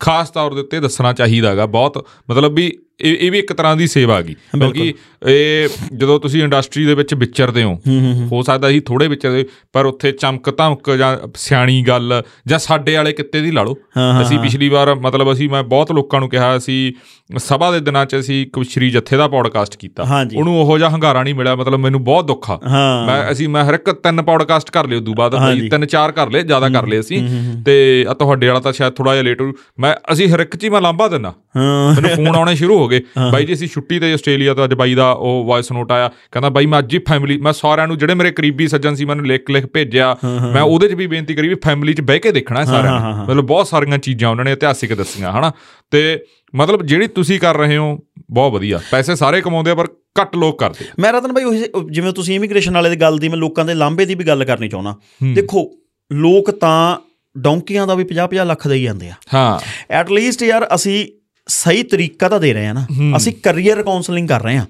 ਖਾਸ 0.00 0.30
ਤੌਰ 0.30 0.54
ਦੇ 0.54 0.60
ਉੱਤੇ 0.60 0.80
ਦੱਸਣਾ 0.80 1.12
ਚਾਹੀਦਾਗਾ 1.12 1.66
ਬਹੁਤ 1.66 2.06
ਮਤਲਬ 2.30 2.54
ਵੀ 2.54 2.70
ਇਹ 3.00 3.16
ਇਹ 3.20 3.30
ਵੀ 3.30 3.38
ਇੱਕ 3.38 3.52
ਤਰ੍ਹਾਂ 3.52 3.76
ਦੀ 3.76 3.86
ਸੇਵਾ 3.86 4.16
ਹੈਗੀ। 4.16 4.34
ਕਿਉਂਕਿ 4.34 4.94
ਇਹ 5.28 5.68
ਜਦੋਂ 5.96 6.20
ਤੁਸੀਂ 6.20 6.42
ਇੰਡਸਟਰੀ 6.42 6.84
ਦੇ 6.84 6.94
ਵਿੱਚ 6.94 7.14
ਵਿਚਰਦੇ 7.14 7.62
ਹੋ 7.62 7.74
ਹੂੰ 7.74 8.44
ਸਕਦਾ 8.44 8.70
ਸੀ 8.70 8.80
ਥੋੜੇ 8.80 9.08
ਵਿਚਰਦੇ 9.08 9.46
ਪਰ 9.72 9.86
ਉੱਥੇ 9.86 10.12
ਚਮਕ 10.12 10.56
ਧਮਕ 10.56 10.90
ਜਾਂ 10.90 11.18
ਸਿਆਣੀ 11.34 11.82
ਗੱਲ 11.82 12.22
ਜਾਂ 12.46 12.58
ਸਾਡੇ 12.58 12.96
ਵਾਲੇ 12.96 13.12
ਕਿੱਤੇ 13.12 13.40
ਦੀ 13.40 13.50
ਲਾ 13.50 13.62
ਲਓ। 13.62 13.74
ਅਸੀਂ। 14.22 14.38
ਪਿਛਲੀ 14.38 14.68
ਵਾਰ 14.68 14.94
ਮਤਲਬ 14.94 15.32
ਅਸੀਂ 15.32 15.48
ਮੈਂ 15.48 15.62
ਬਹੁਤ 15.62 15.92
ਲੋਕਾਂ 15.92 16.20
ਨੂੰ 16.20 16.28
ਕਿਹਾ 16.28 16.56
ਅਸੀਂ 16.56 16.92
ਸਭਾ 17.38 17.70
ਦੇ 17.70 17.80
ਦਿਨਾਂ 17.80 18.06
'ਚ 18.06 18.16
ਅਸੀਂ 18.20 18.42
ਇੱਕ 18.42 18.64
ਸ਼੍ਰੀ 18.68 18.90
ਜੱਥੇ 18.90 19.16
ਦਾ 19.16 19.28
ਪੋਡਕਾਸਟ 19.28 19.76
ਕੀਤਾ। 19.76 20.26
ਉਹਨੂੰ 20.36 20.60
ਉਹੋ 20.60 20.78
ਜਿਹਾ 20.78 20.90
ਹੰਗਾਰਾ 20.90 21.22
ਨਹੀਂ 21.22 21.34
ਮਿਲਿਆ 21.34 21.54
ਮਤਲਬ 21.54 21.80
ਮੈਨੂੰ 21.80 22.04
ਬਹੁਤ 22.04 22.26
ਦੁੱਖ 22.26 22.50
ਆ। 22.50 22.60
ਮੈਂ 23.06 23.32
ਅਸੀਂ 23.32 23.48
ਮੈਂ 23.48 23.64
ਹਰ 23.64 23.74
ਇੱਕ 23.74 23.90
ਤਿੰਨ 23.90 24.22
ਪੌਡਕਾਸਟ 24.22 24.70
ਕਰ 24.70 24.86
ਲਏ 24.86 24.96
ਉਦੋਂ 24.96 25.14
ਬਾਅਦ। 25.14 25.34
ਬਈ 25.34 25.68
ਤਿੰਨ 25.68 25.86
ਚਾਰ 25.86 26.12
ਕਰ 26.12 26.30
ਲਏ 26.30 26.42
ਜ਼ਿਆਦਾ 26.42 26.68
ਕਰ 26.68 26.86
ਲਏ 26.86 27.00
ਅਸੀਂ। 27.00 27.28
ਤੇ 27.66 28.06
ਆ 28.08 28.14
ਤੁਹਾਡੇ 28.14 28.46
ਵਾਲਾ 28.48 28.60
ਤਾਂ 28.60 28.72
ਸ਼ਾਇਦ 28.72 28.92
ਥੋੜਾ 28.92 29.12
ਜਿਹਾ 29.12 29.22
ਲੇਟ 29.22 29.40
ਹੋ 29.40 29.52
ਮੈਂ 29.78 29.94
ਅਸੀਂ 30.12 30.28
ਹਰ 30.28 30.40
ਇੱਕ 30.40 30.56
ਚ 30.56 30.64
ਹੀ 30.64 30.68
ਮੈਂ 30.68 30.80
ਲਾਂਭਾ 30.80 31.08
ਦਿੰਦਾ। 31.08 31.34
ਮੈਨੂੰ 31.56 32.10
ਫੋਨ 32.10 32.36
ਆਉਣੇ 32.36 32.54
ਸ਼ੁਰੂ 32.54 32.83
ਹੋ 32.84 32.88
ਗਏ। 32.88 33.00
ਬਾਈ 33.32 33.44
ਜੀ 33.44 33.52
ਅਸੀਂ 33.52 33.68
ਛੁੱਟੀ 33.68 33.98
ਤੇ 33.98 34.12
ਆਸਟ੍ਰੇਲੀਆ 34.12 34.54
ਤੋਂ 34.54 34.64
ਅੱਜ 34.64 34.74
ਬਾਈ 34.74 34.94
ਦਾ 34.94 35.10
ਉਹ 35.10 35.44
ਵਾਇਸ 35.44 35.72
ਨੋਟ 35.72 35.92
ਆਇਆ। 35.92 36.08
ਕਹਿੰਦਾ 36.32 36.48
ਬਾਈ 36.48 36.66
ਮੈਂ 36.66 36.78
ਅੱਜ 36.78 36.94
ਹੀ 36.94 36.98
ਫੈਮਿਲੀ 37.08 37.36
ਮੈਂ 37.38 37.52
ਸਾਰਿਆਂ 37.52 37.86
ਨੂੰ 37.86 37.98
ਜਿਹੜੇ 37.98 38.14
ਮੇਰੇ 38.14 38.30
ਕਰੀਬੀ 38.30 38.68
ਸੱਜਣ 38.68 38.94
ਸੀ 38.94 39.04
ਮੈਨੂੰ 39.04 39.26
ਲਿਖ 39.26 39.50
ਲਿਖ 39.50 39.66
ਭੇਜਿਆ। 39.66 40.16
ਮੈਂ 40.54 40.62
ਉਹਦੇ 40.62 40.88
'ਚ 40.88 40.94
ਵੀ 40.94 41.06
ਬੇਨਤੀ 41.06 41.34
ਕਰੀ 41.34 41.48
ਵੀ 41.48 41.54
ਫੈਮਿਲੀ 41.64 41.92
'ਚ 41.92 42.00
ਬਹਿ 42.00 42.18
ਕੇ 42.18 42.32
ਦੇਖਣਾ 42.32 42.64
ਸਾਰਿਆਂ 42.64 43.00
ਨੇ। 43.00 43.24
ਮਤਲਬ 43.24 43.46
ਬਹੁਤ 43.46 43.68
ਸਾਰੀਆਂ 43.68 43.98
ਚੀਜ਼ਾਂ 43.98 44.30
ਉਹਨਾਂ 44.30 44.44
ਨੇ 44.44 44.52
ਇਤਿਹਾਸਿਕ 44.52 44.94
ਦੱਸੀਆਂ 44.94 45.32
ਹਨਾ? 45.32 45.52
ਤੇ 45.90 46.24
ਮਤਲਬ 46.54 46.82
ਜਿਹੜੀ 46.82 47.06
ਤੁਸੀਂ 47.06 47.40
ਕਰ 47.40 47.56
ਰਹੇ 47.56 47.76
ਹੋ 47.76 47.98
ਬਹੁਤ 48.30 48.52
ਵਧੀਆ। 48.52 48.80
ਪੈਸੇ 48.90 49.16
ਸਾਰੇ 49.16 49.40
ਕਮਾਉਂਦੇ 49.40 49.70
ਆ 49.70 49.74
ਪਰ 49.74 49.88
ਘੱਟ 50.20 50.36
ਲੋਕ 50.36 50.58
ਕਰਦੇ। 50.58 50.84
ਮੈਂ 50.98 51.12
ਰਤਨ 51.12 51.32
ਭਾਈ 51.32 51.44
ਉਹੀ 51.44 51.64
ਉਹ 51.74 51.90
ਜਿਵੇਂ 51.90 52.12
ਤੁਸੀਂ 52.12 52.34
ਇਮੀਗ੍ਰੇਸ਼ਨ 52.34 52.74
ਵਾਲੇ 52.74 52.90
ਦੀ 52.90 52.96
ਗੱਲ 52.96 53.18
ਦੀ 53.18 53.28
ਮੈਂ 53.28 53.38
ਲੋਕਾਂ 53.38 53.64
ਦੇ 53.64 53.74
ਲਾਂਭੇ 53.74 54.04
ਦੀ 54.04 54.14
ਵੀ 54.14 54.24
ਗੱਲ 54.24 54.44
ਕਰਨੀ 54.44 54.68
ਚਾਹੁੰਦਾ। 54.68 54.94
ਦੇਖੋ 55.32 55.70
ਲੋਕ 56.12 56.50
ਤਾਂ 56.50 56.96
ਡੌਂਕੀਆਂ 57.38 57.86
ਦਾ 57.86 57.94
ਵੀ 57.94 58.04
50-50 58.04 58.44
ਲੱਖ 58.44 58.68
ਦੇ 58.68 58.74
ਹੀ 58.74 58.82
ਜਾਂਦੇ 58.82 59.08
ਆ। 59.08 59.14
ਹਾਂ। 59.34 59.58
ਐਟ 59.90 60.10
ਲੀਸਟ 60.10 60.42
ਯਾਰ 60.42 60.66
ਅਸੀਂ 60.74 61.06
ਸਹੀ 61.48 61.82
ਤਰੀਕਾ 61.82 62.28
ਤਾਂ 62.28 62.40
ਦੇ 62.40 62.52
ਰਹੇ 62.52 62.66
ਆ 62.66 62.72
ਨਾ। 62.72 62.86
ਅਸੀਂ 63.16 63.32
ਕੈਰੀਅਰ 63.32 63.82
ਕਾਉਂਸਲਿੰਗ 63.82 64.28
ਕਰ 64.28 64.42
ਰਹੇ 64.42 64.56
ਆ। 64.56 64.66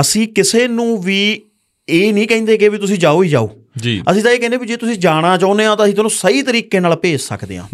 ਅਸੀਂ 0.00 0.28
ਕਿਸੇ 0.28 0.68
ਨੂੰ 0.68 1.02
ਵੀ 1.02 1.42
ਇਹ 1.88 2.14
ਨਹੀਂ 2.14 2.28
ਕਹਿੰਦੇ 2.28 2.58
ਕਿ 2.58 2.68
ਵੀ 2.68 2.78
ਤੁਸੀਂ 2.78 2.98
ਜਾਓ 2.98 3.22
ਹੀ 3.22 3.28
ਜਾਓ। 3.28 3.50
ਜੀ। 3.76 4.02
ਅਸੀਂ 4.10 4.22
ਤਾਂ 4.22 4.32
ਇਹ 4.32 4.38
ਕਹਿੰਦੇ 4.38 4.56
ਵੀ 4.56 4.66
ਜੇ 4.66 4.76
ਤੁਸੀਂ 4.76 4.94
ਜਾਣਾ 4.94 5.36
ਚਾਹੁੰਦੇ 5.36 5.66
ਆ 5.66 5.76
ਤਾਂ 5.76 5.84
ਅਸੀਂ 5.84 5.94
ਤੁਹਾਨੂੰ 5.94 6.10
ਸਹੀ 6.10 6.42
ਤਰੀਕੇ 6.42 6.80
ਨਾਲ 6.80 6.96
ਭੇਜ 6.96 7.20
ਸਕਦੇ 7.20 7.56
ਆ। 7.56 7.64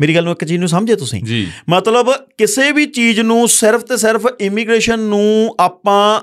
ਮੇਰੀ 0.00 0.14
ਗੱਲ 0.14 0.24
ਨੂੰ 0.24 0.32
ਇੱਕ 0.32 0.44
ਚੀਜ਼ 0.44 0.58
ਨੂੰ 0.58 0.68
ਸਮਝੇ 0.68 0.96
ਤੁਸੀਂ? 0.96 1.22
ਜੀ। 1.22 1.48
ਮਤਲਬ 1.68 2.12
ਕਿਸੇ 2.38 2.72
ਵੀ 2.72 2.86
ਚੀਜ਼ 2.86 3.20
ਨੂੰ 3.20 3.48
ਸਿਰਫ 3.48 3.82
ਤੇ 3.82 3.96
ਸਿਰਫ 3.96 4.26
ਇਮੀਗ੍ਰੇਸ਼ਨ 4.40 4.98
ਨੂੰ 4.98 5.56
ਆਪਾਂ 5.60 6.20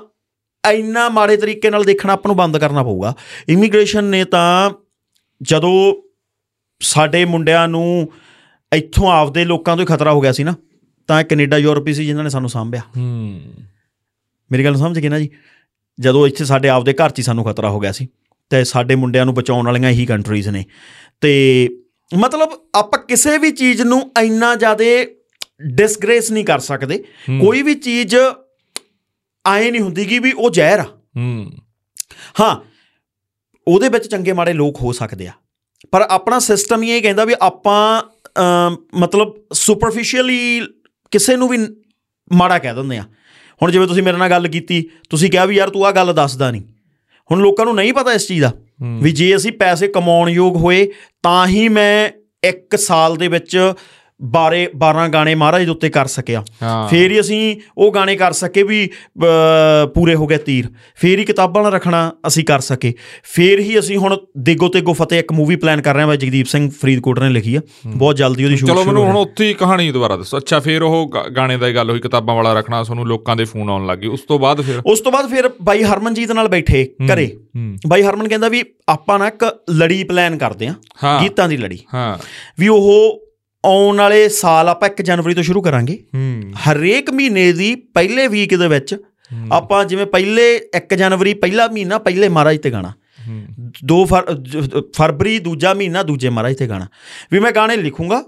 ਇੰਨਾ 0.70 1.08
ਮਾੜੇ 1.08 1.36
ਤਰੀਕੇ 1.36 1.70
ਨਾਲ 1.70 1.84
ਦੇਖਣਾ 1.84 2.12
ਆਪਾਂ 2.12 2.28
ਨੂੰ 2.28 2.36
ਬੰਦ 2.36 2.58
ਕਰਨਾ 2.58 2.82
ਪਊਗਾ। 2.82 3.14
ਇਮੀਗ੍ਰੇਸ਼ਨ 3.48 4.04
ਨੇ 4.04 4.24
ਤਾਂ 4.24 4.70
ਜਦੋਂ 5.42 5.94
ਸਾਡੇ 6.80 7.24
ਮੁੰਡਿਆਂ 7.24 7.68
ਨੂੰ 7.68 8.12
ਇੱਥੋਂ 8.74 9.12
ਆਪਦੇ 9.12 9.44
ਲੋਕਾਂ 9.44 9.76
ਤੋਂ 9.76 9.82
ਹੀ 9.82 9.86
ਖਤਰਾ 9.86 10.12
ਹੋ 10.12 10.20
ਗਿਆ 10.20 10.32
ਸੀ 10.32 10.44
ਨਾ। 10.44 10.54
ਤਾਂ 11.08 11.24
ਕੈਨੇਡਾ 11.24 11.58
ਯੂਰਪੀ 11.58 11.94
ਸੀ 11.94 12.06
ਜਿਨ੍ਹਾਂ 12.06 12.24
ਨੇ 12.24 12.30
ਸਾਨੂੰ 12.30 12.50
ਸਾਂਭਿਆ। 12.50 12.80
ਹੂੰ। 12.96 13.40
ਮੇਰੀ 14.52 14.64
ਗੱਲ 14.64 14.76
ਸਮਝ 14.76 14.98
ਗਏ 14.98 15.08
ਨਾ 15.08 15.18
ਜੀ? 15.18 15.30
ਜਦੋਂ 16.00 16.26
ਇੱਥੇ 16.26 16.44
ਸਾਡੇ 16.44 16.68
ਆਪਦੇ 16.68 16.92
ਘਰ 16.92 17.10
'ਚ 17.10 17.18
ਹੀ 17.18 17.22
ਸਾਨੂੰ 17.22 17.44
ਖਤਰਾ 17.44 17.70
ਹੋ 17.70 17.80
ਗਿਆ 17.80 17.92
ਸੀ 17.92 18.08
ਤੇ 18.50 18.64
ਸਾਡੇ 18.64 18.94
ਮੁੰਡਿਆਂ 18.94 19.24
ਨੂੰ 19.24 19.34
ਬਚਾਉਣ 19.34 19.66
ਵਾਲੀਆਂ 19.66 19.90
ਇਹੀ 19.90 20.06
ਕੰਟਰੀਜ਼ 20.06 20.48
ਨੇ। 20.48 20.64
ਤੇ 21.20 21.68
ਮਤਲਬ 22.18 22.48
ਆਪਾਂ 22.74 22.98
ਕਿਸੇ 22.98 23.38
ਵੀ 23.38 23.50
ਚੀਜ਼ 23.50 23.82
ਨੂੰ 23.82 24.12
ਇੰਨਾ 24.22 24.54
ਜ਼ਿਆਦਾ 24.54 24.84
ਡਿਸਗ੍ਰੇਸ 25.62 26.30
ਨਹੀਂ 26.32 26.44
ਕਰ 26.44 26.58
ਸਕਦੇ। 26.58 27.04
ਕੋਈ 27.40 27.62
ਵੀ 27.62 27.74
ਚੀਜ਼ 27.74 28.16
ਆਏ 29.46 29.70
ਨਹੀਂ 29.70 29.82
ਹੁੰਦੀ 29.82 30.04
ਕਿ 30.04 30.18
ਵੀ 30.18 30.32
ਉਹ 30.32 30.50
ਜ਼ਹਿਰ 30.50 30.78
ਆ। 30.78 30.84
ਹੂੰ। 31.16 31.52
ਹਾਂ 32.40 32.56
ਉਹਦੇ 33.68 33.88
ਵਿੱਚ 33.88 34.06
ਚੰਗੇ 34.08 34.32
ਮਾੜੇ 34.32 34.52
ਲੋਕ 34.52 34.80
ਹੋ 34.82 34.92
ਸਕਦੇ 34.92 35.26
ਆ। 35.26 35.32
ਪਰ 35.90 36.00
ਆਪਣਾ 36.00 36.38
ਸਿਸਟਮ 36.38 36.82
ਹੀ 36.82 36.90
ਇਹ 36.90 37.02
ਕਹਿੰਦਾ 37.02 37.24
ਵੀ 37.24 37.34
ਆਪਾਂ 37.42 38.02
ਮਤਲਬ 38.94 39.34
ਸੁਪਰਫੀਸ਼ੀਅਲੀ 39.52 40.60
ਕਿਸੇ 41.10 41.36
ਨੂੰ 41.36 41.48
ਵੀ 41.48 41.58
ਮਾੜਾ 42.32 42.58
ਕਹਿ 42.58 42.74
ਦਿੰਦੇ 42.74 42.96
ਆ। 42.98 43.04
ਹੁਣ 43.62 43.70
ਜਿਵੇਂ 43.72 43.86
ਤੁਸੀਂ 43.86 44.02
ਮੇਰੇ 44.02 44.16
ਨਾਲ 44.16 44.30
ਗੱਲ 44.30 44.48
ਕੀਤੀ 44.48 44.88
ਤੁਸੀਂ 45.10 45.30
ਕਿਹਾ 45.30 45.44
ਵੀ 45.44 45.56
ਯਾਰ 45.56 45.70
ਤੂੰ 45.70 45.86
ਆ 45.86 45.90
ਗੱਲ 45.90 46.12
ਦੱਸਦਾ 46.14 46.50
ਨਹੀਂ 46.50 46.62
ਹੁਣ 47.30 47.40
ਲੋਕਾਂ 47.40 47.64
ਨੂੰ 47.64 47.74
ਨਹੀਂ 47.74 47.92
ਪਤਾ 47.92 48.12
ਇਸ 48.12 48.28
ਚੀਜ਼ 48.28 48.42
ਦਾ 48.42 48.52
ਵੀ 49.02 49.12
ਜੇ 49.12 49.36
ਅਸੀਂ 49.36 49.52
ਪੈਸੇ 49.52 49.88
ਕਮਾਉਣ 49.88 50.28
ਯੋਗ 50.28 50.56
ਹੋਏ 50.56 50.92
ਤਾਂ 51.22 51.46
ਹੀ 51.46 51.68
ਮੈਂ 51.68 52.10
ਇੱਕ 52.44 52.76
ਸਾਲ 52.76 53.16
ਦੇ 53.16 53.28
ਵਿੱਚ 53.28 53.72
ਬਾਰੇ 54.22 54.68
12 54.76 55.08
ਗਾਣੇ 55.08 55.34
ਮਹਾਰਾਜ 55.34 55.64
ਦੇ 55.64 55.70
ਉੱਤੇ 55.70 55.88
ਕਰ 55.88 56.06
ਸਕਿਆ। 56.06 56.42
ਫੇਰ 56.90 57.10
ਹੀ 57.10 57.20
ਅਸੀਂ 57.20 57.56
ਉਹ 57.78 57.92
ਗਾਣੇ 57.92 58.16
ਕਰ 58.16 58.32
ਸਕੇ 58.32 58.62
ਵੀ 58.62 58.88
ਪੂਰੇ 59.94 60.14
ਹੋ 60.14 60.26
ਗਏ 60.26 60.36
ਤੀਰ। 60.36 60.68
ਫੇਰ 60.96 61.18
ਹੀ 61.18 61.24
ਕਿਤਾਬਾਂ 61.24 61.62
ਨਾਲ 61.62 61.72
ਰੱਖਣਾ 61.72 62.12
ਅਸੀਂ 62.26 62.44
ਕਰ 62.44 62.60
ਸਕੇ। 62.60 62.92
ਫੇਰ 63.22 63.58
ਹੀ 63.58 63.78
ਅਸੀਂ 63.78 63.96
ਹੁਣ 63.96 64.16
ਦੇਗੋ 64.38 64.68
ਤੇਗੋ 64.68 64.92
ਫਤਿਹ 64.92 65.18
ਇੱਕ 65.18 65.32
ਮੂਵੀ 65.32 65.56
ਪਲਾਨ 65.56 65.82
ਕਰ 65.82 65.94
ਰਹੇ 65.94 66.04
ਹਾਂ 66.04 66.16
ਜਗਦੀਪ 66.16 66.46
ਸਿੰਘ 66.46 66.70
ਫਰੀਦਕੋਟ 66.80 67.18
ਨੇ 67.18 67.28
ਲਿਖੀ 67.28 67.54
ਆ। 67.56 67.60
ਬਹੁਤ 67.86 68.16
ਜਲਦੀ 68.16 68.44
ਉਹਦੀ 68.44 68.56
ਸ਼ੂਟ 68.56 68.70
ਚਲੋ 68.70 68.84
ਮੈਨੂੰ 68.84 69.04
ਹੁਣ 69.04 69.16
ਉੱਥੇ 69.16 69.48
ਹੀ 69.48 69.54
ਕਹਾਣੀ 69.54 69.90
ਦੁਬਾਰਾ 69.92 70.16
ਦੱਸੋ। 70.16 70.38
ਅੱਛਾ 70.38 70.60
ਫਿਰ 70.60 70.82
ਉਹ 70.82 71.10
ਗਾਣੇ 71.36 71.56
ਦਾ 71.56 71.66
ਹੀ 71.66 71.74
ਗੱਲ 71.74 71.90
ਹੋਈ 71.90 72.00
ਕਿਤਾਬਾਂ 72.00 72.34
ਵਾਲਾ 72.34 72.52
ਰੱਖਣਾ 72.52 72.82
ਤੁਹਾਨੂੰ 72.82 73.06
ਲੋਕਾਂ 73.06 73.36
ਦੇ 73.36 73.44
ਫੋਨ 73.44 73.70
ਆਉਣ 73.70 73.86
ਲੱਗੇ 73.86 74.06
ਉਸ 74.06 74.20
ਤੋਂ 74.20 74.38
ਬਾਅਦ 74.38 74.60
ਫਿਰ? 74.60 74.80
ਉਸ 74.86 75.00
ਤੋਂ 75.00 75.12
ਬਾਅਦ 75.12 75.30
ਫਿਰ 75.30 75.50
ਬਾਈ 75.62 75.82
ਹਰਮਨਜੀਤ 75.82 76.32
ਨਾਲ 76.32 76.48
ਬੈਠੇ 76.48 76.84
ਘਰੇ। 77.14 77.30
ਬਾਈ 77.86 78.02
ਹਰਮਨ 78.02 78.28
ਕਹਿੰਦਾ 78.28 78.48
ਵੀ 78.48 78.62
ਆਪਾਂ 78.88 79.18
ਨਾ 79.18 79.26
ਇੱਕ 79.26 79.44
ਲੜੀ 79.70 80.04
ਪਲਾਨ 80.04 80.38
ਕਰਦੇ 80.38 80.66
ਆ 80.66 80.74
ਗੀਤਾਂ 81.22 81.48
ਦੀ 81.48 81.56
ਲੜੀ। 81.56 81.78
ਹਾਂ। 81.94 82.18
ਵੀ 82.58 82.68
ਉਹ 82.68 83.20
ਆਉਣ 83.66 83.96
ਵਾਲੇ 83.96 84.28
ਸਾਲ 84.28 84.68
ਆਪਾਂ 84.68 84.88
1 84.88 85.02
ਜਨਵਰੀ 85.02 85.34
ਤੋਂ 85.34 85.42
ਸ਼ੁਰੂ 85.42 85.62
ਕਰਾਂਗੇ। 85.62 86.04
ਹਰੇਕ 86.52 87.10
ਮਹੀਨੇ 87.10 87.52
ਦੀ 87.52 87.74
ਪਹਿਲੇ 87.74 88.26
ਵੀਕ 88.26 88.56
ਦੇ 88.56 88.68
ਵਿੱਚ 88.68 88.96
ਆਪਾਂ 89.52 89.84
ਜਿਵੇਂ 89.84 90.06
ਪਹਿਲੇ 90.06 90.60
1 90.76 90.96
ਜਨਵਰੀ 90.96 91.34
ਪਹਿਲਾ 91.34 91.68
ਮਹੀਨਾ 91.68 91.98
ਪਹਿਲੇ 91.98 92.28
ਮਹਾਰਾਜ 92.28 92.58
ਤੇ 92.58 92.70
ਗਾਣਾ। 92.70 92.92
ਹੂੰ। 93.28 93.44
ਦੋ 93.84 94.04
ਫਰ- 94.04 94.32
ਜ- 94.32 94.92
ਫਰਵਰੀ 94.92 95.38
ਦੂਜਾ 95.38 95.74
ਮਹੀਨਾ 95.74 96.02
ਦੂਜੇ 96.02 96.28
ਮਹਾਰਾਜ 96.28 96.56
ਤੇ 96.56 96.66
ਗਾਣਾ। 96.66 96.86
ਵੀ 97.32 97.38
ਮੈਂ 97.38 97.52
ਗਾਣੇ 97.52 97.76
ਲਿਖੂੰਗਾ 97.76 98.24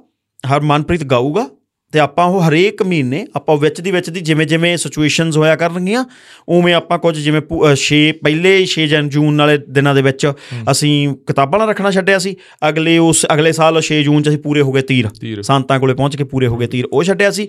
ਹਰ 0.53 0.61
ਮਨਪ੍ਰੀਤ 0.61 1.05
ਗਾਊਗਾ 1.05 1.49
ਤੇ 1.93 1.99
ਆਪਾਂ 1.99 2.25
ਉਹ 2.25 2.41
ਹਰੇਕ 2.43 2.83
ਮਹੀਨੇ 2.83 3.27
ਆਪਾਂ 3.37 3.57
ਵਿੱਚ 3.57 3.81
ਦੀ 3.81 3.91
ਵਿੱਚ 3.91 4.11
ਦੀ 4.11 4.21
ਜਿਵੇਂ 4.21 4.47
ਜਿਵੇਂ 4.47 4.77
ਸਿਚੁਏਸ਼ਨਸ 4.77 5.37
ਹੋਇਆ 5.37 5.57
ਕਰਨਗੀਆਂ 5.57 6.05
ਉਵੇਂ 6.49 6.75
ਆਪਾਂ 6.75 6.99
ਕੁਝ 6.99 7.19
ਜਿਵੇਂ 7.19 7.41
6 7.73 8.13
ਪਹਿਲੇ 8.23 8.67
6 8.69 8.87
ਜਨ 8.87 9.09
ਜੂਨ 9.09 9.39
ਵਾਲੇ 9.39 9.59
ਦਿਨਾਂ 9.69 9.95
ਦੇ 9.95 10.03
ਵਿੱਚ 10.03 10.33
ਅਸੀਂ 10.71 11.15
ਕਿਤਾਬਾਂ 11.15 11.61
ਨਾਲ 11.61 11.69
ਰੱਖਣਾ 11.69 11.91
ਛੱਡਿਆ 11.91 12.19
ਸੀ। 12.19 12.37
ਅਗਲੇ 12.69 12.99
ਉਸ 12.99 13.27
ਅਗਲੇ 13.35 13.53
ਸਾਲ 13.53 13.83
6 13.83 13.95
ਜੂਨ 13.95 14.23
ਚ 14.23 14.29
ਅਸੀਂ 14.29 14.39
ਪੂਰੇ 14.39 14.61
ਹੋ 14.61 14.73
ਗਏ 14.73 14.83
ਤੀਰ। 14.83 15.43
ਸੰਤਾਂ 15.43 15.81
ਕੋਲੇ 15.81 15.95
ਪਹੁੰਚ 15.95 16.17
ਕੇ 16.17 16.25
ਪੂਰੇ 16.25 16.47
ਹੋ 16.47 16.57
ਗਏ 16.57 16.67
ਤੀਰ। 16.67 16.85
ਉਹ 16.93 17.05
ਛੱਡਿਆ 17.05 17.31
ਸੀ। 17.31 17.49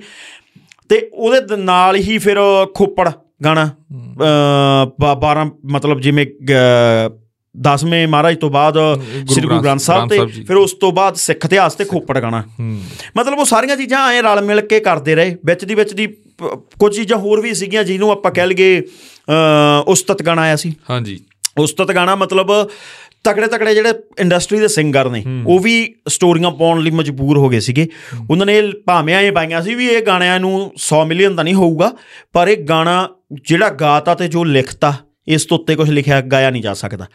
ਤੇ 0.89 1.09
ਉਹਦੇ 1.13 1.57
ਨਾਲ 1.57 1.95
ਹੀ 1.95 2.17
ਫਿਰ 2.17 2.37
ਖੋਪੜ 2.73 3.11
ਗਾਣਾ 3.43 3.69
ਅ 3.69 5.45
12 5.45 5.51
ਮਤਲਬ 5.65 5.99
ਜਿਵੇਂ 5.99 6.27
10ਵੇਂ 7.55 8.07
ਮਹਾਰਾਜ 8.07 8.37
ਤੋਂ 8.37 8.49
ਬਾਅਦ 8.49 8.77
ਸ੍ਰੀ 9.31 9.41
ਗੁਰੂ 9.41 9.61
ਗ੍ਰੰਥ 9.61 9.79
ਸਾਹਿਬ 9.79 10.09
ਤੇ। 10.09 10.43
ਫਿਰ 10.43 10.57
ਉਸ 10.57 10.73
ਤੋਂ 10.73 10.91
ਬਾਅਦ 10.91 11.15
ਸਿੱਖ 11.15 11.45
ਇਤਿਹਾਸ 11.45 11.73
ਤੇ 11.75 11.85
ਖੋਪੜ 11.85 12.19
ਗਾਣਾ। 12.19 12.43
ਮਤਲਬ 13.17 13.39
ਉਹ 13.39 13.45
ਸਾਰੀਆਂ 13.45 13.77
ਚੀਜ਼ਾਂ 13.77 14.07
ਐ 14.13 14.21
ਰਲ 14.21 14.41
ਮਿਲ 14.41 14.61
ਕੇ 14.61 14.79
ਕਰਦੇ 14.79 15.15
ਰਹੇ। 15.15 15.35
ਵਿੱਚ 15.45 15.65
ਦੀ 15.65 15.75
ਵਿੱਚ 15.75 15.93
ਦੀ 15.93 16.07
ਕੁਝ 16.79 16.95
ਚੀਜ਼ਾਂ 16.95 17.17
ਹੋਰ 17.17 17.41
ਵੀ 17.41 17.53
ਸੀਗੀਆਂ 17.53 17.83
ਜਿਹਨੂੰ 17.83 18.11
ਆਪਾਂ 18.11 18.31
ਕਹਿ 18.31 18.47
ਲਈਏ 18.47 18.81
ਉਸਤਤ 19.87 20.23
ਗਾਣਾ 20.23 20.41
ਆਇਆ 20.41 20.55
ਸੀ। 20.55 20.73
ਹਾਂਜੀ। 20.89 21.19
ਉਸਤਤ 21.57 21.91
ਗਾਣਾ 21.91 22.15
ਮਤਲਬ 22.15 22.51
ਤਕੜੇ 23.23 23.47
ਤਕੜੇ 23.47 23.73
ਜਿਹੜੇ 23.75 23.93
ਇੰਡਸਟਰੀ 24.19 24.59
ਦੇ 24.59 24.67
ਸਿੰਗਰ 24.67 25.09
ਨੇ 25.09 25.23
ਉਹ 25.47 25.59
ਵੀ 25.59 25.73
ਸਟੋਰੀਆਂ 26.07 26.51
ਪਾਉਣ 26.51 26.81
ਲਈ 26.81 26.91
ਮਜਬੂਰ 26.91 27.37
ਹੋ 27.37 27.49
ਗਏ 27.49 27.59
ਸੀਗੇ। 27.59 27.87
ਉਹਨਾਂ 28.29 28.45
ਨੇ 28.45 28.61
ਭਾਵੇਂ 28.85 29.19
ਇਹ 29.19 29.31
ਪਾਈਆਂ 29.31 29.61
ਸੀ 29.61 29.75
ਵੀ 29.75 29.87
ਇਹ 29.87 30.01
ਗਾਣਿਆਂ 30.01 30.39
ਨੂੰ 30.39 30.71
100 30.79 31.03
ਮਿਲੀਅਨ 31.05 31.35
ਤਾਂ 31.35 31.43
ਨਹੀਂ 31.43 31.53
ਹੋਊਗਾ 31.53 31.91
ਪਰ 32.33 32.47
ਇਹ 32.47 32.57
ਗਾਣਾ 32.63 33.07
ਜਿਹੜਾ 33.43 33.69
ਗਾਤਾ 33.69 34.15
ਤੇ 34.15 34.27
ਜੋ 34.27 34.43
ਲਿਖਤਾ 34.43 34.93
ਇਸ 35.31 35.45
ਤੋਂ 35.45 35.57
ਉੱਤੇ 35.57 35.75
ਕੁਝ 35.75 35.89
ਲਿਖਿਆ 35.89 36.19
ਗਾਇਆ 36.21 36.49
ਨਹੀਂ 36.49 36.61
ਜਾ 36.61 36.73
ਸਕਦਾ। 36.73 37.05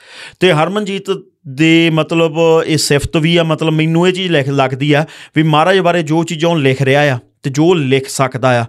ਤੇ 0.40 0.52
ਹਰਮਨਜੀਤ 0.52 1.10
ਦੇ 1.48 1.90
ਮਤਲਬ 1.90 2.38
ਇਹ 2.66 2.76
ਸਿਫਤ 2.78 3.16
ਵੀ 3.16 3.36
ਆ, 3.36 3.42
ਮਤਲਬ 3.42 3.72
ਮੈਨੂੰ 3.72 4.06
ਇਹ 4.08 4.12
ਚੀਜ਼ 4.12 4.32
ਲਿਖ, 4.32 4.48
ਲੱਗਦੀ 4.48 4.92
ਆ 4.92 5.04
ਵੀ 5.36 5.42
ਮਹਾਰਾਜ 5.42 5.78
ਬਾਰੇ 5.78 6.02
ਜੋ 6.02 6.22
ਚੀਜ਼ਾਂ 6.24 6.50
ਉਹ 6.50 6.58
ਲਿਖ 6.58 6.82
ਰਿਹਾ 6.82 7.02
ਆ 7.14 7.18
ਤੇ 7.42 7.50
ਜੋ 7.50 7.72
ਲਿਖ 7.74 8.08
ਸਕਦਾ 8.08 8.60
ਆ, 8.60 8.64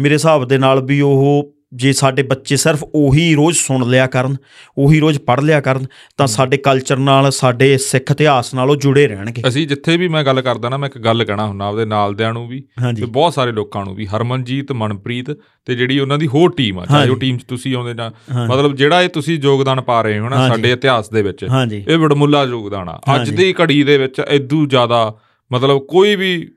ਮੇਰੇ 0.00 0.14
ਹਿਸਾਬ 0.14 0.44
ਦੇ 0.48 0.58
ਨਾਲ 0.58 0.84
ਵੀ 0.84 1.00
ਉਹ 1.00 1.54
ਜੇ 1.72 1.92
ਸਾਡੇ 1.92 2.22
ਬੱਚੇ 2.22 2.56
ਸਿਰਫ 2.56 2.84
ਉਹੀ 2.94 3.34
ਰੋਜ਼ 3.34 3.58
ਸੁਣ 3.58 3.88
ਲਿਆ 3.88 4.06
ਕਰਨ 4.06 4.36
ਉਹੀ 4.78 5.00
ਰੋਜ਼ 5.00 5.18
ਪੜ੍ਹ 5.18 5.42
ਲਿਆ 5.42 5.60
ਕਰਨ 5.60 5.86
ਤਾਂ 6.16 6.26
ਸਾਡੇ 6.26 6.56
ਕਲਚਰ 6.56 6.96
ਨਾਲ 6.96 7.30
ਸਾਡੇ 7.30 7.78
ਸਿੱਖ 7.78 8.10
ਇਤਿਹਾਸ 8.10 8.54
ਨਾਲ 8.54 8.70
ਉਹ 8.70 8.76
ਜੁੜੇ 8.76 9.08
ਰਹਿਣਗੇ 9.08 9.42
ਅਸੀਂ 9.48 9.66
ਜਿੱਥੇ 9.68 9.96
ਵੀ 9.96 10.08
ਮੈਂ 10.08 10.24
ਗੱਲ 10.24 10.42
ਕਰਦਾ 10.42 10.68
ਨਾ 10.68 10.76
ਮੈਂ 10.76 10.88
ਇੱਕ 10.88 10.98
ਗੱਲ 10.98 11.24
ਕਹਿਣਾ 11.24 11.46
ਹੁੰਦਾ 11.46 11.64
ਆਪਦੇ 11.64 11.84
ਨਾਲਦਿਆਂ 11.84 12.32
ਨੂੰ 12.32 12.48
ਵੀ 12.48 12.64
ਤੇ 12.96 13.06
ਬਹੁਤ 13.06 13.34
ਸਾਰੇ 13.34 13.52
ਲੋਕਾਂ 13.52 13.84
ਨੂੰ 13.84 13.94
ਵੀ 13.94 14.06
ਹਰਮਨਜੀਤ 14.06 14.72
ਮਨਪ੍ਰੀਤ 14.72 15.30
ਤੇ 15.64 15.74
ਜਿਹੜੀ 15.74 15.98
ਉਹਨਾਂ 15.98 16.18
ਦੀ 16.18 16.26
ਹੋਰ 16.26 16.52
ਟੀਮ 16.56 16.78
ਆ 16.78 16.86
ਚਾਹੇ 16.86 17.08
ਉਹ। 17.08 17.16
ਟੀਮ 17.16 17.38
'ਚ 17.38 17.44
ਤੁਸੀਂ 17.44 17.76
ਆਉਂਦੇ 17.76 17.94
ਨਾ 17.94 18.12
ਹਾਂ। 18.34 18.48
ਮਤਲਬ 18.48 18.76
ਜਿਹੜਾ 18.76 19.02
ਇਹ 19.02 19.08
ਤੁਸੀਂ 19.08 19.38
ਯੋਗਦਾਨ 19.42 19.80
ਪਾ 19.80 20.02
ਰਹੇ 20.02 20.18
ਹੋ 20.18 20.28
ਨਾ। 20.28 20.48
ਸਾਡੇ 20.48 20.72
ਇਤਿਹਾਸ 20.72 21.10
ਦੇ 21.10 21.22
ਵਿੱਚ 21.22 21.46
ਇਹ 21.88 21.98
ਵਡਮੁੱਲਾ 21.98 22.44
ਯੋਗਦਾਨ 22.44 22.88
ਆ 22.88 23.00
ਅੱਜ। 23.14 23.30
ਦੀ 23.30 23.54
ਘੜੀ 23.62 23.82
ਦੇ 23.82 23.98
ਵਿੱਚ 23.98 24.22
ਇਦੋਂ 24.30 24.66
ਜ਼ਿਆਦਾ 24.66 25.14
ਮਤਲਬ 25.52 25.78
ਕੋਈ 25.78 26.16
ਵੀ 26.16 26.48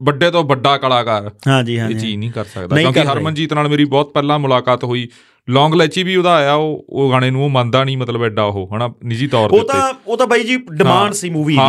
ਵੱਡੇ 0.00 0.30
ਤੋਂ 0.30 0.44
ਵੱਡਾ 0.44 0.76
ਕਲਾਕਾਰ 0.78 1.30
ਹਾਂਜੀ 1.48 1.74
ਇਹ 1.74 1.80
ਹਾਂਜੀ 1.80 1.98
ਚੀਜ਼ 2.00 2.16
ਨਹੀਂ 2.16 2.30
ਕਰ 2.30 2.44
ਸਕਦਾ 2.44 2.76
ਕਿਉਂਕਿ। 2.76 3.00
ਹਰਮਨਜੀਤ 3.00 3.52
ਨਾਲ 3.52 3.68
ਮੇਰੀ 3.68 3.84
ਬਹੁਤ 3.84 4.12
ਪਹਿਲਾਂ 4.12 4.38
ਮੁਲਾਕਾਤ 4.38 4.84
ਹੋਈ 4.84 5.08
ਲੌਂਗ 5.48 5.74
ਲੈਚੀ 5.74 6.02
ਵੀ 6.02 6.16
ਉਹਦਾ 6.16 6.34
ਆਇਆ 6.34 6.54
ਉਹ 6.54 6.84
ਉਹ 6.88 7.10
ਗਾਣੇ 7.10 7.30
ਨੂੰ 7.30 7.44
ਉਹ 7.44 7.48
ਮੰਨਦਾ 7.48 7.84
ਨਹੀਂ 7.84 7.96
ਮਤਲਬ 7.96 8.24
ਐਡਾ 8.24 8.44
ਉਹ 8.44 8.68
ਹਨਾ 8.76 8.88
ਨਿੱਜੀ 9.04 9.26
ਤੌਰ 9.26 9.50
ਦੇ 9.50 9.58
ਉਹ 9.58 9.64
ਤਾਂ 9.64 9.92
ਉਹ 10.06 10.16
ਤਾਂ 10.16 10.26
ਬਾਈ 10.26 10.44
ਜੀ 10.44 10.56
ਡਿਮਾਂਡ। 10.72 11.12
ਸੀ 11.12 11.30
ਮੂਵੀ 11.30 11.54
ਦੀ। 11.54 11.60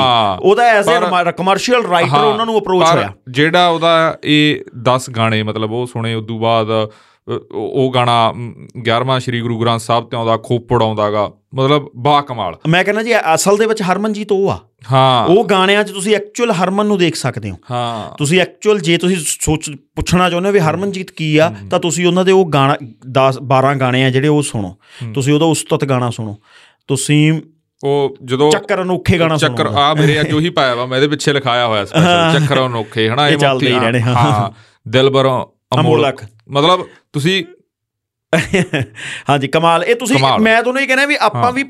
ਉਹਦਾ 0.42 0.64
ਐਜ਼ 0.64 0.90
ਅ 0.90 1.32
ਕਮਰਸ਼ੀਅਲ 1.32 1.86
ਰਾਈਟਰ 1.86 2.24
ਉਹਨਾਂ 2.24 2.46
ਨੂੰ 2.46 2.58
ਅਪਰੋਚ 2.60 2.84
ਪਰ 2.84 2.96
ਹੋਇਆ 2.96 3.14
ਜਿਹੜਾ 3.30 3.68
ਉਹਦਾ 3.68 4.18
ਇਹ 4.24 4.60
10 4.90 5.12
ਗਾਣੇ 5.18 5.44
ਮਤਲਬ 5.44 5.72
ਉਹ 5.72 5.86
ਸੁਣੇ 5.88 6.14
ਉਦੋਂ 6.14 6.40
ਬਾਅਦ 6.40 6.68
ਅ, 6.72 7.34
ਉਹ 7.54 7.92
ਗਾਣਾ 7.94 8.32
ਮ, 8.32 8.54
11ਵਾਂ 8.90 9.20
ਸ੍ਰੀ 9.20 9.42
ਗੁਰੂ 9.42 9.60
ਗ੍ਰੰਥ 9.62 9.82
ਸਾਹਿਬ 9.82 10.10
ਤੇ 10.10 10.18
ਆਉਂਦਾ 10.18 10.38
ਖੋਪੜ 10.38 10.82
ਆਉਂਦਾਗਾ 10.84 11.32
ਮਤਲਬ 11.56 11.90
ਬਾ 11.96 12.22
ਕਮਾਲ 12.22 12.56
ਮੈਂ 12.68 12.84
ਕਹਿੰਦਾ 12.84 13.04
ਜੀ 13.04 13.14
ਅਸਲ 13.34 13.58
ਦੇ 13.58 13.66
ਵਿੱਚ 13.66 13.82
ਹਰਮਨਜੀਤ 13.82 14.32
ਉਹ 14.32 14.50
ਆ 14.52 14.60
ਹਾਂ। 14.92 15.26
ਉਹ 15.26 15.46
ਗਾਣਿਆਂ 15.46 15.84
'ਚ 15.84 15.92
ਤੁਸੀਂ 15.92 16.16
ਐਕਚੁਅਲ 16.16 16.52
ਹਰਮਨ 16.52 16.86
ਨੂੰ 16.86 16.98
ਦੇਖ 16.98 17.16
ਸਕਦੇ 17.16 17.50
ਹੋ। 17.52 17.56
ਹਾਂ। 17.72 18.16
ਤੁਸੀਂ 18.18 18.42
ਐਕਚੁਅਲ 18.42 18.80
ਜੇ 18.80 18.98
ਤੁਸੀਂ 18.98 19.18
ਸੋਚ 19.20 19.70
ਪੁੱਛਣਾ 19.96 20.30
ਚਾਹੁੰਦੇ 20.30 20.50
ਹੋ 20.50 20.54
ਵੀ 20.54 20.60
ਹਰਮਨਜੀਤ 20.60 21.12
ਕੀ 21.12 21.38
ਆ 21.38 21.52
ਤਾਂ 21.72 21.80
ਤੁਸੀਂ 21.80 22.08
ਉਹਨਾਂ 22.08 22.26
ਦੇ 22.26 22.32
ਉਹ 22.32 22.46
ਗਾਣਾ 22.46 22.76
10 23.12 23.40
12 23.54 23.74
ਗਾਣੇ 23.80 24.04
ਆ 24.06 24.10
ਜਿਹੜੇ 24.10 24.28
ਉਹ 24.28 24.42
ਸੁਣੋ। 24.44 24.76
ਤੁਸੀਂ 25.14 25.34
ਉਹਦਾ 25.34 25.46
ਉਸਤਤ 25.46 25.86
ਗਾਣਾ 25.86 26.10
ਸੁਣੋ। 26.10 26.38
ਤੁਸੀਂ 26.88 27.42
ਉਹ 27.84 28.16
ਜਦੋਂ 28.26 28.52
ਚੱਕਰ 28.52 28.82
ਅਨੋਖੇ 28.82 29.20
ਗਾਣਾ 29.20 29.38
ਸੁਣੋ। 29.38 29.56
ਚੱਕਰ 29.58 29.68
ਆ 29.68 29.94
ਮੇਰੇ 29.94 30.20
ਅੱਜ 30.22 30.34
ਉਹੀ 30.34 30.50
ਪਾਇਆ 30.50 30.76
ਵਾ 30.76 30.86
ਮੈਂ 30.86 30.98
ਇਹਦੇ 30.98 31.08
ਪਿੱਛੇ 31.08 31.34
ਲਿਖਾਇਆ 31.34 31.68
ਹੋਇਆ 31.68 31.86
ਸਪੈਸ਼ਲ 31.86 32.40
ਚੱਕਰ 32.40 32.66
ਅਨੋਖੇ 32.66 33.10
ਹਨਾ 33.10 33.28
ਇਹ 33.30 33.38
ਚੱਲਦੇ 33.38 33.68
ਹੀ 33.68 33.80
ਰਹਿਣੇ, 33.80 34.02
ਹਾਂ। 34.02 34.52
ਦਿਲਬਰੋਂ 34.90 35.46
ਅਮੋਲਕ। 35.80 36.22
ਮਤਲਬ 36.50 36.86
ਤੁਸੀਂ 37.14 37.44
ਹਾਂਜੀ 39.30 39.48
ਕਮਾਲ। 39.48 39.84
ਇਹ 39.84 39.96
ਤੁਸੀਂ। 39.96 40.18
ਮੈਂ 40.42 40.62
ਤੁਹਾਨੂੰ 40.62 40.82
ਇਹ 40.82 40.88
ਕਹਿੰਦਾ 40.88 41.06
ਵੀ 41.06 41.18
ਆਪਾਂ। 41.20 41.52
ਵੀ 41.52 41.64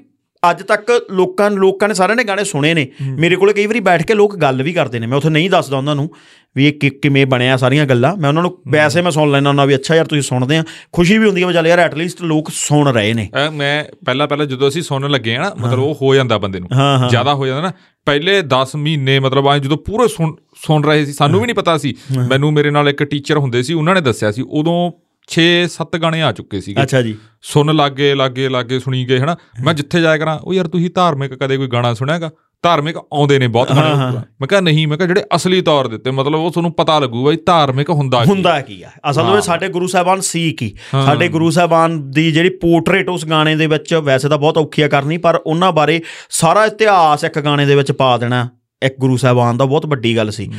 ਅੱਜ 0.44 0.62
ਤੱਕ 0.64 0.92
ਲੋਕਾਂ 1.12 1.50
ਲੋਕਾਂ 1.52 1.88
ਨੇ 1.88 1.94
ਸਾਰਿਆਂ 1.94 2.16
ਨੇ 2.16 2.24
ਗਾਣੇ 2.24 2.44
ਸੁਣੇ 2.44 2.74
ਨੇ। 2.74 2.88
ਮੇਰੇ 3.20 3.36
ਕੋਲੇ 3.36 3.54
ਕਈ 3.54 3.66
ਵਾਰੀ 3.68 3.80
ਬੈਠ 3.80 4.04
ਕੇ 4.08 4.14
ਲੋਕ 4.14 4.36
ਗੱਲ 4.38 4.64
ਵੀ 4.64 4.74
ਕਰਦੇ 4.74 5.00
ਨੇ। 5.00 5.08
ਮੈਂ 5.08 5.18
ਉੱਥੇ 5.18 5.30
ਨਹੀਂ 5.30 5.50
ਦੱਸਦਾ 5.50 5.78
ਉਹਨਾਂ 5.78 5.96
ਨੂੰ 5.96 6.10
ਵੀ 6.56 6.68
ਇਹ 6.68 6.92
ਕਿਵੇਂ 6.92 7.26
ਬਣਿਆ 7.26 7.58
ਸਾਰੀਆਂ 7.58 7.86
ਗੱਲਾਂ। 7.86 8.16
ਮੈਂ 8.18 8.30
ਉਹਨਾਂ 8.30 8.44
ਨੂੰ 8.44 8.52
ਵੈਸੇ 8.68 9.02
ਮੈਂ 9.02 9.12
ਸੁਣ 9.12 9.32
ਲੈਣਾ 9.32 9.50
ਉਹਨਾਂ 9.50 9.66
ਵੀ 9.68 9.76
ਅੱਛਾ 9.76 9.96
ਯਾਰ 9.96 10.06
ਤੁਸੀਂ 10.06 10.22
ਸੁਣਦੇ 10.22 10.58
ਆ। 10.58 10.64
ਖੁਸ਼ੀ 10.94 11.18
ਵੀ 11.18 11.26
ਹੁੰਦੀ 11.26 11.44
ਹੈ 11.44 11.52
ਚੱਲ 11.52 11.68
ਯਾਰ 11.68 11.80
ਐਟਲੀਸਟ 11.80 12.22
ਲੋਕ 12.24 12.50
ਸੁਣ 12.54 12.92
ਰਹੇ 12.94 13.14
ਨੇ। 13.14 13.30
ਮੈਂ 13.54 13.84
ਪਹਿਲਾਂ 14.06 14.28
ਪਹਿਲਾਂ 14.28 14.46
ਜਦੋਂ 14.46 14.68
ਅਸੀਂ 14.68 14.82
ਸੁਣਨ 14.82 15.12
ਲੱਗੇ 15.12 15.36
ਆ 15.36 15.42
ਨਾ 15.42 15.52
ਮਤਲਬ 15.60 15.80
ਉਹ 15.80 15.98
ਹੋ 16.02 16.14
ਜਾਂਦਾ 16.16 16.38
ਬੰਦੇ 16.38 16.60
ਨੂੰ। 16.60 16.70
ਜ਼ਿਆਦਾ 17.10 17.34
ਹੋ 17.34 17.48
ਜਾਂਦਾ 17.48 17.62
ਨਾ। 17.62 17.72
ਪਹਿਲੇ 18.08 18.42
10 18.44 18.76
ਮਹੀਨੇ 18.76 19.20
ਮਤਲਬ 19.20 19.48
ਆ 19.48 19.58
ਜਦੋਂ 19.58 19.78
ਪੂਰੇ 19.78 20.08
ਸੁਣ 20.08 20.36
ਸੁਣ 20.58 20.84
ਰਹੇ 20.84 21.06
ਸੀ 21.06 21.14
ਸਾਨੂੰ 21.14 21.40
ਵੀ 21.40 21.46
ਨਹੀਂ 21.46 21.56
ਪਤਾ 21.56 21.78
ਸੀ। 21.78 21.94
ਮੈਨੂੰ 22.30 22.54
ਮੇਰੇ 22.54 22.72
ਨਾਲ 22.72 22.90
ਇੱਕ 22.90 23.04
ਟੀਚਰ 23.04 23.38
ਹੁੰਦੇ 23.38 23.64
ਸੀ 23.64 23.74
ਉਹਨਾਂ 23.74 23.96
ਨੇ 23.96 24.02
ਦੱਸਿਆ 24.02 24.32
ਸੀ। 24.32 24.44
ਉਦੋਂ 24.50 24.92
6-7 25.28 26.00
ਗਾਣੇ 26.02 26.22
ਆ 26.22 26.32
ਚੁੱਕੇ 26.32 26.62
ਸੀਗੇ। 26.62 26.84
ਅੱਛਾ 26.84 27.02
ਜੀ। 27.02 27.16
ਸੁਣ 27.42 27.76
ਲੱਗੇ 27.76 28.16
ਲੱਗੇ 28.16 28.50
ਲੱਗੇ 28.50 28.80
ਸੁਣੀ 28.80 29.06
ਗਏ 29.06 29.20
ਹਨਾ? 29.20 29.36
ਮੈਂ 29.64 29.74
ਜਿੱਥੇ 29.74 30.02
ਜਾਇਆ 30.02 30.18
ਕਰਾਂ 30.18 30.40
ਉਹ 30.40 30.54
ਯਾਰ 30.54 30.68
ਤੁਸੀਂ 30.68 30.90
ਧਾਰਮਿਕ 30.96 31.34
ਕਦੇ 31.34 31.58
ਕੋਈ 31.58 31.68
ਗਾਣਾ 31.68 31.94
ਸੁਣਿਆਗਾ? 31.94 32.30
ਧਾਰਮਿਕ 32.64 32.98
ਆਉਂਦੇ 32.98 33.40
ਨੇ 33.40 33.48
ਬਹੁਤ 33.48 33.72
ਗਾਣੇ। 33.72 34.18
ਮੈਂ 34.42 34.48
ਕਿਹਾ 34.48 34.62
ਨਹੀਂ 34.62 34.88
ਮੈਂ 34.88 34.98
ਕਿਹਾ 34.98 35.08
ਜਿਹੜੇ 35.08 35.24
ਅਸਲੀ 35.36 35.62
ਤੌਰ 35.62 35.88
ਦੇ 35.88 35.96
ਉੱਤੇ 35.96 36.12
ਮਤਲਬ 36.12 36.40
ਉਹ 36.40 36.52
ਤੁਹਾਨੂੰ 36.52 36.72
ਪਤਾ 36.72 37.00
ਲੱਗੂਗਾ 37.00 37.32
ਵੀ 37.32 37.38
ਧਾਰਮਿਕ 37.46 37.90
ਹੁੰਦਾ 37.90 38.24
ਕੀ 38.24 38.30
ਹੁੰਦਾ 38.30 38.60
ਕੀ 38.62 38.82
ਆ? 38.84 38.90
ਅਸਲ। 39.10 39.32
ਵਿੱਚ 39.36 39.46
ਸਾਡੇ 39.46 39.68
ਗੁਰੂ 39.68 39.88
ਸਾਹਿਬਾਨ 39.88 40.22
ਸੀ 40.22 40.52
ਕੀ। 40.52 40.74
ਸਾਡੇ 41.06 41.28
ਗੁਰੂ 41.28 41.50
ਸਾਹਿਬਾਨ 41.50 42.12
ਦੀ 42.12 42.32
ਜਿਹੜੀ 42.32 42.50
ਪੋਰਟਰੇਟ 42.50 43.10
ਉਸ 43.10 43.26
ਗਾਣੇ 43.26 43.56
ਦੇ 43.56 43.68
ਵਿੱਚ 43.68 43.94
ਵੈਸੇ 43.94 44.30
ਤਾਂ 44.30 44.38
ਬਹੁਤ 44.38 44.58
ਔਖੀ 44.58 44.82
ਆ 44.82 44.88
ਕਰਨੀ 44.88 45.18
ਪਰ 45.18 45.42
ਉਹਨਾਂ 45.46 45.72
ਬਾਰੇ 45.72 46.02
ਸਾਰਾ 46.30 46.66
ਇਤਿਹਾਸ 46.66 47.24
ਇੱਕ 47.24 47.40
ਗਾਣੇ 47.40 47.66
ਦੇ 47.66 47.76
ਵਿੱਚ 47.76 47.92
ਪਾ 47.92 48.18
ਦੇਣਾ। 48.18 48.50
ਇੱਕ 48.82 48.96
ਗੁਰੂ 49.00 49.18
ਸਾਹਿਬਾਨ 49.18 49.58
ਦਾ 49.58 49.66
ਬਹੁਤ 49.66 49.86
ਵੱਡੀ 49.86 50.16
ਗੱਲ 50.18 50.32
ਸੀ। 50.32 50.52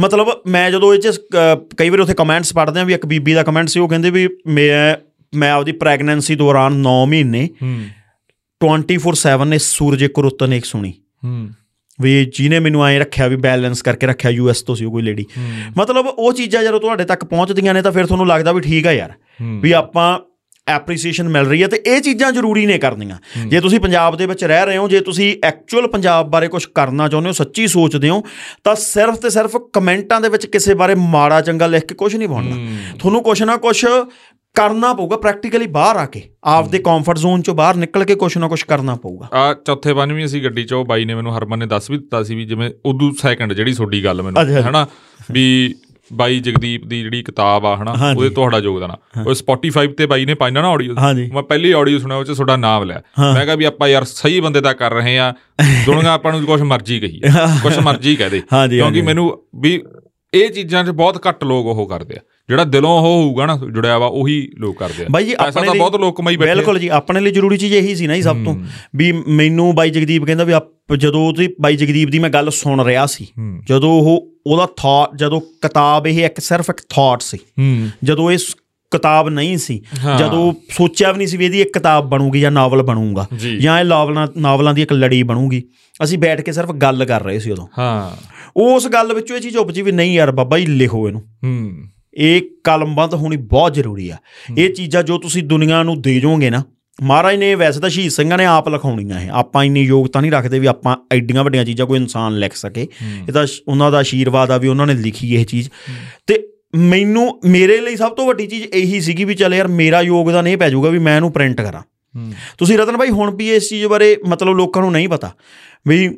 ਮਤਲਬ 0.00 0.26
ਮੈਂ 0.46 0.70
ਜਦੋਂ 0.70 0.94
ਇਹ 0.94 0.98
ਚ 0.98 1.20
ਕਈ 1.76 1.88
ਵਾਰ 1.88 2.00
ਉੱਥੇ 2.00 2.14
ਕਮੈਂਟਸ 2.14 2.52
ਪੜ੍ਹਦੇ 2.52 2.80
ਆ 2.80 2.84
ਵੀ 2.84 2.94
ਇੱਕ 2.94 3.06
ਬੀਬੀ 3.06 3.32
ਦਾ 3.32 3.42
ਕਮੈਂਟ 3.42 3.68
ਸੀ 3.68 3.80
ਉਹ 3.80 3.88
ਕਹਿੰਦੇ 3.88 4.10
ਵੀ 4.10 4.28
ਮੈਂ 4.46 4.96
ਮੈਂ 5.34 5.52
ਆਪਦੀ 5.52 5.72
ਪ੍ਰੈਗਨੈਂਸੀ 5.72 6.34
ਦੌਰਾਨ 6.34 6.82
9 6.82 6.94
ਮਹੀਨੇ 7.06 7.48
ਹੂੰ। 7.62 7.84
24/7 8.60 9.44
ਨੇ 9.44 9.58
ਸੂਰਜ 9.58 10.04
ਕੁਰਤਨ 10.04 10.52
ਇੱਕ 10.52 10.64
ਸੁਣੀ। 10.64 10.92
ਵੀ 12.00 12.24
ਜਿਹਨੇ 12.24 12.58
ਮੈਨੂੰ 12.58 12.86
ਐਂ 12.86 13.00
ਰੱਖਿਆ 13.00 13.26
ਵੀ 13.26 13.36
ਬੈਲੈਂਸ 13.36 13.82
ਕਰਕੇ 13.82 14.06
ਰੱਖਿਆ 14.06 14.30
ਯੂਐਸ 14.30 14.62
ਤੋਂ 14.62 14.74
ਸੀ 14.74 14.84
ਉਹ 14.84 14.92
ਕੋਈ 14.92 15.02
ਲੇਡੀ 15.02 15.26
ਮਤਲਬ 15.78 16.06
ਉਹ 16.06 16.32
ਚੀਜ਼ਾਂ 16.32 16.62
ਜਦੋਂ 16.62 16.80
ਤੁਹਾਡੇ 16.80 17.04
ਤੱਕ 17.04 17.24
ਪਹੁੰਚਦੀਆਂ 17.24 17.74
ਨੇ 17.74 17.82
ਤਾਂ 17.82 17.92
ਫਿਰ 17.92 18.06
ਤੁਹਾਨੂੰ 18.06 18.26
ਲੱਗਦਾ 18.26 18.52
ਵੀ 18.52 18.60
ਠੀਕ 18.60 18.86
ਆ 18.86 18.92
ਯਾਰ। 18.92 19.12
ਵੀ 19.60 19.72
ਆਪਾਂ 19.72 20.18
ਐਪਰੀਸੀਏਸ਼ਨ 20.68 21.28
ਮਿਲ 21.28 21.46
ਰਹੀ 21.46 21.62
ਹੈ 21.62 21.68
ਤੇ 21.68 21.82
ਇਹ 21.86 22.00
ਚੀਜ਼ਾਂ 22.00 22.30
ਜ਼ਰੂਰੀ 22.32 22.64
ਨੇ 22.66 22.78
ਕਰਨੀਆਂ। 22.78 23.16
ਜੇ 23.48 23.60
ਤੁਸੀਂ 23.60 23.80
ਪੰਜਾਬ 23.80 24.16
ਦੇ 24.16 24.26
ਵਿੱਚ 24.26 24.44
ਰਹਿ 24.44 24.66
ਰਹੇ 24.66 24.76
ਹੋ 24.76 24.88
ਜੇ 24.88 25.00
ਤੁਸੀਂ 25.00 25.34
ਐਕਚੁਅਲ 25.44 25.88
ਪੰਜਾਬ 25.88 26.30
ਬਾਰੇ 26.30 26.48
ਕੁਝ 26.48 26.64
ਕਰਨਾ 26.74 27.08
ਚਾਹੁੰਦੇ 27.08 27.28
ਹੋ 27.28 27.32
ਸੱਚੀ 27.32 27.66
ਸੋਚਦੇ 27.68 28.08
ਹੋ 28.08 28.22
ਤਾਂ 28.64 28.74
ਸਿਰਫ 28.74 29.18
ਤੇ 29.18 29.30
ਸਿਰਫ 29.30 29.56
ਕਮੈਂਟਾਂ 29.72 30.20
ਦੇ 30.20 30.28
ਵਿੱਚ 30.28 30.46
ਕਿਸੇ 30.46 30.74
ਬਾਰੇ 30.74 30.94
ਮਾੜਾ 30.96 31.40
ਚੰਗਾ 31.40 31.66
ਲਿਖ 31.66 31.84
ਕੇ 31.84 31.94
ਕੁਝ 31.94 32.14
ਨਹੀਂ 32.16 32.28
ਬਣਨਾ 32.28 32.56
ਤੁਹਾਨੂੰ 32.98 33.22
ਕੁਝ 33.22 33.42
ਨਾ 33.42 33.56
ਕੁਝ 33.56 33.84
ਕਰਨਾ 34.56 34.92
ਪਊਗਾ 34.94 35.16
ਪ੍ਰੈਕਟੀਕਲੀ 35.16 35.66
ਬਾਹਰ 35.66 35.96
ਆ 35.96 36.04
ਕੇ। 36.06 36.22
ਆਪਦੇ 36.44 36.78
ਕੰਫਰਟ 36.78 37.18
ਜ਼ੋਨ 37.18 37.42
ਚੋਂ 37.42 37.54
ਬਾਹਰ 37.54 37.76
ਨਿਕਲ 37.76 38.04
ਕੇ 38.04 38.14
ਕੁਝ 38.14 38.36
ਨਾ 38.38 38.48
ਕੁਝ 38.48 38.62
ਕਰਨਾ 38.62 38.94
ਪਊਗਾ। 38.94 39.28
ਆ 39.34 39.54
ਚੌਥੇ 39.66 39.94
ਪੰਜਵੀਂ 39.94 40.24
ਅਸੀਂ 40.24 40.42
ਗੱਡੀ 40.42 40.64
'ਚ 40.64 40.72
ਉਹ 40.72 40.84
ਬਾਈ 40.84 41.04
ਨੇ 41.04 41.14
ਮੈਨੂੰ 41.14 41.36
ਹਰਮਨ 41.38 41.58
ਨੇ 41.58 41.66
ਦੱਸ 41.66 41.90
ਵੀ 41.90 41.98
ਦਿੱਤਾ 41.98 42.22
ਸੀ 42.22 42.34
ਵੀ 42.34 42.44
ਜਿਵੇਂ 42.44 42.70
ਉਦੋਂ 42.86 43.10
ਸੈਕੰਡ 43.20 43.52
ਜਿਹੜੀ 43.52 43.72
ਤੁਹਾਡੀ 43.72 44.04
ਗੱਲ 44.04 44.22
ਮੈਨੂੰ। 44.22 44.44
ਹਨਾ 44.68 44.86
ਵੀ 45.30 45.74
ਬਾਈ 46.14 46.40
ਜਗਦੀਪ 46.40 46.86
ਦੀ 46.86 47.02
ਜਿਹੜੀ 47.02 47.22
ਕਿਤਾਬ 47.22 47.66
ਆ 47.66 47.76
ਹਨਾ। 47.76 48.14
ਉਹਦੇ 48.16 48.30
ਤੁਹਾਡਾ 48.30 48.58
ਯੋਗਦਾਨ 48.58 48.90
ਆ। 48.90 48.98
ਉਹ 49.26 49.32
Spotify 49.32 49.94
ਤੇ 49.94 50.06
ਬਾਈ 50.06 50.26
ਨੇ 50.26 50.34
ਪਾਈਨਾ 50.34 50.62
ਨਾ 50.62 50.68
ਆਡੀਓ 50.68 50.94
ਮੈਂ 51.34 51.42
ਪਹਿਲੀ 51.42 51.72
ਆਡੀਓ 51.72 51.98
ਸੁਣਿਆ 51.98 52.16
ਉਹ 52.16 52.24
ਚ 52.24 52.30
ਤੁਹਾਡਾ 52.30 52.56
ਨਾਮ 52.56 52.84
ਲਿਆ। 52.84 53.02
ਮੈਂ 53.34 53.44
ਕਿਹਾ 53.44 53.56
ਵੀ 53.56 53.64
ਆਪਾਂ 53.64 53.88
ਯਾਰ 53.88 54.04
ਸਹੀ 54.04 54.40
ਬੰਦੇ 54.40 54.60
ਦਾ 54.60 54.72
ਕਰ 54.72 54.92
ਰਹੇ 54.92 55.18
ਆ। 55.18 55.34
ਦੁਨੀਆ 55.86 56.12
ਆਪਾਂ 56.12 56.32
ਨੂੰ 56.32 56.42
ਕੁਝ 56.42 56.62
ਮਰਜ਼ੀ 56.62 57.00
ਕਹੀ 57.00 57.20
ਕੁਝ 57.62 57.78
ਮਰਜ਼ੀ 57.78 58.16
ਕਹਿ 58.16 58.30
ਦੇ। 58.30 58.42
ਹਾਂਜੀ, 58.52 58.76
ਕਿਉਂਕਿ। 58.76 59.02
ਮੈਨੂੰ 59.02 59.42
ਵੀ 59.56 59.82
ਇਹ 60.34 60.50
ਚੀਜ਼ਾਂ 60.50 60.84
'ਚ 60.84 60.90
ਬਹੁਤ 60.90 61.26
ਘੱਟ 61.28 61.44
ਲੋਕ 61.44 61.66
ਉਹ 61.66 61.88
ਕਰਦੇ 61.88 62.14
ਆ। 62.14 62.18
ਜਿਹੜਾ 62.48 62.64
ਦਿਲੋਂ 62.64 62.90
ਉਹ 62.90 63.00
ਹੋਊਗਾ 63.00 63.46
ਨਾ 63.46 63.56
ਜੁੜਿਆ 63.56 63.98
ਵਾ 63.98 64.06
ਉਹੀ 64.06 64.50
ਲੋਕ 64.58 64.78
ਕਰਦੇ 64.78 65.04
ਆ। 65.04 65.06
ਬਾਈ 65.10 65.24
ਜੀ 65.24 65.32
ਆਪਣੇ 65.32 65.62
ਲਈ 65.62 65.78
ਬਹੁਤ 65.78 65.96
ਲੋਕ 65.96 66.16
ਕਮਾਈ 66.16 66.36
ਬੈਠੇ। 66.36 66.54
ਬਿਲਕੁਲ 66.54 66.78
ਜੀ 66.78 66.88
ਆਪਣੇ 66.88 67.20
ਲਈ 67.20 67.30
ਜ਼ਰੂਰੀ 67.30 67.56
ਚੀਜ਼ 67.56 67.74
ਇਹੀ 67.74 67.94
ਸੀ 67.94 68.06
ਨਾ 68.06 68.16
ਜੀ 68.16 68.22
ਸਭ 68.22 68.36
ਤੋਂ। 68.44 68.54
ਵੀ 68.96 69.12
ਮੈਨੂੰ 69.28 69.74
ਬਾਈ 69.74 69.90
ਜਗਦੀਪ 69.90 70.24
ਕਹਿੰਦਾ 70.24 70.44
ਵੀ 70.44 70.52
ਆਪ- 70.52 70.96
ਜਦੋਂ 70.96 71.28
ਉਹਦੀ 71.28 71.48
ਬਾਈ 71.60 71.76
ਜਗਦੀਪ 71.76 72.08
ਦੀ 72.08 72.18
ਮੈਂ 72.18 72.30
ਗੱਲ 72.30 72.50
ਸੁਣ 72.50 72.84
ਰਿਹਾ 72.84 73.06
ਸੀ 73.06 73.26
ਜਦੋਂ 73.68 73.92
ਉਹ 73.92 74.32
ਉਹਦਾ 74.46 74.66
ਥਾਟ 74.76 75.16
ਜਦੋਂ 75.16 75.40
ਕਿਤਾਬ 75.40 76.06
ਇਹ 76.06 76.24
ਇੱਕ 76.24 76.40
ਸਿਰਫ 76.40 76.70
ਇੱਕ 76.70 76.80
ਥਾਟ 76.88 77.20
ਸੀ 77.20 77.38
ਜਦੋਂ 78.04 78.30
ਇਸ 78.30 78.54
ਕਿਤਾਬ 78.90 79.28
ਨਹੀਂ 79.28 79.58
ਸੀ। 79.58 79.82
ਜਦੋਂ 80.18 80.52
ਸੋਚਿਆ 80.70 81.12
ਵੀ 81.12 81.18
ਨਹੀਂ 81.18 81.28
ਸੀ 81.28 81.36
ਵੀ 81.36 81.44
ਇਹਦੀ 81.44 81.60
ਇੱਕ 81.60 81.72
ਕਿਤਾਬ 81.72 82.08
ਬਣੂਗੀ 82.08 82.40
ਜਾਂ 82.40 82.50
ਨਾਵਲ 82.50 82.82
ਬਣੂਗਾ 82.82 83.26
ਜੀ। 83.38 83.58
ਜਾਂ 83.58 83.80
ਇਹ 83.80 83.84
ਨਾਵਲਾਂ 83.84 84.26
ਨਾਵਲਾਂ 84.36 84.74
ਦੀ 84.74 84.82
ਇੱਕ 84.82 84.92
ਲੜੀ 84.92 85.22
ਬਣੂਗੀ। 85.22 85.62
ਅਸੀਂ 86.02 86.18
ਬੈਠ 86.18 86.40
ਕੇ 86.40 86.52
ਸਿਰਫ 86.52 86.72
ਗੱਲ 86.72 87.04
ਕਰ 87.04 87.22
ਰਹੇ 87.22 87.38
ਸੀ 87.38 87.50
ਉਦੋਂ। 87.50 87.66
ਹਾਂ। 87.78 88.10
ਉਸ 88.56 88.88
ਗੱਲ 88.88 89.14
ਵਿੱਚੋਂ 89.14 89.36
ਇਹ 89.36 89.42
ਚੀਜ਼ 89.42 89.56
ਉਪਜੀ 89.56 89.82
ਵੀ 89.82 89.92
ਨਹੀਂ 89.92 90.14
ਯਾਰ 90.14 90.30
ਬਾਬਾ 90.30 90.58
ਜੀ 90.58 90.66
ਲਿਖੋ 90.66 91.08
ਇਹਨੂੰ। 91.08 91.22
ਹੂੰ। 91.44 91.72
ਇਹ 92.14 92.40
ਕਲਮਬੰਦ 92.64 93.14
ਹੋਣੀ 93.14 93.36
ਬਹੁਤ 93.36 93.74
ਜ਼ਰੂਰੀ 93.74 94.10
ਆ। 94.10 94.16
ਇਹ 94.58 94.70
ਚੀਜ਼ਾਂ 94.70 95.02
ਜੋ 95.02 95.18
ਤੁਸੀਂ 95.18 95.42
ਦੁਨੀਆ 95.42 95.82
ਨੂੰ 95.82 96.02
ਦੇ 96.02 96.20
ਜਾਓਗੇ 96.20 96.50
ਨਾ 96.50 96.62
ਮਹਾਰਾਜ 97.02 97.36
ਨੇ 97.36 97.54
ਵੈਸੇ 97.54 97.80
ਤਾਂ 97.80 97.88
ਸ਼ਹੀਦ 97.88 98.10
ਸਿੰਘਾਂ 98.10 98.38
ਨੇ 98.38 98.44
ਆਪ 98.44 98.68
ਲਿਖਾਉਣੀਆਂ 98.68 99.20
ਇਹ। 99.20 99.30
ਆਪਾਂ 99.30 99.64
ਇੰਨੀ 99.64 99.82
ਯੋਗਤਾ 99.82 100.20
ਨਹੀਂ 100.20 100.32
ਰੱਖਦੇ 100.32 100.58
ਵੀ 100.58 100.66
ਆਪਾਂ 100.66 100.96
ਐਡੀਆਂ 101.12 101.44
ਵੱਡੀਆਂ 101.44 101.64
ਚੀਜ਼ਾਂ 101.64 101.86
ਕੋਈ 101.86 101.98
ਇਨਸਾਨ 101.98 102.38
ਲਿਖ 102.38 102.54
ਸਕੇ। 102.54 102.82
ਇਹ 103.28 103.32
ਤਾਂ 103.32 103.46
ਉਹਨਾਂ 103.68 103.90
ਦਾ 103.90 103.98
ਆਸ਼ੀਰਵਾਦ 103.98 104.50
ਆ 104.50 104.56
ਵੀ 104.56 104.68
ਉਹਨਾਂ 104.68 104.86
ਨੇ 104.86 104.94
ਲਿਖੀ 104.94 105.34
ਇਹ 105.34 105.46
ਚੀਜ਼। 105.46 105.70
ਤੇ 106.26 106.48
ਮੈਨੂੰ 106.76 107.40
ਮੇਰੇ 107.44 107.80
ਲਈ 107.80 107.96
ਸਭ 107.96 108.12
ਤੋਂ 108.12 108.26
ਵੱਡੀ 108.26 108.46
ਚੀਜ਼ 108.46 108.66
ਇਹੀ 108.66 109.00
ਸੀਗੀ 109.00 109.24
ਵੀ 109.24 109.34
ਚੱਲ 109.34 109.54
ਯਾਰ 109.54 109.68
ਮੇਰਾ 109.68 110.00
ਯੋਗਦਾਨ 110.00 110.46
ਇਹ 110.46 110.56
ਪੈ 110.56 110.70
ਜਾਊਗਾ 110.70 110.88
ਵੀ 110.88 110.98
ਮੈਂ 110.98 111.16
ਇਹਨੂੰ 111.16 111.32
ਪ੍ਰਿੰਟ 111.32 111.60
ਕਰਾਂ। 111.60 111.82
ਤੁਸੀਂ 112.58 112.78
ਰਤਨ 112.78 112.96
ਭਾਈ 112.96 113.08
ਹੁਣ 113.08 113.34
ਵੀ 113.36 113.50
ਇਸ 113.50 113.68
ਚੀਜ਼ 113.68 113.86
ਬਾਰੇ 113.86 114.16
ਮਤਲਬ 114.28 114.56
ਲੋਕਾਂ 114.56 114.82
ਨੂੰ 114.82 114.92
ਨਹੀਂ 114.92 115.08
ਪਤਾ 115.08 115.30
ਵੀ 115.88 116.08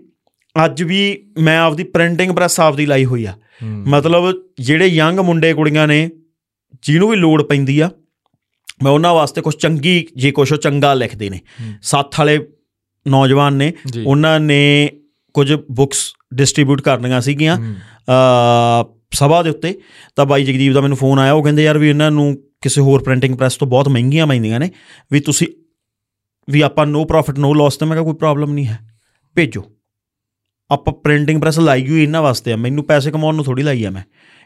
ਅੱਜ 0.64 0.82
ਵੀ 0.82 1.24
ਮੈਂ 1.38 1.58
ਆਪਦੀ 1.58 1.84
ਪ੍ਰਿੰਟਿੰਗ 1.84 2.32
ਪ੍ਰੈਸ 2.32 2.60
ਆਪਦੀ 2.60 2.86
ਲਾਈ 2.86 3.04
ਹੋਈ 3.04 3.24
ਆ। 3.24 3.34
ਮਤਲਬ 3.64 4.42
ਜਿਹੜੇ 4.60 4.86
ਯੰਗ 4.86 5.18
ਮੁੰਡੇ 5.18 5.54
ਕੁੜੀਆਂ 5.54 5.86
ਨੇ 5.86 6.10
ਜਿਹਨੂੰ 6.82 7.08
ਵੀ 7.08 7.16
ਲੋੜ 7.16 7.42
ਪੈਂਦੀ 7.42 7.80
ਆ 7.80 7.90
ਮੈਂ 8.82 8.92
ਉਹਨਾਂ 8.92 9.14
ਵਾਸਤੇ 9.14 9.40
ਕੁਝ 9.40 9.54
ਚੰਗੀ 9.54 10.06
ਜੇ 10.16 10.32
ਉਹ 10.38 10.44
ਚੰਗਾ 10.44 10.94
ਲਿਖਦੇ 10.94 11.30
ਨੇ। 11.30 11.40
ਸੱਤ 11.82 12.18
ਵਾਲੇ 12.18 12.46
ਨੌਜਵਾਨ 13.08 13.54
ਨੇ 13.54 13.72
ਉਹਨਾਂ 14.06 14.40
ਨੇ 14.40 14.90
ਕੁਝ 15.34 15.54
ਬੁੱਕਸ 15.70 16.12
ਡਿਸਟ੍ਰੀਬਿਊਟ 16.34 16.82
ਕਰਨੀਆਂ 16.82 17.20
ਸੀਗੀਆਂ 17.20 17.74
ਅ 18.82 18.86
ਸਭਾ 19.12 19.42
ਦੇ 19.42 19.50
ਉੱਤੇ। 19.50 19.80
ਤਾਂ 20.16 20.26
ਬਾਈ 20.26 20.44
ਜਗਦੀਪ 20.44 20.72
ਦਾ 20.72 20.80
ਮੈਨੂੰ 20.80 20.96
ਫੋਨ 20.96 21.18
ਆਇਆ 21.18 21.32
ਉਹ 21.32 21.42
ਕਹਿੰਦੇ 21.42 21.64
ਯਾਰ 21.64 21.78
ਵੀ 21.78 21.90
ਇਹਨਾਂ 21.90 22.10
ਨੂੰ 22.10 22.42
ਕਿਸੇ 22.60 22.80
ਹੋਰ 22.80 23.02
ਪ੍ਰਿੰਟਿੰਗ 23.02 23.36
ਪ੍ਰੈਸ 23.36 23.56
ਤੋਂ 23.56 23.68
ਬਹੁਤ 23.68 23.88
ਮਹਿੰਗੀਆਂ 23.88 24.26
ਪੈਂਦੀਆਂ 24.26 24.60
ਨੇ 24.60 24.70
ਵੀ 25.12 25.20
ਤੁਸੀਂ 25.20 25.48
ਵੀ 26.50 26.60
ਆਪਾਂ 26.60 26.86
ਨੋ 26.86 27.04
ਪ੍ਰੋਫਿਟ 27.04 27.38
ਨੋ 27.38 27.54
ਲਾਸ 27.54 27.76
ਤੇ 27.76 27.86
ਮੈਂ 27.86 27.96
ਕਿਹਾ 27.96 28.04
ਕੋਈ 28.04 28.14
ਪ੍ਰੋਬਲਮ 28.14 28.52
ਨਹੀਂ 28.52 28.66
ਹੈ। 28.66 28.78
ਭੇਜੋ। 29.34 29.73
ਆਪਾਂ 30.70 30.94
ਪ੍ਰਿੰਟਿੰਗ 30.94 31.40
ਪ੍ਰੈਸ 31.40 31.58
ਲਾਈ 31.58 31.88
ਹੋਈ 31.88 32.02
ਇਹਨਾਂ 32.02 32.22
ਵਾਸਤੇ 32.22 32.52
ਆ। 32.52 32.56
ਮੈਨੂੰ 32.56 32.84
ਪੈਸੇ 32.84 33.10
ਕਮਾਉਣ 33.10 33.34
ਨੂੰ 33.34 33.44
ਥੋੜੀ 33.44 33.62
ਲਾਈ 33.62 33.84
ਆ 33.84 33.90
ਮੈਂ। 33.90 34.02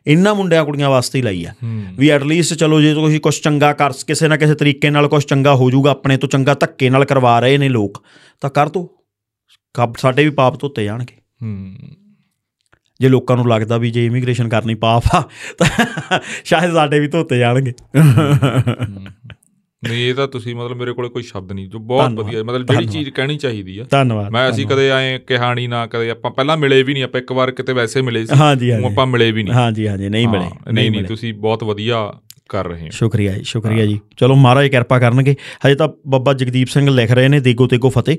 ਇਹਨਾਂ 0.07 0.35
ਮੁੰਡਿਆਂ 0.35 0.65
ਕੁੜੀਆਂ 0.65 0.91
ਵਾਸਤੇ 0.91 1.19
ਹੀ 1.19 1.25
ਲਾਈ 1.25 1.45
ਆ। 1.45 1.55
ਵੀ 1.99 2.09
ਐਟ 2.09 2.23
ਲੀਸਟ 2.23 2.55
ਚਲੋ 2.55 2.81
ਜੇ 2.81 2.95
ਤੁਸੀਂ 2.95 3.21
ਕੁਝ 3.21 3.41
ਚੰਗਾ 3.41 3.73
ਕਰ 3.73 3.93
ਕਿਸੇ 3.93 4.29
ਨਾ 4.29 4.37
ਕਿਸੇ 4.37 4.55
ਤਰੀਕੇ 4.55 4.91
ਨਾਲ 4.91 5.09
ਕੁਝ 5.09 5.25
ਚੰਗਾ 5.25 5.55
ਹੋ 5.55 5.71
ਜਾਊਗਾ 5.71 5.91
ਆਪਣੇ 5.91 6.17
ਤੋਂ 6.17 6.29
ਚੰਗਾ 6.29 6.55
ਧੱਕੇ 6.55 6.91
ਨਾਲ 6.91 7.05
ਕਰਵਾ 7.05 7.41
ਰਹੇ 7.41 7.59
ਨੇ 7.59 7.69
ਲੋਕ 7.69 8.05
ਤਾਂ 8.41 8.51
ਕਰ 8.51 8.69
ਦੋ 8.69 8.91
ਸਾਡੇ 9.99 10.25
ਵੀ 10.25 10.31
ਪਾਪ 10.31 10.61
ਧੋਤੇ 10.61 10.85
ਜਾਣਗੇ। 10.85 11.17
ਹੂੰ। 11.43 11.75
ਜੇ 13.01 13.09
ਲੋਕਾਂ 13.09 13.37
ਨੂੰ 13.37 13.49
ਲੱਗਦਾ 13.49 13.77
ਵੀ 13.77 13.91
ਜੇ 13.91 14.07
ਇਮੀਗ੍ਰੇਸ਼ਨ 14.07 14.49
ਕਰਨੀ 14.49 14.75
ਪਾਪ 14.75 15.03
ਆ 15.15 15.29
ਤਾਂ 15.59 16.21
ਸ਼ਾਇਦ 16.45 16.73
ਸਾਡੇ 16.73 17.01
ਵੀ 17.01 17.09
ਧੋਤੇ 17.09 17.39
ਜਾਣਗੇ। 17.39 17.73
ਨਹੀਂ 19.85 20.05
ਇਹ 20.05 20.15
ਤਾਂ 20.15 20.29
ਤੁਸੀਂ 20.29 20.55
ਮਤਲਬ 20.55 20.77
ਮੇਰੇ 20.77 20.93
ਕੋਲੇ 20.93 21.09
ਕੋਈ 21.09 21.23
ਸ਼ਬਦ 21.23 21.53
ਨਹੀਂ 21.53 21.69
ਜੋ 21.69 21.79
ਬਹੁਤ 21.79 22.13
ਵਧੀਆ 22.13 22.43
ਮਤਲਬ 22.43 22.67
ਜਿਹੜੀ। 22.67 22.87
ਚੀਜ਼ 22.87 23.11
ਕਹਿਣੀ 23.11 23.37
ਚਾਹੀਦੀ 23.37 23.79
ਆ। 23.79 23.85
ਧੰਨਵਾਦ 23.91 24.31
ਮੈਂ 24.31 24.51
ਅਸੀਂ 24.51 24.67
ਕਦੇ 24.67 24.89
ਐ 24.91 25.19
ਕਿਹਾਣੀ 25.19 25.67
ਨਾ 25.67 25.87
ਕਦੇ 25.87 26.11
ਆਪਾਂ 26.11 26.31
ਪਹਿਲਾਂ 26.31 26.57
ਮਿਲੇ 26.57 26.83
ਵੀ 26.83 26.93
ਨਹੀਂ 26.93 27.03
ਆਪਾਂ 27.03 27.21
ਇੱਕ 27.21 27.33
ਵਾਰ 27.33 27.51
ਕਿਤੇ 27.51 27.73
ਵੈਸੇ 27.73 28.03
ਮਿਲੇ 28.03 28.27
ਸੀ 28.27 28.37
ਹਾਂਜੀ 28.37 28.73
ਹਾਂਜੀ। 28.73 28.85
ਆਪਾਂ 28.85 29.07
ਮਿਲੇ 29.07 29.33
ਵੀ 29.33 29.43
ਨਹੀਂ। 29.43 29.55
ਹਾਂਜੀ 29.55 29.89
ਹਾਂਜੀ 29.89 30.09
ਨਹੀਂ 30.09 30.29
ਮਿਲੇ 30.29 30.73
ਨਹੀਂ 30.73 30.91
ਨਹੀਂ। 30.91 31.05
ਤੁਸੀਂ 31.05 31.35
ਬਹੁਤ 31.35 31.65
ਵਧੀਆ 31.65 32.21
ਕਰ 32.49 32.69
ਰਹੇ 32.69 32.83
ਹੋ। 32.83 32.91
ਸ਼ੁਕਰੀਆ 32.91 33.33
ਜੀ 33.33 33.43
ਸ਼ੁਕਰੀਆ 33.43 33.87
ਜੀ। 33.87 34.01
ਚਲੋ 34.17 34.35
ਮਹਾਰਾਜ 34.35 34.69
ਕਿਰਪਾ 34.69 34.99
ਕਰਨਗੇ। 34.99 35.35
ਹਜੇ 35.67 35.75
ਤਾਂ 35.75 35.89
ਬੱਬਾ 36.07 36.33
ਜਗਦੀਪ 36.33 36.69
ਸਿੰਘ 36.69 36.91
ਲਿਖ 36.91 37.11
ਰਹੇ 37.11 37.29
ਨੇ 37.29 37.41
ਦੇਗੋ 37.41 37.67
ਤੇਗੋ 37.67 37.91
ਫਤਿਹ। 37.91 38.17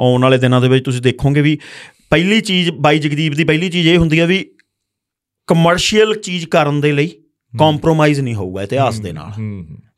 ਆਉਣ 0.00 0.22
ਵਾਲੇ 0.22 0.38
ਦਿਨਾਂ 0.38 0.60
ਦੇ 0.60 0.68
ਵਿੱਚ 0.68 0.84
ਤੁਸੀਂ 0.84 1.02
ਦੇਖੋਗੇ 1.02 1.40
ਵੀ 1.40 1.58
ਪਹਿਲੀ 2.10 2.40
ਚੀਜ਼ 2.40 2.70
ਬਾਈ 2.70 2.98
ਜਗਦੀਪ 2.98 3.34
ਦੀ 3.34 3.44
ਪਹਿਲੀ 3.44 3.68
ਚੀਜ਼ 3.70 3.88
ਇਹ 3.88 3.98
ਹੁੰਦੀ 3.98 4.18
ਆ 4.18 4.26
ਵੀ 4.26 4.50
ਕਮਰਸ਼ੀਅਲ 5.46 6.14
ਚੀਜ਼ 6.14 6.46
ਕਰਨ 6.46 6.80
ਦੇ 6.80 6.92
ਲਈ 6.92 7.10
ਕੰਪਰੋਮਾਈਜ਼ 7.58 8.20
ਨਹੀਂ 8.20 8.34
ਹੋਊਗਾ 8.34 8.62
ਇਤਿਹਾਸ 8.62 9.00
ਦੇ 9.00 9.12
ਨਾਲ। 9.12 9.32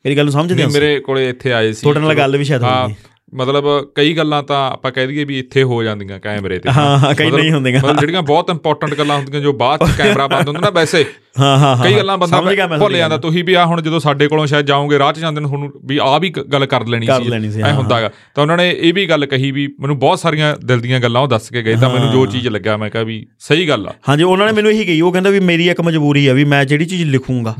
ਮੇਰੀ 0.04 0.16
ਗੱਲ 0.16 0.24
ਨੂੰ 0.24 0.32
ਸਮਝਦੇ 0.32 0.64
ਹੋ 0.64 0.68
ਮੇਰੇ 0.70 0.98
ਕੋਲੇ 1.00 1.28
ਇੱਥੇ 1.28 1.52
ਆਏ 1.52 1.72
ਸੀ 1.72 1.82
ਤੁਹਾਡੇ 1.82 2.00
ਨਾਲ 2.00 2.14
ਗੱਲ 2.14 2.36
ਵੀ 2.36 2.44
ਸ਼ਾਇਦ 2.44 2.62
ਹਾਂ 2.62 2.80
ਹੋਊਗੀ 2.80 2.94
ਮਤਲਬ 3.32 3.64
ਕਈ 3.94 4.12
ਗੱਲਾਂ 4.16 4.42
ਤਾਂ 4.42 4.60
ਆਪਾਂ 4.70 4.90
ਕਹਿ 4.92 5.06
ਦਈਏ 5.06 5.24
ਵੀ 5.24 5.38
ਇੱਥੇ 5.38 5.62
ਹੋ 5.62 5.82
ਜਾਂਦੀਆਂ 5.82 6.18
ਕੈਮਰੇ 6.20 6.58
ਤੇ 6.58 6.70
ਹਾਂ 6.70 6.98
ਹਾਂ 6.98 7.14
ਕਈ 7.14 7.30
ਨਹੀਂ 7.30 7.52
ਹੁੰਦੀਆਂ। 7.52 7.80
ਮਤਲਬ 7.80 8.00
ਜਿਹੜੀਆਂ 8.00 8.22
ਬਹੁਤ 8.22 8.50
ਇੰਪੋਰਟੈਂਟ 8.50 8.94
ਗੱਲਾਂ 8.94 9.16
ਹੁੰਦੀਆਂ 9.16 9.40
ਜੋ 9.42 9.52
ਬਾਅਦ 9.54 9.84
ਚ 9.84 9.96
ਕੈਮਰਾ 9.98 10.26
ਬੰਦ 10.26 10.48
ਹੁੰਦਾ 10.48 10.60
ਨਾ 10.60 10.70
ਵੈਸੇ। 10.70 11.04
ਹਾਂ 11.38 11.56
ਹਾਂ 11.58 11.76
ਕਈ 11.82 11.94
ਗੱਲਾਂ 11.96 12.16
ਬੰਦਾ 12.18 12.40
ਭੁੱਲ 12.78 12.96
ਜਾਂਦਾ 12.96 13.16
ਤੁਸੀਂ 13.18 13.44
ਵੀ 13.44 13.54
ਆ 13.54 13.64
ਹੁਣ 13.66 13.80
ਜਦੋਂ 13.82 14.00
ਸਾਡੇ 14.00 14.28
ਕੋਲੋਂ 14.28 14.46
ਸ਼ਾਇਦ 14.46 14.66
ਜਾਓਗੇ 14.66 14.98
ਰਾਹ 14.98 15.12
'ਚ 15.12 15.20
ਜਾਂਦੇ 15.20 15.40
ਨੂੰ 15.40 15.50
ਤੁਹਾਨੂੰ 15.50 15.70
ਵੀ 15.86 15.98
ਆ 16.02 16.18
ਵੀ 16.18 16.30
ਗੱਲ 16.30 16.66
ਕਰ 16.66 16.86
ਲੈਣੀ 16.86 17.06
ਸੀ, 17.50 17.62
ਐ 17.62 17.72
ਹੁੰਦਾਗਾ 17.72 18.10
ਤਾਂ 18.34 18.42
ਉਹਨਾਂ 18.42 18.56
ਨੇ 18.56 18.68
ਇਹ 18.70 18.92
ਵੀ 18.94 19.06
ਗੱਲ 19.08 19.26
ਕਹੀ 19.26 19.50
ਵੀ 19.50 19.66
ਮੈਨੂੰ 19.80 19.98
ਬਹੁਤ 19.98 20.18
ਸਾਰੀਆਂ 20.18 20.54
ਦਿਲ 20.64 20.80
ਦੀਆਂ 20.80 21.00
ਗੱਲਾਂ 21.00 21.20
ਉਹ 21.22 21.28
ਦੱਸ 21.28 21.48
ਕੇ 21.50 21.62
ਗਏ 21.62 21.76
ਤਾਂ 21.76 21.90
ਮੈਨੂੰ 21.90 22.10
ਜੋ 22.12 22.26
ਚੀਜ਼ 22.26 22.48
ਲੱਗਾ 22.48 22.76
ਮੈਂ 22.76 22.90
ਕਿਹਾ 22.90 23.02
ਵੀ 23.02 23.24
ਸਹੀ 23.40 23.68
ਗੱਲ 23.68 23.88
ਆ। 23.88 23.92
ਹਾਂਜੀ 24.08 24.24
ਉਹਨਾਂ 24.24 24.46
ਨੇ 24.46 24.52
ਮੈਨੂੰ 24.52 24.70
ਇਹੀ 24.70 24.84
ਕਹੀ 24.84 25.00
ਉਹ 25.00 25.12
ਕਹਿੰਦਾ 25.12 25.30
ਵੀ 25.30 25.40
ਮੇਰੀ 25.42 25.68
ਇੱਕ 25.68 25.80
ਮਜਬੂਰੀ 25.80 26.26
ਆ 26.26 26.32
ਵੀ 26.32 26.44
ਮੈਂ 26.44 26.64
ਜਿਹੜੀ 26.64 26.84
ਚੀਜ਼ 26.84 27.04
ਲਿਖੂੰਗਾ 27.10 27.54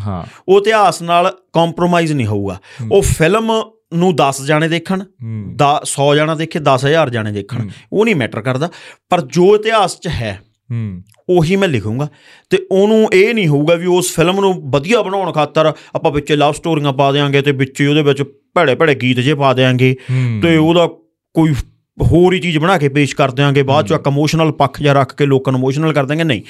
ਉਹ 0.49 0.59
ਇਤਿਹਾਸ 0.59 1.03
ਨਾਲ 1.03 1.33
ਕੰਪਰੋਮਾਈਜ਼ 1.55 2.13
ਨਹੀਂ 2.13 2.27
ਹੋਊਗਾ। 2.27 2.59
ਉਹ 2.91 3.03
ਫਿਲਮ 3.09 3.53
ਨੂੰ 3.95 4.17
10 4.17 4.45
ਜਾਣੇ 4.47 4.69
ਦੇਖਣ 4.69 5.03
ਹੂੰ। 5.03 5.53
ਦਾ 5.57 5.83
100 5.85 6.15
ਜਾਣਾ 6.15 6.35
ਦੇਖੇ 6.35 6.59
10000 6.59 7.11
ਜਾਣੇ 7.11 7.33
ਦੇਖਣ। 7.33 7.69
ਉਹ 7.93 8.05
ਨਹੀਂ 8.05 8.17
ਮੈਟਰ 8.17 8.41
ਕਰਦਾ। 8.43 8.71
ਪਰ 9.09 9.21
ਜੋ 9.21 9.55
ਇਤਿਹਾਸ 9.57 10.01
'ਚ 10.01 10.09
ਹੈ 10.09 10.41
ਹੂੰ। 10.71 11.03
ਉਹੀ 11.29 11.57
ਮੈਂ 11.57 11.69
ਲਿਖੂੰਗਾ। 11.69 12.09
ਤੇ 12.51 12.59
ਉਹਨੂੰ 12.71 13.09
ਇਹ 13.13 13.35
ਨਹੀਂ 13.35 13.49
ਹੋਊਗਾ 13.49 13.75
ਵੀ 13.75 13.87
ਉਸ 13.87 14.15
ਫਿਲਮ 14.17 14.41
ਨੂੰ 14.41 14.71
ਵਧੀਆ 14.71 15.03
ਬਣਾਉਣ 15.03 15.33
ਖਾਤਰ 15.33 15.73
ਆਪਾਂ 15.95 16.13
ਵਿੱਚ 16.13 16.33
ਲਵ 16.33 16.53
ਸਟੋਰੀਆਂ 16.53 16.93
ਪਾ 16.93 17.13
ਦੇਾਂਗੇ 17.13 17.43
ਤੇ 17.43 17.53
ਵਿੱਚ 17.53 17.83
ਉਹਦੇ 17.83 18.03
ਵਿੱਚ 18.03 18.23
ਭੜੇ 18.57 18.75
ਭੜੇ 18.75 18.95
ਗੀਤ 18.95 19.21
ਜੇ 19.21 19.35
ਪਾ 19.35 19.55
ਦੇਾਂਗੇ 19.55 19.97
ਤੇ 20.43 20.57
ਉਹਦਾ 20.57 20.87
ਕੋਈ 21.35 21.55
ਹੋਰ 22.03 22.35
ਹੀ 22.35 22.39
ਚੀਜ਼ 22.39 22.59
ਬਣਾ 22.59 22.79
ਕੇ 22.79 22.89
ਪੇਸ਼ 22.89 23.17
ਕਰ 23.17 23.31
ਦਿਆਂਗੇ। 23.31 23.63
ਬਾਅਦ 23.63 23.87
ਚ 23.87 23.91
ਇੱਕ 23.91 24.07
ਇਮੋਸ਼ਨਲ 24.07 24.53
ਪੱਖ 24.53 24.83
ਜਿਹਾ 24.83 24.93
ਰੱਖ 24.93 25.15
ਕੇ 25.15 25.27
ਲੋਕਾਂ 25.27 25.53
ਨੂੰ 25.53 25.59
ਇਮੋਸ਼ਨਲ 25.59 25.93
ਕਰ 25.93 26.07
ਦਾਂਗੇ 26.07 26.25
ਨਹੀਂ। 26.25 26.43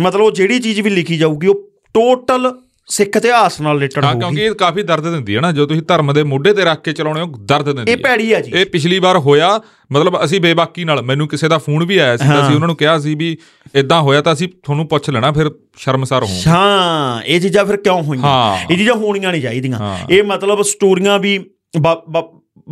ਮਤਲਬ 0.00 0.20
ਉਹ 0.20 0.30
ਜਿਹੜੀ 0.30 0.58
ਚੀਜ਼ 0.58 0.80
ਵੀ 0.80 0.90
ਲਿਖੀ 0.90 1.18
ਜਾਊਗੀ 1.18 1.46
ਉਹ 1.46 1.70
ਟੋਟਲ 1.94 2.52
ਸਿੱਖ 2.88 3.16
ਇਤਿਹਾਸ 3.16 3.60
ਨਾਲ 3.60 3.76
ਰਿਲੇਟਡ 3.76 4.04
ਹੋਊਗੀ 4.04 4.18
ਕਿਉਂਕਿ 4.18 4.44
ਇਹ 4.44 4.52
ਕਾਫੀ 4.54 4.82
ਦਰਦ 4.82 5.08
ਦਿੰਦੀ 5.10 5.36
ਹੈ 5.36 5.40
ਨਾ 5.40 5.52
ਜੋ 5.52 5.66
ਤੁਸੀਂ 5.66 5.82
ਧਰਮ 5.82 6.12
ਦੇ 6.12 6.22
ਮੋਢੇ 6.22 6.52
ਤੇ 6.52 6.64
ਰੱਖ 6.64 6.82
ਕੇ 6.82 6.92
ਚਲਾਉਣੇ 6.92 7.20
ਹੋ 7.20 7.26
ਦਰਦ 7.40 7.64
ਦਿੰਦੀ 7.64 7.92
ਇਹ 7.92 7.96
ਹੈ। 7.96 8.02
ਭੈੜੀ 8.02 8.32
ਆ 8.32 8.40
ਜੀ। 8.40 8.52
ਇਹ 8.54 8.66
ਪਿਛਲੀ 8.66 8.98
ਵਾਰ 8.98 9.18
ਹੋਇਆ 9.18 9.60
ਮਤਲਬ 9.92 10.24
ਅਸੀਂ 10.24 10.40
ਬੇਬਾਕੀ 10.40 10.84
ਨਾਲ 10.84 11.02
ਮੈਨੂੰ 11.02 11.28
ਕਿਸੇ 11.28 11.48
ਦਾ 11.48 11.58
ਫੋਨ 11.58 11.84
ਵੀ 11.84 11.98
ਆਇਆ 11.98 12.16
ਸੀ 12.16 12.28
ਤਾਂ 12.28 12.42
ਅਸੀਂ 12.46 12.54
ਉਹਨਾਂ 12.54 12.66
ਨੂੰ 12.66 12.76
ਕਿਹਾ 12.76 12.98
ਸੀ 12.98 13.14
ਵੀ 13.14 13.36
ਇਦਾਂ 13.74 14.00
ਹੋਇਆ 14.00 14.22
ਤਾਂ 14.22 14.32
ਅਸੀਂ 14.32 14.48
ਤੁਹਾਨੂੰ 14.48 14.86
ਪੁੱਛ 14.88 15.10
ਲੈਣਾ 15.10 15.32
ਫਿਰ 15.32 15.50
ਸ਼ਰਮਸਾਰ 15.76 16.22
ਹੋਵਾਂਗੇ 16.22 16.50
ਹਾਂ 16.50 17.22
ਇਹ 17.22 17.40
ਚੀਜ਼ਾਂ 17.40 17.64
ਫਿਰ 17.64 17.76
ਕਿਉਂ 17.76 18.02
ਹੋਈਆਂ? 18.02 18.56
ਇਹ 18.70 18.76
ਚੀਜ਼ਾਂ 18.76 18.94
ਹੋਣੀਆਂ 18.94 19.32
ਨਹੀਂ 19.32 19.42
ਚਾਹੀਦੀਆਂ। 19.42 19.96
ਇਹ 20.10 20.22
ਮਤਲਬ 20.24 20.62
ਸਟੋਰੀਆਂ 20.62 21.18
ਵੀ 21.18 21.38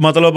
ਮਤਲਬ 0.00 0.34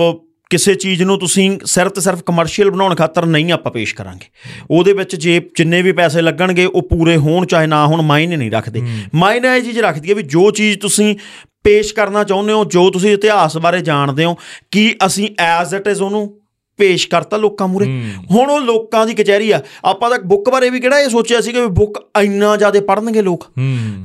ਕਿਸੇ 0.52 0.74
ਚੀਜ਼ 0.76 1.04
ਨੂੰ 1.04 1.18
ਤੁਸੀਂ 1.20 1.60
ਸਿਰਫ 1.66 1.91
ਤੇ 1.91 2.02
ਸਿਰਫ 2.02 2.24
ਕਮਰਸ਼ੀਅਲ 2.24 2.72
ਬਣਾਉਣ 2.72 2.95
ਖਾਤਰ 2.95 3.26
ਨਹੀਂ 3.26 3.52
ਆਪਾਂ 3.52 3.72
ਪੇਸ਼ 3.72 3.95
ਕਰਾਂਗੇ। 3.95 4.28
ਉਹਦੇ 4.72 4.93
ਵਿੱਚ 4.93 5.16
ਜੇ 5.16 5.39
ਜਿੰਨੇ 5.58 5.82
ਵੀ 5.82 5.91
ਪੈਸੇ 5.91 6.22
ਲੱਗਣਗੇ 6.22 6.66
ਉਹ 6.66 6.82
ਪੂਰੇ 6.82 7.18
ਹੋਣ 7.18 7.45
ਚਾਹੇ 7.45 7.68
ਨਾ 7.68 7.86
ਹੋਣ 7.88 8.02
ਮਾਇਨੇ 8.02 8.36
ਨਹੀਂ 8.36 8.52
ਰੱਖਦੇ। 8.52 8.82
ਮਾਇਨੇ 9.16 9.56
ਇਹ 9.58 9.62
ਚੀਜ਼ 9.62 9.80
ਰੱਖਦੀ 9.80 10.10
ਹੈ 10.10 10.16
ਵੀ 10.16 10.24
ਜੋ 10.24 10.52
ਚੀਜ਼ 10.52 10.80
ਤੁਸੀਂ 10.80 11.16
ਪੇਸ਼ 11.64 11.93
ਕਰਨਾ 11.93 12.24
ਚਾਹੁੰਦੇ 12.24 12.54
ਹੋ 12.54 12.66
ਜੋ 12.66 12.89
ਤੁਸੀਂ 12.89 13.14
ਇਤਿਹਾਸ 13.14 13.58
ਬਾਰੇ 13.58 13.82
ਜਾਣਦੇ 13.82 14.26
ਹੋ 14.26 14.36
ਕੀ 14.72 14.95
ਅਸੀਂ 15.06 15.30
ਐਜ਼ 15.39 15.76
ਇਟ 15.76 15.88
ਇਜ਼ 15.88 16.02
ਉਹਨੂੰ 16.02 16.41
ਪੇਸ਼ 16.80 17.08
ਕਰਤਾ 17.08 17.38
ਲੋਕਾਂ 17.38 17.68
ਮੂਰੇ 17.68 17.86
ਹੁਣ 18.32 18.49
ਉਹ 18.49 18.60
ਲੋਕਾਂ 18.62 19.06
ਦੀ 19.08 19.14
ਕਚਹਿਰੀ 19.14 19.52
ਆ। 19.52 19.62
ਆਪਾਂ 19.86 20.10
ਤਾਂ 20.10 20.20
ਬੁੱਕ 20.20 20.49
ਬਾਰੇ 20.49 20.70
ਵੀ 20.70 20.80
ਕਿਹੜਾ 20.80 20.99
ਇਹ 20.99 21.10
ਸੋਚਿਆ 21.10 21.41
ਸੀ 21.41 21.52
ਕਿ 21.52 21.66
ਬੁੱਕ 21.68 21.99
ਇੰਨਾ 22.22 22.56
ਜ਼ਿਆਦਾ 22.58 22.82
ਪੜ੍ਹਨਗੇ 22.82 23.22
ਲੋਕ? 23.22 23.45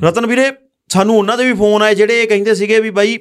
ਰਤਨ 0.03 0.27
ਵੀਰੇ 0.27 0.51
ਸਾਨੂੰ 0.89 1.17
ਉਹਨਾਂ 1.17 1.37
ਦੇ 1.39 1.45
ਵੀ 1.45 1.53
ਫੋਨ 1.53 1.83
ਆਏ 1.83 1.95
ਜਿਹੜੇ 1.95 2.23
ਇਹ 2.23 2.29
ਕਹਿੰਦੇ 2.29 2.55
ਸੀਗੇ 2.55 2.81
ਵੀ 2.81 2.91
ਬਾਈ 2.91 3.19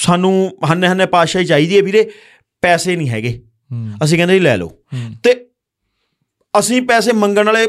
ਸਾਨੂੰ 0.00 0.58
ਹੰਨੇ 0.70 0.88
ਹੰਨੇ 0.88 1.06
ਪਾਸ਼ਾ 1.06 1.40
ਹੀ 1.40 1.44
ਚਾਹੀਦੀ 1.44 1.76
ਹੈ 1.76 1.82
ਵੀਰੇ 1.82 2.10
ਪੈਸੇ 2.60 2.96
ਨਹੀਂ 2.96 3.08
ਹੈਗੇ। 3.08 3.42
ਅਸੀਂ 4.04 4.18
ਕਹਿੰਦੇ 4.18 4.34
ਜੀ 4.34 4.40
ਲੈ 4.40 4.56
ਲਓ। 4.56 4.68
ਤੇ 5.22 5.46
ਅਸੀਂ 6.58 6.82
ਪੈਸੇ 6.82 7.12
ਮੰਗਣ 7.12 7.46
ਵਾਲੇ 7.46 7.68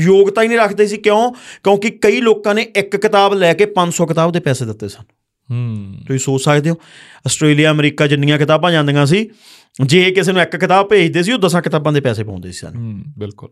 ਯੋਗਤਾ 0.00 0.42
ਹੀ 0.42 0.48
ਨਹੀਂ 0.48 0.58
ਰੱਖਦੇ 0.58 0.86
ਸੀ 0.86 0.96
ਕਿਉਂ? 0.96 1.32
ਕਿਉਂਕਿ 1.32 1.90
ਕਈ 1.90 2.20
ਲੋਕਾਂ 2.20 2.54
ਨੇ 2.54 2.62
ਇੱਕ 2.62 2.96
ਕਿਤਾਬ 2.96 3.34
ਲੈ 3.34 3.54
ਕੇ 3.54 3.66
500 3.66 4.06
ਕਿਤਾਬ 4.06 4.32
ਦੇ 4.32 4.40
ਪੈਸੇ 4.40 4.64
ਦਿੱਤੇ 4.64 4.88
ਸਨ। 4.88 5.04
ਹੂੰ। 5.50 5.94
ਤੁਸੀਂ 6.06 6.18
ਸੋਚ 6.18 6.44
ਸਕਦੇ 6.44 6.70
ਹੋ 6.70 6.74
ਆਸਟ੍ਰੇਲੀਆ 7.26 7.70
ਅਮਰੀਕਾ 7.70 8.06
ਜਿੰਨੀਆਂ 8.06 8.38
ਕਿਤਾਬਾਂ 8.38 8.72
ਜਾਂਦੀਆਂ 8.72 9.06
ਸੀ 9.06 9.30
ਜੇ 9.86 10.10
ਕਿਸੇ 10.10 10.32
ਨੂੰ 10.32 10.42
ਇੱਕ 10.42 10.56
ਕਿਤਾਬ 10.56 10.88
ਭੇਜਦੇ 10.88 11.22
ਸੀ 11.22 11.32
ਉਹ 11.32 11.38
ਦਸਾਂ 11.38 11.62
ਕਿਤਾਬਾਂ 11.62 11.92
ਦੇ 11.92 12.00
ਪੈਸੇ 12.00 12.24
ਪਾਉਂਦੇ 12.24 12.52
ਸੀ 12.52 12.58
ਸਾਨੂੰ। 12.58 12.82
ਹੂੰ 12.82 13.04
ਬਿਲਕੁਲ। 13.18 13.48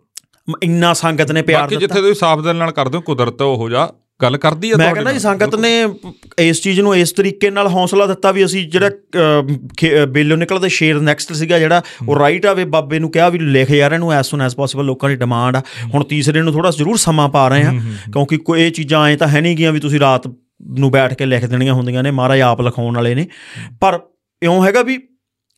ਇੰਨਾ 0.63 0.93
ਸੰਗਤ 0.93 1.33
ਨੇ 1.33 1.43
ਪਿਆਰ 1.43 1.63
ਬਾਕੀ 1.63 1.77
ਦਿੱਤਾ। 1.77 1.81
ਜਿੱਥੇ 1.81 2.01
ਤੁਸੀਂ 2.01 2.15
ਸਾਫ਼ 2.15 2.41
ਦਿਲ 2.41 2.57
ਨਾਲ 2.57 2.73
ਕਰਦੇ 2.73 2.97
ਹੋ 2.97 3.03
ਕੁਦਰਤ 3.03 3.43
ਉਹ 3.43 3.71
ਜਾ 3.71 3.91
ਗੱਲ 4.21 4.37
ਕਰਦੀ 4.37 4.71
ਆ 4.71 4.77
ਮੈਂ 4.77 4.93
ਕਹਿੰਦਾ 4.95 5.13
ਜੀ। 5.13 5.19
ਸੰਗਤ 5.19 5.55
ਨੇ 5.55 5.71
ਇਸ 6.39 6.61
ਚੀਜ਼ 6.63 6.81
ਨੂੰ 6.81 6.97
ਇਸ 6.97 7.13
ਤਰੀਕੇ 7.13 7.51
ਨਾਲ 7.51 7.69
ਹੌਸਲਾ 7.69 8.07
ਦਿੱਤਾ 8.07 8.31
ਵੀ 8.33 8.45
ਅਸੀਂ 8.45 8.67
ਜਿਹੜਾ 8.71 10.05
ਬੇਲੋਂ 10.07 10.37
ਨਿਕਲਦੇ 10.37 10.69
ਸ਼ੇਰ 10.69 11.01
ਨੈਕਸਟ 11.01 11.33
ਸੀਗਾ 11.33 11.59
ਜਿਹੜਾ 11.59 11.83
ਉਹ 12.09 12.19
ਰਾਈਟ 12.19 12.47
ਆਵੇ 12.47 12.65
ਬਾਬੇ 12.75 12.99
ਨੂੰ 12.99 13.11
ਕਿਹਾ 13.11 13.29
ਵੀ 13.29 13.39
ਲਿਖ 13.39 13.71
ਯਾਰ 13.71 13.93
ਇਹਨੂੰ 13.93 14.13
ਐਸ 14.13 14.27
ਸੂਨ 14.27 14.43
ਐਸ 14.43 14.55
ਪੋਸੀਬਲ 14.57 14.85
ਲੋਕਾਂ 14.85 15.09
ਦੀ 15.09 15.17
ਡਿਮਾਂਡ 15.17 15.57
ਆ। 15.57 15.63
ਹੁਣ 15.95 16.05
ਤੀਸਰੇ 16.05 16.43
ਨੂੰ 16.43 16.53
ਥੋੜਾ 16.53 16.71
ਜ਼ਰੂਰ 16.71 16.97
ਸਮਾਂ 16.97 17.29
ਪਾ 17.29 17.47
ਰਹੇ 17.49 17.63
ਆ 17.63 17.73
ਕਿਉਂਕਿ 18.13 18.37
ਕੋਈ 18.39 18.63
ਇਹ 18.63 18.71
ਚੀਜ਼ਾਂ 18.73 19.07
ਐ 19.09 19.17
ਤਾਂ 19.17 19.29
ਹੈ 19.29 19.41
ਨਹੀਂ 19.41 19.57
ਗੀਆਂ 19.57 19.73
ਵੀ 19.73 19.81
ਤੁਸੀਂ 19.81 20.01
ਰਾਤ 20.01 20.27
ਨੂੰ 20.79 20.91
ਬੈਠ 20.91 21.15
ਕੇ 21.15 21.27
ਲਿਖ 21.27 21.45
ਦੇਣੀਆਂ 21.45 21.75
ਹੁੰਦੀਆਂ 21.75 22.03
ਨੇ 22.03 22.11
ਮਹਾਰਾਜ 22.11 22.41
ਆਪ 22.41 22.61
ਲਿਖਾਉਣ 22.61 22.97
ਵਾਲੇ 22.97 23.15
ਨੇ। 23.15 23.27
ਪਰ 23.81 23.99
ਇਉਂ 24.43 24.65
ਹੈਗਾ 24.65 24.83
ਵੀ 24.83 24.99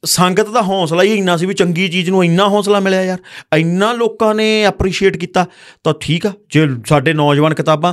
ਸੰਗਤ 0.02 0.48
ਦਾ 0.50 0.62
ਹੌਸਲਾ 0.62 1.02
ਹੀ 1.02 1.12
ਇੰਨਾ 1.14 1.36
ਸੀ 1.36 1.46
ਵੀ 1.46 1.54
ਚੰਗੀ 1.54 1.88
ਚੀਜ਼ 1.88 2.08
ਨੂੰ 2.10 2.24
ਇੰਨਾ 2.24 2.48
ਹੌਸਲਾ 2.48 2.80
ਮਿਲਿਆ 2.80 3.02
ਯਾਰ 3.02 3.58
ਇੰਨਾ 3.58 3.92
ਲੋਕਾਂ 3.92 4.34
ਨੇ 4.34 4.46
ਐਪਰੀਸ਼ੀਏਟ 4.64 5.16
ਕੀਤਾ 5.16 5.46
ਤਾਂ 5.84 5.94
ਠੀਕ 6.00 6.26
ਆ 6.26 6.32
ਜੇ 6.52 6.66
ਸਾਡੇ 6.86 7.12
ਨੌਜਵਾਨ 7.12 7.54
ਕਿਤਾਬਾਂ 7.54 7.92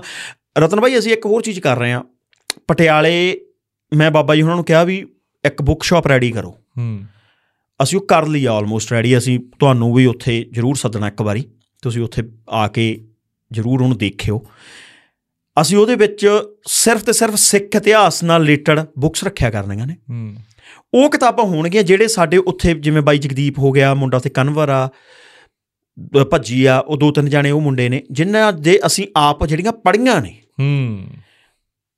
ਰਤਨ 0.58 0.82
ਭਾਈ 0.82 1.00
ਅਸੀਂ 1.00 1.14
ਇੱਕ 1.14 1.26
ਹੋਰ 1.26 1.42
ਚੀਜ਼ 1.42 1.60
ਕਰ 1.60 1.80
ਰਹੇ 1.80 1.94
ਆ 1.94 2.04
ਪਟਿਆਲੇ 2.68 3.42
ਮੈਂ 3.96 4.12
ਬਾਬਾ 4.12 4.36
ਜੀ 4.36 4.42
ਉਹਨਾਂ 4.42 4.56
ਨੂੰ 4.56 4.66
ਕਿਹਾ 4.66 4.84
ਵੀ 4.84 5.06
ਇੱਕ 5.46 5.62
ਬੁੱਕ 5.62 5.84
ਸ਼ਾਪ 5.84 6.08
ਰੈਡੀ 6.08 6.32
ਕਰੋ। 6.32 6.50
ਹੂੰ। 6.78 7.04
ਅਸੀਂ 7.84 8.00
ਉਹ 8.00 8.08
ਕਰ 8.08 8.28
ਲਈ 8.28 8.46
ਆਲਮੋਸਟ 8.46 8.92
ਰੈਡੀ 8.92 9.18
ਅਸੀਂ 9.18 9.40
ਤੁਹਾਨੂੰ 9.40 9.94
ਵੀ 9.94 10.06
ਉੱਥੇ 10.06 10.50
ਜ਼ਰੂਰ 10.52 10.76
ਸੱਦਣਾ 10.76 11.08
ਇੱਕ 11.08 11.22
ਵਾਰੀ। 11.22 11.44
ਤੁਸੀਂ 11.82 12.02
ਉੱਥੇ 12.02 12.24
ਆ 12.50 12.68
ਕੇ 12.68 13.08
ਜ਼ਰੂਰ 13.52 13.82
ਉਹਨੂੰ 13.82 13.98
ਦੇਖਿਓ। 13.98 14.46
ਅਸੀਂ 15.62 15.78
ਉਹਦੇ 15.78 15.96
ਵਿੱਚ 15.96 16.28
ਸਿਰਫ 16.68 17.04
ਤੇ 17.04 17.14
ਸਿਰਫ 17.14 17.36
ਸਿੱਖ 17.36 17.76
ਇਤਿਹਾਸ 17.76 18.24
ਨਾਲ 18.24 18.42
ਰਿਲੇਟਡ 18.42 18.86
ਬੁੱਕਸ 19.00 19.24
ਰੱਖਿਆ 19.24 19.50
ਕਰਨੀਆਂ 19.50 19.88
ਨੇ। 19.88 19.98
ਹੂੰ। 20.10 20.36
ਉਹ 20.94 21.10
ਕਿਤਾਬਾਂ 21.10 21.46
ਹੋਣਗੀਆਂ 21.46 21.84
ਜਿਹੜੇ 21.84 22.08
ਸਾਡੇ 22.08 22.38
ਉੱਥੇ 22.38 22.74
ਜਿਵੇਂ 22.74 23.02
ਬਾਈ 23.02 23.18
ਜਗਦੀਪ 23.18 23.60
ਹੋ 23.60 23.72
ਗਿਆ 23.72 23.94
ਮੁੰਡਾ 23.94 24.20
ਤੇ 24.20 24.30
ਕਨਵਰ 24.30 24.70
ਆ 24.70 24.90
ਭੱਜੀ 26.32 26.66
ਆ 26.66 26.78
ਉਹ 26.78 26.98
ਦੋ 26.98 27.12
ਤਿੰਨ 27.12 27.30
ਜਾਣੇ 27.30 27.52
ਉਹ 27.52 27.62
ਮੁੰਡੇ 27.62 27.90
ਨੇ 27.90 28.04
ਜਿਨ੍ਹਾਂ 28.12 28.54
ਦੇ 28.54 28.80
ਅਸੀਂ 28.86 29.08
ਆਪ 29.16 29.46
ਜਿਹੜੀਆਂ 29.46 29.72
ਪੜ੍ਹੀਆਂ 29.72 30.22
ਨੇ। 30.22 30.41
ਹੂੰ। 30.62 31.08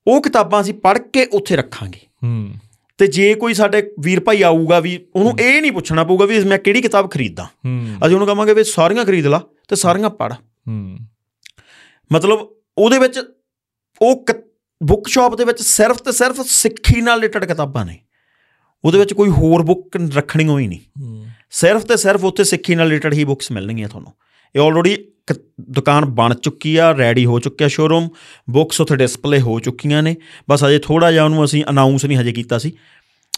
ਉਹ 0.08 0.22
ਕਿਤਾਬਾਂ 0.22 0.62
ਅਸੀਂ 0.62 0.74
ਪੜ੍ਹ 0.74 1.00
ਕੇ 1.00 1.26
ਉੱਥੇ 1.26 1.56
ਰੱਖਾਂਗੇ। 1.56 2.00
ਹੂੰ। 2.24 2.54
ਤੇ 2.98 3.08
ਜੇ 3.08 3.36
ਕੋਈ 3.36 3.54
ਸਾਡੇ 3.54 3.94
ਵੀਰ 4.00 4.20
ਭਾਈ 4.20 4.42
ਆਊਗਾ 4.42 4.80
ਵੀ 4.80 5.06
ਉਹਨੂੰ 5.16 5.40
ਇਹ 5.40 5.62
ਨਹੀਂ 5.62 5.72
ਪੁੱਛਣਾ 5.72 6.04
ਪਊਗਾ 6.04 6.26
ਵੀ 6.26 6.44
ਮੈਂ 6.44 6.60
ਕਿਹੜੀ 6.60 6.82
ਕਿਤਾਬ 6.82 7.12
ਖਰੀਦਾਂ। 7.12 7.46
ਅਸੀਂ 8.06 8.16
ਉਹਨੂੰ 8.16 8.36
ਕਹਾਂਗੇ 8.36 8.54
ਵੀ 8.54 8.64
ਸਾਰੀਆਂ 8.64 9.06
ਖਰੀਦ 9.06 9.28
ਲਾ 9.28 9.42
ਤੇ 9.68 9.76
ਸਾਰੀਆਂ 9.76 10.10
ਪੜ੍ਹ। 10.10 10.34
ਹੂੰ। 10.68 10.98
ਮਤਲਬ 12.12 12.50
ਉਹਦੇ 12.78 13.00
ਵਿੱਚ 13.00 13.20
ਉਹ 14.02 14.26
ਬੁੱਕ 14.84 15.08
ਸ਼ਾਪ 15.08 15.36
ਦੇ 15.36 15.44
ਵਿੱਚ 15.44 15.62
ਸਿਰਫ 15.62 15.98
ਤੇ 15.98 16.12
ਸਿਰਫ 16.12 16.42
ਸਿੱਖੀ 16.42 17.02
ਨਾਲ 17.02 17.18
ਰਿਲੇਟਡ 17.20 17.46
ਕਿਤਾਬਾਂ 17.46 17.86
ਨੇ। 17.86 18.00
ਉਹਦੇ 18.86 19.00
ਵਿੱਚ 19.00 19.14
ਕੋਈ 19.14 19.30
ਹੋਰ 19.30 19.62
ਬੁੱਕ 19.62 19.98
ਰੱਖਣੀ 20.16 20.48
ਹੋਈ 20.48 20.68
ਨਹੀਂ। 20.68 20.80
ਹੂੰ। 21.02 21.28
ਸਿਰਫ 21.52 21.86
ਤੇ 21.86 21.98
ਸਿਰਫ 21.98 22.24
ਉੱਥੇ 22.24 22.44
ਸਿੱਖੀ 22.44 22.76
ਨਾਲ 22.76 22.88
ਰਿਲੇਟਡ 22.88 23.14
ਹੀ 23.14 23.24
ਬੁੱਕਸ 23.24 23.52
ਮਿਲਣਗੀਆਂ 23.52 23.90
ਤੁਹਾਨੂੰ। 23.90 24.14
ਇਹ 24.56 24.62
ਆਲਰੇਡੀ 24.62 24.98
ਦੁਕਾਨ 25.62 26.06
ਬਣ 26.06 26.34
ਚੁੱਕੀ 26.34 26.76
ਆ 26.76 26.92
ਰੈਡੀ 26.92 27.26
ਹੋ 27.26 27.40
ਚੁੱਕਿਆ 27.40 27.68
ਸ਼ੋਰੂਮ 27.68 28.10
ਬੁੱਕਸ 28.50 28.82
ਉੱਥੇ 28.82 28.96
ਡਿਸਪਲੇ 28.96 29.42
ਹੋ 29.42 29.60
ਚੁੱਕੀਆਂ 29.60 30.04
ਨੇ। 30.04 30.16
ਬਸ 30.50 30.66
ਅਜੇ 30.66 30.80
ਥੋੜਾ 30.80 31.12
ਜਿਹਾ 31.12 31.24
ਉਹਨੂੰ 31.24 31.46
ਅਸੀਂ 31.46 31.64
ਅਨਾਉਂਸ 31.70 32.06
ਨਹੀਂ 32.06 32.18
ਹਜੇ 32.18 32.32
ਕੀਤਾ 32.32 32.58
ਸੀ। 32.58 32.72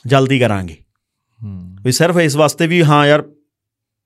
ਜਲਦੀ 0.07 0.39
ਕਰਾਂਗੇ। 0.39 0.77
ਹੂੰ। 1.43 1.75
ਵੀ 1.83 1.91
ਸਿਰਫ 1.91 2.17
ਇਸ 2.17 2.35
ਵਾਸਤੇ 2.35 2.67
ਵੀ 2.67 2.83
ਹਾਂ 2.83 3.07
ਯਾਰ 3.07 3.23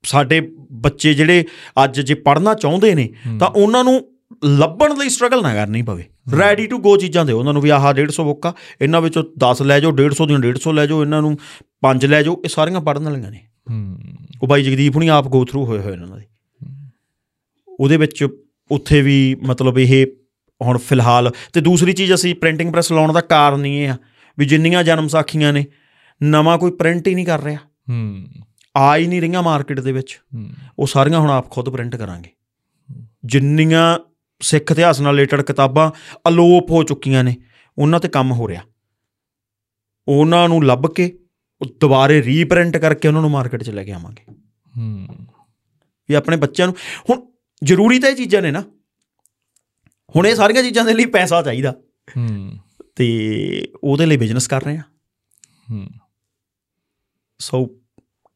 ਸਾਡੇ 0.02 0.52
ਬੱਚੇ 0.72 1.14
ਜਿਹੜੇ 1.14 1.44
ਅੱਜ 1.84 2.00
ਜੇ 2.00 2.14
ਪੜ੍ਹਨਾ 2.14 2.54
ਚਾਹੁੰਦੇ 2.54 2.94
ਨੇ 2.94 3.08
ਤਾਂ 3.40 3.48
ਉਹਨਾਂ 3.48 3.84
ਨੂੰ 3.84 4.08
ਲੱਭਣ 4.44 4.98
ਲਈ 4.98 5.08
ਸਟਰਗਲ 5.08 5.42
ਨਾ 5.42 5.54
ਕਰਨੀ 5.54 5.82
ਪਵੇ। 5.82 6.04
ਰੈਡੀ 6.38 6.66
ਟੂ 6.66 6.78
ਗੋ 6.78 6.96
ਚੀਜ਼ਾਂ 6.96 7.24
ਦੇ 7.24 7.32
ਉਹਨਾਂ 7.32 7.52
ਨੂੰ 7.52 7.62
ਵੀ 7.62 7.70
ਆਹ 7.70 7.94
150 7.94 8.24
ਬੁੱਕ 8.24 8.46
ਆ 8.46 8.52
ਇਹਨਾਂ 8.80 9.00
ਵਿੱਚੋਂ 9.00 9.24
10 9.38 9.62
ਲੈ 9.62 9.80
ਜਾਓ 9.80 9.92
150 9.92 10.26
ਦੀਆਂ 10.26 10.38
150 10.38 10.72
ਲੈ 10.72 10.86
ਜਾਓ 10.86 11.02
ਇਹਨਾਂ 11.02 11.22
ਨੂੰ 11.22 11.38
5 11.82 12.06
ਲੈ 12.06 12.22
ਜਾਓ 12.22 12.42
ਇਹ 12.44 12.48
ਸਾਰੀਆਂ 12.48 12.80
ਪੜ੍ਹਨ 12.80 13.04
ਵਾਲੀਆਂ 13.04 13.30
ਨੇ। 13.30 13.48
ਹੂੰ। 13.70 13.98
ਉਹ 14.42 14.48
ਬਾਈ 14.48 14.62
ਜਗਦੀਪ 14.62 14.94
ਹੁਣੀ 14.94 15.08
ਆਪ 15.08 15.28
ਗੋ 15.28 15.44
ਥਰੂ 15.44 15.66
ਹੋਏ 15.66 15.78
ਹੋਏ 15.78 15.92
ਇਹਨਾਂ 15.92 16.18
ਦੇ। 16.18 16.24
ਉਹਦੇ 17.80 17.96
ਵਿੱਚ 17.96 18.28
ਉੱਥੇ 18.70 19.02
ਵੀ 19.02 19.34
ਮਤਲਬ 19.34 19.78
ਇਹ 19.78 20.06
ਹੁਣ 20.62 20.78
ਫਿਲਹਾਲ 20.78 21.32
ਤੇ 21.52 21.60
ਦੂਸਰੀ 21.60 21.92
ਚੀਜ਼ 21.92 22.14
ਅਸੀਂ 22.14 22.34
ਪ੍ਰਿੰਟਿੰਗ 22.34 22.72
ਪ੍ਰੈਸ 22.72 22.92
ਲਾਉਣ 22.92 23.12
ਦਾ 23.12 23.20
ਕਾਰਨ 23.20 23.66
ਇਹ 23.66 23.88
ਆ 23.88 23.96
ਵੀ 24.38 24.44
ਜਿੰਨੀਆਂ 24.44 24.84
ਜਨਮ 24.84 25.08
ਸਾਖੀਆਂ 25.08 25.52
ਨੇ 25.52 25.66
ਨਵਾਂ 26.22 26.58
ਕੋਈ 26.58 26.70
ਪ੍ਰਿੰਟ 26.70 27.08
ਹੀ 27.08 27.14
ਨਹੀਂ 27.14 27.26
ਕਰ 27.26 27.42
ਰਿਹਾ। 27.42 27.58
ਹੂੰ। 27.90 28.26
ਆ 28.76 28.96
ਹੀ 28.96 29.06
ਨਹੀਂ 29.06 29.20
ਰਹੀਆਂ 29.20 29.42
ਮਾਰਕੀਟ 29.42 29.80
ਦੇ 29.80 29.92
ਵਿੱਚ। 29.92 30.20
ਉਹ 30.78 30.86
ਸਾਰੀਆਂ 30.86 31.20
ਹੁਣ 31.20 31.30
ਆਪ 31.30 31.50
ਖੁਦ 31.50 31.68
ਪ੍ਰਿੰਟ 31.68 31.96
ਕਰਾਂਗੇ। 31.96 32.30
ਜਿੰਨੀਆਂ 33.24 33.98
ਸਿੱਖ 34.42 34.72
ਇਤਿਹਾਸ 34.72 35.00
ਨਾਲ 35.00 35.14
ਰਿਲੇਟਡ 35.14 35.40
ਕਿਤਾਬਾਂ 35.40 35.90
ਅਲੋਪ 36.28 36.70
ਹੋ 36.70 36.82
ਚੁੱਕੀਆਂ 36.82 37.24
ਨੇ 37.24 37.36
ਉਹਨਾਂ 37.78 38.00
ਤੇ 38.00 38.08
ਕੰਮ 38.08 38.32
ਹੋ 38.32 38.48
ਰਿਹਾ। 38.48 38.62
ਉਹਨਾਂ 40.08 40.48
ਨੂੰ 40.48 40.64
ਲੱਭ 40.64 40.86
ਕੇ 40.86 41.18
ਉਹ 41.60 41.66
ਦੁਬਾਰੇ 41.80 42.22
ਰੀਪ੍ਰਿੰਟ 42.22 42.76
ਕਰਕੇ 42.76 43.08
ਉਹਨਾਂ 43.08 43.20
ਨੂੰ 43.20 43.30
ਮਾਰਕੀਟ 43.30 43.62
'ਚ 43.62 43.70
ਲੈ 43.70 43.84
ਕੇ 43.84 43.92
ਆਵਾਂਗੇ। 43.92 44.34
ਹੂੰ। 44.76 45.08
ਵੀ 46.08 46.14
ਆਪਣੇ 46.14 46.36
ਬੱਚਿਆਂ 46.36 46.68
ਨੂੰ 46.68 46.76
ਹੁਣ 47.10 47.30
ਜ਼ਰੂਰੀ 47.64 47.98
ਤਾਂ 47.98 48.08
ਇਹ 48.08 48.16
ਚੀਜ਼ਾਂ 48.16 48.42
ਨੇ 48.42 48.50
ਨਾ। 48.50 48.60
ਹੁਣ 50.16 50.26
ਇਹ 50.26 50.34
ਸਾਰੀਆਂ 50.34 50.62
ਚੀਜ਼ਾਂ 50.62 50.84
ਦੇ 50.84 50.94
ਲਈ 50.94 51.04
ਪੈਸਾ 51.06 51.42
ਚਾਹੀਦਾ। 51.42 51.70
ਹੂੰ। 52.16 52.56
ਤੇ 52.96 53.72
ਉਹਦੇ 53.84 54.06
ਲਈ 54.06 54.16
ਬਿਜ਼ਨਸ 54.16 54.46
ਕਰ 54.48 54.64
ਰਹੇ 54.64 54.76
ਆ 54.76 54.82
ਹੂੰ। 55.70 55.88
ਸੋ 57.38 57.66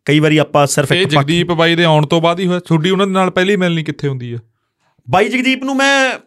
ਕਈ 0.04 0.18
ਵਾਰੀ 0.20 0.36
ਆਪਾਂ 0.38 0.66
ਸਿਰਫ 0.66 0.92
ਇੱਕ 0.92 1.10
ਜਗਦੀਪ 1.10 1.52
ਬਾਈ 1.52 1.74
ਦੇ 1.74 1.84
ਆਉਣ 1.84 2.06
ਤੋਂ 2.06 2.20
ਬਾਅਦ 2.20 2.40
ਹੀ 2.40 2.46
ਹੋਇਆ। 2.46 2.60
ਤੁਹਾਡੀ 2.60 2.90
ਉਹਨਾਂ 2.90 3.06
ਦੇ 3.06 3.12
ਨਾਲ 3.12 3.30
ਪਹਿਲੀ 3.30 3.56
ਮਿਲਣੀ 3.56 3.84
ਕਿੱਥੇ 3.84 4.08
ਹੁੰਦੀ 4.08 4.32
ਆ? 4.32 4.38
ਬਾਈ 5.10 5.28
ਜਗਦੀਪ 5.28 5.64
ਨੂੰ 5.64 5.76
ਮੈਂ 5.76 6.18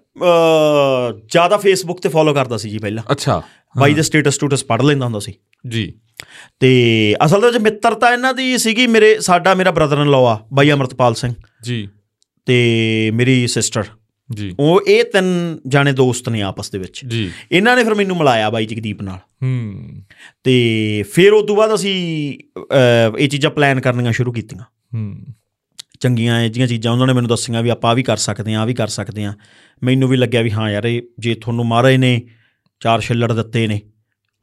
ਜ਼ਿਆਦਾ 1.27 1.57
ਫੇਸਬੁੱਕ 1.57 2.01
ਤੇ 2.01 2.09
ਫੋਲੋ 2.09 2.33
ਕਰਦਾ 2.33 2.57
ਸੀ 2.57 2.69
ਜੀ 2.69 2.77
ਪਹਿਲਾਂ। 2.77 3.03
ਅੱਛਾ। 3.11 3.43
ਬਾਈ 3.79 3.93
ਦੇ 3.93 4.01
ਸਟੇਟਸ 4.01 4.35
ਸਟੂਟਸ 4.35 4.63
ਪੜ੍ਹ 4.63 4.83
ਲੈਂਦਾ 4.83 5.05
ਹੁੰਦਾ 5.05 5.19
ਸੀ। 5.19 5.33
ਜੀ। 5.67 5.99
ਤੇ 6.59 7.15
ਅਸਲ 7.25 7.41
ਦੇ 7.41 7.47
ਵਿੱਚ 7.47 7.57
ਮਿੱਤਰਤਾ 7.57 8.13
ਇਹਨਾਂ 8.13 8.33
ਦੀ 8.33 8.57
ਸੀਗੀ 8.57 8.87
ਮੇਰੇ 8.87 9.19
ਸਾਡਾ 9.19 9.53
ਮੇਰਾ 9.53 9.71
ਬ੍ਰਦਰ 9.71 9.97
ਇਨ 9.97 10.07
ਲਾਅ 10.07 10.21
ਆ 10.21 10.47
ਬਾਈ 10.53 10.71
ਅਮਰਤਪਾਲ 10.71 11.13
ਸਿੰਘ। 11.13 11.33
ਜੀ। 11.63 11.89
ਤੇ 12.47 13.11
ਮੇਰੀ 13.13 13.47
ਸਿਸਟਰ 13.47 13.83
ਜੀ। 14.31 14.55
ਉਹ 14.59 14.81
ਇਹ 14.87 15.03
ਤਿੰਨ 15.03 15.59
ਜਾਣੇ 15.67 15.91
ਦੋਸਤ 15.91 16.29
ਨੇ 16.29 16.41
ਆਪਸ 16.41 16.69
ਦੇ 16.69 16.77
ਵਿੱਚ। 16.77 17.05
ਜੀ। 17.05 17.31
ਇਹਨਾਂ 17.51 17.75
ਨੇ 17.75 17.83
ਫਿਰ 17.83 17.95
ਮੈਨੂੰ 17.95 18.17
ਮਿਲਾਇਆ 18.17 18.49
ਬਾਈ 18.49 18.65
ਜਗਦੀਪ 18.65 19.01
ਨਾਲ। 19.01 19.17
ਹੂੰ। 19.43 19.89
ਤੇ 20.43 21.03
ਫਿਰ 21.13 21.33
ਉਸ 21.33 21.47
ਤੋਂ 21.47 21.55
ਬਾਅਦ 21.55 21.75
ਅਸੀਂ 21.75 22.37
ਇਹ 23.19 23.29
ਚੀਜ਼ਾਂ 23.29 23.51
ਪਲਾਨ 23.51 23.81
ਕਰਨੀਆਂ 23.81 24.11
ਸ਼ੁਰੂ 24.11 24.31
ਕੀਤੀਆਂ। 24.31 24.63
ਹੂੰ। 24.93 25.25
ਚੰਗੀਆਂ 25.99 26.41
ਇਹ 26.41 26.49
ਜਿਹੀਆਂ 26.49 26.67
ਚੀਜ਼ਾਂ 26.67 26.91
ਉਹਨਾਂ 26.91 27.07
ਨੇ 27.07 27.13
ਮੈਨੂੰ 27.13 27.29
ਦੱਸੀਆਂ 27.29 27.63
ਵੀ 27.63 27.69
ਆਪਾਂ 27.69 27.91
ਆ 27.91 27.93
ਵੀ 27.93 28.03
ਕਰ 28.03 28.17
ਸਕਦੇ 28.17 28.53
ਹਾਂ 28.53 28.61
ਆ 28.61 28.65
ਵੀ 28.65 28.73
ਕਰ 28.73 28.87
ਸਕਦੇ 28.87 29.25
ਹਾਂ। 29.25 29.33
ਮੈਨੂੰ 29.83 30.09
ਵੀ 30.09 30.17
ਲੱਗਿਆ 30.17 30.41
ਵੀ 30.41 30.51
ਹਾਂ 30.51 30.71
ਯਾਰ 30.71 30.85
ਇਹ 30.85 31.01
ਜੇ 31.19 31.33
ਤੁਹਾਨੂੰ 31.35 31.65
ਮਹਾਰਾਜ 31.65 31.95
ਨੇ 31.95 32.21
ਚਾਰ 32.79 33.01
ਛਿੱਲੜ 33.01 33.33
ਦਿੱਤੇ 33.33 33.67
ਨੇ 33.67 33.81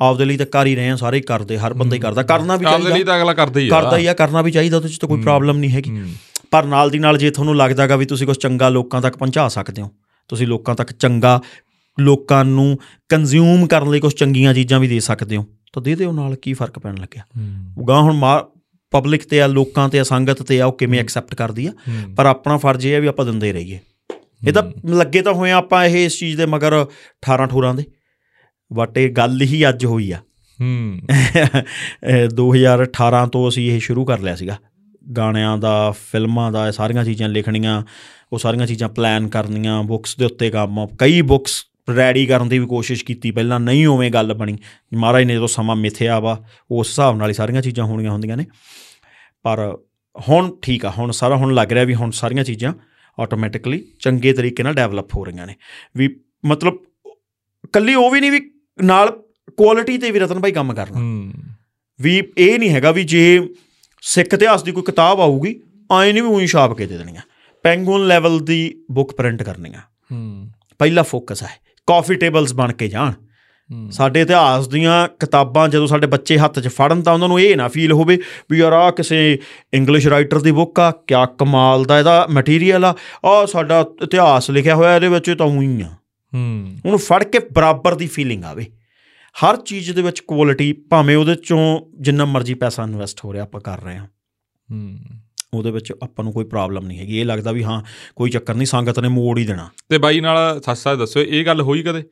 ਆਪਦੇ 0.00 0.24
ਲਈ 0.24 0.36
ਤਾਂ 0.36 0.46
ਕਰ 0.46 0.66
ਹੀ 0.66 0.76
ਰਹੇ 0.76 0.90
ਆ 0.90 0.96
ਸਾਰੇ 0.96 1.20
ਕਰਦੇ 1.20 1.58
ਹਰ 1.58 1.74
ਬੰਦਾ 1.74 1.96
ਹੀ 1.96 2.00
ਕਰਦਾ 2.00 2.22
ਕਰਨਾ 2.22 2.56
ਵੀ 2.56 2.64
ਆਪਦੇ 2.64 2.84
ਲਈ 2.84 2.90
ਚਾਹੀਦਾ 2.90 3.12
ਤਾਂ 3.12 3.20
ਅਗਲਾ 3.20 3.32
ਕਰਦਾ 3.34 3.60
ਹੀ 3.60 3.68
ਆ। 3.68 3.70
ਕਰਦਾ 3.70 3.96
ਹੀ 3.96 4.06
ਆ 4.06 4.14
ਕਰਨਾ 4.14 4.42
ਵੀ 4.42 4.50
ਚਾਹੀਦਾ 4.50 4.76
ਉਹਦੇ 4.76 4.88
ਚ 4.88 4.98
ਤਾਂ 4.98 5.08
ਕੋਈ 5.08 5.20
ਪ੍ਰੋਬਲਮ 5.20 5.58
ਨਹੀਂ 5.58 5.70
ਹੈਗੀ। 5.70 6.02
ਪਰ 6.54 6.64
ਨਾਲ 6.64 6.90
ਦੀ 6.90 6.98
ਨਾਲ 6.98 7.18
ਜੇ 7.18 7.30
ਤੁਹਾਨੂੰ 7.30 7.56
ਲੱਗਦਾਗਾ 7.56 7.96
ਵੀ 7.96 8.06
ਤੁਸੀਂ 8.06 8.26
ਕੁਝ 8.26 8.36
ਚੰਗਾ 8.36 8.68
ਲੋਕਾਂ 8.68 9.02
ਤੱਕ 9.02 9.16
ਪਹੁੰਚਾ 9.16 9.48
ਸਕਦੇ 9.48 9.82
ਹੋ 9.82 9.90
ਤੁਸੀਂ 10.28 10.46
ਲੋਕਾਂ 10.46 10.74
ਤੱਕ 10.74 10.92
ਚੰਗਾ 10.92 11.40
ਲੋਕਾਂ 12.00 12.44
ਨੂੰ 12.44 12.78
ਕੰਜ਼ਿਊਮ 13.08 13.66
ਕਰਨ 13.66 13.90
ਲਈ 13.90 14.00
ਕੁਝ 14.00 14.14
ਚੰਗੀਆਂ 14.14 14.54
ਚੀਜ਼ਾਂ 14.54 14.80
ਵੀ 14.80 14.88
ਦੇ 14.88 15.00
ਸਕਦੇ 15.00 15.36
ਹੋ 15.36 15.46
ਤਾਂ 15.72 15.82
ਦੇ 15.82 15.94
ਦਿਓ 15.94 16.12
ਨਾਲ 16.12 16.34
ਕੀ 16.34 16.52
ਫ਼ਰਕ 16.52 16.78
ਪੈਣ 16.78 16.94
ਲੱਗਿਆ। 16.94 17.22
ਹੂੰ। 17.22 17.88
ਗਾਂ 17.88 18.02
ਹੁਣ 18.02 18.44
ਪਬਲਿਕ 18.90 19.28
ਤੇ 19.28 19.42
ਆ 19.42 19.46
ਲੋਕਾਂ 19.46 19.88
ਤੇ 19.88 20.00
ਆ 20.00 20.02
ਸੰਗਤ 20.02 20.42
ਤੇ 20.42 20.60
ਆ 20.60 20.66
ਉਹ 20.66 20.72
ਕਿਵੇਂ 20.72 21.00
ਐਕਸੈਪਟ 21.00 21.34
ਕਰਦੀ 21.34 21.66
ਆ 21.66 21.72
ਪਰ 22.16 22.26
ਆਪਣਾ 22.26 22.56
ਫਰਜ਼ 22.56 22.86
ਇਹ 22.86 22.92
ਹੈ 22.92 23.00
ਵੀ 23.00 23.06
ਆਪਾਂ 23.06 23.26
ਦਿੰਦੇ 23.26 23.52
ਰਹੀਏ। 23.52 23.78
ਇਹ 24.48 24.52
ਤਾਂ 24.52 24.62
ਲੱਗੇ 24.86 25.22
ਤਾਂ 25.22 25.32
ਹੋਏ 25.32 25.50
ਆ 25.50 25.56
ਆਪਾਂ 25.56 25.84
ਇਹ 25.84 26.04
ਇਸ 26.04 26.18
ਚੀਜ਼ 26.18 26.36
ਦੇ 26.36 26.46
ਮਗਰ 26.46 26.82
18 26.82 27.46
ਠੂਰਾਂ 27.50 27.74
ਦੇ 27.74 27.84
ਬਟ 28.72 28.98
ਇਹ 28.98 29.10
ਗੱਲ 29.10 29.42
ਹੀ 29.42 29.68
ਅੱਜ 29.68 29.84
ਹੋਈ 29.84 30.10
ਆ। 30.10 30.18
ਹੂੰ। 30.60 30.98
ਇਹ 32.08 32.28
2018 32.28 33.28
ਤੋਂ 33.32 33.48
ਅਸੀਂ 33.48 33.72
ਇਹ 33.72 33.80
ਸ਼ੁਰੂ 33.80 34.04
ਕਰ 34.04 34.18
ਲਿਆ 34.18 34.36
ਸੀਗਾ। 34.36 34.56
ਗਾਣਿਆਂ 35.16 35.58
ਦਾ 35.58 35.90
ਫਿਲਮਾਂ 35.90 36.52
ਦਾ 36.52 36.66
ਇਹ 36.66 36.72
ਸਾਰੀਆਂ 36.72 37.04
ਚੀਜ਼ਾਂ 37.04 37.28
ਲਿਖਣੀਆਂ 37.28 37.82
ਉਹ 38.32 38.38
ਸਾਰੀਆਂ 38.38 38.66
ਚੀਜ਼ਾਂ 38.66 38.88
ਪਲਾਨ 38.88 39.28
ਕਰਨੀਆਂ 39.28 39.82
ਬੁੱਕਸ 39.82 40.16
ਦੇ 40.16 40.24
ਉੱਤੇ 40.24 40.50
ਕੰਮ 40.50 40.86
ਕਈ 40.98 41.22
ਬੁੱਕਸ 41.22 41.64
ਰੈਡੀ 41.96 42.26
ਕਰਨ 42.26 42.48
ਦੀ 42.48 42.58
ਵੀ 42.58 42.66
ਕੋਸ਼ਿਸ਼ 42.66 43.04
ਕੀਤੀ 43.04 43.30
ਪਹਿਲਾਂ 43.30 43.60
ਨਹੀਂ 43.60 43.86
ਉਵੇਂ 43.86 44.10
ਗੱਲ 44.10 44.34
ਬਣੀ। 44.34 44.58
ਮਹਾਰਾਜ 44.94 45.24
ਨੇ 45.24 45.34
ਜਦੋਂ 45.34 45.48
ਸਮਾਂ 45.48 45.76
ਮਿਥਿਆ 45.76 46.20
ਵਾ 46.20 46.44
ਉਸ 46.70 46.88
ਹਿਸਾਬ 46.88 47.16
ਨਾਲ 47.16 47.28
ਹੀ 47.28 47.34
ਸਾਰੀਆਂ 47.34 47.62
ਚੀਜ਼ਾਂ 47.62 47.84
ਹੋਣੀਆਂ 47.84 48.10
ਹੁੰਦੀਆਂ 48.10 48.36
ਨੇ। 48.36 48.46
ਪਰ 49.42 49.78
ਹੁਣ 50.28 50.56
ਠੀਕ 50.62 50.86
ਆ 50.86 50.90
ਹੁਣ 50.90 51.10
ਸਾਰਾ 51.10 51.36
ਹੁਣ 51.36 51.54
ਲੱਗ 51.54 51.72
ਰਿਹਾ 51.72 51.84
ਵੀ 51.84 51.94
ਹੁਣ 51.94 52.10
ਸਾਰੀਆਂ 52.10 52.44
ਚੀਜ਼ਾਂ 52.44 52.72
ਆਟੋਮੈਟਿਕਲੀ 53.18 53.84
ਚੰਗੇ 54.00 54.32
ਤਰੀਕੇ 54.32 54.62
ਨਾਲ 54.62 54.74
ਡਿਵੈਲਪ 54.74 55.16
ਹੋ 55.16 55.24
ਰਹੀਆਂ 55.24 55.46
ਨੇ। 55.46 55.54
ਵੀ 55.96 56.16
ਮਤਲਬ 56.44 56.78
ਕੱਲੀ 57.72 57.94
ਉਹ 57.94 58.10
ਵੀ 58.10 58.20
ਨਹੀਂ 58.20 58.32
ਵੀ 58.32 58.52
ਨਾਲ 58.82 59.22
ਕੁਆਲਿਟੀ 59.56 59.98
ਤੇ 59.98 60.10
ਵੀ 60.10 60.18
ਰਤਨ 60.18 60.40
ਭਾਈ 60.40 60.52
ਕੰਮ 60.52 60.74
ਕਰਨਾ। 60.74 61.32
ਵੀ 62.00 62.22
ਇਹ 62.38 62.58
ਨਹੀਂ 62.58 62.70
ਹੈਗਾ 62.70 62.90
ਵੀ 62.90 63.04
ਜੇ 63.04 63.48
ਸਿੱਖ 64.06 64.34
ਇਤਿਹਾਸ 64.34 64.62
ਦੀ 64.62 64.72
ਕੋਈ 64.72 64.82
ਕਿਤਾਬ 64.82 65.20
ਆਊਗੀ 65.20 65.60
ਆਏ 65.92 66.12
ਨਹੀਂ 66.12 66.22
ਵੀ 66.22 66.28
ਉਹੀ 66.28 66.46
ਛਾਪ 66.46 66.72
ਕੇ 66.72 66.86
ਦੇ 66.86 66.98
ਦੇਣੀਆਂ। 66.98 67.22
ਪੈਂਗੂਨ 67.62 68.06
ਲੈਵਲ 68.06 68.40
ਦੀ 68.40 68.84
ਬੁੱਕ 68.90 69.12
ਪ੍ਰਿੰਟ 69.12 69.42
ਕਰਨੀਆਂ। 69.42 69.80
ਹੂੰ। 70.12 70.48
ਪਹਿਲਾ 70.78 71.02
ਫੋਕਸ 71.02 71.42
ਹੈ 71.42 71.48
ਕਾਫੀ 71.86 72.14
ਟੇਬਲਸ 72.14 72.54
ਬਣ 72.54 72.72
ਕੇ 72.72 72.88
ਜਾਣ। 72.88 73.12
ਸਾਡੇ 73.90 74.20
ਇਤਿਹਾਸ 74.20 74.68
ਦੀਆਂ 74.68 75.08
ਕਿਤਾਬਾਂ 75.08 75.68
ਜਦੋਂ 75.68 75.86
ਸਾਡੇ 75.86 76.06
ਬੱਚੇ 76.06 76.38
ਹੱਥ 76.38 76.60
'ਚ 76.60 76.68
ਫੜਨ 76.68 77.02
ਤਾਂ 77.02 77.12
ਉਹਨਾਂ 77.12 77.28
ਨੂੰ 77.28 77.40
ਇਹ 77.40 77.56
ਨਾ 77.56 77.68
ਫੀਲ 77.68 77.92
ਹੋਵੇ 77.92 78.18
ਵੀ 78.50 78.58
ਯਾਰ 78.58 78.72
ਆ 78.72 78.90
ਕਿਸੇ 78.90 79.38
ਇੰਗਲਿਸ਼ 79.74 80.08
ਰਾਈਟਰ 80.08 80.40
ਦੀ 80.40 80.50
ਬੁੱਕ 80.50 80.80
ਆ 80.80 80.90
ਕਿਆ 80.90 81.26
ਕਮਾਲ 81.26 81.84
ਦਾ 81.84 81.98
ਇਹਦਾ 81.98 82.26
ਮਟੀਰੀਅਲ 82.30 82.84
ਆ। 82.84 82.94
ਆ 83.24 83.46
ਸਾਡਾ 83.46 83.86
ਇਤਿਹਾਸ 84.02 84.50
ਲਿਖਿਆ 84.50 84.74
ਹੋਇਆ 84.74 84.96
ਇਹਦੇ 84.96 85.08
ਵਿੱਚ 85.08 85.34
ਤਾਂ 85.38 85.46
ਉਹੀ 85.46 85.82
ਆ। 85.82 85.88
ਹੂੰ। 86.34 86.76
ਉਹਨੂੰ 86.84 86.98
ਫੜ 86.98 87.24
ਕੇ 87.24 87.38
ਬਰਾਬਰ 87.52 87.94
ਦੀ 87.94 88.06
ਫੀਲਿੰਗ 88.06 88.44
ਆਵੇ। 88.44 88.66
ਹਰ 89.42 89.56
ਚੀਜ਼ 89.56 89.92
ਦੇ 89.92 90.02
ਵਿੱਚ 90.02 90.20
ਕੁਆਲਿਟੀ 90.20 90.72
ਭਾਵੇਂ 90.72 91.16
ਉਹਦੇ 91.16 91.34
ਚੋਂ 91.34 91.80
ਜਿੰਨਾ 92.00 92.24
ਮਰਜ਼ੀ 92.24 92.54
ਪੈਸਾ 92.54 92.82
ਇਨਵੈਸਟ 92.82 93.24
ਹੋ 93.24 93.32
ਰਿਹਾ 93.32 93.42
ਆਪਾਂ 93.42 93.60
ਕਰ 93.60 93.82
ਰਹੇ 93.82 93.96
ਹਾਂ। 93.96 94.06
ਹੂੰ। 94.70 94.98
ਉਹਦੇ 95.54 95.70
ਵਿੱਚ 95.70 95.92
ਆਪਾਂ 96.02 96.24
ਨੂੰ 96.24 96.32
ਕੋਈ 96.32 96.44
ਪ੍ਰੋਬਲਮ 96.44 96.86
ਨਹੀਂ 96.86 96.98
ਹੈਗੀ। 96.98 97.20
ਇਹ 97.20 97.24
ਲੱਗਦਾ 97.24 97.52
ਵੀ 97.52 97.64
ਹਾਂ 97.64 97.82
ਕੋਈ 98.16 98.30
ਚੱਕਰ 98.30 98.54
ਨਹੀਂ 98.54 98.66
ਸੰਗਤ 98.66 99.00
ਨੇ 99.00 99.08
ਮੋੜ 99.08 99.38
ਹੀ 99.38 99.44
ਦੇਣਾ। 99.44 99.68
ਤੇ 99.88 99.98
ਬਾਈ 99.98 100.20
ਨਾਲ 100.20 100.62
ਸੱਚ 100.64 100.78
ਸੱਚ 100.78 100.98
ਦੱਸਿਓ 100.98 101.22
ਇਹ 101.22 101.46
ਗੱਲ 101.46 101.60
ਹੋਈ 101.60 101.82
ਕਦੇ? 101.82 102.02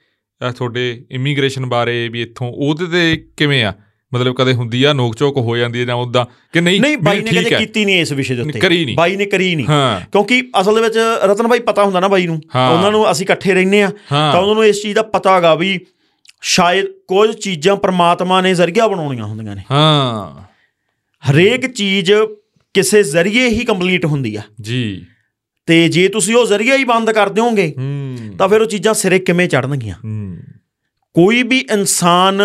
ਤੁਹਾਡੇ 0.56 1.04
ਇਮੀਗ੍ਰੇਸ਼ਨ 1.10 1.66
ਬਾਰੇ 1.66 2.08
ਵੀ 2.08 2.22
ਇੱਥੋਂ 2.22 2.52
ਉਹਦੇ 2.56 2.86
ਤੇ 2.86 3.26
ਕਿਵੇਂ 3.36 3.64
ਆ? 3.64 3.72
ਮਤਲਬ 4.14 4.34
ਕਦੇ 4.34 4.52
ਹੁੰਦੀ 4.52 4.84
ਆ 4.84 4.92
ਨੋਕ 4.92 5.16
ਚੋਕ 5.16 5.36
ਹੋ 5.36 5.56
ਜਾਂਦੀ 5.56 5.80
ਹੈ 5.80 5.84
ਜਾਂ 5.84 5.94
ਉਦਾਂ 5.94 6.26
ਕਿ 6.52 6.60
ਨਹੀਂ 6.60 6.80
ਨਹੀਂ 6.80 6.96
ਬਾਈ 6.98 7.20
ਨੇ 7.20 7.30
ਕਦੇ। 7.30 7.56
ਕੀਤੀ 7.56 7.84
ਨਹੀਂ 7.84 8.00
ਇਸ 8.00 8.12
ਵਿਸ਼ੇ 8.12 8.34
ਦੇ 8.34 8.42
ਉੱਤੇ। 8.42 8.94
ਬਾਈ 8.94 9.16
ਨੇ 9.16 9.26
ਕਰੀ 9.26 9.54
ਨਹੀਂ। 9.54 9.66
ਕਿਉਂਕਿ 10.12 10.50
ਅਸਲ 10.60 10.74
ਦੇ 10.74 10.80
ਵਿੱਚ 10.80 10.96
ਰਤਨ 11.24 11.48
ਬਾਈ 11.48 11.58
ਪਤਾ 11.58 11.84
ਹੁੰਦਾ 11.84 12.00
ਨਾ 12.00 12.08
ਬਾਈ 12.08 12.26
ਨੂੰ। 12.26 12.40
ਉਹਨਾਂ 12.72 12.90
ਨੂੰ 12.90 13.10
ਅਸੀਂ 13.10 13.26
ਇਕੱਠੇ 13.26 13.54
ਰਹਿੰਦੇ 13.54 13.82
ਆ। 13.82 13.90
ਤਾਂ 14.10 14.40
ਉਹਨਾਂ 14.40 14.54
ਨੂੰ 14.54 14.64
ਇਸ 14.64 14.82
ਚੀਜ਼ 14.82 14.94
ਦਾ 14.94 15.02
ਪਤਾ 15.02 15.36
ਹੈਗਾ 15.36 15.54
ਵੀ 15.54 15.80
ਸ਼ਾਇਦ 16.42 16.86
ਕੁਝ 17.08 17.30
ਚੀਜ਼ਾਂ 17.36 17.76
ਪ੍ਰਮਾਤਮਾ 17.76 18.40
ਨੇ 18.40 18.54
ਜ਼ਰੀਆ 18.54 18.86
ਬਣਾਉਣੀਆਂ 18.88 19.24
ਹੁੰਦੀਆਂ 19.24 19.56
ਨੇ। 19.56 19.62
ਹਾਂ। 19.70 20.42
ਹਰੇਕ 21.22 21.66
ਚੀਜ਼ 21.66 22.12
ਕਿਸੇ 22.74 23.02
ਜ਼ਰੀਏ 23.02 23.48
ਹੀ 23.48 23.64
ਕੰਪਲੀਟ 23.64 24.04
ਹੁੰਦੀ 24.06 24.36
ਆ। 24.36 24.42
ਜੀ। 24.60 25.06
ਤੇ 25.66 25.88
ਜੇ 25.88 26.08
ਤੁਸੀਂ 26.08 26.34
ਉਹ 26.34 26.46
ਜ਼ਰੀਆ 26.46 26.76
ਹੀ 26.76 26.84
ਬੰਦ 26.84 27.10
ਕਰ 27.10 27.28
ਦਿਓਗੇ 27.28 27.74
ਤਾਂ 28.38 28.48
ਫਿਰ 28.48 28.60
ਉਹ 28.60 28.66
ਚੀਜ਼ਾਂ 28.66 28.94
ਸਿਰੇ 28.94 29.18
ਕਿਵੇਂ 29.18 29.48
ਚੜਨਗੀਆਂ 29.48 29.94
ਕੋਈ 31.14 31.42
ਵੀ 31.42 31.58
ਇਨਸਾਨ 31.72 32.40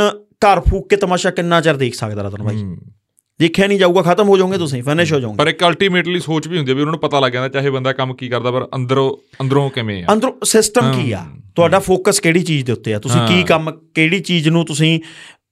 ਘਰ 0.46 0.60
ਫੂਕ 0.60 0.90
ਕੇ 0.90 0.96
ਤਮਾਸ਼ਾ 0.96 1.32
ਕਿੰਨਾ 1.32 1.62
ਚਿਰ 1.62 1.76
ਦੇਖ 1.76 1.96
ਸਕਦਾ 1.96 2.22
ਰਤਨ 2.22 2.42
ਹੂੰ। 2.42 2.78
ਦੇਖਿਆ 3.40 3.68
ਨਹੀਂ 3.68 3.80
ਜਾਊਗਾ 3.80 4.02
ਖਤਮ 4.02 4.30
ਹੋ 4.30 4.38
ਜਾਓਗੇ 4.38 4.58
ਤੁਸੀਂ 4.58 4.84
ਫਿਨਿਸ਼ 4.84 5.14
ਹੋ 5.14 5.20
ਜਾਓਗੇ। 5.20 5.36
ਪਰ 5.38 5.48
ਇੱਕ 5.48 5.64
ਅਲਟੀਮੇਟਲੀ 5.64 6.20
ਸੋਚ 6.20 6.48
ਵੀ 6.48 6.58
ਹੁੰਦੀ 6.58 6.72
ਹੈ 6.72 6.76
ਵੀ 6.76 6.82
ਉਹਨਾਂ 6.82 6.92
ਨੂੰ 6.92 7.00
ਪਤਾ 7.00 7.20
ਲੱਗ 7.20 7.32
ਜਾਂਦਾ 7.32 7.50
ਚਾਹੇ 7.50 7.70
ਬੰਦਾ 7.70 7.94
ਕੰਮ 7.94 8.14
ਕੀ 8.14 8.30
ਕਰਦਾ 8.30 8.52
ਪਰ 8.52 8.68
ਅੰਦਰੋਂ 8.76 9.16
ਅੰਦਰੋਂ 9.42 9.70
ਕਿਵੇਂ 9.70 10.04
ਆ? 10.04 10.14
ਅੰਦਰੋਂ 10.14 10.46
ਸਿਸਟਮ 10.46 10.92
ਕੀ 10.94 11.12
ਆ। 11.12 11.26
ਤੁਹਾਡਾ 11.58 11.80
ਫੋਕਸ 11.80 12.20
ਕਿਹੜੀ 12.20 12.44
ਚੀਜ਼ 12.44 12.66
ਦੇ 12.66 12.72
ਉੱਤੇ 12.72 12.94
ਆ? 12.94 13.00
ਤੁਸੀਂ 13.00 13.28
ਕੀ। 13.28 13.44
ਕੰਮ 13.44 13.72
ਕਿਹੜੀ 13.94 14.20
ਚੀਜ਼ 14.20 14.50
ਨੂੰ 14.50 14.66
ਤੁਸੀਂ 14.66 15.00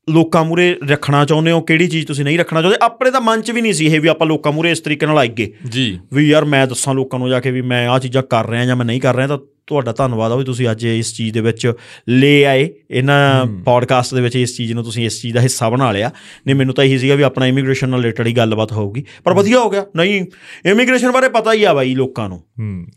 ਲੋਕਾਂ 0.10 0.46
ਮੂਰੇ 0.46 0.76
ਰੱਖਣਾ 0.88 1.26
ਚਾਹੁੰਦੇ 1.26 1.52
ਹੋ 1.52 1.62
ਕਿਹੜੀ 1.62 1.88
ਚੀਜ਼ 1.88 2.08
ਤੁਸੀਂ 2.08 2.26
ਨਹੀਂ 2.26 2.40
ਰੱਖਣਾ 2.40 2.62
ਚਾਹੁੰਦੇ? 2.62 2.86
ਆਪਣੇ 2.86 3.12
ਤਾਂ 3.12 3.22
ਮਨ 3.22 3.42
'ਚ 3.42 3.52
ਵੀ 3.52 3.62
ਨਹੀਂ 3.62 3.74
ਸੀ 3.74 3.86
ਇਹ 3.86 4.00
ਵੀ 4.00 4.08
ਆਪਾਂ 4.08 4.28
ਲੋਕਾਂ 4.28 4.52
ਮੂਰੇ 4.52 4.72
ਇਸ 4.72 4.80
ਤਰੀਕੇ 4.80 5.06
ਨਾਲ 5.06 5.18
ਆਈਏ। 5.18 5.52
ਜੀ। 5.70 6.00
ਵੀ 6.14 6.28
ਯਾਰ 6.30 6.46
ਮੈਂ 6.46 6.68
ਦੱਸਾਂ 6.68 6.94
ਲੋਕਾਂ 6.94 7.20
ਨੂੰ 7.20 7.30
ਜਾ 7.30 7.40
ਕੇ 7.40 7.52
ਵੀ 7.52 7.62
ਮੈਂ 7.62 7.88
ਆਹ 7.88 8.00
ਚੀਜ਼ਾਂ 8.00 8.24
ਕਰ 8.24 8.50
ਰਿਹਾ 8.50 8.66
ਜਾਂ 8.66 8.76
ਮੈਂ 8.76 8.86
ਨਹੀਂ 8.86 9.02
ਕਰ 9.02 9.16
ਰਿਹਾ 9.16 9.28
ਤਾਂ 9.28 9.38
ਤੁਹਾਡਾ 9.68 9.92
ਧੰਨਵਾਦ 9.92 10.32
ਆ 10.32 10.36
ਵੀ 10.36 10.44
ਤੁਸੀਂ 10.44 10.72
ਅੱਜ 10.72 10.86
ਇਸ 10.86 11.16
ਚੀਜ਼ 11.16 11.34
ਦੇ 11.34 11.42
ਵਿੱਚ 11.42 11.74
ਲੈ 12.10 12.44
ਆਏ। 12.44 12.70
ਇਹਨਾਂ 12.92 13.46
ਪੋਡਕਾਸਟ 13.46 14.16
ਦੇ 14.16 14.22
ਵਿੱਚ 14.22 14.36
ਇਸ 14.36 14.58
ਚੀਜ਼ 14.58 14.74
ਨੂੰ 14.74 14.84
ਤੁਸੀਂ 14.84 15.06
ਇਸ 15.06 15.22
ਚੀਜ਼ 15.22 15.34
ਦਾ 15.34 15.42
ਹਿੱਸਾ 15.42 15.70
ਬਣਾ 15.70 15.92
ਲਿਆ। 15.92 16.12
ਨਹੀਂ 16.48 16.56
ਮੈਨੂੰ 16.56 16.76
ਤਾਂ 16.76 16.84
ਇਹੀ 16.84 16.98
ਸੀਗਾ 16.98 17.16
ਵੀ 17.16 17.24
ਆਪਣਾ 17.24 17.48
ਇਮੀਗ੍ਰੇਸ਼ਨ 17.48 17.90
ਨਾਲ 17.90 18.00
ਰਿਲੇਟਡ 18.00 18.28
ਹੀ 18.28 18.34
ਗੱਲਬਾਤ 18.34 18.72
ਹੋਊਗੀ। 18.72 19.04
ਪਰ 19.24 19.34
ਵਧੀਆ 19.34 19.60
ਹੋ 19.60 19.70
ਗਿਆ। 19.70 19.86
ਨਹੀਂ 19.96 20.26
ਇਮੀਗ੍ਰੇਸ਼ਨ 20.66 21.12
ਬਾਰੇ 21.12 21.30
ਪਤਾ 21.30 21.54
ਹੀ 21.54 21.64
ਆ 21.64 21.74
ਬਾਈ 21.74 21.96
ਲੋਕਾਂ 21.96 22.30
ਨੂੰ। 22.30 22.44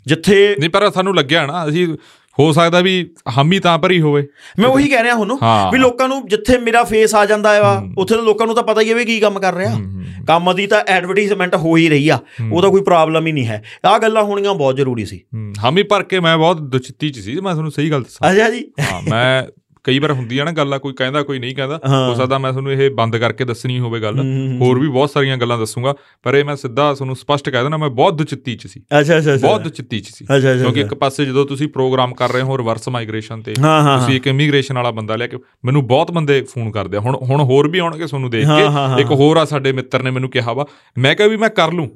ਜਿੱਥੇ 0.06 0.56
ਨਹੀਂ 0.58 0.70
ਪਰ 0.70 0.90
ਸਾਨੂੰ 0.90 1.16
ਲੱਗਿਆ 1.16 1.46
ਨਾ 1.46 1.68
ਅਸੀਂ 1.68 1.96
ਹੋ 2.38 2.52
ਸਕਦਾ 2.52 2.80
ਵੀ 2.80 3.10
ਹਾਮੀ 3.38 3.58
ਤਾਂ 3.58 3.78
ਭਰੀ 3.78 4.00
ਹੋਵੇ। 4.00 4.28
ਮੈਂ 4.58 4.68
ਉਹੀ 4.68 4.88
ਕਹਿ 4.88 5.02
ਰਿਹਾ 5.02 5.14
ਹੁਣ। 5.14 5.38
ਵੀ 5.72 5.78
ਲੋਕਾਂ 5.78 6.08
ਨੂੰ 6.08 6.28
ਜਿੱਥੇ 6.28 6.58
ਮੇਰਾ 6.58 6.84
ਫੇਸ 6.84 7.14
ਆ 7.14 7.26
ਜਾਂਦਾ 7.26 7.52
ਹੈ। 7.52 7.60
ਵਾ 7.60 7.86
ਉੱਥੇ 7.98 8.14
ਤਾਂ 8.14 8.22
ਲੋਕਾਂ 8.22 8.46
ਨੂੰ 8.46 8.56
ਤਾਂ 8.56 8.62
ਪਤਾ 8.62 8.80
ਹੀ 8.80 8.90
ਹੈ 8.90 8.94
ਵੀ 8.94 9.04
ਕੀ 9.04 9.20
ਕੰਮ 9.20 9.40
ਕਰ 9.40 9.54
ਰਿਹਾ। 9.54 9.80
ਕੰਮ 10.26 10.54
ਦੀ 10.54 10.66
ਤਾਂ 10.66 10.84
ਐਡਵਰਟਾਈਜ਼ਮੈਂਟ 10.88 11.56
ਹੋ 11.56 11.76
ਹੀ 11.76 11.88
ਰਹੀ 11.88 12.08
ਆ। 12.08 12.18
ਉਹਦਾ 12.52 12.68
ਕੋਈ 12.68 12.80
ਪ੍ਰੋਬਲਮ 12.80 13.26
ਹੀ 13.26 13.32
ਨਹੀਂ 13.32 13.46
ਹੈ। 13.46 13.62
ਆਹ 13.86 13.98
ਗੱਲਾਂ 13.98 14.22
ਹੋਣੀਆਂ 14.22 14.54
ਬਹੁਤ 14.54 14.76
ਜ਼ਰੂਰੀ 14.76 15.04
ਸੀ। 15.04 15.20
ਹਾਮੀ 15.58 15.82
ਭਰ 15.82 16.02
ਕੇ 16.02 16.20
ਮੈਂ 16.20 16.38
ਬਹੁਤ 16.38 16.60
ਦੁਚਿੱਤੀ 16.60 17.10
ਚ 17.10 17.18
ਸੀ 17.18 17.40
ਮੈਂ 17.40 17.52
ਤੁਹਾਨੂੰ 17.52 17.72
ਸਹੀ 17.72 17.90
ਗੱਲ 17.90 18.02
ਦੱਸਾਂ। 18.02 18.32
ਅੱਛਾ 18.32 18.50
ਜੀ। 18.50 18.64
ਹਾਂ 18.80 19.02
ਮੈਂ 19.10 19.42
ਕਈ 19.88 19.98
ਵਾਰ 19.98 20.12
ਹੁੰਦੀ 20.12 20.38
ਆ 20.38 20.44
ਨਾ 20.44 20.52
ਗੱਲਾਂ 20.52 20.78
ਕੋਈ 20.78 20.92
ਕਹਿੰਦਾ 20.92 21.22
ਕੋਈ 21.22 21.38
ਨਹੀਂ 21.38 21.54
ਕਹਿੰਦਾ 21.54 21.80
ਹਾਂ। 21.88 22.14
ਸਕਦਾ 22.14 22.38
ਮੈਂ 22.38 22.50
ਤੁਹਾਨੂੰ 22.52 22.72
ਇਹ 22.72 22.90
ਬੰਦ 22.90 23.16
ਕਰਕੇ 23.16 23.44
ਦੱਸਣੀ 23.44 23.78
ਹੋਵੇ 23.78 24.00
ਗੱਲ। 24.00 24.18
ਹੋਰ 24.60 24.78
ਵੀ 24.78 24.88
ਬਹੁਤ 24.88 25.10
ਸਾਰੀਆਂ 25.10 25.36
ਗੱਲਾਂ 25.36 25.58
ਦੱਸੂਗਾ 25.58 25.94
ਪਰ 26.22 26.34
ਇਹ 26.34 26.44
ਮੈਂ 26.44 26.56
ਸਿੱਧਾ 26.56 26.92
ਤੁਹਾਨੂੰ 26.94 27.16
ਸਪਸ਼ਟ 27.16 27.48
ਕਹਿ 27.50 27.62
ਦੇਣਾ 27.62 27.76
ਮੈਂ 27.76 27.88
ਬਹੁਤ 27.90 28.14
ਦੁਚਿੱਤੀ 28.14 28.54
ਚ 28.54 28.66
ਸੀ 28.66 28.80
ਅੱਛਾ 29.00 29.18
ਅੱਛਾ 29.18 29.36
ਬਹੁਤ 29.36 29.62
ਦੁਚਿੱਤੀ 29.62 30.00
ਚ 30.00 30.08
ਸੀ 30.08 30.24
ਕਿਉਂਕਿ। 30.24 30.80
ਇੱਕ 30.80 30.94
ਪਾਸੇ 30.94 31.24
ਜਦੋਂ 31.24 31.46
ਤੁਸੀਂ 31.46 31.68
ਪ੍ਰੋਗਰਾਮ 31.68 32.14
ਕਰ 32.14 32.32
ਰਹੇ 32.32 32.42
ਹੋ 32.42 32.58
ਰਿਵਰਸ 32.58 32.88
ਮਾਈਗ੍ਰੇਸ਼ਨ 32.88 33.42
ਤੇ 33.42 33.54
ਤੁਸੀਂ 33.54 34.16
ਇੱਕ 34.16 34.26
ਇਮੀਗ੍ਰੇਸ਼ਨ 34.26 34.74
ਵਾਲਾ 34.74 34.90
ਬੰਦਾ 34.90 35.16
ਲਿਆ 35.16 35.26
ਕੇ 35.26 35.36
ਮੈਨੂੰ 35.64 35.86
ਬਹੁਤ 35.86 36.10
ਬੰਦੇ 36.10 36.40
ਫੋਨ 36.42 36.70
ਕਰਦੇ 36.70 36.96
ਆ 36.96 37.00
ਹੁਣ 37.00 37.16
ਹੁਣ 37.22 37.40
ਹੋਰ 37.42 37.68
ਵੀ 37.68 37.78
ਆਉਣਗੇ 37.78 38.06
ਤੁਹਾਨੂੰ 38.06 38.30
ਦੇਖ। 38.30 38.46
ਕੇ 38.48 39.00
ਇੱਕ 39.00 39.10
ਹੋਰ 39.12 39.36
ਆ 39.36 39.44
ਸਾਡੇ 39.44 39.72
ਮਿੱਤਰ 39.72 40.02
ਨੇ 40.02 40.10
ਮੈਨੂੰ 40.10 40.30
ਕਿਹਾ 40.30 40.52
ਵਾ 40.52 40.66
ਮੈਂ 40.98 41.14
ਕਿਹਾ 41.14 41.28
ਵੀ 41.28 41.36
ਮੈਂ 41.36 41.50
ਕਰ 41.50 41.72
ਲੂੰ 41.72 41.88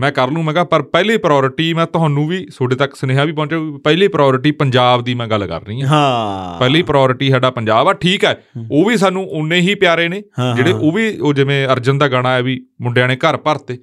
ਮੈਂ 0.00 0.12
ਕਰ 0.12 0.28
ਲੂੰ 0.30 0.44
ਮੈਂ 0.44 0.52
ਕਿਹਾ 0.54 0.64
ਪਰ 0.64 0.82
ਪਹਿਲੀ 0.82 1.16
ਪ੍ਰਾਇੋਰਟੀ 1.16 1.72
ਮੈਂ 1.74 1.86
ਤੁਹਾਨੂੰ 1.86 2.26
ਵੀ 2.28 2.46
ਤੁਹਾਡੇ 2.46 2.76
ਤੱਕ 2.76 2.94
ਸੁਨੇਹਾ 2.94 3.24
ਵੀ 3.24 3.32
ਪਹੁੰਚੇ 3.32 3.56
ਪਹਿਲੀ 3.84 4.08
ਪ੍ਰਾਇੋਰਟੀ 4.08 4.50
ਪੰਜਾਬ 4.50 5.04
ਦੀ 5.04 5.14
ਮੈਂ 5.14 5.26
ਗੱਲ 5.26 5.46
ਕਰ 5.46 5.62
ਰਹੀ 5.62 5.80
ਹਾਂ। 5.82 5.88
ਹਾਂ। 5.88 6.58
ਪਹਿਲੀ 6.58 6.82
ਪ੍ਰਾਇੋਰਟੀ 6.82 7.30
ਸਾਡਾ 7.30 7.50
ਪੰਜਾਬ 7.50 7.88
ਆ 7.88 7.92
ਠੀਕ 7.92 8.24
ਹੈ 8.24 8.42
ਉਹ 8.70 8.84
ਵੀ 8.84 8.96
ਸਾਨੂੰ 8.96 9.28
ਉਨੇ 9.30 9.60
ਹੀ 9.60 9.74
ਪਿਆਰੇ 9.74 10.08
ਨੇ 10.08 10.22
ਜਿਹੜੇ। 10.56 10.72
ਉਹ 10.72 10.92
ਵੀ 10.92 11.18
ਉਹ 11.18 11.34
ਜਿਵੇਂ 11.34 11.66
ਅਰਜਨ 11.68 11.98
ਦਾ 11.98 12.08
ਗਾਣਾ 12.08 12.34
ਹੈ 12.34 12.42
ਵੀ 12.42 12.66
ਮੁੰਡਿਆਂ 12.80 13.08
ਨੇ 13.08 13.16
ਘਰ 13.16 13.36
ਭਰਤੇ 13.36 13.78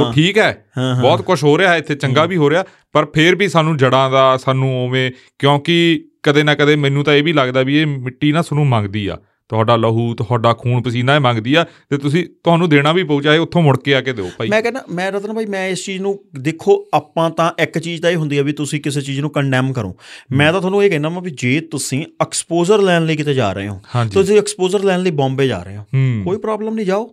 ਉਹ 0.00 0.12
ਠੀਕ 0.12 0.38
ਹਾਂ। 0.78 1.02
ਬਹੁਤ 1.02 1.22
ਕੁਝ 1.22 1.44
ਹੋ 1.44 1.58
ਰਿਹਾ 1.58 1.72
ਹੈ 1.72 1.76
ਇੱਥੇ 1.76 1.94
ਚੰਗਾ 1.94 2.24
ਵੀ 2.24 2.36
ਹੋ 2.36 2.50
ਰਿਹਾ 2.50 2.64
ਪਰ 2.92 3.06
ਫੇਰ 3.14 3.34
ਵੀ 3.34 3.48
ਸਾਨੂੰ 3.48 3.76
ਜੜਾਂ 3.76 4.10
ਦਾ 4.10 4.36
ਸਾਨੂੰ 4.36 4.86
ਉਵੇਂ 4.86 5.10
ਕਿਉਂਕਿ 5.38 6.04
ਕਦੇ 6.22 6.42
ਨਾ 6.42 6.54
ਕਦੇ 6.54 6.76
ਮੈਨੂੰ 6.76 7.04
ਤਾਂ 7.04 7.14
ਇਹ 7.14 7.22
ਵੀ 7.22 7.32
ਲੱਗਦਾ 7.32 7.62
ਵੀ 7.62 7.76
ਇਹ 7.78 7.86
ਮਿੱਟੀ 7.86 8.32
ਨਾ 8.32 8.42
ਸਾਨੂੰ 8.42 8.66
ਮੰਗਦੀ 8.66 9.06
ਆ। 9.06 9.16
ਤੁਹਾਡਾ 9.48 9.76
ਲਹੂ 9.76 10.14
ਤੁਹਾਡਾ 10.14 10.52
ਖੂਨ 10.52 10.82
ਪਸੀਨਾ 10.82 11.14
ਇਹ 11.16 11.20
ਮੰਗਦੀ 11.20 11.54
ਆ 11.54 11.64
ਤੇ 11.90 11.98
ਤੁਸੀਂ 11.98 12.24
ਤੁਹਾਨੂੰ 12.44 12.68
ਦੇਣਾ 12.68 12.92
ਵੀ 12.92 13.02
ਪਊ 13.02 13.20
ਚਾਹੇ 13.20 13.38
ਉੱਥੋਂ 13.38 13.62
ਮੁੜ 13.62 13.76
ਕੇ 13.78 13.94
ਆ 13.94 14.00
ਕੇ 14.00 14.12
ਦਿਓ 14.12 14.30
ਭਾਈ। 14.38 14.48
ਮੈਂ 14.48 14.62
ਕਹਿੰਦਾ 14.62 14.82
ਮੈਂ 14.90 15.10
ਰਤਨ 15.12 15.32
ਭਾਈ 15.34 15.46
ਮੈਂ 15.46 15.66
ਇਸ 15.68 15.84
ਚੀਜ਼ 15.84 16.00
ਨੂੰ 16.02 16.18
ਦੇਖੋ 16.40 16.76
ਆਪਾਂ 16.94 17.30
ਤਾਂ 17.30 17.50
ਇੱਕ 17.62 17.78
ਚੀਜ਼ 17.78 18.02
ਤਾਂ 18.02 18.10
ਇਹ 18.10 18.16
ਹੁੰਦੀ 18.16 18.38
ਆ 18.38 18.42
ਵੀ 18.42 18.52
ਤੁਸੀਂ 18.52 18.80
ਕਿਸੇ 18.80 19.00
ਚੀਜ਼ 19.00 19.20
ਨੂੰ 19.20 19.30
ਕੰਡੈਮ 19.30 19.72
ਕਰੋ। 19.72 19.94
ਮੈਂ 20.32 20.52
ਤਾਂ 20.52 20.60
ਤੁਹਾਨੂੰ 20.60 20.82
ਇਹ 20.84 20.90
ਕਹਿੰਦਾ 20.90 21.08
ਮੈਂ 21.08 21.22
ਵੀ 21.22 21.30
ਜੇ 21.30 21.60
ਤੁਸੀਂ 21.70 22.04
ਐਕਸਪੋਜ਼ਰ 22.22 22.82
ਲੈਣ 22.82 23.06
ਲਈ 23.06 23.16
ਕਿਤੇ 23.16 23.34
ਜਾ 23.34 23.52
ਰਹੇ 23.52 23.68
ਹੋ 23.68 23.80
ਤੁਸੀਂ 24.12 24.38
ਐਕਸਪੋਜ਼ਰ 24.38 24.84
ਲੈਣ 24.84 25.02
ਲਈ 25.02 25.10
ਬੰਬੇ 25.10 25.46
ਜਾ 25.48 25.62
ਰਹੇ 25.62 25.76
ਹੋ 25.76 25.84
ਕੋਈ 26.24 26.38
ਪ੍ਰੋਬਲਮ 26.38 26.74
ਨਹੀਂ 26.74 26.86
ਜਾਓ। 26.86 27.10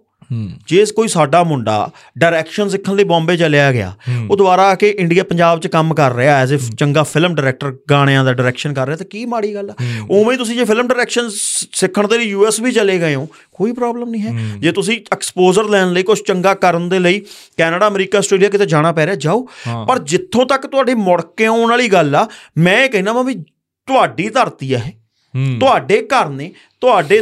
ਜੇ 0.67 0.85
ਕੋਈ 0.95 1.07
ਸਾਡਾ 1.07 1.43
ਮੁੰਡਾ 1.43 1.89
ਡਾਇਰੈਕਸ਼ਨ 2.17 2.69
ਸਿੱਖਣ 2.69 2.95
ਲਈ 2.95 3.03
ਬੰਬੇ 3.03 3.37
ਚਲਿਆ 3.37 3.71
ਗਿਆ। 3.71 3.93
ਉਹ 4.29 4.37
ਦੁਬਾਰਾ 4.37 4.63
ਆ 4.63 4.75
ਕੇ 4.75 4.89
ਇੰਡੀਆ 4.99 5.23
ਪੰਜਾਬ 5.23 5.59
'ਚ 5.59 5.67
ਕੰਮ 5.67 5.93
ਕਰ 5.93 6.13
ਰਿਹਾ 6.13 6.37
ਐਜ਼ 6.37 6.53
ਅ 6.53 6.57
ਚੰਗਾ 6.79 7.03
ਫਿਲਮ 7.03 7.35
ਡਾਇਰੈਕਟਰ 7.35 7.77
ਗਾਣਿਆਂ 7.89 8.25
ਦਾ 8.25 8.33
ਡਾਇਰੈਕਸ਼ਨ 8.33 8.73
ਕਰ 8.73 8.85
ਰਿਹਾ 8.85 8.97
ਤਾਂ 8.97 9.05
ਕੀ 9.05 9.25
ਮਾੜੀ 9.25 9.53
ਗੱਲ 9.55 9.69
ਆ 9.69 9.73
ਉਵੇਂ 10.09 10.31
ਹੀ 10.31 10.37
ਤੁਸੀਂ 10.37 10.55
ਜੇ 10.55 10.65
ਫਿਲਮ 10.65 10.87
ਡਾਇਰੈਕਸ਼ਨ 10.87 11.29
ਸਿੱਖਣ 11.71 12.07
ਦੇ 12.07 12.17
ਲਈ 12.17 12.25
ਯੂਐਸ 12.25 12.59
ਵੀ 12.59 12.71
ਚਲੇ 12.71 12.99
ਗਏ 12.99 13.15
ਹੋ 13.15 13.27
ਕੋਈ 13.51 13.71
ਪ੍ਰੋਬਲਮ 13.71 14.09
ਨਹੀਂ 14.09 14.21
ਹੈ 14.21 14.57
ਜੇ 14.59 14.71
ਤੁਸੀਂ 14.71 14.99
ਐਕਸਪੋਜ਼ਰ 15.13 15.63
ਲੈਣ 15.63 15.91
ਲਈ 15.91 16.03
ਕੁਝ 16.03 16.19
ਚੰਗਾ 16.27 16.53
ਕਰਨ 16.53 16.89
ਦੇ 16.89 16.99
ਲਈ 16.99 17.21
ਕੈਨੇਡਾ 17.57 17.87
ਅਮਰੀਕਾ 17.87 18.17
ਆਸਟ੍ਰੇਲੀਆ 18.17 18.49
ਕਿਤੇ 18.49 18.65
ਜਾਣਾ 18.65 18.91
ਪੈ 18.91 19.05
ਰਿਹਾ 19.05 19.15
ਜਾਓ। 19.15 19.47
ਪਰ 19.87 19.99
ਜਿੱਥੋਂ 19.99 20.45
ਤੱਕ 20.45 20.67
ਤੁਹਾਡੀ 20.67 20.93
ਮੁੜ 20.93 21.21
ਕੇ 21.37 21.45
ਆਉਣ 21.45 21.69
ਵਾਲੀ 21.69 21.87
ਗੱਲ 21.87 22.15
ਆ 22.15 22.27
ਮੈਂ 22.57 22.83
ਇਹ 22.85 22.89
ਕਹਿੰਦਾ 22.89 23.13
ਵਾਂ 23.13 23.23
ਵੀ 23.23 23.35
ਤੁਹਾਡੀ 23.87 24.29
ਧਰਤੀ 24.29 24.73
ਆ 24.73 24.79
ਇਹ 24.87 25.59
ਤੁਹਾਡੇ 25.59 26.07
ਘਰ 26.07 26.29
ਨੇ 26.29 26.51
ਤੁਹਾਡੇ 26.81 27.21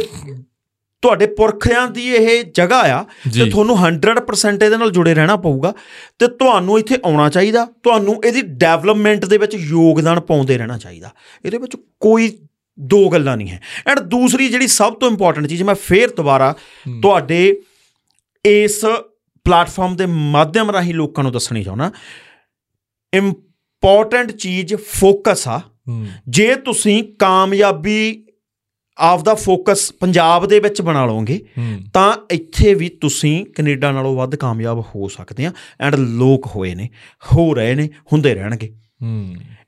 ਤੁਹਾਡੇ 1.02 1.26
ਪੁਰਖਿਆਂ 1.26 1.88
ਦੀ 1.88 2.08
ਇਹ 2.08 2.44
ਜਗ੍ਹਾ 2.44 2.80
ਆ। 2.80 3.02
ਤੇ 3.02 3.50
ਤੁਹਾਨੂੰ 3.50 3.76
100% 3.86 4.62
ਇਹਦੇ 4.62 4.76
ਨਾਲ 4.76 4.90
ਜੁੜੇ 4.90 5.14
ਰਹਿਣਾ 5.14 5.36
ਪਊਗਾ 5.36 5.74
ਤੇ 6.18 6.28
ਤੁਹਾਨੂੰ 6.28 6.78
ਇੱਥੇ 6.78 6.98
ਆਉਣਾ 7.04 7.28
ਚਾਹੀਦਾ 7.28 7.64
ਤੁਹਾਨੂੰ 7.64 8.24
ਇਹਦੀ 8.24 8.42
ਡਿਵੈਲਪਮੈਂਟ 8.42 9.24
ਦੇ 9.24 9.38
ਵਿੱਚ 9.38 9.54
ਯੋਗਦਾਨ 9.54 10.20
ਪਾਉਂਦੇ 10.20 10.58
ਰਹਿਣਾ 10.58 10.78
ਚਾਹੀਦਾ। 10.78 11.10
ਇਹਦੇ 11.44 11.58
ਵਿੱਚ 11.58 11.76
ਕੋਈ 12.00 12.38
ਦੋ 12.80 13.08
ਗੱਲਾਂ 13.08 13.36
ਨਹੀਂ 13.36 13.48
ਹੈ। 13.48 13.60
ਐਂਡ 13.86 13.98
ਦੂਸਰੀ 13.98 14.48
ਜਿਹੜੀ 14.48 14.66
ਸਭ 14.66 14.94
ਤੋਂ 14.94 15.10
ਇੰਪੋਰਟੈਂਟ 15.10 15.46
ਚੀਜ਼ 15.46 15.62
ਮੈਂ 15.62 15.74
ਫੇਰ 15.74 16.10
ਦੁਬਾਰਾ 16.10 16.54
ਤੁਹਾਡੇ 17.02 17.62
ਇਸ 18.44 18.84
ਪਲੇਟਫਾਰਮ 19.44 19.96
ਦੇ 19.96 20.06
ਮਾਧਿਅਮ 20.06 20.70
ਰਾਹੀਂ 20.70 20.94
ਲੋਕਾਂ 20.94 21.24
ਨੂੰ 21.24 21.32
ਦੱਸਣੀ 21.32 21.64
ਚਾਹੁੰਦਾ। 21.64 21.90
ਇੰਪੋਰਟੈਂਟ 23.14 24.32
ਚੀਜ਼ 24.32 24.74
ਫੋਕਸ 24.74 25.48
ਆ। 25.48 25.60
ਜੇ 26.28 26.54
ਤੁਸੀਂ 26.54 27.04
ਕਾਮਯਾਬੀ 27.18 28.21
ਆਪਦਾ 29.02 29.34
ਫੋਕਸ 29.34 29.90
ਪੰਜਾਬ 29.92 30.46
ਦੇ 30.46 30.58
ਵਿੱਚ 30.60 30.80
ਬਣਾ 30.82 31.04
ਲਓਗੇ 31.06 31.38
ਤਾਂ 31.94 32.12
ਇੱਥੇ 32.30 32.74
ਵੀ 32.74 32.88
ਤੁਸੀਂ 33.00 33.44
ਕੈਨੇਡਾ 33.46 33.90
ਨਾਲੋਂ 33.92 34.14
ਵੱਧ 34.16 34.36
ਕਾਮਯਾਬ 34.36 34.84
ਹੋ 34.86 35.08
ਸਕਦੇ 35.08 35.46
ਆ 35.46 35.52
ਐਂਡ 35.80 35.94
ਲੋਕ 35.94 36.46
ਹੋਏ 36.46 36.74
ਨੇ 36.74 36.88
ਹੋ 37.26 37.52
ਰਹੇ 37.54 37.74
ਨੇ 37.74 37.88
ਹੁੰਦੇ 38.12 38.34
ਰਹਿਣਗੇ। 38.34 38.72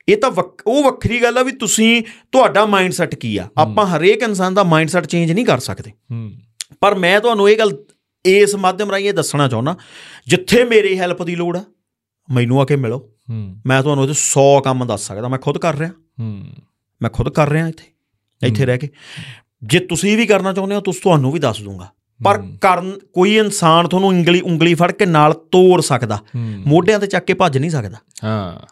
ਇਹ 0.08 0.16
ਤਾਂ 0.16 0.30
ਉਹ 0.66 0.82
ਵੱਖਰੀ 0.82 1.22
ਗੱਲ 1.22 1.38
ਆ 1.38 1.42
ਵੀ 1.42 1.52
ਤੁਸੀਂ 1.52 2.02
ਤੁਹਾਡਾ 2.32 2.64
ਮਾਈਂਡਸੈਟ 2.66 3.14
ਕੀ 3.14 3.36
ਆ? 3.36 3.48
ਆਪਾਂ 3.58 3.86
ਹਰੇਕ 3.86 4.22
ਇਨਸਾਨ 4.22 4.54
ਦਾ 4.54 4.64
ਮਾਈਂਡਸੈਟ 4.64 5.06
ਚੇਂਜ 5.06 5.32
ਨਹੀਂ 5.32 5.44
ਕਰ 5.46 5.58
ਸਕਦੇ। 5.58 5.92
ਪਰ 6.80 6.94
ਮੈਂ 6.94 7.20
ਤੁਹਾਨੂੰ 7.20 7.48
ਇਹ 7.50 7.58
ਗੱਲ 7.58 7.72
ਇਸ 8.24 8.54
ਮਾਧਿਅਮ 8.54 8.90
ਰਾਹੀਂ 8.90 9.08
ਇਹ 9.08 9.12
ਦੱਸਣਾ 9.12 9.48
ਚਾਹੁੰਦਾ 9.48 9.76
ਜਿੱਥੇ 10.28 10.64
ਮੇਰੀ 10.64 10.98
ਹੈਲਪ 10.98 11.22
ਦੀ 11.22 11.34
ਲੋੜ 11.34 11.56
ਆ 11.56 11.64
ਮੈਨੂੰ 12.28 12.60
ਆ 12.60 12.64
ਕੇ 12.64 12.76
ਮਿਲੋ। 12.76 13.00
ਮੈਂ 13.66 13.82
ਤੁਹਾਨੂੰ 13.82 14.04
ਇਹਦੇ 14.04 14.14
100 14.14 14.60
ਕੰਮ 14.64 14.84
ਦੱਸ 14.86 15.06
ਸਕਦਾ 15.06 15.28
ਮੈਂ 15.28 15.38
ਖੁਦ 15.38 15.58
ਕਰ 15.58 15.76
ਰਿਹਾ। 15.76 15.90
ਮੈਂ 17.00 17.10
ਖੁਦ 17.10 17.28
ਕਰ 17.28 17.48
ਰਿਹਾ 17.48 17.68
ਇੱਥੇ। 17.68 17.92
ਇੱਥੇ 18.42 18.66
ਰਹਿ 18.66 18.78
ਕੇ। 18.78 18.88
ਜੇ 19.62 19.78
ਤੁਸੀਂ 19.78 20.16
ਵੀ 20.16 20.26
ਕਰਨਾ 20.26 20.52
ਚਾਹੁੰਦੇ 20.52 20.76
ਹੋ 20.76 20.80
ਤੁਸੀਂ 20.80 21.00
ਤੁਹਾਨੂੰ 21.00 21.32
ਵੀ 21.32 21.38
ਦੱਸ 21.38 21.62
ਦੂੰਗਾ। 21.62 21.88
ਪਰ 22.24 22.42
ਕਰਨ 22.60 22.98
ਕੋਈ 23.12 23.38
ਇਨਸਾਨ 23.38 23.88
ਤੁਹਾਨੂੰ 23.88 24.08
ਉਂਗਲੀ 24.08 24.40
ਉਂਗਲੀ 24.40 24.74
ਫੜ 24.74 24.92
ਕੇ 24.92 25.06
ਨਾਲ 25.06 25.32
ਤੋੜ 25.32 25.80
ਸਕਦਾ। 25.80 26.18
ਮੋਢਿਆਂ 26.66 26.98
ਤੇ 26.98 27.06
ਚੱਕ 27.06 27.24
ਕੇ 27.24 27.34
ਭੱਜ 27.34 27.58
ਨਹੀਂ 27.58 27.70
ਸਕਦਾ। 27.70 27.96
ਹਾਂ। 28.24 28.66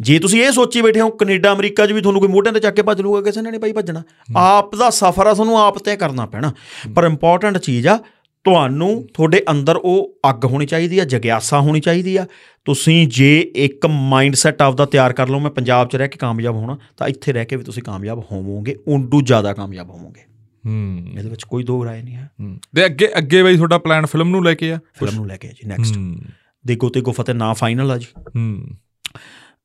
ਜੇ 0.00 0.18
ਤੁਸੀਂ 0.18 0.42
ਇਹ 0.42 0.52
ਸੋਚੀ 0.52 0.82
ਬੈਠੇ 0.82 1.00
ਹੋ 1.00 1.10
ਕੈਨੇਡਾ 1.10 1.52
ਅਮਰੀਕਾ 1.52 1.86
'ਚ 1.86 1.92
ਵੀ 1.92 2.00
ਤੁਹਾਨੂੰ 2.00 2.20
ਕੋਈ 2.20 2.28
ਮੋਢਿਆਂ 2.28 2.52
ਤੇ 2.52 2.60
ਚੱਕ 2.60 2.76
ਕੇ 2.76 2.82
ਭੱਜ 2.82 3.00
ਲੂਗਾ 3.00 3.20
ਕਿਸੇ 3.20 3.42
ਨੇ 3.42 3.50
ਨਹੀਂ 3.50 3.60
ਭਾਈ 3.60 3.72
ਭੱਜਣਾ। 3.72 4.02
ਆਪ 4.36 4.76
ਦਾ 4.76 4.90
ਸਫ਼ਰ 4.90 5.26
ਆ 5.26 5.34
ਤੁਹਾਨੂੰ 5.34 5.60
ਆਪ 5.60 5.78
ਤੈਅ 5.78 5.96
ਕਰਨਾ 5.96 6.26
ਪੈਣਾ। 6.26 6.52
ਪਰ 6.94 7.04
ਇੰਪੋਰਟੈਂਟ 7.04 7.58
ਚੀਜ਼ 7.58 7.88
ਆ 7.88 7.98
ਤੁਹਾਨੂੰ 8.46 9.06
ਤੁਹਾਡੇ 9.14 9.42
ਅੰਦਰ 9.50 9.76
ਉਹ 9.76 10.18
ਅੱਗ 10.30 10.44
ਹੋਣੀ 10.44 10.66
ਚਾਹੀਦੀ 10.66 10.98
ਆ 10.98 11.04
ਜਗਿਆਸਾ 11.04 11.60
ਹੋਣੀ 11.60 11.80
ਚਾਹੀਦੀ 11.80 12.16
ਆ। 12.16 12.26
ਤੁਸੀਂ 12.64 13.08
ਜੇ 13.08 13.52
ਇੱਕ 13.56 13.86
ਮਾਈਂਡਸੈਟ 13.86 14.62
ਆਪਦਾ 14.62 14.84
ਤਿਆਰ 14.84 15.12
ਕਰ 15.12 15.28
ਲਓ 15.28 15.38
ਮੈਂ 15.38 15.50
ਪੰਜਾਬ 15.50 15.88
'ਚ 15.88 15.96
ਰਹਿ 15.96 16.08
ਕੇ 16.08 16.18
ਕਾਮਯਾਬ 16.18 16.54
ਹੋਣਾ 16.54 16.78
ਤਾਂ 16.96 17.08
ਇੱਥੇ 17.08 17.32
ਰਹਿ 17.32 17.44
ਕੇ 17.44 17.56
ਵੀ 17.56 17.64
ਤੁਸੀਂ 17.64 17.82
ਕਾਮਯਾਬ 17.82 18.18
ਹੋਵੋਗੇ 18.32 18.76
ਉਦੋਂ 18.88 19.22
ਜ਼ਿਆਦਾ 19.22 19.52
ਕਾਮਯਾਬ 19.52 19.90
ਹੋਵੋਗੇ। 19.90 20.20
ਹੂੰ। 20.66 21.06
ਇਹਦੇ 21.18 21.28
ਵਿੱਚ 21.28 21.42
ਕੋਈ 21.42 21.64
ਦੋ 21.64 21.84
ਰਾਏ 21.84 22.02
ਨਹੀਂ 22.02 22.14
ਹੈ। 22.14 22.30
ਤੇ 22.76 22.84
ਅੱਗੇ 22.84 23.08
ਅੱਗੇ 23.18 23.42
ਬਈ 23.42 23.56
ਤੁਹਾਡਾ 23.56 23.78
ਪਲਾਨ 23.78 24.06
ਫਿਲਮ 24.06 24.28
ਨੂੰ 24.28 24.44
ਲੈ 24.44 24.54
ਕੇ 24.54 24.72
ਆ 24.72 24.78
ਫਿਲਮ 24.94 25.14
ਨੂੰ 25.14 25.26
ਲੈ 25.26 25.36
ਕੇ 25.36 25.48
ਜੀ 25.48 25.68
ਨੈਕਸਟ 25.68 25.98
ਦੇਖੋ 26.66 26.88
ਤੇ 26.88 27.00
ਗੁਫਤ 27.00 27.30
ਨਾ 27.30 27.52
ਫਾਈਨਲ 27.52 27.90
ਆ 27.90 27.98
ਜੀ। 27.98 28.06
ਹੂੰ। 28.36 28.68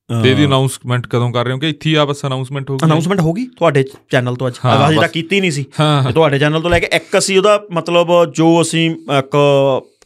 ਤੇ 0.08 0.30
ਇਹਦੀ 0.30 0.44
ਅਨਾਉਂਸਮੈਂਟ 0.44 1.06
ਕਦੋਂ 1.06 1.30
ਕਰ 1.32 1.44
ਰਹੇ 1.44 1.52
ਹੋ? 1.52 1.58
ਕਿ 1.58 1.68
ਇੱਥੇ 1.68 1.96
ਆ 1.96 2.04
ਬਸ 2.04 2.24
ਅਨਾਉਂਸਮੈਂਟ 2.26 2.70
ਹੋ 2.70 2.76
ਗਈ 2.76 2.86
ਅਨਾਉਂਸਮੈਂਟ 2.86 3.20
ਹੋ 3.20 3.32
ਗਈ? 3.32 3.46
ਤੁਹਾਡੇ 3.46 3.84
ਚੈਨਲ 4.10 4.36
ਤੋਂ 4.36 4.46
ਅੱਜ? 4.48 4.54
ਆਵਾਜ਼ 4.64 4.98
ਤਾਂ। 4.98 5.08
ਕੀਤੀ 5.08 5.40
ਨਹੀਂ 5.40 5.50
ਸੀ। 5.50 5.64
ਤੁਹਾਡੇ 6.12 6.38
ਚੈਨਲ 6.38 6.60
ਤੋਂ 6.62 6.70
ਲੈ 6.70 6.78
ਕੇ 6.78 6.88
ਇੱਕ 6.92 7.18
ਅਸੀਂ 7.18 7.38
ਉਹਦਾ 7.38 7.60
ਮਤਲਬ 7.72 8.08
ਜੋ 8.32 8.60
ਅਸੀਂ 8.62 8.90
ਇੱਕ 8.90 9.30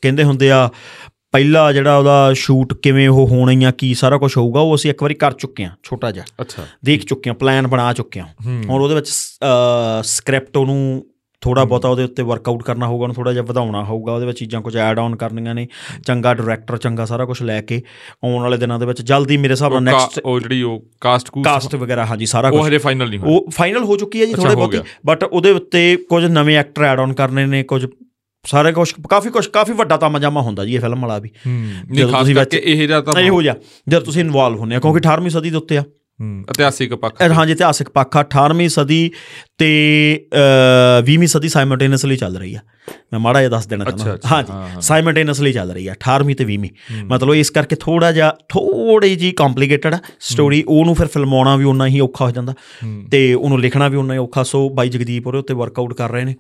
ਕਹਿੰਦੇ 0.03 0.25
ਹੁੰਦੇ 0.25 0.51
ਆ 0.51 0.69
ਪਹਿਲਾ 1.33 1.73
ਜਿਹੜਾ 1.73 1.97
ਉਹਦਾ 1.99 2.33
ਸ਼ੂਟ 2.33 2.75
ਕਿਵੇਂ 2.75 3.09
ਉਹ 3.09 3.27
ਹੋਣਾ 3.27 3.69
ਆ 3.69 3.71
ਕੀ 3.71 3.95
ਸਾਰਾ 3.95 4.19
ਕੁਝ 4.19 4.37
ਹੋਊਗਾ 4.37 4.61
ਉਹ 4.61 4.75
ਅਸੀਂ 4.75 4.91
ਇੱਕ 4.91 5.03
ਵਾਰੀ 5.03 5.15
ਕਰ 5.15 5.33
ਚੁੱਕੇ 5.33 5.65
ਹਾਂ 5.65 5.71
ਛੋਟਾ 5.83 6.11
ਜਿਹਾ। 6.11 6.25
ਅੱਛਾ। 6.41 6.63
ਦੇਖ 6.85 7.05
ਚੁੱਕੇ 7.05 7.31
ਹਾਂ 7.31 7.35
ਪਲਾਨ 7.35 7.67
ਬਣਾ 7.67 7.93
ਚੁੱਕੇ 7.93 8.21
ਹੂੰ। 8.21 8.63
ਹੁਣ 8.69 8.83
ਉਹਦੇ 8.83 8.95
ਵਿੱਚ 8.95 9.09
ਸਕ੍ਰਿਪਟ 10.03 10.57
ਉਹਨੂੰ 10.57 11.07
ਥੋੜਾ 11.47 11.65
ਬਹੁਤਾ 11.65 11.89
ਉਹਦੇ 11.89 12.05
ਉੱਤੇ 12.05 12.23
ਵਰਕਆਊਟ 12.23 12.63
ਕਰਨਾ 12.63 12.87
ਹੋਊਗਾ 12.87 13.03
ਉਹਨੂੰ 13.03 13.15
ਥੋੜਾ 13.15 13.33
ਜਿਹਾ 13.33 13.45
ਵਧਾਉਣਾ 13.45 13.85
ਹੋਊਗਾ 13.85 14.13
ਉਹਦੇ 14.13 14.27
ਵਿੱਚ 14.27 14.39
ਚੀਜ਼ਾਂ 14.39 14.61
ਕੁਝ 14.61 14.77
ਐਡ 14.77 14.99
ਆਨ 14.99 15.17
ਕਰਨੀਆਂ 15.17 15.55
ਨੇ 15.55 15.69
ਚੰਗਾ 16.07 16.35
ਡਾਇਰੈਕਟਰ 16.35 16.77
ਚੰਗਾ 16.77 17.05
ਸਾਰਾ 17.05 17.25
ਕੁਝ 17.25 17.43
ਲੈ 17.43 17.61
ਕੇ 17.63 17.83
ਆਉਣ 18.25 18.43
ਵਾਲੇ 18.43 18.57
ਦਿਨਾਂ 18.57 18.79
ਦੇ 18.79 18.87
ਵਿੱਚ 18.87 19.03
ਜਲਦੀ 19.03 19.37
ਮੇਰੇ 19.37 19.53
ਹਿਸਾਬ 19.53 19.73
ਨਾਲ 19.73 19.77
ਉਹ 19.77 19.85
ਨੈਕਸਟ 19.85 20.21
ਉਹ 20.25 20.41
ਜਿਹੜੀ 20.41 20.63
ਉਹ 20.63 20.85
ਕਾਸਟ 21.01 21.31
ਕੂ 21.31 21.43
ਕਾਸਟ 21.43 21.75
ਵਗੈਰਾ 21.75 22.07
ਹਾਂਜੀ 22.07 22.27
ਸਾਰਾ 22.27 22.49
ਉਹ 22.49 22.59
ਕੁਝ। 22.59 22.69
ਹਜੇ 22.69 22.79
ਫਾਈਨਲ 22.79 23.09
ਨਹੀਂ 23.09 23.21
ਹੋਇਆ। 23.21 23.33
ਉਹ 23.33 23.51
ਫਾਈਨਲ 23.51 23.85
ਹੋ 23.85 23.97
ਚੁੱਕੀ 23.97 24.21
ਹੈ 24.21 24.27
ਜੀ 24.27 24.35
ਥੋੜੇ 24.35 24.55
ਬਹੁਤੀ। 24.55 24.79
ਬਟ 25.07 25.25
ਉਹਦੇ 25.25 25.51
ਉੱਤੇ 25.51 25.97
ਕੁਝ 25.97 26.25
ਨਵੇਂ 26.25 26.57
ਐਕਟਰ 26.59 26.85
ਐਡ 26.85 27.01
ਆਨ 27.01 27.13
ਕਰਨੇ 27.13 27.47
ਨੇ 27.47 27.63
ਕੁਝ 27.63 27.87
ਸਾਰੇ 28.47 28.73
ਕੁਝ 28.73 28.93
ਕਾਫੀ 29.11 29.31
ਕੁਝ 29.31 29.47
ਕਾਫੀ 29.47 29.73
ਵੱਡਾ 29.73 29.97
ਤਾਮਾ 29.97 30.19
ਜਾਮਾ 30.19 30.41
ਹੁੰਦਾ 30.41 30.65
ਜੀ 30.65 30.75
ਇਹ 30.75 30.81
ਫਿਲਮ 30.81 31.01
ਵਾਲਾ 31.01 31.19
ਵੀ। 31.19 31.31
ਜਦੋਂ 31.93 32.19
ਤੁਸੀਂ 32.19 32.35
ਕਰਕੇ 32.35 32.63
ਇਹ 32.65 32.87
ਜਿਹਾ 32.87 33.01
ਤਾਂ 33.01 33.23
ਇਹੋ 33.23 33.43
ਜਿਹਾ 33.43 33.55
ਜਦ 33.89 34.03
ਤੁਸੀਂ 34.03 34.21
ਇਨਵੋਲਵ 34.21 34.59
ਹੁੰਦੇ 34.59 34.77
ਆ 34.77 34.81
ਕਿਉਂਕਿ 34.81 35.01
18ਵੀਂ 35.09 35.31
ਸਦੀ 35.31 35.51
ਦੇ 35.51 35.57
ਉੱਤੇ 35.57 35.79
ਆ। 35.79 35.85
ਹੂੰ। 36.21 36.45
ਇਤਿਹਾਸਿਕ 36.51 36.95
ਪੱਖ 36.95 37.23
ਹਾਂਜੀ 37.23 37.53
ਇਤਿਹਾਸਿਕ 37.53 37.89
ਪੱਖ 37.89 38.17
ਆ। 38.17 38.21
18ਵੀਂ 38.21 38.69
ਸਦੀ 38.69 39.11
ਤੇ 39.59 39.71
20ਵੀਂ 41.07 41.29
ਸਦੀ 41.29 41.49
ਸਾਈਮਲਟੇਨੀਅਸਲੀ 41.49 42.17
ਚੱਲ 42.17 42.37
ਰਹੀ 42.37 42.55
ਆ। 42.55 42.59
ਮੈਂ 43.13 43.19
ਮਾੜਾ 43.21 43.41
ਜਿਹਾ 43.41 43.51
ਦੱਸ 43.51 43.67
ਦੇਣਾ 43.67 43.85
ਚਾਹੁੰਦਾ। 43.85 44.17
ਹਾਂਜੀ। 44.33 44.81
ਸਾਈਮਲਟੇਨੀਅਸਲੀ 44.81 45.53
ਚੱਲ 45.53 45.71
ਰਹੀ 45.73 45.87
ਆ 45.87 45.93
18ਵੀਂ 45.93 46.37
ਤੇ 46.37 46.45
20ਵੀਂ 46.45 46.71
ਹੂੰ। 46.93 47.07
ਮਤਲਬ 47.09 47.35
ਇਸ 47.35 47.51
ਕਰਕੇ 47.51 47.77
ਥੋੜਾ 47.81 48.13
ਜਿਹਾ 48.13 48.31
ਥੋੜੀ 48.49 49.17
ਜੀ 49.17 49.31
ਕੰਪਲਿਕੇਟਡ 49.33 49.95
ਆ 49.95 49.99
ਸਟੋਰੀ 50.21 50.65
ਉਹਨੂੰ 50.69 50.95
ਫਿਰ 50.95 51.07
ਫਿਲਮਾਉਣਾ 51.07 51.57
ਵੀ 51.57 51.65
ਉਨਾ 51.65 51.87
ਹੀ 51.87 52.01
ਔਖਾ 52.01 52.25
ਹੋ 52.25 52.31
ਜਾਂਦਾ। 52.31 52.55
ਤੇ 53.11 53.35
ਉਹਨੂੰ 53.35 53.61
ਲਿਖਣਾ 53.61 53.89
ਵੀ 53.89 53.97
ਉਨਾ 53.97 54.15
ਹੀ 54.15 54.19
ਔਖਾ। 54.19 54.43
ਸੋ 54.43 54.69
ਬਾਈ 54.69 54.89
ਜਗਦੀਪ 54.89 55.27
ਉਹਦੇ 55.27 55.39
ਉੱਤੇ 55.39 55.55
ਵਰਕਆਊਟ 55.55 55.95
ਕਰ 55.95 56.11
ਰਹੇ 56.11 56.25
ਨੇ। 56.25 56.35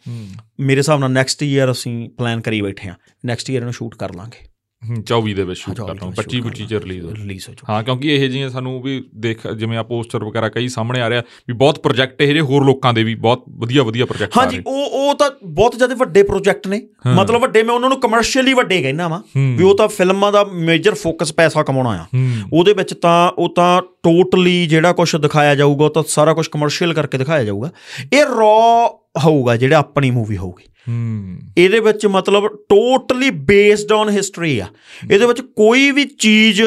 ਮੇਰੇ 0.61 0.79
ਹਿਸਾਬ 0.79 1.01
ਨਾਲ 1.01 1.11
ਨੈਕਸਟ 1.11 1.43
ਈਅਰ 1.43 1.71
ਅਸੀਂ 1.71 2.09
ਪਲਾਨ 2.11 2.41
ਕਰੀ 2.41 2.61
ਬੈਠੇ 2.63 2.89
ਆ। 2.89 2.95
ਨੈਕਸਟ 3.27 3.51
ਈਅਰ 3.51 3.61
ਇਹਨੂੰ 3.61 3.73
ਸ਼ੂਟ 3.73 3.95
ਕਰ 3.95 4.15
ਲਾਂਗੇ। 4.15 4.56
24 4.85 5.33
ਦੇ 5.35 5.45
ਵਿੱਚ 5.45 5.61
ਸ਼ੂਟ 5.61 5.77
ਕਰਨਾ 5.77 5.93
24 5.93 6.11
25 6.17 6.41
25 6.41 6.67
ਚ 6.67 6.75
ਰਿਲੀਜ਼ 6.75 7.05
ਹੋ 7.05 7.11
ਰਿਲੀਜ਼ 7.11 7.49
ਹੋ 7.49 7.55
ਚੁੱਕਾ 7.55 7.73
ਹਾਂ 7.73 7.83
ਕਿਉਂਕਿ 7.83 8.15
ਇਹ 8.15 8.29
ਜਿਹੀਆਂ 8.29 8.51
ਸਾਨੂੰ 8.51 8.83
ਵੀ 8.83 9.05
ਦੇਖ 9.15 9.47
ਜਿਵੇਂ 9.47 9.79
ਆ 9.79 9.83
ਪੋਸਟਰ 9.83 10.25
ਵਗੈਰਾ 10.25 10.49
ਕਈ 10.49 10.69
ਸਾਹਮਣੇ 10.69 11.01
ਆ 11.01 11.11
ਰਿਹਾ 11.11 11.23
ਵੀ 11.49 11.55
ਬਹੁਤ 11.55 11.79
ਪ੍ਰੋਜੈਕਟ 11.79 12.23
ਇਹ 12.23 12.27
ਜਿਹੇ 12.27 12.41
ਹੋਰ 12.41 12.65
ਲੋਕਾਂ 12.65 12.93
ਦੇ 12.95 13.05
ਵੀ 13.05 13.15
ਬਹੁਤ 13.15 13.45
ਵਧੀਆ 13.51 13.83
ਵਧੀਆ 13.83 14.05
ਪ੍ਰੋਜੈਕਟ 14.05 14.39
ਆ 14.39 14.41
ਹਾਂਜੀ 14.41 14.57
ਰਹੇ। 14.57 14.65
ਉਹ 14.67 15.09
ਉਹ 15.09 15.15
ਤਾਂ 15.15 15.31
ਬਹੁਤ 15.45 15.77
ਜ਼ਿਆਦਾ 15.77 15.95
ਵੱਡੇ 15.95 16.23
ਪ੍ਰੋਜੈਕਟ 16.23 16.69
ਨੇ। 16.69 16.83
ਮਤਲਬ 17.15 17.41
ਵੱਡੇ 17.41 17.63
ਮੈਂ 17.63 17.75
ਉਹਨਾਂ 17.75 17.89
ਨੂੰ 17.89 18.01
ਕਮਰਸ਼ੀਅਲੀ 18.01 18.53
ਵੱਡੇ 18.53 18.83
ਕਹਿੰਦਾ 18.83 19.09
ਵਾਂ। 19.09 19.21
ਵੀ 19.37 19.65
ਉਹ 19.65 19.77
ਤਾਂ 19.77 19.89
ਫਿਲਮਾਂ 19.89 20.33
ਦਾ 20.33 20.45
ਮੇਜਰ 20.45 20.95
ਫੋਕਸ 20.95 21.33
ਪੈਸਾ 21.33 21.63
ਕਮਾਉਣਾ 21.63 21.91
ਆ 21.91 22.07
ਉਹਦੇ 22.53 22.73
ਵਿੱਚ 22.73 22.95
ਤਾਂ 22.95 23.31
ਉਹ 23.39 23.55
ਤਾਂ 23.55 23.83
ਟੋਟਲੀ 24.07 24.67
ਜਿਹੜਾ 24.67 24.93
ਕੁਝ 24.93 25.17
ਦਿਖਾਇਆ 25.17 25.55
ਜਾਊਗਾ 25.55 25.89
ਤਾਂ 25.89 26.03
ਸਾਰਾ 26.09 26.35
ਕੁਝ 26.35 26.49
ਕਮਰਸ਼ੀਅਲ 26.49 26.95
ਕਰਕੇ 26.95 27.19
ਦਿਖਾਇਆ 27.19 27.45
ਜਾਊਗਾ। 27.45 27.71
ਇਹ 28.13 28.25
ਰॉ 28.25 28.89
ਹੋਊਗਾ 29.25 29.57
ਜਿਹੜਾ 29.57 29.77
ਆਪਣੀ 29.77 30.11
ਮੂਵੀ 30.11 30.37
ਹੋਊਗੀ। 30.37 30.65
ਹੂੰ। 30.89 31.39
ਇਹਦੇ 31.59 31.81
ਵਿੱਚ 31.81 32.07
ਮਤਲਬ 32.07 32.47
ਟੋਟਲੀ 32.47 33.31
ਬੇਸਡ 33.31 33.93
ਔਨ 33.93 34.09
ਹਿਸਟਰੀ 34.09 34.59
ਆ। 34.59 34.67
ਇਹਦੇ 35.11 35.27
ਵਿੱਚ 35.27 35.41
ਕੋਈ 35.41 35.91
ਵੀ 35.91 36.05
ਚੀਜ਼ 36.05 36.63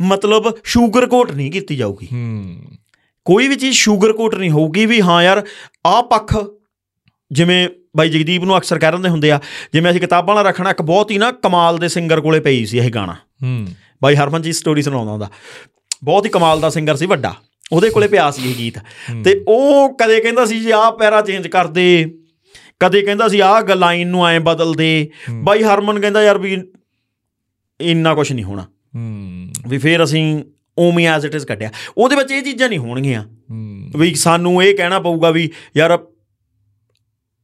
ਮਤਲਬ 0.00 0.54
ਸ਼ੂਗਰ 0.64 1.06
ਕੋਟ 1.06 1.32
ਨਹੀਂ 1.32 1.50
ਕੀਤੀ 1.50 1.76
ਜਾਊਗੀ। 1.76 2.08
ਹੂੰ। 2.12 2.56
ਕੋਈ 3.24 3.48
ਵੀ 3.48 3.56
ਚੀਜ਼ 3.56 3.74
ਸ਼ੂਗਰ 3.74 4.12
ਕੋਟ 4.12 4.34
ਨਹੀਂ 4.34 4.50
ਹੋਊਗੀ 4.50 4.86
ਵੀ 4.86 5.00
ਹਾਂ 5.00 5.22
ਯਾਰ 5.22 5.46
ਆਹ 5.86 6.02
ਪੱਖ 6.02 6.36
ਜਿਵੇਂ 7.32 7.68
ਬਾਈ 7.96 8.08
ਜਗਦੀਪ 8.08 8.44
ਨੂੰ 8.44 8.58
ਅਕਸਰ 8.58 8.78
ਕਹਿ 8.78 8.92
ਦਿੰਦੇ 8.92 9.08
ਹੁੰਦੇ 9.08 9.30
ਆ 9.30 9.40
ਜਿਵੇਂ 9.72 9.90
ਅਸੀਂ 9.90 10.00
ਕਿਤਾਬਾਂ 10.00 10.36
ਵਾਲਾ 10.36 10.48
ਰੱਖਣਾ 10.48 10.70
ਇੱਕ 10.70 10.82
ਬਹੁਤ 10.82 11.10
ਹੀ 11.10 11.18
ਨਾ 11.18 11.32
ਕਮਾਲ 11.32 11.78
ਦੇ 11.78 11.88
ਸਿੰਗਰ 11.88 12.20
ਕੋਲੇ 12.20 12.40
ਪਈ 12.40 12.66
ਸੀ 12.66 12.78
ਇਹ 12.78 12.90
ਗਾਣਾ। 12.90 13.12
ਹੂੰ। 13.12 13.66
ਬਾਈ 14.02 14.16
ਹਰਮਨ 14.16 14.42
ਜੀ 14.42 14.52
ਸਟੋਰੀ 14.52 14.82
ਸੁਣਾਉਂਦਾ 14.82 15.12
ਹੁੰਦਾ। 15.12 15.30
ਬਹੁਤ 16.04 16.24
ਹੀ 16.24 16.30
ਕਮਾਲ 16.30 16.60
ਦਾ 16.60 16.70
ਸਿੰਗਰ 16.70 16.96
ਸੀ 16.96 17.06
ਵੱਡਾ। 17.06 17.34
ਉਹਦੇ 17.72 17.90
ਕੋਲੇ 17.90 18.08
ਪਿਆ 18.08 18.30
ਸੀ 18.30 18.50
ਇਹ 18.50 18.54
ਗੀਤ। 18.54 18.78
ਤੇ 19.24 19.44
ਉਹ 19.48 19.94
ਕਦੇ 19.94 20.20
ਕਹਿੰਦਾ 20.20 20.46
ਸੀ 20.46 20.60
ਜੀ 20.60 20.70
ਆਹ 20.70 20.92
ਪੈਰਾ 20.92 21.22
ਚੇਂਜ 21.22 21.46
ਕਰ 21.46 21.66
ਦੇ। 21.66 22.14
ਕਦੇ 22.80 23.02
ਕਹਿੰਦਾ 23.02 23.28
ਸੀ 23.28 23.40
ਆਹ 23.40 23.62
ਗ 23.62 23.70
ਲਾਈਨ 23.70 24.08
ਨੂੰ 24.08 24.26
ਐਂ 24.28 24.40
ਬਦਲ 24.40 24.74
ਦੇ। 24.74 25.10
ਬਾਈ 25.30 25.62
ਹਰਮਨ 25.62 26.00
ਕਹਿੰਦਾ 26.00 26.22
ਯਾਰ 26.22 26.38
ਵੀ 26.38 26.62
ਇੰਨਾ 27.80 28.14
ਕੁਝ 28.14 28.32
ਨਹੀਂ 28.32 28.44
ਹੋਣਾ। 28.44 28.66
ਵੀ 29.68 29.78
ਫੇਰ 29.78 30.04
ਅਸੀਂ 30.04 30.44
ਓਮੀ 30.78 31.04
ਐਜ਼ 31.04 31.26
ਇਟ 31.26 31.34
ਇਜ਼ 31.34 31.46
ਕੱਢਿਆ। 31.46 31.70
ਉਹਦੇ 31.98 32.16
ਵਿੱਚ 32.16 32.30
ਇਹ 32.30 32.42
ਚੀਜ਼ਾਂ 32.42 32.68
ਨਹੀਂ 32.68 32.78
ਹੋਣਗੀਆਂ। 32.78 33.24
ਵੀ 33.98 34.14
ਸਾਨੂੰ 34.14 34.62
ਇਹ 34.62 34.74
ਕਹਿਣਾ 34.74 35.00
ਪਊਗਾ 35.00 35.30
ਵੀ 35.30 35.50
ਯਾਰ 35.76 35.98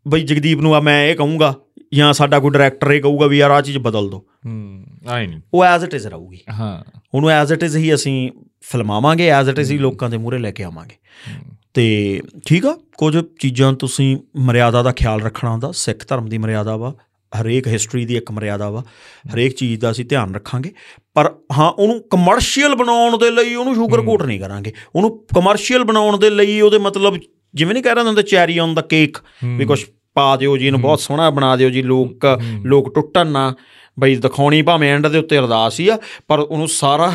ਬਈ 0.08 0.22
ਜਗਦੀਪ 0.22 0.60
ਨੂੰ 0.60 0.74
ਆ 0.74 0.80
ਮੈਂ 0.80 1.06
ਇਹ 1.06 1.14
ਕਹੂੰਗਾ 1.14 1.54
ਜਾਂ 1.94 2.12
ਸਾਡਾ 2.12 2.38
ਕੋਈ 2.38 2.50
ਡਾਇਰੈਕਟਰ 2.50 2.92
ਇਹ 2.92 3.02
ਕਹੂਗਾ 3.02 3.26
ਵੀ 3.26 3.38
ਯਾਰ 3.38 3.50
ਆ 3.50 3.60
ਚੀਜ਼ 3.60 3.78
ਬਦਲ 3.78 4.10
ਦਿਓ 4.10 4.18
ਹੂੰ। 4.46 4.84
ਆਈ 5.08 5.26
ਨਹੀਂ। 5.26 5.40
ਉਹ 5.54 5.64
ਐਜ਼ 5.64 5.84
ਇਟ 5.84 5.94
ਇਜ਼ 5.94 6.06
ਰਹੂਗੀ। 6.06 6.40
ਹਾਂ। 6.50 6.84
ਉਹਨੂੰ 7.14 7.30
ਐਜ਼ 7.30 7.52
ਇਟ 7.52 7.62
ਇਜ਼ 7.62 7.76
ਹੀ 7.76 7.94
ਅਸੀਂ 7.94 8.30
ਫਿਲਮਾਵਾਂਗੇ 8.70 9.28
ਐਜ਼ 9.30 9.48
ਇਟ 9.48 9.58
ਇਜ਼ 9.58 9.72
ਹੀ। 9.72 9.78
ਲੋਕਾਂ 9.78 10.10
ਦੇ 10.10 10.16
ਮੂਹਰੇ 10.16 10.38
ਲੈ 10.38 10.50
ਕੇ 10.50 10.64
ਆਵਾਂਗੇ। 10.64 10.96
ਤੇ 11.74 12.20
ਠੀਕ 12.46 12.66
ਆ 12.66 12.76
ਕੁਝ 12.98 13.18
ਚੀਜ਼ਾਂ 13.40 13.72
ਤੁਸੀਂ 13.72 14.16
ਮਰਿਆਦਾ 14.36 14.82
ਦਾ 14.82 14.92
ਖਿਆਲ 14.92 15.20
ਰੱਖਣਾ 15.20 15.50
ਹੁੰਦਾ 15.50 15.70
ਸਿੱਖ 15.72 16.06
ਧਰਮ 16.08 16.28
ਦੀ 16.28 16.38
ਮਰਿਆਦਾ 16.38 16.76
ਵਾ 16.76 16.94
ਹਰੇਕ 17.32 17.66
ਹਿਸਟਰੀ 17.68 18.04
ਦੀ 18.06 18.16
ਇੱਕ 18.16 18.30
ਮਰਿਆਦਾ 18.30 18.70
ਵਾ 18.70 18.80
ਹਰੇਕ 19.34 19.54
ਚੀਜ਼ 19.54 19.80
ਦਾ 19.80 19.90
ਅਸੀਂ 19.90 20.04
ਧਿਆਨ 20.04 20.34
ਰੱਖਾਂਗੇ। 20.34 20.72
ਪਰ 21.14 21.32
ਹਾਂ 21.58 21.70
ਉਹਨੂੰ 21.70 22.00
ਕਮਰਸ਼ੀਅਲ 22.10 22.74
ਬਣਾਉਣ 22.74 23.18
ਦੇ 23.18 23.30
ਲਈ 23.30 23.54
ਉਹਨੂੰ 23.54 23.74
ਸ਼ੂਗਰ 23.74 24.00
ਕੋਟ 24.00 24.22
ਨਹੀਂ 24.22 24.40
ਕਰਾਂਗੇ। 24.40 24.72
ਉਹਨੂੰ 24.96 25.10
ਕਮਰਸ਼ੀਅਲ 25.34 25.84
ਬਣਾਉਣ 25.84 26.18
ਦੇ 26.18 26.30
ਲਈ 26.30 26.60
ਉਹਦੇ 26.60 26.78
ਮਤਲਬ 26.78 27.18
ਜਿਵੇਂ 27.54 27.74
ਨਹੀਂ 27.74 27.82
ਕਹਿ 27.82 27.94
ਰਹੇ 27.94 28.02
ਹੁੰਦੇ 28.02 28.22
ਚੈਰੀ 28.22 28.58
ਔਨ 28.58 28.74
ਦਾ 28.74 28.82
ਕੇਕ 28.82 29.18
ਵੀ 29.56 29.64
ਕੁਝ 29.64 29.84
ਪਾ 30.14 30.36
ਦਿਓ 30.36 30.56
ਜੀ 30.56 30.66
ਇਹਨੂੰ 30.66 30.80
ਬਹੁਤ 30.80 31.00
ਸੋਹਣਾ 31.00 31.30
ਬਣਾ 31.30 31.56
ਦਿਓ 31.56 31.70
ਜੀ 31.70 31.82
ਲੋਕ 31.82 32.26
ਲੋਕ 32.64 32.94
ਟੁੱਟਣ 32.94 33.26
ਨਾ। 33.26 33.54
ਬਈ 33.98 34.16
ਦਿਖਾਉਣੀ 34.16 34.62
ਭਾਵੇਂ 34.62 34.92
ਐਂਡ 34.92 35.06
ਦੇ 35.06 35.18
ਉੱਤੇ 35.18 35.38
ਅਰਦਾਸ 35.38 35.80
ਹੀ 35.80 35.88
ਆ 35.88 35.98
ਪਰ 36.28 36.38
ਉਹਨੂੰ 36.38 36.68
ਸਾਰਾ 36.68 37.12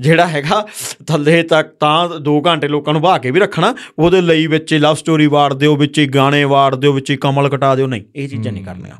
ਜਿਹੜਾ 0.00 0.26
ਹੈਗਾ 0.26 0.66
ਥੱਲੇ 1.06 1.42
ਤੱਕ 1.42 1.68
ਤਾਂ 1.80 2.08
2 2.30 2.40
ਘੰਟੇ 2.46 2.68
ਲੋਕਾਂ 2.68 2.92
ਨੂੰ 2.92 3.02
ਬਾਹ 3.02 3.18
ਕੇ 3.18 3.30
ਵੀ 3.30 3.40
ਰੱਖਣਾ 3.40 3.74
ਉਹਦੇ 3.98 4.20
ਲਈ 4.20 4.46
ਵਿੱਚ 4.46 4.74
ਲਵ 4.74 4.94
ਸਟੋਰੀ 4.94 5.26
ਵਾੜ 5.26 5.54
ਦਿਓ 5.54 5.76
ਵਿੱਚ 5.76 6.00
ਗਾਣੇ 6.14 6.44
ਵਾੜ 6.44 6.74
ਦਿਓ 6.74 6.92
ਵਿੱਚ 6.92 7.12
ਕਮਲ 7.12 7.48
ਕਟਾ 7.48 7.74
ਦਿਓ 7.74 7.86
ਨਹੀਂ 7.86 8.02
ਇਹ 8.16 8.28
ਚੀਜ਼ਾਂ 8.28 8.52
ਨਹੀਂ 8.52 8.64
ਕਰਨੀਆਂ। 8.64 8.96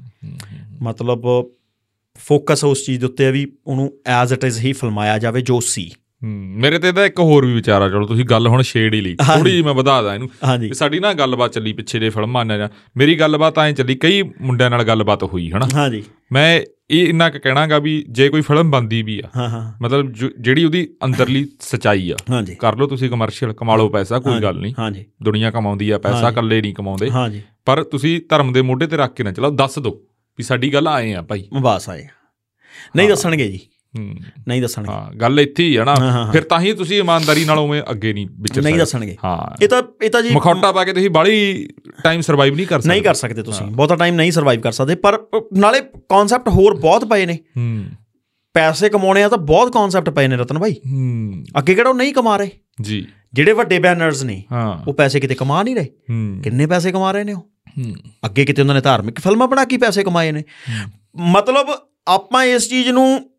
ਮਤਲਬ 0.82 1.22
ਫੋਕਸ 2.18 2.64
ਉਸ 2.64 2.86
ਚੀਜ਼ 2.86 3.00
ਦੇ 3.00 3.06
ਉੱਤੇ 3.06 3.26
ਆ 3.26 3.30
ਵੀ 3.30 3.52
ਉਹਨੂੰ 3.66 3.92
ਐਜ਼ 4.06 4.32
ਇਟ 4.32 4.44
ਇਜ਼ 4.44 4.58
ਹੀ 4.58 4.72
ਫਿਲਮਾਇਆ 4.72 5.18
ਜਾਵੇ 5.18 5.40
ਜੋ 5.40 5.60
ਸੀ। 5.60 5.90
ਮੇਰੇ 6.22 6.78
ਤੇ 6.78 6.92
ਤਾਂ 6.92 7.04
ਇੱਕ 7.06 7.20
ਹੋਰ 7.20 7.44
ਵੀ 7.46 7.52
ਵਿਚਾਰ 7.54 7.82
ਆ 7.82 7.88
ਚਲੋ 7.88 8.06
ਤੁਸੀਂ 8.06 8.24
ਗੱਲ 8.24 8.46
ਹੁਣ 8.46 8.62
ਛੇੜ 8.62 8.94
ਹੀ 8.94 9.00
ਲਈ। 9.00 9.14
ਥੋੜੀ 9.16 9.50
ਜਿਹੀ 9.50 9.62
ਮੈਂ 9.62 9.74
ਵਧਾ 9.74 10.00
ਦਾਂ 10.02 10.14
ਇਹਨੂੰ। 10.14 10.74
ਸਾਡੀ 10.74 11.00
ਨਾ 11.00 11.12
ਗੱਲਬਾਤ 11.12 11.52
ਚੱਲੀ 11.52 11.72
ਪਿੱਛੇ 11.72 11.98
ਜੇ 11.98 12.10
ਫਿਲਮਾਂ 12.10 12.44
ਨੇ 12.44 12.56
ਜਾਂ 12.58 12.68
ਮੇਰੀ 12.96 13.14
ਗੱਲਬਾਤ 13.20 13.58
ਐਂ 13.58 13.72
ਚੱਲੀ 13.72 13.94
ਕਈ 13.94 14.22
ਮੁੰਡਿਆਂ 14.22 14.70
ਨਾਲ 14.70 14.82
ਗੱਲਬਾਤ 14.84 15.22
ਹੋਈ 15.24 15.50
ਹਨਾ? 15.50 15.68
ਹਾਂਜੀ। 15.74 16.02
ਮੈਂ 16.32 16.60
ਇਹ 16.90 17.08
ਇੰਨਾ 17.08 17.28
ਕੁ 17.30 17.38
ਕਹਿਣਾਗਾ 17.44 17.78
ਵੀ 17.78 18.04
ਜੇ 18.10 18.28
ਕੋਈ 18.28 18.40
ਫਿਲਮ 18.40 18.70
ਬੰਦੀ 18.70 19.02
ਵੀ 19.02 19.18
ਆ 19.24 19.28
ਹਾਂ 19.36 19.48
ਹਾਂ। 19.48 19.72
ਮਤਲਬ 19.82 20.12
ਜਿਹੜੀ 20.40 20.64
ਉਹਦੀ 20.64 20.86
ਅੰਦਰਲੀ 21.04 21.46
ਸਚਾਈ 21.60 22.10
ਆ 22.10 22.16
ਕਰ 22.60 22.76
ਲਓ 22.76 22.86
ਤੁਸੀਂ 22.86 23.10
ਕਮਰਸ਼ੀਅਲ 23.10 23.52
ਕਮਾ 23.52 23.76
ਲਓ 23.76 23.88
ਪੈਸਾ 23.88 24.18
ਕੋਈ 24.18 24.40
ਗੱਲ 24.42 24.58
ਨਹੀਂ। 24.60 24.74
ਹਾਂਜੀ। 24.78 25.04
ਦੁਨੀਆ 25.22 25.50
ਕਮਾਉਂਦੀ 25.50 25.90
ਆ 25.90 25.98
ਪੈਸਾ 25.98 26.28
ਇਕੱਲੇ 26.28 26.60
ਨਹੀਂ 26.62 26.74
ਕਮਾਉਂਦੇ। 26.74 27.10
ਹਾਂਜੀ। 27.10 27.42
ਪਰ 27.64 27.82
ਤੁਸੀਂ 27.84 28.20
ਧਰਮ 28.28 28.52
ਦੇ 28.52 28.62
ਮੋਢੇ 28.62 28.86
ਤੇ 28.86 28.96
ਰੱਖ 28.96 29.14
ਕੇ 29.14 29.24
ਨਾ 29.24 29.32
ਚਲਾਓ 29.32 29.50
ਦੱਸ 29.50 29.78
ਦਿਓ 29.78 29.92
ਵੀ 30.38 30.44
ਸਾਡੀ 30.44 30.72
ਗੱਲ 30.74 30.88
ਆਏ 30.88 31.12
ਆ 31.14 31.22
ਭਾਈ। 31.22 31.48
ਬਸ 31.62 31.88
ਆਏ 31.88 32.06
ਨਹੀਂ 32.96 33.08
ਦੱਸਣਗੇ 33.08 33.48
ਜੀ। 33.48 33.60
ਨਹੀਂ 34.48 34.62
ਦੱਸਣਗੇ। 34.62 34.92
ਹਾਂ 34.92 35.16
ਗੱਲ 35.16 35.40
ਇੱਥੇ 35.40 35.64
ਹੀ 35.64 35.78
ਨਾ। 35.78 35.94
ਹਾਂ, 35.98 36.10
ਹਾਂ। 36.10 36.32
ਫਿਰ 36.32 36.42
ਤਾਂ 36.42 36.60
ਹੀ 36.60 36.72
ਤੁਸੀਂ 36.72 36.98
ਇਮਾਨਦਾਰੀ 36.98 37.44
ਨਾਲ 37.44 37.58
ਉਵੇਂ 37.58 37.82
ਅੱਗੇ 37.90 38.12
ਨਹੀਂ 38.12 38.26
ਵਿਚਰ 38.40 38.62
ਨਹੀਂ 38.62 38.74
ਦੱਸਣਗੇ। 38.74 39.16
ਹਾਂ। 39.24 39.56
ਇਹ 39.62 39.68
ਤਾਂ 39.68 39.82
ਇਹ 40.02 40.10
ਤਾਂ 40.10 40.22
ਜੀ 40.22 40.28
ਮਖੌਟਾ 40.32 40.72
ਪਾ 40.72 40.84
ਕੇ 40.84 40.92
ਤੁਸੀਂ 40.92 41.10
ਬਾਹਲੀ 41.10 41.68
ਟਾਈਮ 42.04 42.20
ਸਰਵਾਈਵ 42.20 42.54
ਨਹੀਂ 42.54 42.66
ਕਰ 42.66 42.80
ਸਕਦੇ। 42.80 42.88
ਨਹੀਂ 42.88 43.02
ਕਰ 43.02 43.14
ਸਕਦੇ 43.14 43.42
ਤੁਸੀਂ। 43.42 43.66
ਬਹੁਤਾ 43.66 43.96
ਟਾਈਮ 43.96 44.14
ਨਹੀਂ 44.14 44.32
ਸਰਵਾਈਵ 44.32 44.60
ਕਰ 44.60 44.72
ਸਕਦੇ। 44.72 44.94
ਪਰ 44.94 45.18
ਨਾਲੇ 45.56 45.80
ਕਨਸੈਪਟ 45.80 46.48
ਹੋਰ 46.48 46.74
ਬਹੁਤ 46.74 47.04
ਪਏ 47.04 47.26
ਨੇ। 47.26 47.34
ਹੂੰ। 47.34 47.84
ਪੈਸੇ 48.54 48.88
ਕਮਾਉਣੇ 48.88 49.22
ਆ 49.22 49.28
ਤਾਂ 49.28 49.38
ਬਹੁਤ 49.38 49.72
ਕਨਸੈਪਟ 49.72 50.10
ਪਏ 50.10 50.28
ਨੇ 50.28 50.36
ਰਤਨ 50.36 50.58
ਭਾਈ 50.58 50.72
ਹੂੰ। 50.72 51.44
ਅੱਗੇ 51.58 51.74
ਕਿਹੜਾ 51.74 51.90
ਉਹ 51.90 51.94
ਨਹੀਂ 51.94 52.14
ਕਮਾ 52.14 52.36
ਰਹੇ? 52.36 52.50
ਜੀ। 52.82 53.06
ਜਿਹੜੇ 53.34 53.52
ਵੱਡੇ 53.52 53.78
ਬੈਨਰਸ 53.78 54.22
ਨੇ 54.22 54.44
ਉਹ 54.88 54.94
ਪੈਸੇ 54.94 55.20
ਕਿਤੇ 55.20 55.34
ਕਮਾ 55.34 55.62
ਨਹੀਂ 55.62 55.76
ਰਹੇ। 55.76 55.84
ਕਿੰਨੇ 56.44 56.66
ਪੈਸੇ 56.66 56.92
ਕਮਾ 56.92 57.12
ਰਹੇ 57.12 57.24
ਨੇ 57.24 57.32
ਉਹ? 57.32 57.50
ਅੱਗੇ 58.24 58.44
ਕਿਤੇ 58.44 58.62
ਉਹਨਾਂ 58.62 58.74
ਨੇ 58.74 58.80
ਧਾਰਮਿਕ 58.80 59.20
ਫਿਲਮਾਂ 59.20 59.48
ਬਣਾ 59.48 59.64
ਕੇ 59.64 59.76
ਪੈਸੇ 59.76 60.02
ਕਮਾਏ 60.02 60.32
ਨੇ। 60.32 60.42
ਮਤਲਬ 61.16 61.66
ਆਪਾਂ 62.08 62.44
ਇਸ 62.44 62.70
ਚੀਜ਼ 62.70 62.88
ਨੂੰ 62.88 63.30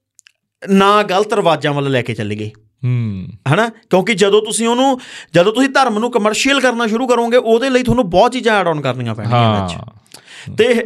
ਨਾ 0.69 1.03
ਗਲਤ 1.03 1.33
ਰਵਾਜਾਂ 1.33 1.73
ਵੱਲ 1.73 1.91
ਲੈ 1.91 2.01
ਕੇ 2.01 2.13
ਚੱਲੇ 2.13 2.35
ਗਏ 2.35 2.51
ਹੂੰ। 2.85 3.27
ਹਨਾ? 3.53 3.67
ਕਿਉਂਕਿ 3.67 4.13
ਜਦੋਂ 4.13 4.41
ਤੁਸੀਂ 4.41 4.67
ਉਹਨੂੰ 4.67 4.99
ਜਦੋਂ 5.33 5.53
ਤੁਸੀਂ 5.53 5.69
ਧਰਮ 5.69 5.99
ਨੂੰ 5.99 6.11
ਕਮਰਸ਼ੀਅਲ 6.11 6.59
ਕਰਨਾ 6.61 6.87
ਸ਼ੁਰੂ 6.87 7.07
ਕਰੋਗੇ 7.07 7.37
ਉਹਦੇ 7.37 7.69
ਲਈ 7.69 7.83
ਤੁਹਾਨੂੰ 7.83 8.09
ਬਹੁਤ 8.09 8.31
ਚੀਜ਼ਾਂ 8.31 8.59
ਐਡ 8.61 8.67
ਆਨ 8.67 8.81
ਕਰਨੀਆਂ 8.81 9.15
ਪੈਣਗੀਆਂ 9.15 9.63
ਵਿੱਚ। 9.63 9.73
ਹਾਂ। 9.73 10.55
ਤੇ 10.55 10.83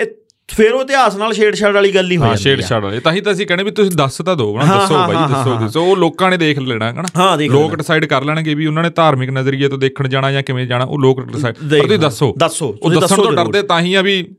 ਫਿਰ 0.47 0.73
ਉਹ 0.73 0.81
ਇਤਿਹਾਸ 0.81 1.15
ਨਾਲ 1.15 1.33
ਛੇੜਛਾੜ 1.33 1.73
ਵਾਲੀ 1.73 1.95
ਗੱਲ 1.95 2.11
ਹੀ 2.11 2.17
ਹੋ 2.17 2.21
ਹਾਂ 2.21 2.29
ਜਾਂਦੀ 2.29 2.43
ਛੇੜ 2.43 2.63
ਆ। 2.63 2.67
ਛਾੜ 2.67 2.83
ਵਾਲੇ। 2.83 2.99
ਤਾਂ 2.99 3.13
ਹੀ 3.13 3.21
ਤਾਂ 3.21 3.33
ਅਸੀਂ 3.33 3.47
ਕਹਿੰਦੇ 3.47 3.63
ਵੀ 3.63 3.71
ਤੁਸੀਂ 3.71 3.91
ਦੱਸ 3.91 4.17
ਤਾਂ 4.17 4.35
ਦਿਓ 4.35 4.57
ਨਾ 4.57 4.65
ਹਾਂ, 4.65 4.79
ਦੱਸੋ 4.79 4.95
ਹਾਂ, 4.95 5.07
ਬਾਈ 5.07 5.17
ਹਾਂ, 5.17 5.29
ਦੱਸੋ 5.29 5.53
ਹਾਂ, 5.53 5.61
ਦੱਸੋ। 5.61 5.83
ਉਹ 5.85 5.97
ਲੋਕਾਂ 5.97 6.29
ਨੇ 6.31 6.37
ਦੇਖ 6.37 6.59
ਲੈਣਾ 6.59 6.85
ਹੈ 6.87 6.93
ਨਾ 6.93 7.03
ਹਾਂ 7.17 7.37
ਦੇਖ 7.37 7.51
ਲੋਕ 7.51 7.75
ਡਿਸਾਈਡ 7.75 8.05
ਕਰ 8.05 8.23
ਲੈਣਗੇ 8.23 8.53
ਵੀ 8.53 8.65
ਉਹਨਾਂ 8.65 8.83
ਨੇ 8.83 8.89
ਧਾਰਮਿਕ 8.89 9.29
ਨਜ਼ਰੀਏ 9.29 9.67
ਤੋਂ 9.67 9.77
ਦੇਖਣ 9.77 10.07
ਜਾਣਾ 10.07 10.31
ਜਾਂ 10.31 10.43
ਕਿਵੇਂ 10.43 10.67
ਜਾਣਾ 10.67 10.85
ਉਹ 10.85 10.99
ਲੋਕ 10.99 11.21
ਡਿਸਾਈਡ 11.21 11.55
ਪਰ 11.55 11.69
ਤੁਸੀਂ 11.69 11.89
ਹਾਂ। 11.91 11.97
ਦੱਸੋ। 11.97 12.35
ਦੱਸੋ। 12.37 12.77
ਉਹ 12.81 12.89
ਦੱਸਣ 12.89 13.01
ਦੱਸੋ 13.01 13.23
ਤੋਂ। 13.23 13.31
ਡਰਦੇ 13.31 13.61
ਤਾਂ 13.61 13.81
ਹੀ 13.81 13.93
ਆ 13.93 14.01
ਵੀ 14.01 14.35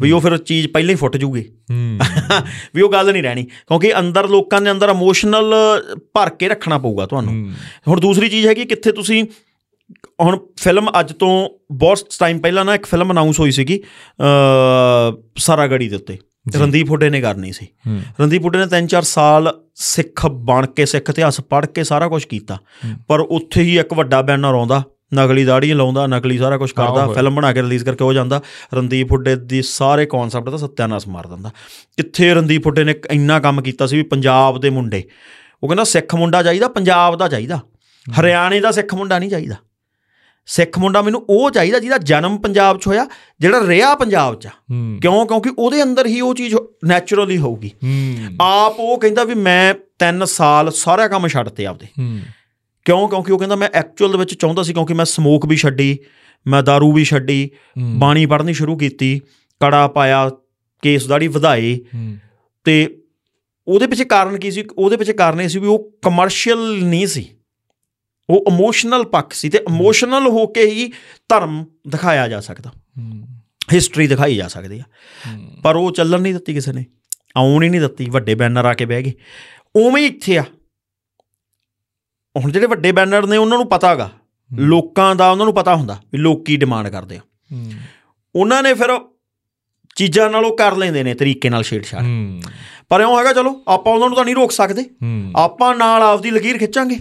ਵੀ 0.00 0.10
ਉਹ 0.10 0.20
ਫਿਰ 0.20 0.38
ਚੀਜ਼ 0.38 0.68
ਪਹਿਲਾਂ 0.68 0.90
ਹੀ 0.90 0.94
ਫੁੱਟ 0.94 1.16
ਜੂਗੀ। 1.16 1.52
ਹੂੰ। 1.70 1.98
ਵੀ 2.74 2.82
ਉਹ 2.82 2.92
ਗੱਲ 2.92 3.12
ਨਹੀਂ 3.12 3.22
ਰਹਿਣੀ 3.22 3.44
ਕਿਉਂਕਿ 3.44 3.98
ਅੰਦਰ 3.98 4.28
ਲੋਕਾਂ 4.28 4.60
ਦੇ 4.60 4.70
ਅੰਦਰ 4.70 4.88
ਇਮੋਸ਼ਨਲ 4.88 5.54
ਭਰ 5.98 6.30
ਕੇ 6.30 6.48
ਰੱਖਣਾ 6.48 6.78
ਪਊਗਾ 6.78 7.06
ਤੁਹਾਨੂੰ। 7.06 7.50
ਹੁਣ 7.88 8.00
ਦੂਸਰੀ 8.00 8.28
ਚੀਜ਼ 8.28 8.46
ਹੈਗੀ 8.46 8.64
ਕਿੱਥੇ 8.64 8.92
ਤੁਸੀਂ 8.92 9.24
ਹੁਣ 10.22 10.38
ਫਿਲਮ 10.56 10.90
ਅੱਜ 11.00 11.12
ਤੋਂ 11.12 11.48
ਬਹੁਤ 11.72 11.98
ਟਾਈਮ 12.18 12.38
ਪਹਿਲਾਂ 12.38 12.64
ਨਾ 12.64 12.74
ਇੱਕ 12.74 12.86
ਫਿਲਮ 12.86 13.12
ਅਨਾਉਂਸ 13.12 13.40
ਹੋਈ 13.40 13.50
ਸੀਗੀ 13.50 13.78
ਅ 13.78 15.22
ਸਾਰਾਗੜੀ 15.36 15.88
ਦੇ 15.88 15.96
ਉੱਤੇ। 15.96 16.18
ਰਣਦੀਪ 16.56 16.90
ਹੁੱਡੇ 16.90 17.10
ਨੇ 17.10 17.20
ਕਰਨੀ 17.20 17.52
ਸੀ। 17.52 17.66
ਰਣਦੀਪ 18.20 18.44
ਹੁੱਡੇ 18.44 18.58
ਨੇ 18.58 18.66
3-4 18.66 19.02
ਸਾਲ 19.02 19.60
ਸਿੱਖ 19.74 20.26
ਬਣ 20.26 20.66
ਕੇ 20.66 20.86
ਸਿੱਖ 20.86 21.10
ਇਤਿਹਾਸ 21.10 21.40
ਪੜ੍ਹ 21.40 21.66
ਕੇ 21.66 21.84
ਸਾਰਾ 21.84 22.08
ਕੁਝ 22.08 22.24
ਕੀਤਾ। 22.24 22.58
ਪਰ 23.08 23.20
ਉੱਥੇ 23.20 23.62
ਹੀ 23.62 23.78
ਇੱਕ 23.78 23.94
ਵੱਡਾ 23.94 24.22
ਬੈਨਰ 24.22 24.48
ਆਉਂਦਾ 24.48 24.82
ਨਕਲੀ 25.14 25.44
ਦਾੜੀਆਂ 25.44 25.76
ਲਾਉਂਦਾ 25.76 26.06
ਨਕਲੀ 26.06 26.38
ਸਾਰਾ 26.38 26.58
ਕੁਝ 26.58 26.72
ਕਰਦਾ। 26.72 27.06
ਫਿਲਮ 27.14 27.34
ਬਣਾ 27.34 27.52
ਕੇ 27.52 27.62
ਰਿਲੀਜ਼ 27.62 27.84
ਕਰਕੇ 27.84 28.04
ਹੋ 28.04 28.12
ਜਾਂਦਾ। 28.12 28.42
ਰਣਦੀਪ 28.74 29.12
ਹੁੱਡੇ 29.12 29.36
ਦੀ 29.36 29.62
ਸਾਰੇ 29.62 30.06
ਕਨਸੈਪਟ 30.06 30.48
ਦਾ 30.48 30.56
ਸੱਤਿਆਨਾਸ਼ 30.56 31.08
ਮਾਰ 31.08 31.26
ਦਿੰਦਾ। 31.26 31.48
ਕਿੱਥੇ 31.96 32.34
ਰਣਦੀਪ 32.34 32.66
ਹੁੱਡੇ 32.66 32.84
ਨੇ 32.84 32.94
ਇੰਨਾ 33.10 33.40
ਕੰਮ 33.40 33.62
ਕੀਤਾ 33.62 33.86
ਸੀ 33.86 33.96
ਵੀ 33.96 34.02
ਪੰਜਾਬ 34.02 34.60
ਦੇ 34.60 34.70
ਮੁੰਡੇ? 34.70 35.04
ਉਹ 35.62 35.68
ਕਹਿੰਦਾ 35.68 35.84
ਸਿੱਖ 35.84 36.14
ਮੁੰਡਾ 36.14 36.42
ਚਾਹੀਦਾ 36.42 36.68
ਪੰਜਾਬ 36.68 37.16
ਦਾ 37.16 37.28
ਚਾਹੀਦਾ। 37.28 37.60
ਹਰਿਆਣੇ 38.20 38.60
ਦਾ 38.60 38.70
ਸਿੱਖ 38.70 38.94
ਮੁੰਡਾ 38.94 39.18
ਨਹੀਂ 39.18 39.30
ਚਾਹੀਦਾ। 39.30 39.54
ਸਿੱਖ 40.46 40.78
ਮੁੰਡਾ 40.78 41.02
ਮੈਨੂੰ 41.02 41.26
ਉਹ 41.30 41.50
ਚਾਹੀਦਾ 41.50 41.78
ਜਿਹਦਾ 41.78 41.98
ਜਨਮ 41.98 42.38
ਪੰਜਾਬ 42.38 42.78
'ਚ 42.78 42.86
ਹੋਇਆ 42.86 43.06
ਜਿਹੜਾ 43.40 43.66
ਰਿਹਾ 43.66 43.94
ਪੰਜਾਬ 43.94 44.40
'ਚ 44.40 44.48
ਕਿਉਂ? 45.02 45.26
ਕਿਉਂਕਿ 45.26 45.50
ਉਹਦੇ 45.58 45.82
ਅੰਦਰ 45.82 46.06
ਹੀ 46.06 46.20
ਉਹ 46.20 46.34
ਚੀਜ਼ 46.34 46.54
ਨੈਚੁਰਲੀ 46.84 47.38
ਹੋਊਗੀ। 47.38 47.70
ਆਪ 48.40 48.74
ਉਹ 48.78 49.00
ਕਹਿੰਦਾ 49.00 49.24
ਵੀ 49.24 49.34
ਮੈਂ 49.34 49.74
3 49.98 50.24
ਸਾਲ 50.24 50.72
ਸਾਰਾ 50.72 51.08
ਕੰਮ 51.08 51.28
ਛੱਡਤੇ 51.28 51.66
ਆਪਦੇ। 51.66 51.86
ਹੂੰ। 51.86 52.20
ਕਿਉਂ? 52.84 53.08
ਕਿਉਂਕਿ 53.08 53.32
ਉਹ 53.32 53.38
ਕਹਿੰਦਾ 53.38 53.56
ਮੈਂ 53.56 53.68
ਐਕਚੁਅਲ 53.74 54.12
ਦੇ 54.12 54.18
ਵਿੱਚ 54.18 54.34
ਚਾਹੁੰਦਾ 54.34 54.62
ਸੀ 54.62 54.72
ਕਿਉਂਕਿ 54.72 54.94
ਮੈਂ 54.94 55.04
ਸਮੋਕ 55.04 55.46
ਵੀ 55.46 55.56
ਛੱਡੀ 55.56 55.98
ਮੈਂ 56.46 56.62
दारू 56.62 56.92
ਵੀ 56.92 57.04
ਛੱਡੀ 57.04 57.50
ਬਾਣੀ 57.78 58.26
ਪੜ੍ਹਨੀ 58.26 58.54
ਸ਼ੁਰੂ 58.54 58.76
ਕੀਤੀ 58.76 59.20
ਕੜਾ 59.62 59.88
ਪਾਇਆ 59.88 60.30
ਕੇਸ 60.82 61.06
ਦਾੜੀ 61.06 61.28
ਵਧਾਏ। 61.28 61.76
ਹੂੰ। 61.76 62.16
ਤੇ 62.64 63.02
ਉਹਦੇ 63.66 63.86
ਪਿੱਛੇ 63.86 64.04
ਕਾਰਨ 64.04 64.38
ਕੀ 64.38 64.50
ਸੀ? 64.50 64.64
ਉਹਦੇ 64.78 64.96
ਪਿੱਛੇ 64.96 65.12
ਕਾਰਨ 65.12 65.40
ਇਹ 65.40 65.48
ਸੀ 65.48 65.58
ਵੀ 65.58 65.66
ਉਹ 65.66 65.98
ਕਮਰਸ਼ੀਅਲ 66.02 66.84
ਨਹੀਂ 66.84 67.06
ਸੀ। 67.06 67.28
ਉਹ 68.30 68.44
ਇਮੋਸ਼ਨਲ 68.48 69.04
ਪੱਖ 69.04 69.32
ਸੀ 69.32 69.48
ਤੇ 69.48 69.58
ਇਮੋਸ਼ਨਲ 69.58 70.26
ਹੋ 70.26 70.46
ਕੇ 70.46 70.66
ਹੀ 70.66 70.92
ਧਰਮ 71.28 71.64
ਦਿਖਾਇਆ 71.88 72.28
ਜਾ 72.28 72.40
ਸਕਦਾ। 72.40 72.72
ਹਿਸਟਰੀ 73.72 74.06
ਦਿਖਾਈ 74.06 74.36
ਜਾ 74.36 74.48
ਸਕਦੀ 74.48 74.78
ਆ। 74.78 74.82
ਪਰ 75.62 75.76
ਉਹ 75.76 75.92
ਚੱਲਣ 75.92 76.20
ਨਹੀਂ 76.20 76.34
ਦਿੱਤੀ 76.34 76.54
ਕਿਸੇ 76.54 76.72
ਨੇ। 76.72 76.84
ਆਉਣ 77.36 77.62
ਹੀ 77.62 77.68
ਨਹੀਂ 77.68 77.80
ਦਿੱਤੀ। 77.80 78.10
ਵੱਡੇ 78.10 78.34
ਬੈਨਰ 78.34 78.64
ਆ 78.64 78.74
ਕੇ 78.74 78.84
ਬਹਿ 78.84 79.02
ਗਏ। 79.02 79.12
ਉਵੇਂ 79.76 80.06
ਇੱਥੇ 80.06 80.38
ਆ। 80.38 80.44
ਹੁਣ 82.36 82.50
ਜਿਹੜੇ 82.50 82.66
ਵੱਡੇ 82.66 82.92
ਬੈਨਰ 82.92 83.26
ਨੇ 83.26 83.36
ਉਹਨਾਂ 83.36 83.58
ਨੂੰ 83.58 83.68
ਪਤਾਗਾ 83.68 84.10
ਲੋਕਾਂ 84.52 85.14
ਦਾ 85.16 85.30
ਉਹਨਾਂ 85.30 85.44
ਨੂੰ 85.44 85.54
ਪਤਾ 85.54 85.74
ਹੁੰਦਾ 85.76 85.98
ਵੀ 86.12 86.18
ਲੋਕ 86.18 86.44
ਕੀ 86.44 86.56
ਡਿਮਾਂਡ 86.56 86.88
ਕਰਦੇ 86.88 87.16
ਆ। 87.16 87.20
ਉਹਨਾਂ 88.34 88.62
ਨੇ 88.62 88.74
ਫਿਰ 88.74 88.98
ਚੀਜ਼ਾਂ 89.96 90.30
ਨਾਲ 90.30 90.44
ਉਹ 90.44 90.56
ਕਰ 90.56 90.76
ਲੈਂਦੇ 90.76 91.02
ਨੇ 91.02 91.14
ਤਰੀਕੇ 91.14 91.50
ਨਾਲ 91.50 91.62
ਛੇੜਛਾੜ। 91.62 92.02
ਪਰ 92.88 93.00
ਇਉਂ 93.00 93.18
ਹੈਗਾ 93.18 93.32
ਚਲੋ 93.32 93.62
ਆਪਾਂ 93.68 93.92
ਉਹਨਾਂ 93.94 94.08
ਨੂੰ 94.08 94.16
ਤਾਂ 94.16 94.24
ਨਹੀਂ 94.24 94.34
ਰੋਕ 94.34 94.52
ਸਕਦੇ। 94.52 94.84
ਆਪਾਂ 95.36 95.74
ਨਾਲ 95.76 96.02
ਆਪਦੀ 96.02 96.30
ਲਕੀਰ 96.30 96.58
ਖਿੱਚਾਂਗੇ। 96.58 96.98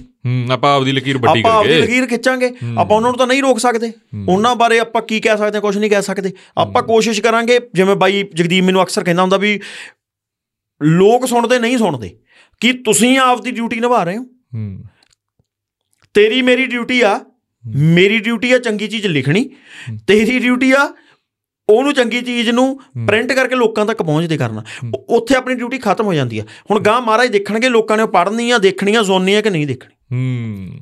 ਆਪਾਂ 0.51 0.75
ਆਪਦੀ 0.75 0.91
ਲਕੀਰ 0.91 1.17
ਵੱਡੀ 1.17 1.39
ਆਪਾਂ 1.39 1.51
ਆਪਦੀ 1.51 1.69
ਕਰਕੇ। 1.69 1.81
ਲਕੀਰ 1.81 2.05
ਖਿੱਚਾਂਗੇ। 2.05 2.51
ਆਪਾਂ 2.77 2.97
ਉਹਨਾਂ 2.97 3.09
ਨੂੰ 3.11 3.17
ਤਾਂ 3.17 3.27
ਨਹੀਂ 3.27 3.41
ਰੋਕ 3.41 3.59
ਸਕਦੇ। 3.59 3.91
ਉਹਨਾਂ 4.29 4.55
ਬਾਰੇ 4.55 4.79
ਆਪਾਂ 4.79 5.01
ਕੀ 5.01 5.19
ਕਹਿ 5.19 5.37
ਸਕਦੇ 5.37 5.59
ਕੁਝ 5.59 5.77
ਨਹੀਂ 5.77 5.89
ਕਹਿ 5.89 6.01
ਸਕਦੇ। 6.01 6.31
ਆਪਾਂ 6.57 6.83
ਕੋਸ਼ਿਸ਼ 6.83 7.21
ਕਰਾਂਗੇ 7.21 7.59
ਜਿਵੇਂ 7.73 7.95
ਬਾਈ 7.95 8.23
ਜਗਦੀਪ 8.33 8.63
ਮੈਨੂੰ 8.63 8.83
ਅਕਸਰ 8.83 9.03
ਕਹਿੰਦਾ 9.03 9.21
ਹੁੰਦਾ 9.21 9.37
ਵੀ 9.37 9.59
ਲੋਕ 10.81 11.25
ਸੁਣਦੇ 11.25 11.59
ਨਹੀਂ 11.59 11.77
ਸੁਣਦੇ। 11.77 12.17
ਕੀ 12.61 12.73
ਤੁਸੀਂ 12.73 13.17
ਆਪਦੀ 13.19 13.51
ਡਿਊਟੀ 13.51 13.79
ਨਿਭਾ 13.79 14.03
ਰਹੇ 14.03 14.17
ਹੂੰ। 14.17 14.83
ਤੇਰੀ 16.13 16.41
ਮੇਰੀ 16.41 16.65
ਡਿਊਟੀ 16.65 17.01
ਆ 17.01 17.19
ਮੇਰੀ 17.75 18.19
ਡਿਊਟੀ 18.19 18.51
ਆ 18.51 18.59
ਚੰਗੀ 18.59 18.87
ਚੀਜ਼ 18.87 19.07
ਲਿਖਣੀ 19.07 19.49
ਤੇਰੀ 20.07 20.39
ਡਿਊਟੀ 20.39 20.71
ਆ 20.71 20.95
ਉਹਨੂੰ 21.69 21.93
ਚੰਗੀ 21.93 22.21
ਚੀਜ਼ 22.21 22.49
ਨੂੰ 22.49 22.79
ਪ੍ਰਿੰਟ 23.07 23.33
ਕਰਕੇ 23.33 23.55
ਲੋਕਾਂ 23.55 23.85
ਤੱਕ 23.85 24.03
ਪਹੁੰਚਦੇ 24.03 24.37
ਕਰਨਾ। 24.37 24.63
ਉੱਥੇ 25.09 25.35
ਆਪਣੀ 25.35 25.55
ਡਿਊਟੀ 25.55 25.77
ਖਤਮ 25.77 26.05
ਹੋ 26.05 26.13
ਜਾਂਦੀ 26.13 26.39
ਆ। 26.39 26.43
ਹੁਣ 26.71 26.79
ਗਾਂ 26.79 27.01
ਮਹਾਰਾਜ 27.01 27.29
ਦੇਖਣਗੇ 27.29 27.69
ਲੋਕਾਂ 27.69 27.97
ਨੇ 27.97 28.05
ਪੜ੍ਹਨੀ 28.05 28.51
ਆ 28.51 28.57
ਦੇਖਣੀ 28.57 28.95
ਆ 28.95 29.03
ਸੁਣਨੀ 29.03 29.33
ਆ 29.33 29.41
ਕਿ 29.41 29.49
ਨਹੀਂ 29.49 29.67
ਦੇਖਣੀ। 29.67 29.93
ਹੂੰ। 30.11 30.79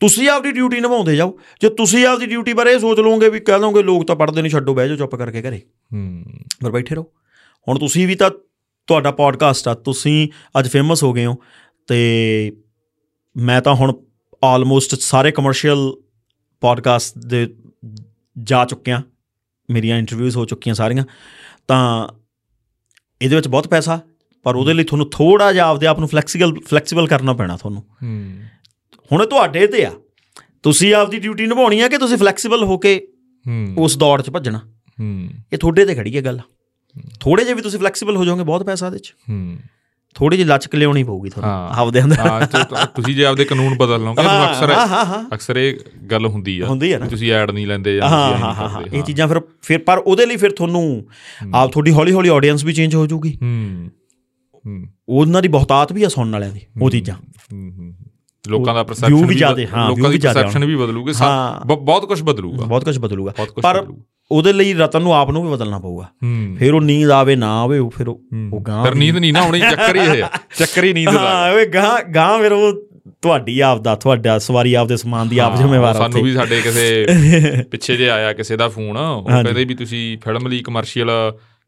ਤੁਸੀਂ 0.00 0.28
ਆਪਦੀ 0.28 0.52
ਡਿਊਟੀ 0.52 0.80
ਨਿਭਾਉਂਦੇ 0.80 1.16
ਜਾਓ। 1.16 1.38
ਜੇ 1.60 1.68
ਤੁਸੀਂ 1.68 2.06
ਆਪਦੀ 2.06 2.26
ਡਿਊਟੀ 2.26 2.52
ਬਾਰੇ 2.52 2.72
ਇਹ 2.72 2.78
ਸੋਚ 2.78 3.00
ਲਓਗੇ 3.00 3.28
ਵੀ 3.28 3.40
ਕਹਿ 3.40 3.58
ਦੋਗੇ 3.58 3.82
ਲੋਕ 3.82 4.06
ਤਾਂ 4.06 4.16
ਪੜ੍ਹਦੇ 4.16 4.42
ਨਹੀਂ 4.42 4.52
ਛੱਡੋ 4.52 4.74
ਬਹਿ 4.74 4.88
ਜਾਓ 4.88 4.96
ਚੁੱਪ 4.96 5.16
ਕਰਕੇ 5.16 5.42
ਘਰੇ। 5.42 5.58
ਹੂੰ। 5.92 6.24
ਪਰ 6.64 6.70
ਬੈਠੇ 6.70 6.94
ਰਹੋ। 6.94 7.06
ਹੁਣ 7.68 7.78
ਤੁਸੀਂ 7.78 8.08
ਵੀ 8.08 8.14
ਤਾਂ 8.14 8.30
ਤੁਹਾਡਾ 8.86 9.10
ਪੋਡਕਾਸਟ 9.10 9.68
ਆ 9.68 9.74
ਤੁਸੀਂ 9.74 10.28
ਅੱਜ 10.58 10.68
ਫੇਮਸ 10.68 11.04
ਹੋ 11.04 11.12
ਗਏ 11.12 11.26
ਹੋ। 11.26 11.36
ਤੇ 11.86 12.52
ਮੈਂ 13.36 13.62
ਤਾਂ 13.62 13.74
ਹੁਣ 13.74 13.92
ਆਲਮੋਸਟ 14.44 14.94
ਸਾਰੇ 14.94 15.30
ਕਮਰਸ਼ੀਅਲ 15.30 15.92
ਪੋਡਕਾਸਟ 16.60 17.18
ਦੇ 17.18 17.54
ਜਾ 18.42 18.64
ਚੁੱਕਿਆ 18.64 19.02
ਮੇਰੀਆਂ 19.70 19.98
ਇੰਟਰਵਿਊਜ਼ 19.98 20.36
ਹੋ 20.36 20.44
ਚੁੱਕੀਆਂ 20.44 20.74
ਸਾਰੀਆਂ 20.74 21.04
ਤਾਂ 21.68 22.08
ਇਹਦੇ 23.22 23.36
ਵਿੱਚ 23.36 23.48
ਬਹੁਤ 23.48 23.68
ਪੈਸਾ 23.68 24.00
ਪਰ 24.42 24.56
ਉਹਦੇ 24.56 24.74
ਲਈ 24.74 24.84
ਤੁਹਾਨੂੰ 24.84 25.10
ਥੋੜਾ 25.10 25.52
ਜਿਹਾ 25.52 25.66
ਆਪਦੇ 25.66 25.86
ਆਪ 25.86 25.98
ਨੂੰ 25.98 26.08
ਫਲੈਕਸੀਬਲ 26.08 26.60
ਫਲੈਕਸੀਬਲ 26.60 27.06
ਕਰਨਾ 27.06 27.32
ਪੈਣਾ 27.32 27.56
ਤੁਹਾਨੂੰ। 27.56 27.84
ਹੁਣ 29.12 29.26
ਤੁਹਾਡੇ 29.26 29.66
ਤੇ 29.66 29.84
ਆ। 29.84 29.92
ਤੁਸੀਂ 30.62 30.94
ਆਪਦੀ 30.94 31.18
ਡਿਊਟੀ 31.18 31.46
ਨਿਭਾਉਣੀ 31.46 31.80
ਆ 31.80 31.88
ਕਿ 31.88 31.98
ਤੁਸੀਂ 31.98 32.16
ਫਲੈਕਸੀਬਲ 32.16 32.64
ਹੋ 32.64 32.78
ਕੇ 32.78 33.08
ਉਸ 33.78 33.98
ਦੌੜ 33.98 34.22
'ਚ 34.22 34.30
ਭੱਜਣਾ? 34.30 34.60
ਇਹ 35.52 35.58
ਤੁਹਾਡੇ 35.58 35.86
ਤੇ 35.86 35.94
ਖੜੀ 35.94 36.16
ਹੈ 36.16 36.24
ਗੱਲ। 36.24 36.40
ਥੋੜੇ 37.20 37.44
ਜਿਹਾ 37.44 37.56
ਵੀ 37.56 37.62
ਤੁਸੀਂ 37.62 37.78
ਫਲੈਕਸੀਬਲ 37.78 38.16
ਹੋ 38.16 38.24
ਜਾਓਗੇ 38.24 38.44
ਬਹੁਤ 38.44 38.66
ਪੈਸਾ 38.66 38.86
ਉਹਦੇ 38.86 38.98
'ਚ। 38.98 39.14
ਥੋੜੀ 40.14 40.36
ਜਿਹੀ 40.36 40.48
ਲਚਕ 40.48 40.74
ਲਿਆਉਣੀ 40.74 41.04
ਪਊਗੀ 41.04 41.30
ਤੁਹਾਨੂੰ। 41.30 41.50
ਆਪਦੇ 41.50 42.02
ਅੰਦਰ। 42.02 42.18
ਹਾਂ 42.18 42.40
ਤੁਸੀਂ 42.86 43.14
ਜੇ 43.14 43.24
ਆਪਦੇ 43.24 43.44
ਕਾਨੂੰਨ 43.44 43.76
ਬਦਲ 43.76 44.00
ਲਓਗੇ 44.04 44.22
ਤੁਹਾਨੂੰ 44.22 44.46
ਅਕਸਰ 44.46 44.74
ਅਕਸਰ 45.34 45.56
ਇਹ 45.56 45.76
ਗੱਲ 46.10 46.26
ਹੁੰਦੀ 46.26 46.60
ਆ। 46.60 46.66
ਹੁੰਦੀ 46.66 46.92
ਆ 46.92 46.98
ਨਾ। 46.98 47.04
ਵੀ 47.04 47.10
ਤੁਸੀਂ 47.10 47.32
ਐਡ 47.32 47.50
ਨਹੀਂ 47.50 47.66
ਲੈਂਦੇ 47.66 47.96
ਜਾਂ 47.96 48.08
ਹਾਂ 48.08 48.30
ਤੁਸੀਂ 48.30 48.44
ਹਾਂ 48.44 48.68
ਨਹੀਂ 48.68 48.84
ਕਰਦੇ, 48.84 48.98
ਇਹ 48.98 49.02
ਚੀਜ਼ਾਂ 49.02 49.28
ਫਿਰ 49.28 49.40
ਫਿਰ 49.62 49.78
ਪਰ 49.78 49.98
ਉਹਦੇ 49.98 50.26
ਲਈ 50.26 50.36
ਫਿਰ 50.36 50.50
ਤੁਹਾਨੂੰ 50.50 51.06
ਆਪ 51.54 51.72
ਤੁਹਾਡੀ 51.72 51.90
ਹੌਲੀ 51.90 52.12
ਹੌਲੀ 52.12 52.28
ਆਡੀਅנס 52.28 52.64
ਵੀ 52.64 52.72
ਚੇਂਜ 52.72 52.94
ਹੋ 52.94 53.06
ਜਾਊਗੀ 53.06 53.38
ਹੂੰ। 53.42 53.90
ਹੂੰ। 54.66 54.86
ਉਹਨਾਂ 55.08 55.42
ਦੀ 55.42 55.48
ਬਹੁਤਾਤ 55.48 55.92
ਵੀ 55.92 56.04
ਆ 56.04 56.08
ਸੁਣਨ 56.08 56.32
ਵਾਲਿਆਂ 56.32 56.52
ਦੀ 56.52 56.60
ਉਹ 56.82 56.90
ਚੀਜ਼ਾਂ। 56.90 57.14
ਹੂੰ, 57.14 57.72
ਹੂੰ। 57.78 57.94
ਲੋਕਾਂ 58.48 58.74
ਦਾ 58.74 58.82
ਪਰਸੈਪਸ਼ਨ 58.82 59.26
ਵੀ 59.26 59.34
ਲੋਕਾਂ 59.34 60.10
ਦੀ 60.10 60.18
ਪਰਸੈਪਸ਼ਨ 60.18 60.64
ਵੀ 60.64 60.76
ਬਦਲੂਗੀ। 60.76 61.12
ਬਹੁਤ 61.76 62.06
ਕੁਝ 62.06 62.22
ਬਦਲੂਗਾ। 62.22 62.64
ਬਹੁਤ 62.64 62.84
ਕੁਝ 62.84 62.98
ਬਦਲੂਗਾ। 62.98 63.32
ਪਰ 63.62 63.86
ਉਹਦੇ 64.30 64.52
ਲਈ 64.52 64.74
ਰਤਨ 64.74 65.02
ਨੂੰ 65.02 65.14
ਆਪ 65.14 65.30
ਨੂੰ 65.30 65.44
ਵੀ 65.44 65.50
ਬਦਲਣਾ 65.52 65.78
ਪਊਗਾ। 65.78 66.04
ਹੂੰ। 66.22 66.56
ਫਿਰ 66.58 66.74
ਉਹ 66.74 66.80
ਨੀਂਦ 66.80 67.10
ਆਵੇ 67.10 67.36
ਨਾ 67.36 67.62
ਆਵੇ 67.62 67.78
ਉਹ 67.78 67.90
ਫਿਰ 67.90 68.08
ਉਹ 68.08 68.20
ਗਾਂ 68.60 68.84
ਪਰ 68.84 68.94
ਨੀਂਦ 68.94 69.16
ਨਹੀਂ 69.16 69.32
ਨਾ 69.32 69.40
ਆਉਣੀ 69.40 69.60
ਚੱਕਰ 69.60 69.96
ਹੀ 69.96 70.18
ਇਹ 70.18 70.22
ਆ। 70.24 70.28
ਚੱਕਰ 70.58 70.84
ਹੀ 70.84 70.92
ਨੀਂਦ 70.92 71.10
ਦਾ। 71.10 71.18
ਹਾਂ 71.20 71.52
ਓਏ 71.52 71.66
ਗਾਂ 71.66 72.02
ਗਾਂ 72.14 72.38
ਫਿਰ 72.38 72.52
ਉਹ 72.52 72.72
ਤੁਹਾਡੀ 73.22 73.60
ਆਪ 73.60 73.80
ਦਾ 73.80 73.94
ਤੁਹਾਡਾ 73.94 74.38
ਸਵਾਰੀ 74.38 74.74
ਆਪ 74.74 74.88
ਦੇ 74.88 74.96
ਸਮਾਨ 74.96 75.28
ਦੀ 75.28 75.38
ਆਪ 75.38 75.50
ਹਾਂ, 75.50 75.56
ਜ਼ਿੰਮੇਵਾਰ 75.56 75.94
ਸਾਨੂੰ। 75.94 76.22
ਵੀ 76.22 76.32
ਸਾਡੇ 76.34 76.60
ਕਿਸੇ 76.60 77.06
ਪਿੱਛੇ 77.70 77.96
ਜੇ 77.96 78.10
ਆਇਆ 78.10 78.32
ਕਿਸੇ 78.32 78.56
ਦਾ 78.56 78.68
ਫੋਨ 78.68 78.96
ਉਹ। 78.96 79.24
ਕਹਿੰਦੇ 79.26 79.64
ਵੀ 79.64 79.74
ਤੁਸੀਂ 79.74 80.18
ਫਿਲਮ 80.18 80.46
ਲਈ 80.46 80.58
ਕਮਰਸ਼ੀਅਲ 80.58 81.10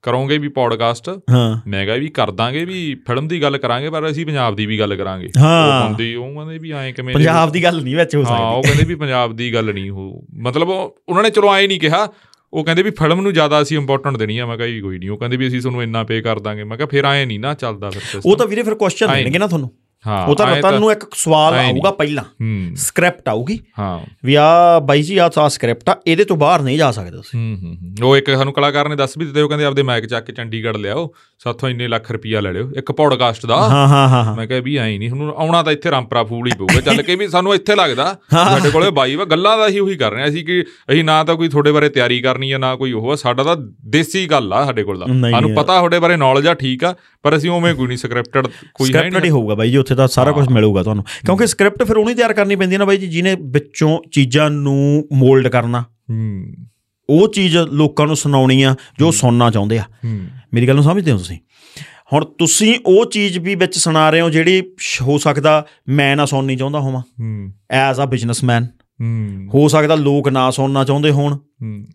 ਕਰੋਗੇ 0.03 0.39
ਵੀ 0.39 0.49
ਪੋਡਕਾਸਟ 0.49 1.09
ਹਾਂ। 1.31 1.61
ਮੈਂ 1.67 1.85
ਕਿਹਾ 1.85 1.97
ਵੀ 1.97 2.09
ਕਰ 2.09 2.31
ਦਾਂਗੇ 2.31 2.65
ਵੀ 2.65 2.95
ਫਿਲਮ 3.07 3.29
ਦੀ 3.29 3.43
ਗੱਲ 3.43 3.59
ਕਰਾਂਗੇ 3.59 3.91
ਪਰ 3.91 4.11
ਅਸੀਂ 4.11 4.27
ਪੰਜਾਬ 4.27 4.57
ਦੀ 4.57 4.67
ਵੀ 4.67 4.79
ਗੱਲ 4.79 4.97
ਕਰਾਂਗੇ। 4.97 5.29
ਹਾਂ। 5.39 5.83
ਉਹ 5.85 5.89
ਬੰਦੇ 5.89 6.15
ਉਹ 6.15 6.35
ਕਹਿੰਦੇ 6.35 6.59
ਵੀ 6.59 6.73
ਐਂ 6.73 6.93
ਕਿਵੇਂ 6.93 7.15
ਪੰਜਾਬ 7.15 7.53
ਦੀ 7.53 7.63
ਗੱਲ 7.65 7.83
ਨਹੀਂ 7.83 7.97
ਵਿੱਚ 7.97 8.17
ਹੋ 8.17 8.23
ਹਾਂ 8.23 8.39
ਉਹ 8.39 8.63
ਸਕਦੀ 8.63 8.73
ਕਹਿੰਦੇ 8.73 8.95
ਵੀ 8.95 8.95
ਪੰਜਾਬ 8.95 9.37
ਦੀ 9.37 9.55
ਗੱਲ 9.55 9.75
ਨਹੀਂ 9.75 9.91
ਹੋ 9.91 10.23
ਮਤਲਬ 10.39 10.69
ਉਹ- 10.69 10.91
ਉਹਨਾਂ 11.09 11.23
ਨੇ 11.23 11.31
ਚਲੋ 11.31 11.55
ਐਂ 11.55 11.69
ਨਹੀਂ 11.69 11.81
ਕਿਹਾ 11.81 12.09
ਉਹ 12.53 12.65
ਕਹਿੰਦੇ 12.65 12.83
ਵੀ 12.83 12.91
ਫਿਲਮ 12.91 13.21
ਨੂੰ 13.21 13.33
ਜ਼ਿਆਦਾ 13.33 13.63
ਅਸੀਂ 13.63 13.79
ਇੰਪੋਰਟੈਂਟ 13.79 14.17
ਦੇਣੀ 14.17 14.39
ਆ। 14.39 14.47
ਮੈਂ 14.47 14.57
ਕਿਹਾ 14.57 14.69
ਵੀ 14.69 14.81
ਕੋਈ 14.81 14.99
ਨਹੀਂ। 14.99 15.11
ਉਹ 15.11 15.19
ਕਹਿੰਦੇ 15.19 15.37
ਵੀ 15.37 15.49
ਅਸੀਂ 15.49 15.61
ਤੁਹਾਨੂੰ 15.61 15.83
ਇੰਨਾ 15.83 16.05
ਪੇ 16.05 16.21
ਕਰ 16.21 16.39
ਦਾਂਗੇ। 16.39 16.65
ਮੈਂ 16.65 16.77
ਕਿਹਾ 16.77 16.89
ਫਿਰ 16.89 17.05
ਐਂ 17.05 17.27
ਨਹੀਂ 17.27 17.41
ਨਾ 17.41 17.55
ਚੱਲਦਾ 17.55 17.91
ਫਿਰ। 17.91 18.21
ਉਹ 18.27 18.37
ਤਾਂ 18.37 18.47
ਵੀਰੇ 18.47 18.63
ਫਿਰ 18.63 18.75
ਕੁਐਸਚਨ 18.75 19.07
ਆਏਂ 19.07 19.25
ਦੇਣਗੇ 19.25 19.39
ਨਾ 19.39 19.47
ਤੁਹਾਨੂੰ। 19.47 19.71
ਹਾਂ 20.07 20.27
ਉਹ 20.27 20.35
ਤਾਂ 20.37 20.47
ਰਤਨ 20.47 20.79
ਨੂੰ 20.81 20.91
ਇੱਕ 20.93 21.05
ਸਵਾਲ 21.15 21.55
ਨਹੀਂ। 21.55 21.73
ਆਊਗਾ 21.73 21.91
ਪਹਿਲਾਂ 21.91 22.25
ਹੂੰ। 22.25 22.77
ਸਕ੍ਰਿਪਟ 22.77 23.29
ਆਊਗੀ। 23.29 23.59
ਹਾਂ। 23.79 23.99
ਵੀ 24.25 24.35
ਆ 24.35 24.79
ਬਾਈ 24.81 25.03
ਜੀ 25.03 25.17
ਆ 25.19 25.29
ਤਾਂ 25.29 25.49
ਸਕ੍ਰਿਪਟ 25.49 25.89
ਆ 25.89 25.95
ਇਹਦੇ 26.07 26.25
ਤੋਂ 26.25 26.37
ਬਾਹਰ 26.37 26.63
ਨਹੀਂ 26.63 26.79
ਜਾ 26.79 26.91
ਸਕਦੇ 26.91 27.11
ਤੁਸੀਂ। 27.11 27.39
ਹੂੰ 27.41 27.57
ਹੂੰ 27.63 27.77
ਹੂੰ। 27.77 28.09
ਉਹ 28.09 28.17
ਇੱਕ 28.17 28.31
ਸਾਨੂੰ 28.31 28.53
ਕਲਾਕਾਰ 28.53 28.89
ਨੇ 28.89 28.97
ਦੱਸ 28.97 29.17
ਵੀ 29.19 29.25
ਦਿੱਤੇ 29.25 29.43
ਉਹ 29.43 29.49
ਕਹਿੰਦੇ 29.49 29.65
ਆਪਦੇ 29.65 29.83
ਮਾਈਕ 29.83 30.07
ਚੱਕ 30.07 30.25
ਕੇ 30.25 30.33
ਚੰਡੀਗੜ੍ਹ 30.33 30.79
ਲਿਆਓ 30.79 31.09
ਸਾਥੋਂ 31.41 31.69
ਇੰਨੇ 31.69 31.89
ਲੱਖ 31.89 32.11
ਰੁਪਈਆ 32.13 32.41
ਲੈ 32.41 32.53
ਲਿਓ 32.53 32.71
ਇੱਕ 32.77 32.93
ਪੋਡਕਾਸਟ 32.93 33.47
ਦਾ। 33.47 33.57
ਹਾਂ 33.69 33.87
ਹਾਂ 33.89 34.09
ਹਾਂ 34.09 34.25
ਹਾਂ। 34.25 34.35
ਮੈਂ 34.37 34.47
ਕਿਹਾ 34.47 34.61
ਵੀ 34.61 34.77
ਐਂ 34.77 34.87
ਨਹੀਂ 34.99 35.11
ਤੁਹਾਨੂੰ 35.11 35.35
ਆਉਣਾ 35.37 35.63
ਤਾਂ 35.63 35.73
ਇੱਥੇ 35.73 35.91
ਰਾਮਪਰਾ 35.91 36.23
ਫੂਲ 36.25 36.47
ਹੀ 36.47 36.57
ਪਊਗਾ 36.59 36.81
ਚੱਲ 36.81 37.03
ਕੇ 37.03 37.17
ਵੀ 37.17 37.29
ਸਾਨੂੰ 37.29 37.55
ਇੱਥੇ 37.55 37.75
ਲੱਗਦਾ 37.75 38.05
ਸਾਡੇ 38.33 38.71
ਕੋਲੇ 38.71 38.91
ਬਾਈ 38.91 39.17
ਵਾ 39.17 39.25
ਗੱਲਾਂ 39.25 39.57
ਦਾ 39.59 39.69
ਹੀ 39.69 39.79
ਉਹੀ 39.79 39.97
ਕਰ 39.97 40.13
ਰਹੇ 40.13 40.23
ਹਾਂ 40.23 40.29
ਅਸੀਂ 40.29 40.45
ਕਿ 40.45 40.61
ਅਸੀਂ 40.91 41.05
ਨਾ 41.05 41.23
ਤਾਂ 41.25 41.35
ਕੋਈ 41.37 41.49
ਤੁਹਾਡੇ 41.49 41.73
ਬਾਰੇ 41.73 41.89
ਤਿਆਰੀ 41.89 42.21
ਕਰਨੀ 42.21 42.51
ਆ 42.53 42.59
ਨਾ 42.59 42.75
ਕੋਈ 42.77 42.93
ਉਹ 42.93 43.11
ਆ 43.13 43.17
ਸਾਡਾ 43.17 43.43
ਤਾਂ 43.43 43.57
ਦੇਸੀ 43.89 44.27
ਗੱਲ 44.27 44.53
ਆ 44.53 44.65
ਸਾਡੇ 44.65 44.83
ਕੋਲ 44.83 44.99
ਦਾ 44.99 45.07
ਨਹੀਂ 45.07 45.33
ਸਾਨੂੰ। 45.33 45.55
ਪਤਾ 45.55 45.77
ਤੁਹਾਡੇ 45.79 45.99
ਬਾਰੇ 45.99 46.17
ਨੌਲੇਜ 46.17 46.47
ਆ 46.47 46.55
ਠੀਕ 46.55 46.85
ਆ 46.85 46.95
ਪਰ 47.25 47.37
ਅਸੀਂ 47.37 47.51
ਉਵੇਂ 47.51 47.75
ਕੋਈ 47.75 47.87
ਨਹੀਂ 47.87 47.99
ਸਕ੍ਰਿਪਟਡ 47.99 48.47
ਕੋਈ 48.75 48.89
ਹੈ 48.89 48.93
ਸਕ੍ਰਿਪਟ 48.93 49.15
ਹੀ 49.17 49.21
ਨਹੀਂ 49.21 49.31
ਹੋਊਗਾ 49.31 49.55
ਬਾਈ 49.55 49.71
ਜੀ 49.71 49.77
ਉੱਥੇ 49.77 49.95
ਤਾਂ 49.97 50.09
ਸਾਰਾ 50.09 50.33
ਕੁਝ 50.33 50.49
ਮਿਲੂਗਾ 50.49 50.83
ਤੁਹਾਨੂੰ। 50.83 51.05
ਕਿਉਂਕਿ 51.05 51.47
ਸਕ੍ਰਿਪਟ 51.47 51.83
ਫਿਰ 51.83 51.97
ਉਹਨੂੰ 51.97 52.15
ਤਿਆਰ 52.15 52.33
ਕਰਨੀ 52.33 52.57
ਪੈਂਦੀ 52.57 52.75
ਹੈ 52.75 52.79
ਨਾ 52.79 52.85
ਬਾਈ 52.85 52.97
ਜੀ 52.97 53.07
ਜਿਹਨੇ 53.07 53.37
ਵਿੱਚੋਂ 53.41 53.99
ਚੀਜ਼ਾਂ 54.13 54.51
ਨੂੰ 54.51 55.09
ਮੋਲਡ 55.13 55.49
ਕਰਨਾ। 55.49 55.81
ਹੂੰ। 55.81 56.55
ਉਹ 57.11 57.29
ਚੀਜ਼ 57.29 57.57
ਲੋਕਾਂ 57.57 58.07
ਨੂੰ 58.07 58.17
ਸੁਣਾਉਣੀ 58.17 58.63
ਆ 58.63 58.75
ਜੋ 58.99 59.11
ਸੁਣਨਾ 59.11 59.51
ਚਾਹੁੰਦੇ 59.51 59.79
ਆ। 59.79 59.85
ਮੇਰੀ 60.55 60.69
ਗੱਲ 60.69 60.75
ਨੂੰ 60.75 60.85
ਸਮਝਦੇ 60.85 61.13
ਹੋ 61.13 61.17
ਤੁਸੀਂ? 61.17 61.39
ਹੁਣ 62.13 62.25
ਤੁਸੀਂ 62.25 62.75
ਉਹ 62.87 63.07
ਚੀਜ਼ 63.07 63.39
ਵੀ 63.39 63.55
ਵਿੱਚ 63.55 63.79
ਸੁਣਾ 63.79 64.11
ਰਹੇ 64.11 64.21
ਹੋ 64.21 64.31
ਜਿਹੜੀ 64.31 64.63
ਹੋ 65.03 65.19
ਸਕਦਾ 65.19 65.67
ਮੈਂ 65.89 66.17
ਨਾ 66.17 66.25
ਸੁਣਨੀ 66.25 66.57
ਚਾਹੁੰਦਾ 66.57 66.81
ਹੋਵਾਂ। 66.81 67.03
ਹੂੰ। 67.21 67.53
ਐਜ਼ 67.71 68.01
ਅ 68.01 68.05
ਬਿਜ਼ਨਸਮੈਨ 68.05 68.67
ਹੂੰ। 69.01 69.49
ਹੋ 69.55 69.69
ਸਕਦਾ 69.69 69.95
ਲੋਕ 69.95 70.29
ਨਾ 70.29 70.51
ਸੁਣਨਾ 70.51 70.85
ਚਾਹੁੰਦੇ 70.85 71.11
ਹੋਣ। 71.11 71.35
ਹੂੰ। 71.35 71.87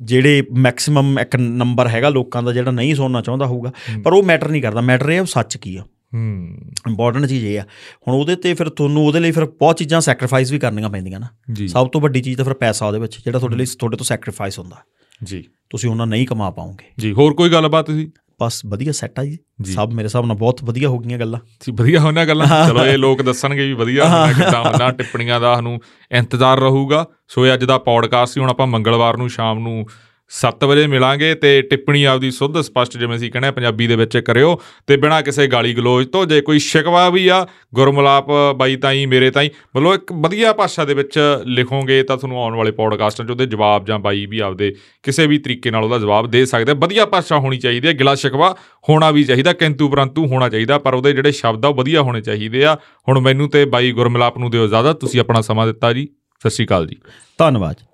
ਜਿਹੜੇ 0.00 0.42
ਮੈਕਸਿਮਮ 0.52 1.18
ਇੱਕ 1.18 1.36
ਨੰਬਰ 1.36 1.88
ਹੈਗਾ 1.88 2.08
ਲੋਕਾਂ 2.08 2.42
ਦਾ 2.42 2.52
ਜਿਹੜਾ 2.52 2.70
ਨਹੀਂ 2.70 2.94
ਸੁਣਨਾ 2.94 3.20
ਚਾਹੁੰਦਾ 3.20 3.46
ਹੋਊਗਾ। 3.46 3.72
ਪਰ 4.04 4.12
ਉਹ 4.12 4.22
ਮੈਟਰ 4.22 4.48
ਨਹੀਂ 4.48 4.62
ਕਰਦਾ। 4.62 4.80
ਮੈਟਰ 4.80 5.10
ਇਹ 5.10 5.24
ਸੱਚ 5.24 5.56
ਕੀ 5.56 5.76
ਆ। 5.76 5.84
ਹੂੰ। 6.14 6.48
ਇੰਪੋਰਟੈਂਟ 6.88 7.26
ਚੀਜ਼ 7.26 7.44
ਇਹ 7.44 7.60
ਆ। 7.60 7.62
ਹੁਣ 8.08 8.14
ਉਹਦੇ 8.14 8.36
ਤੇ 8.36 8.54
ਫਿਰ 8.54 8.68
ਤੁਹਾਨੂੰ 8.68 9.06
ਉਹਦੇ 9.06 9.20
ਲਈ 9.20 9.30
ਫਿਰ 9.30 9.44
ਬਹੁਤ 9.44 9.76
ਚੀਜ਼ਾਂ 9.76 10.00
ਸੈਕਰੀਫਾਈਸ 10.00 10.52
ਵੀ 10.52 10.58
ਕਰਨੀਆਂ 10.58 10.90
ਪੈਂਦੀਆਂ 10.90 11.20
ਨਾ। 11.20 11.26
ਜੀ। 11.52 11.68
ਸਭ 11.68 11.88
ਤੋਂ 11.88 12.00
ਵੱਡੀ 12.00 12.20
ਚੀਜ਼ 12.20 12.36
ਤਾਂ 12.36 12.44
ਫਿਰ 12.44 12.54
ਪੈਸਾ 12.54 12.86
ਉਹਦੇ 12.86 12.98
ਵਿੱਚ 12.98 13.24
ਜਿਹੜਾ 13.24 13.38
ਤੁਹਾਡੇ 13.38 13.56
ਲਈ 13.56 13.64
ਤੁਹਾਡੇ 13.64 13.96
ਤੋਂ 13.96 14.06
ਸੈਕਰੀਫਾਈਸ 14.06 14.58
ਹੁੰਦਾ। 14.58 14.76
ਜੀ। 15.24 15.44
ਤੁਸੀਂ 15.70 15.90
ਉਹਨਾਂ 15.90 16.06
ਨਹੀਂ 16.06 16.26
ਕਮਾ 16.26 16.50
ਪਾਓਗੇ। 16.50 16.84
ਜੀ 16.98 17.12
ਹੋਰ 17.12 17.34
ਕੋਈ 17.34 17.50
ਗੱਲਬਾਤ 17.50 17.90
ਸੀ 17.90 18.10
ਬਸ 18.40 18.62
ਵਧੀਆ 18.66 18.92
ਸੈੱਟ 18.92 19.20
ਆ 19.20 19.24
ਜੀ। 19.24 19.38
ਜੀ। 19.62 19.72
ਸਭ 19.72 19.90
ਮੇਰੇ 19.92 20.04
ਹਿਸਾਬ 20.04 20.26
ਨਾਲ 20.26 20.36
ਬਹੁਤ 20.36 20.64
ਵਧੀਆ 20.64 20.88
ਹੋ 20.88 20.98
ਗਈਆਂ 20.98 21.18
ਗੱਲਾਂ। 21.18 21.40
ਸੀ 21.60 21.72
ਵਧੀਆ 21.72 22.00
ਹੋਣਾ 22.00 22.24
ਗੱਲਾਂ? 22.24 22.68
ਚਲੋ 22.68 22.86
ਇਹ 22.86 22.98
ਲੋਕ 22.98 23.22
ਦੱਸਣਗੇ 23.22 23.66
ਵੀ 23.66 23.72
ਵਧੀਆ 23.72 24.04
ਹੋਣਾ 24.04 24.32
ਕਿੱਦਾਂ 24.32 24.70
ਹੁੰਦਾ 24.70 24.90
ਟਿੱਪਣੀਆਂ 24.90 25.40
ਦਾ 25.40 25.54
ਸਾਨੂੰ 25.54 25.80
ਇੰਤਜ਼ਾਰ 26.12 26.58
ਰਹੂਗਾ। 26.60 27.06
ਸੋ 27.28 27.54
ਅੱਜ 27.54 27.64
ਦਾ 27.64 27.78
ਪੌਡਕਾਸਟ 27.78 28.34
ਸੀ 28.34 28.40
ਹੁਣ 28.40 28.50
ਆਪਾਂ 28.50 28.66
ਮੰਗਲਵਾਰ 28.66 29.16
ਨੂੰ 29.16 29.30
ਸ਼ਾਮ 29.30 29.58
ਨੂੰ 29.58 29.86
7 30.28 30.64
ਵਜੇ 30.64 30.86
ਮਿਲਾਂਗੇ 30.86 31.34
ਤੇ 31.34 31.62
ਟਿੱਪਣੀ 31.62 32.04
ਆਪਦੀ 32.04 32.30
ਸੁੱਧ 32.30 32.60
ਸਪਸ਼ਟ 32.60 32.98
ਜਿਵੇਂ 32.98 33.16
ਅਸੀਂ 33.16 33.30
ਕਹਿੰਦੇ 33.32 33.48
ਆ 33.48 33.52
ਪੰਜਾਬੀ 33.52 33.86
ਦੇ 33.86 33.96
ਵਿੱਚ 33.96 34.18
ਕਰਿਓ 34.18 34.60
ਤੇ 34.86 34.96
ਬਿਨਾਂ 34.96 35.22
ਕਿਸੇ 35.22 35.46
ਗਾਲੀ 35.46 35.74
ਗਲੋਚ 35.74 36.08
ਤੋਂ 36.08 36.26
ਜੇ 36.26 36.40
ਕੋਈ 36.40 36.58
ਸ਼ਿਕਵਾ 36.58 37.08
ਵੀ 37.10 37.28
ਆ, 37.28 37.46
ਗੁਰਮਲਾਪ 37.74 38.26
ਬਾਈ 38.56 38.76
ਤਾਈ, 38.76 39.06
ਮੇਰੇ 39.06 39.30
ਤਾਈ, 39.30 39.50
ਮਤਲਬ 39.76 39.94
ਇੱਕ 39.94 40.12
ਵਧੀਆ 40.12 40.52
ਭਾਸ਼ਾ 40.52 40.84
ਦੇ 40.84 40.94
ਵਿੱਚ 40.94 41.18
ਲਿਖੋਗੇ 41.46 42.02
ਤਾਂ 42.02 42.16
ਤੁਹਾਨੂੰ 42.16 42.42
ਆਉਣ 42.42 42.56
ਵਾਲੇ 42.56 42.70
ਪੌਡਕਾਸਟਾਂ 42.70 43.26
'ਚ 43.26 43.30
ਉਹਦੇ 43.30 43.46
ਜਵਾਬ 43.46 43.84
ਜਾਂ 43.84 43.98
ਬਾਈ 43.98 44.26
ਵੀ 44.26 44.38
ਆਪਦੇ 44.38 44.74
ਕਿਸੇ 45.02 45.26
ਵੀ 45.26 45.38
ਤਰੀਕੇ 45.38 45.70
ਨਾਲ 45.70 45.84
ਉਹਦਾ 45.84 45.98
ਜਵਾਬ 45.98 46.30
ਦੇ 46.30 46.46
ਸਕਦੇ 46.46 46.72
ਆ। 46.72 46.74
ਵਧੀਆ 46.74 47.06
ਭਾਸ਼ਾ 47.06 47.38
ਹੋਣੀ 47.38 47.58
ਚਾਹੀਦੀ 47.58 47.88
ਹੈ 47.88 47.92
ਗਿਲਾ 47.92 48.14
ਸ਼ਿਕਵਾ 48.14 48.56
ਹੋਣਾ 48.88 49.10
ਵੀ 49.10 49.24
ਚਾਹੀਦਾ, 49.24 49.52
ਕਿੰਤੂ 49.52 49.88
ਪਰੰਤੂ 49.88 50.26
ਹੋਣਾ 50.26 50.48
ਚਾਹੀਦਾ, 50.48 50.78
ਪਰ 50.78 50.94
ਉਹਦੇ 50.94 51.12
ਜਿਹੜੇ 51.12 51.32
ਸ਼ਬਦ 51.32 51.64
ਆ 51.64 51.68
ਉਹ 51.68 51.74
ਵਧੀਆ 51.74 52.02
ਹੋਣੇ 52.02 52.20
ਚਾਹੀਦੇ 52.20 52.64
ਆ। 52.64 52.76
ਹੁਣ 53.08 53.20
ਮੈਨੂੰ 53.20 53.48
ਤੇ 53.48 53.64
ਬਾਈ 53.64 53.92
ਗੁਰਮਲਾਪ 53.92 54.38
ਨੂੰ 54.38 54.50
ਦਿਓ 54.50 54.64
ਇਜਾਜ਼ਤ, 54.64 54.92
ਤੁਸੀਂ 54.92 55.20
ਆਪਣਾ 55.20 55.40
ਸਮਾਂ 55.40 55.66
ਦਿੱਤਾ 55.66 55.92
ਜੀ। 55.92 56.08
ਸਤਿ 56.40 56.50
ਸ਼੍ਰੀ 56.50 56.66
ਅਕਾਲ 56.66 56.86
ਜੀ। 56.86 56.96
ਧੰਨਵਾਦ। 57.38 57.87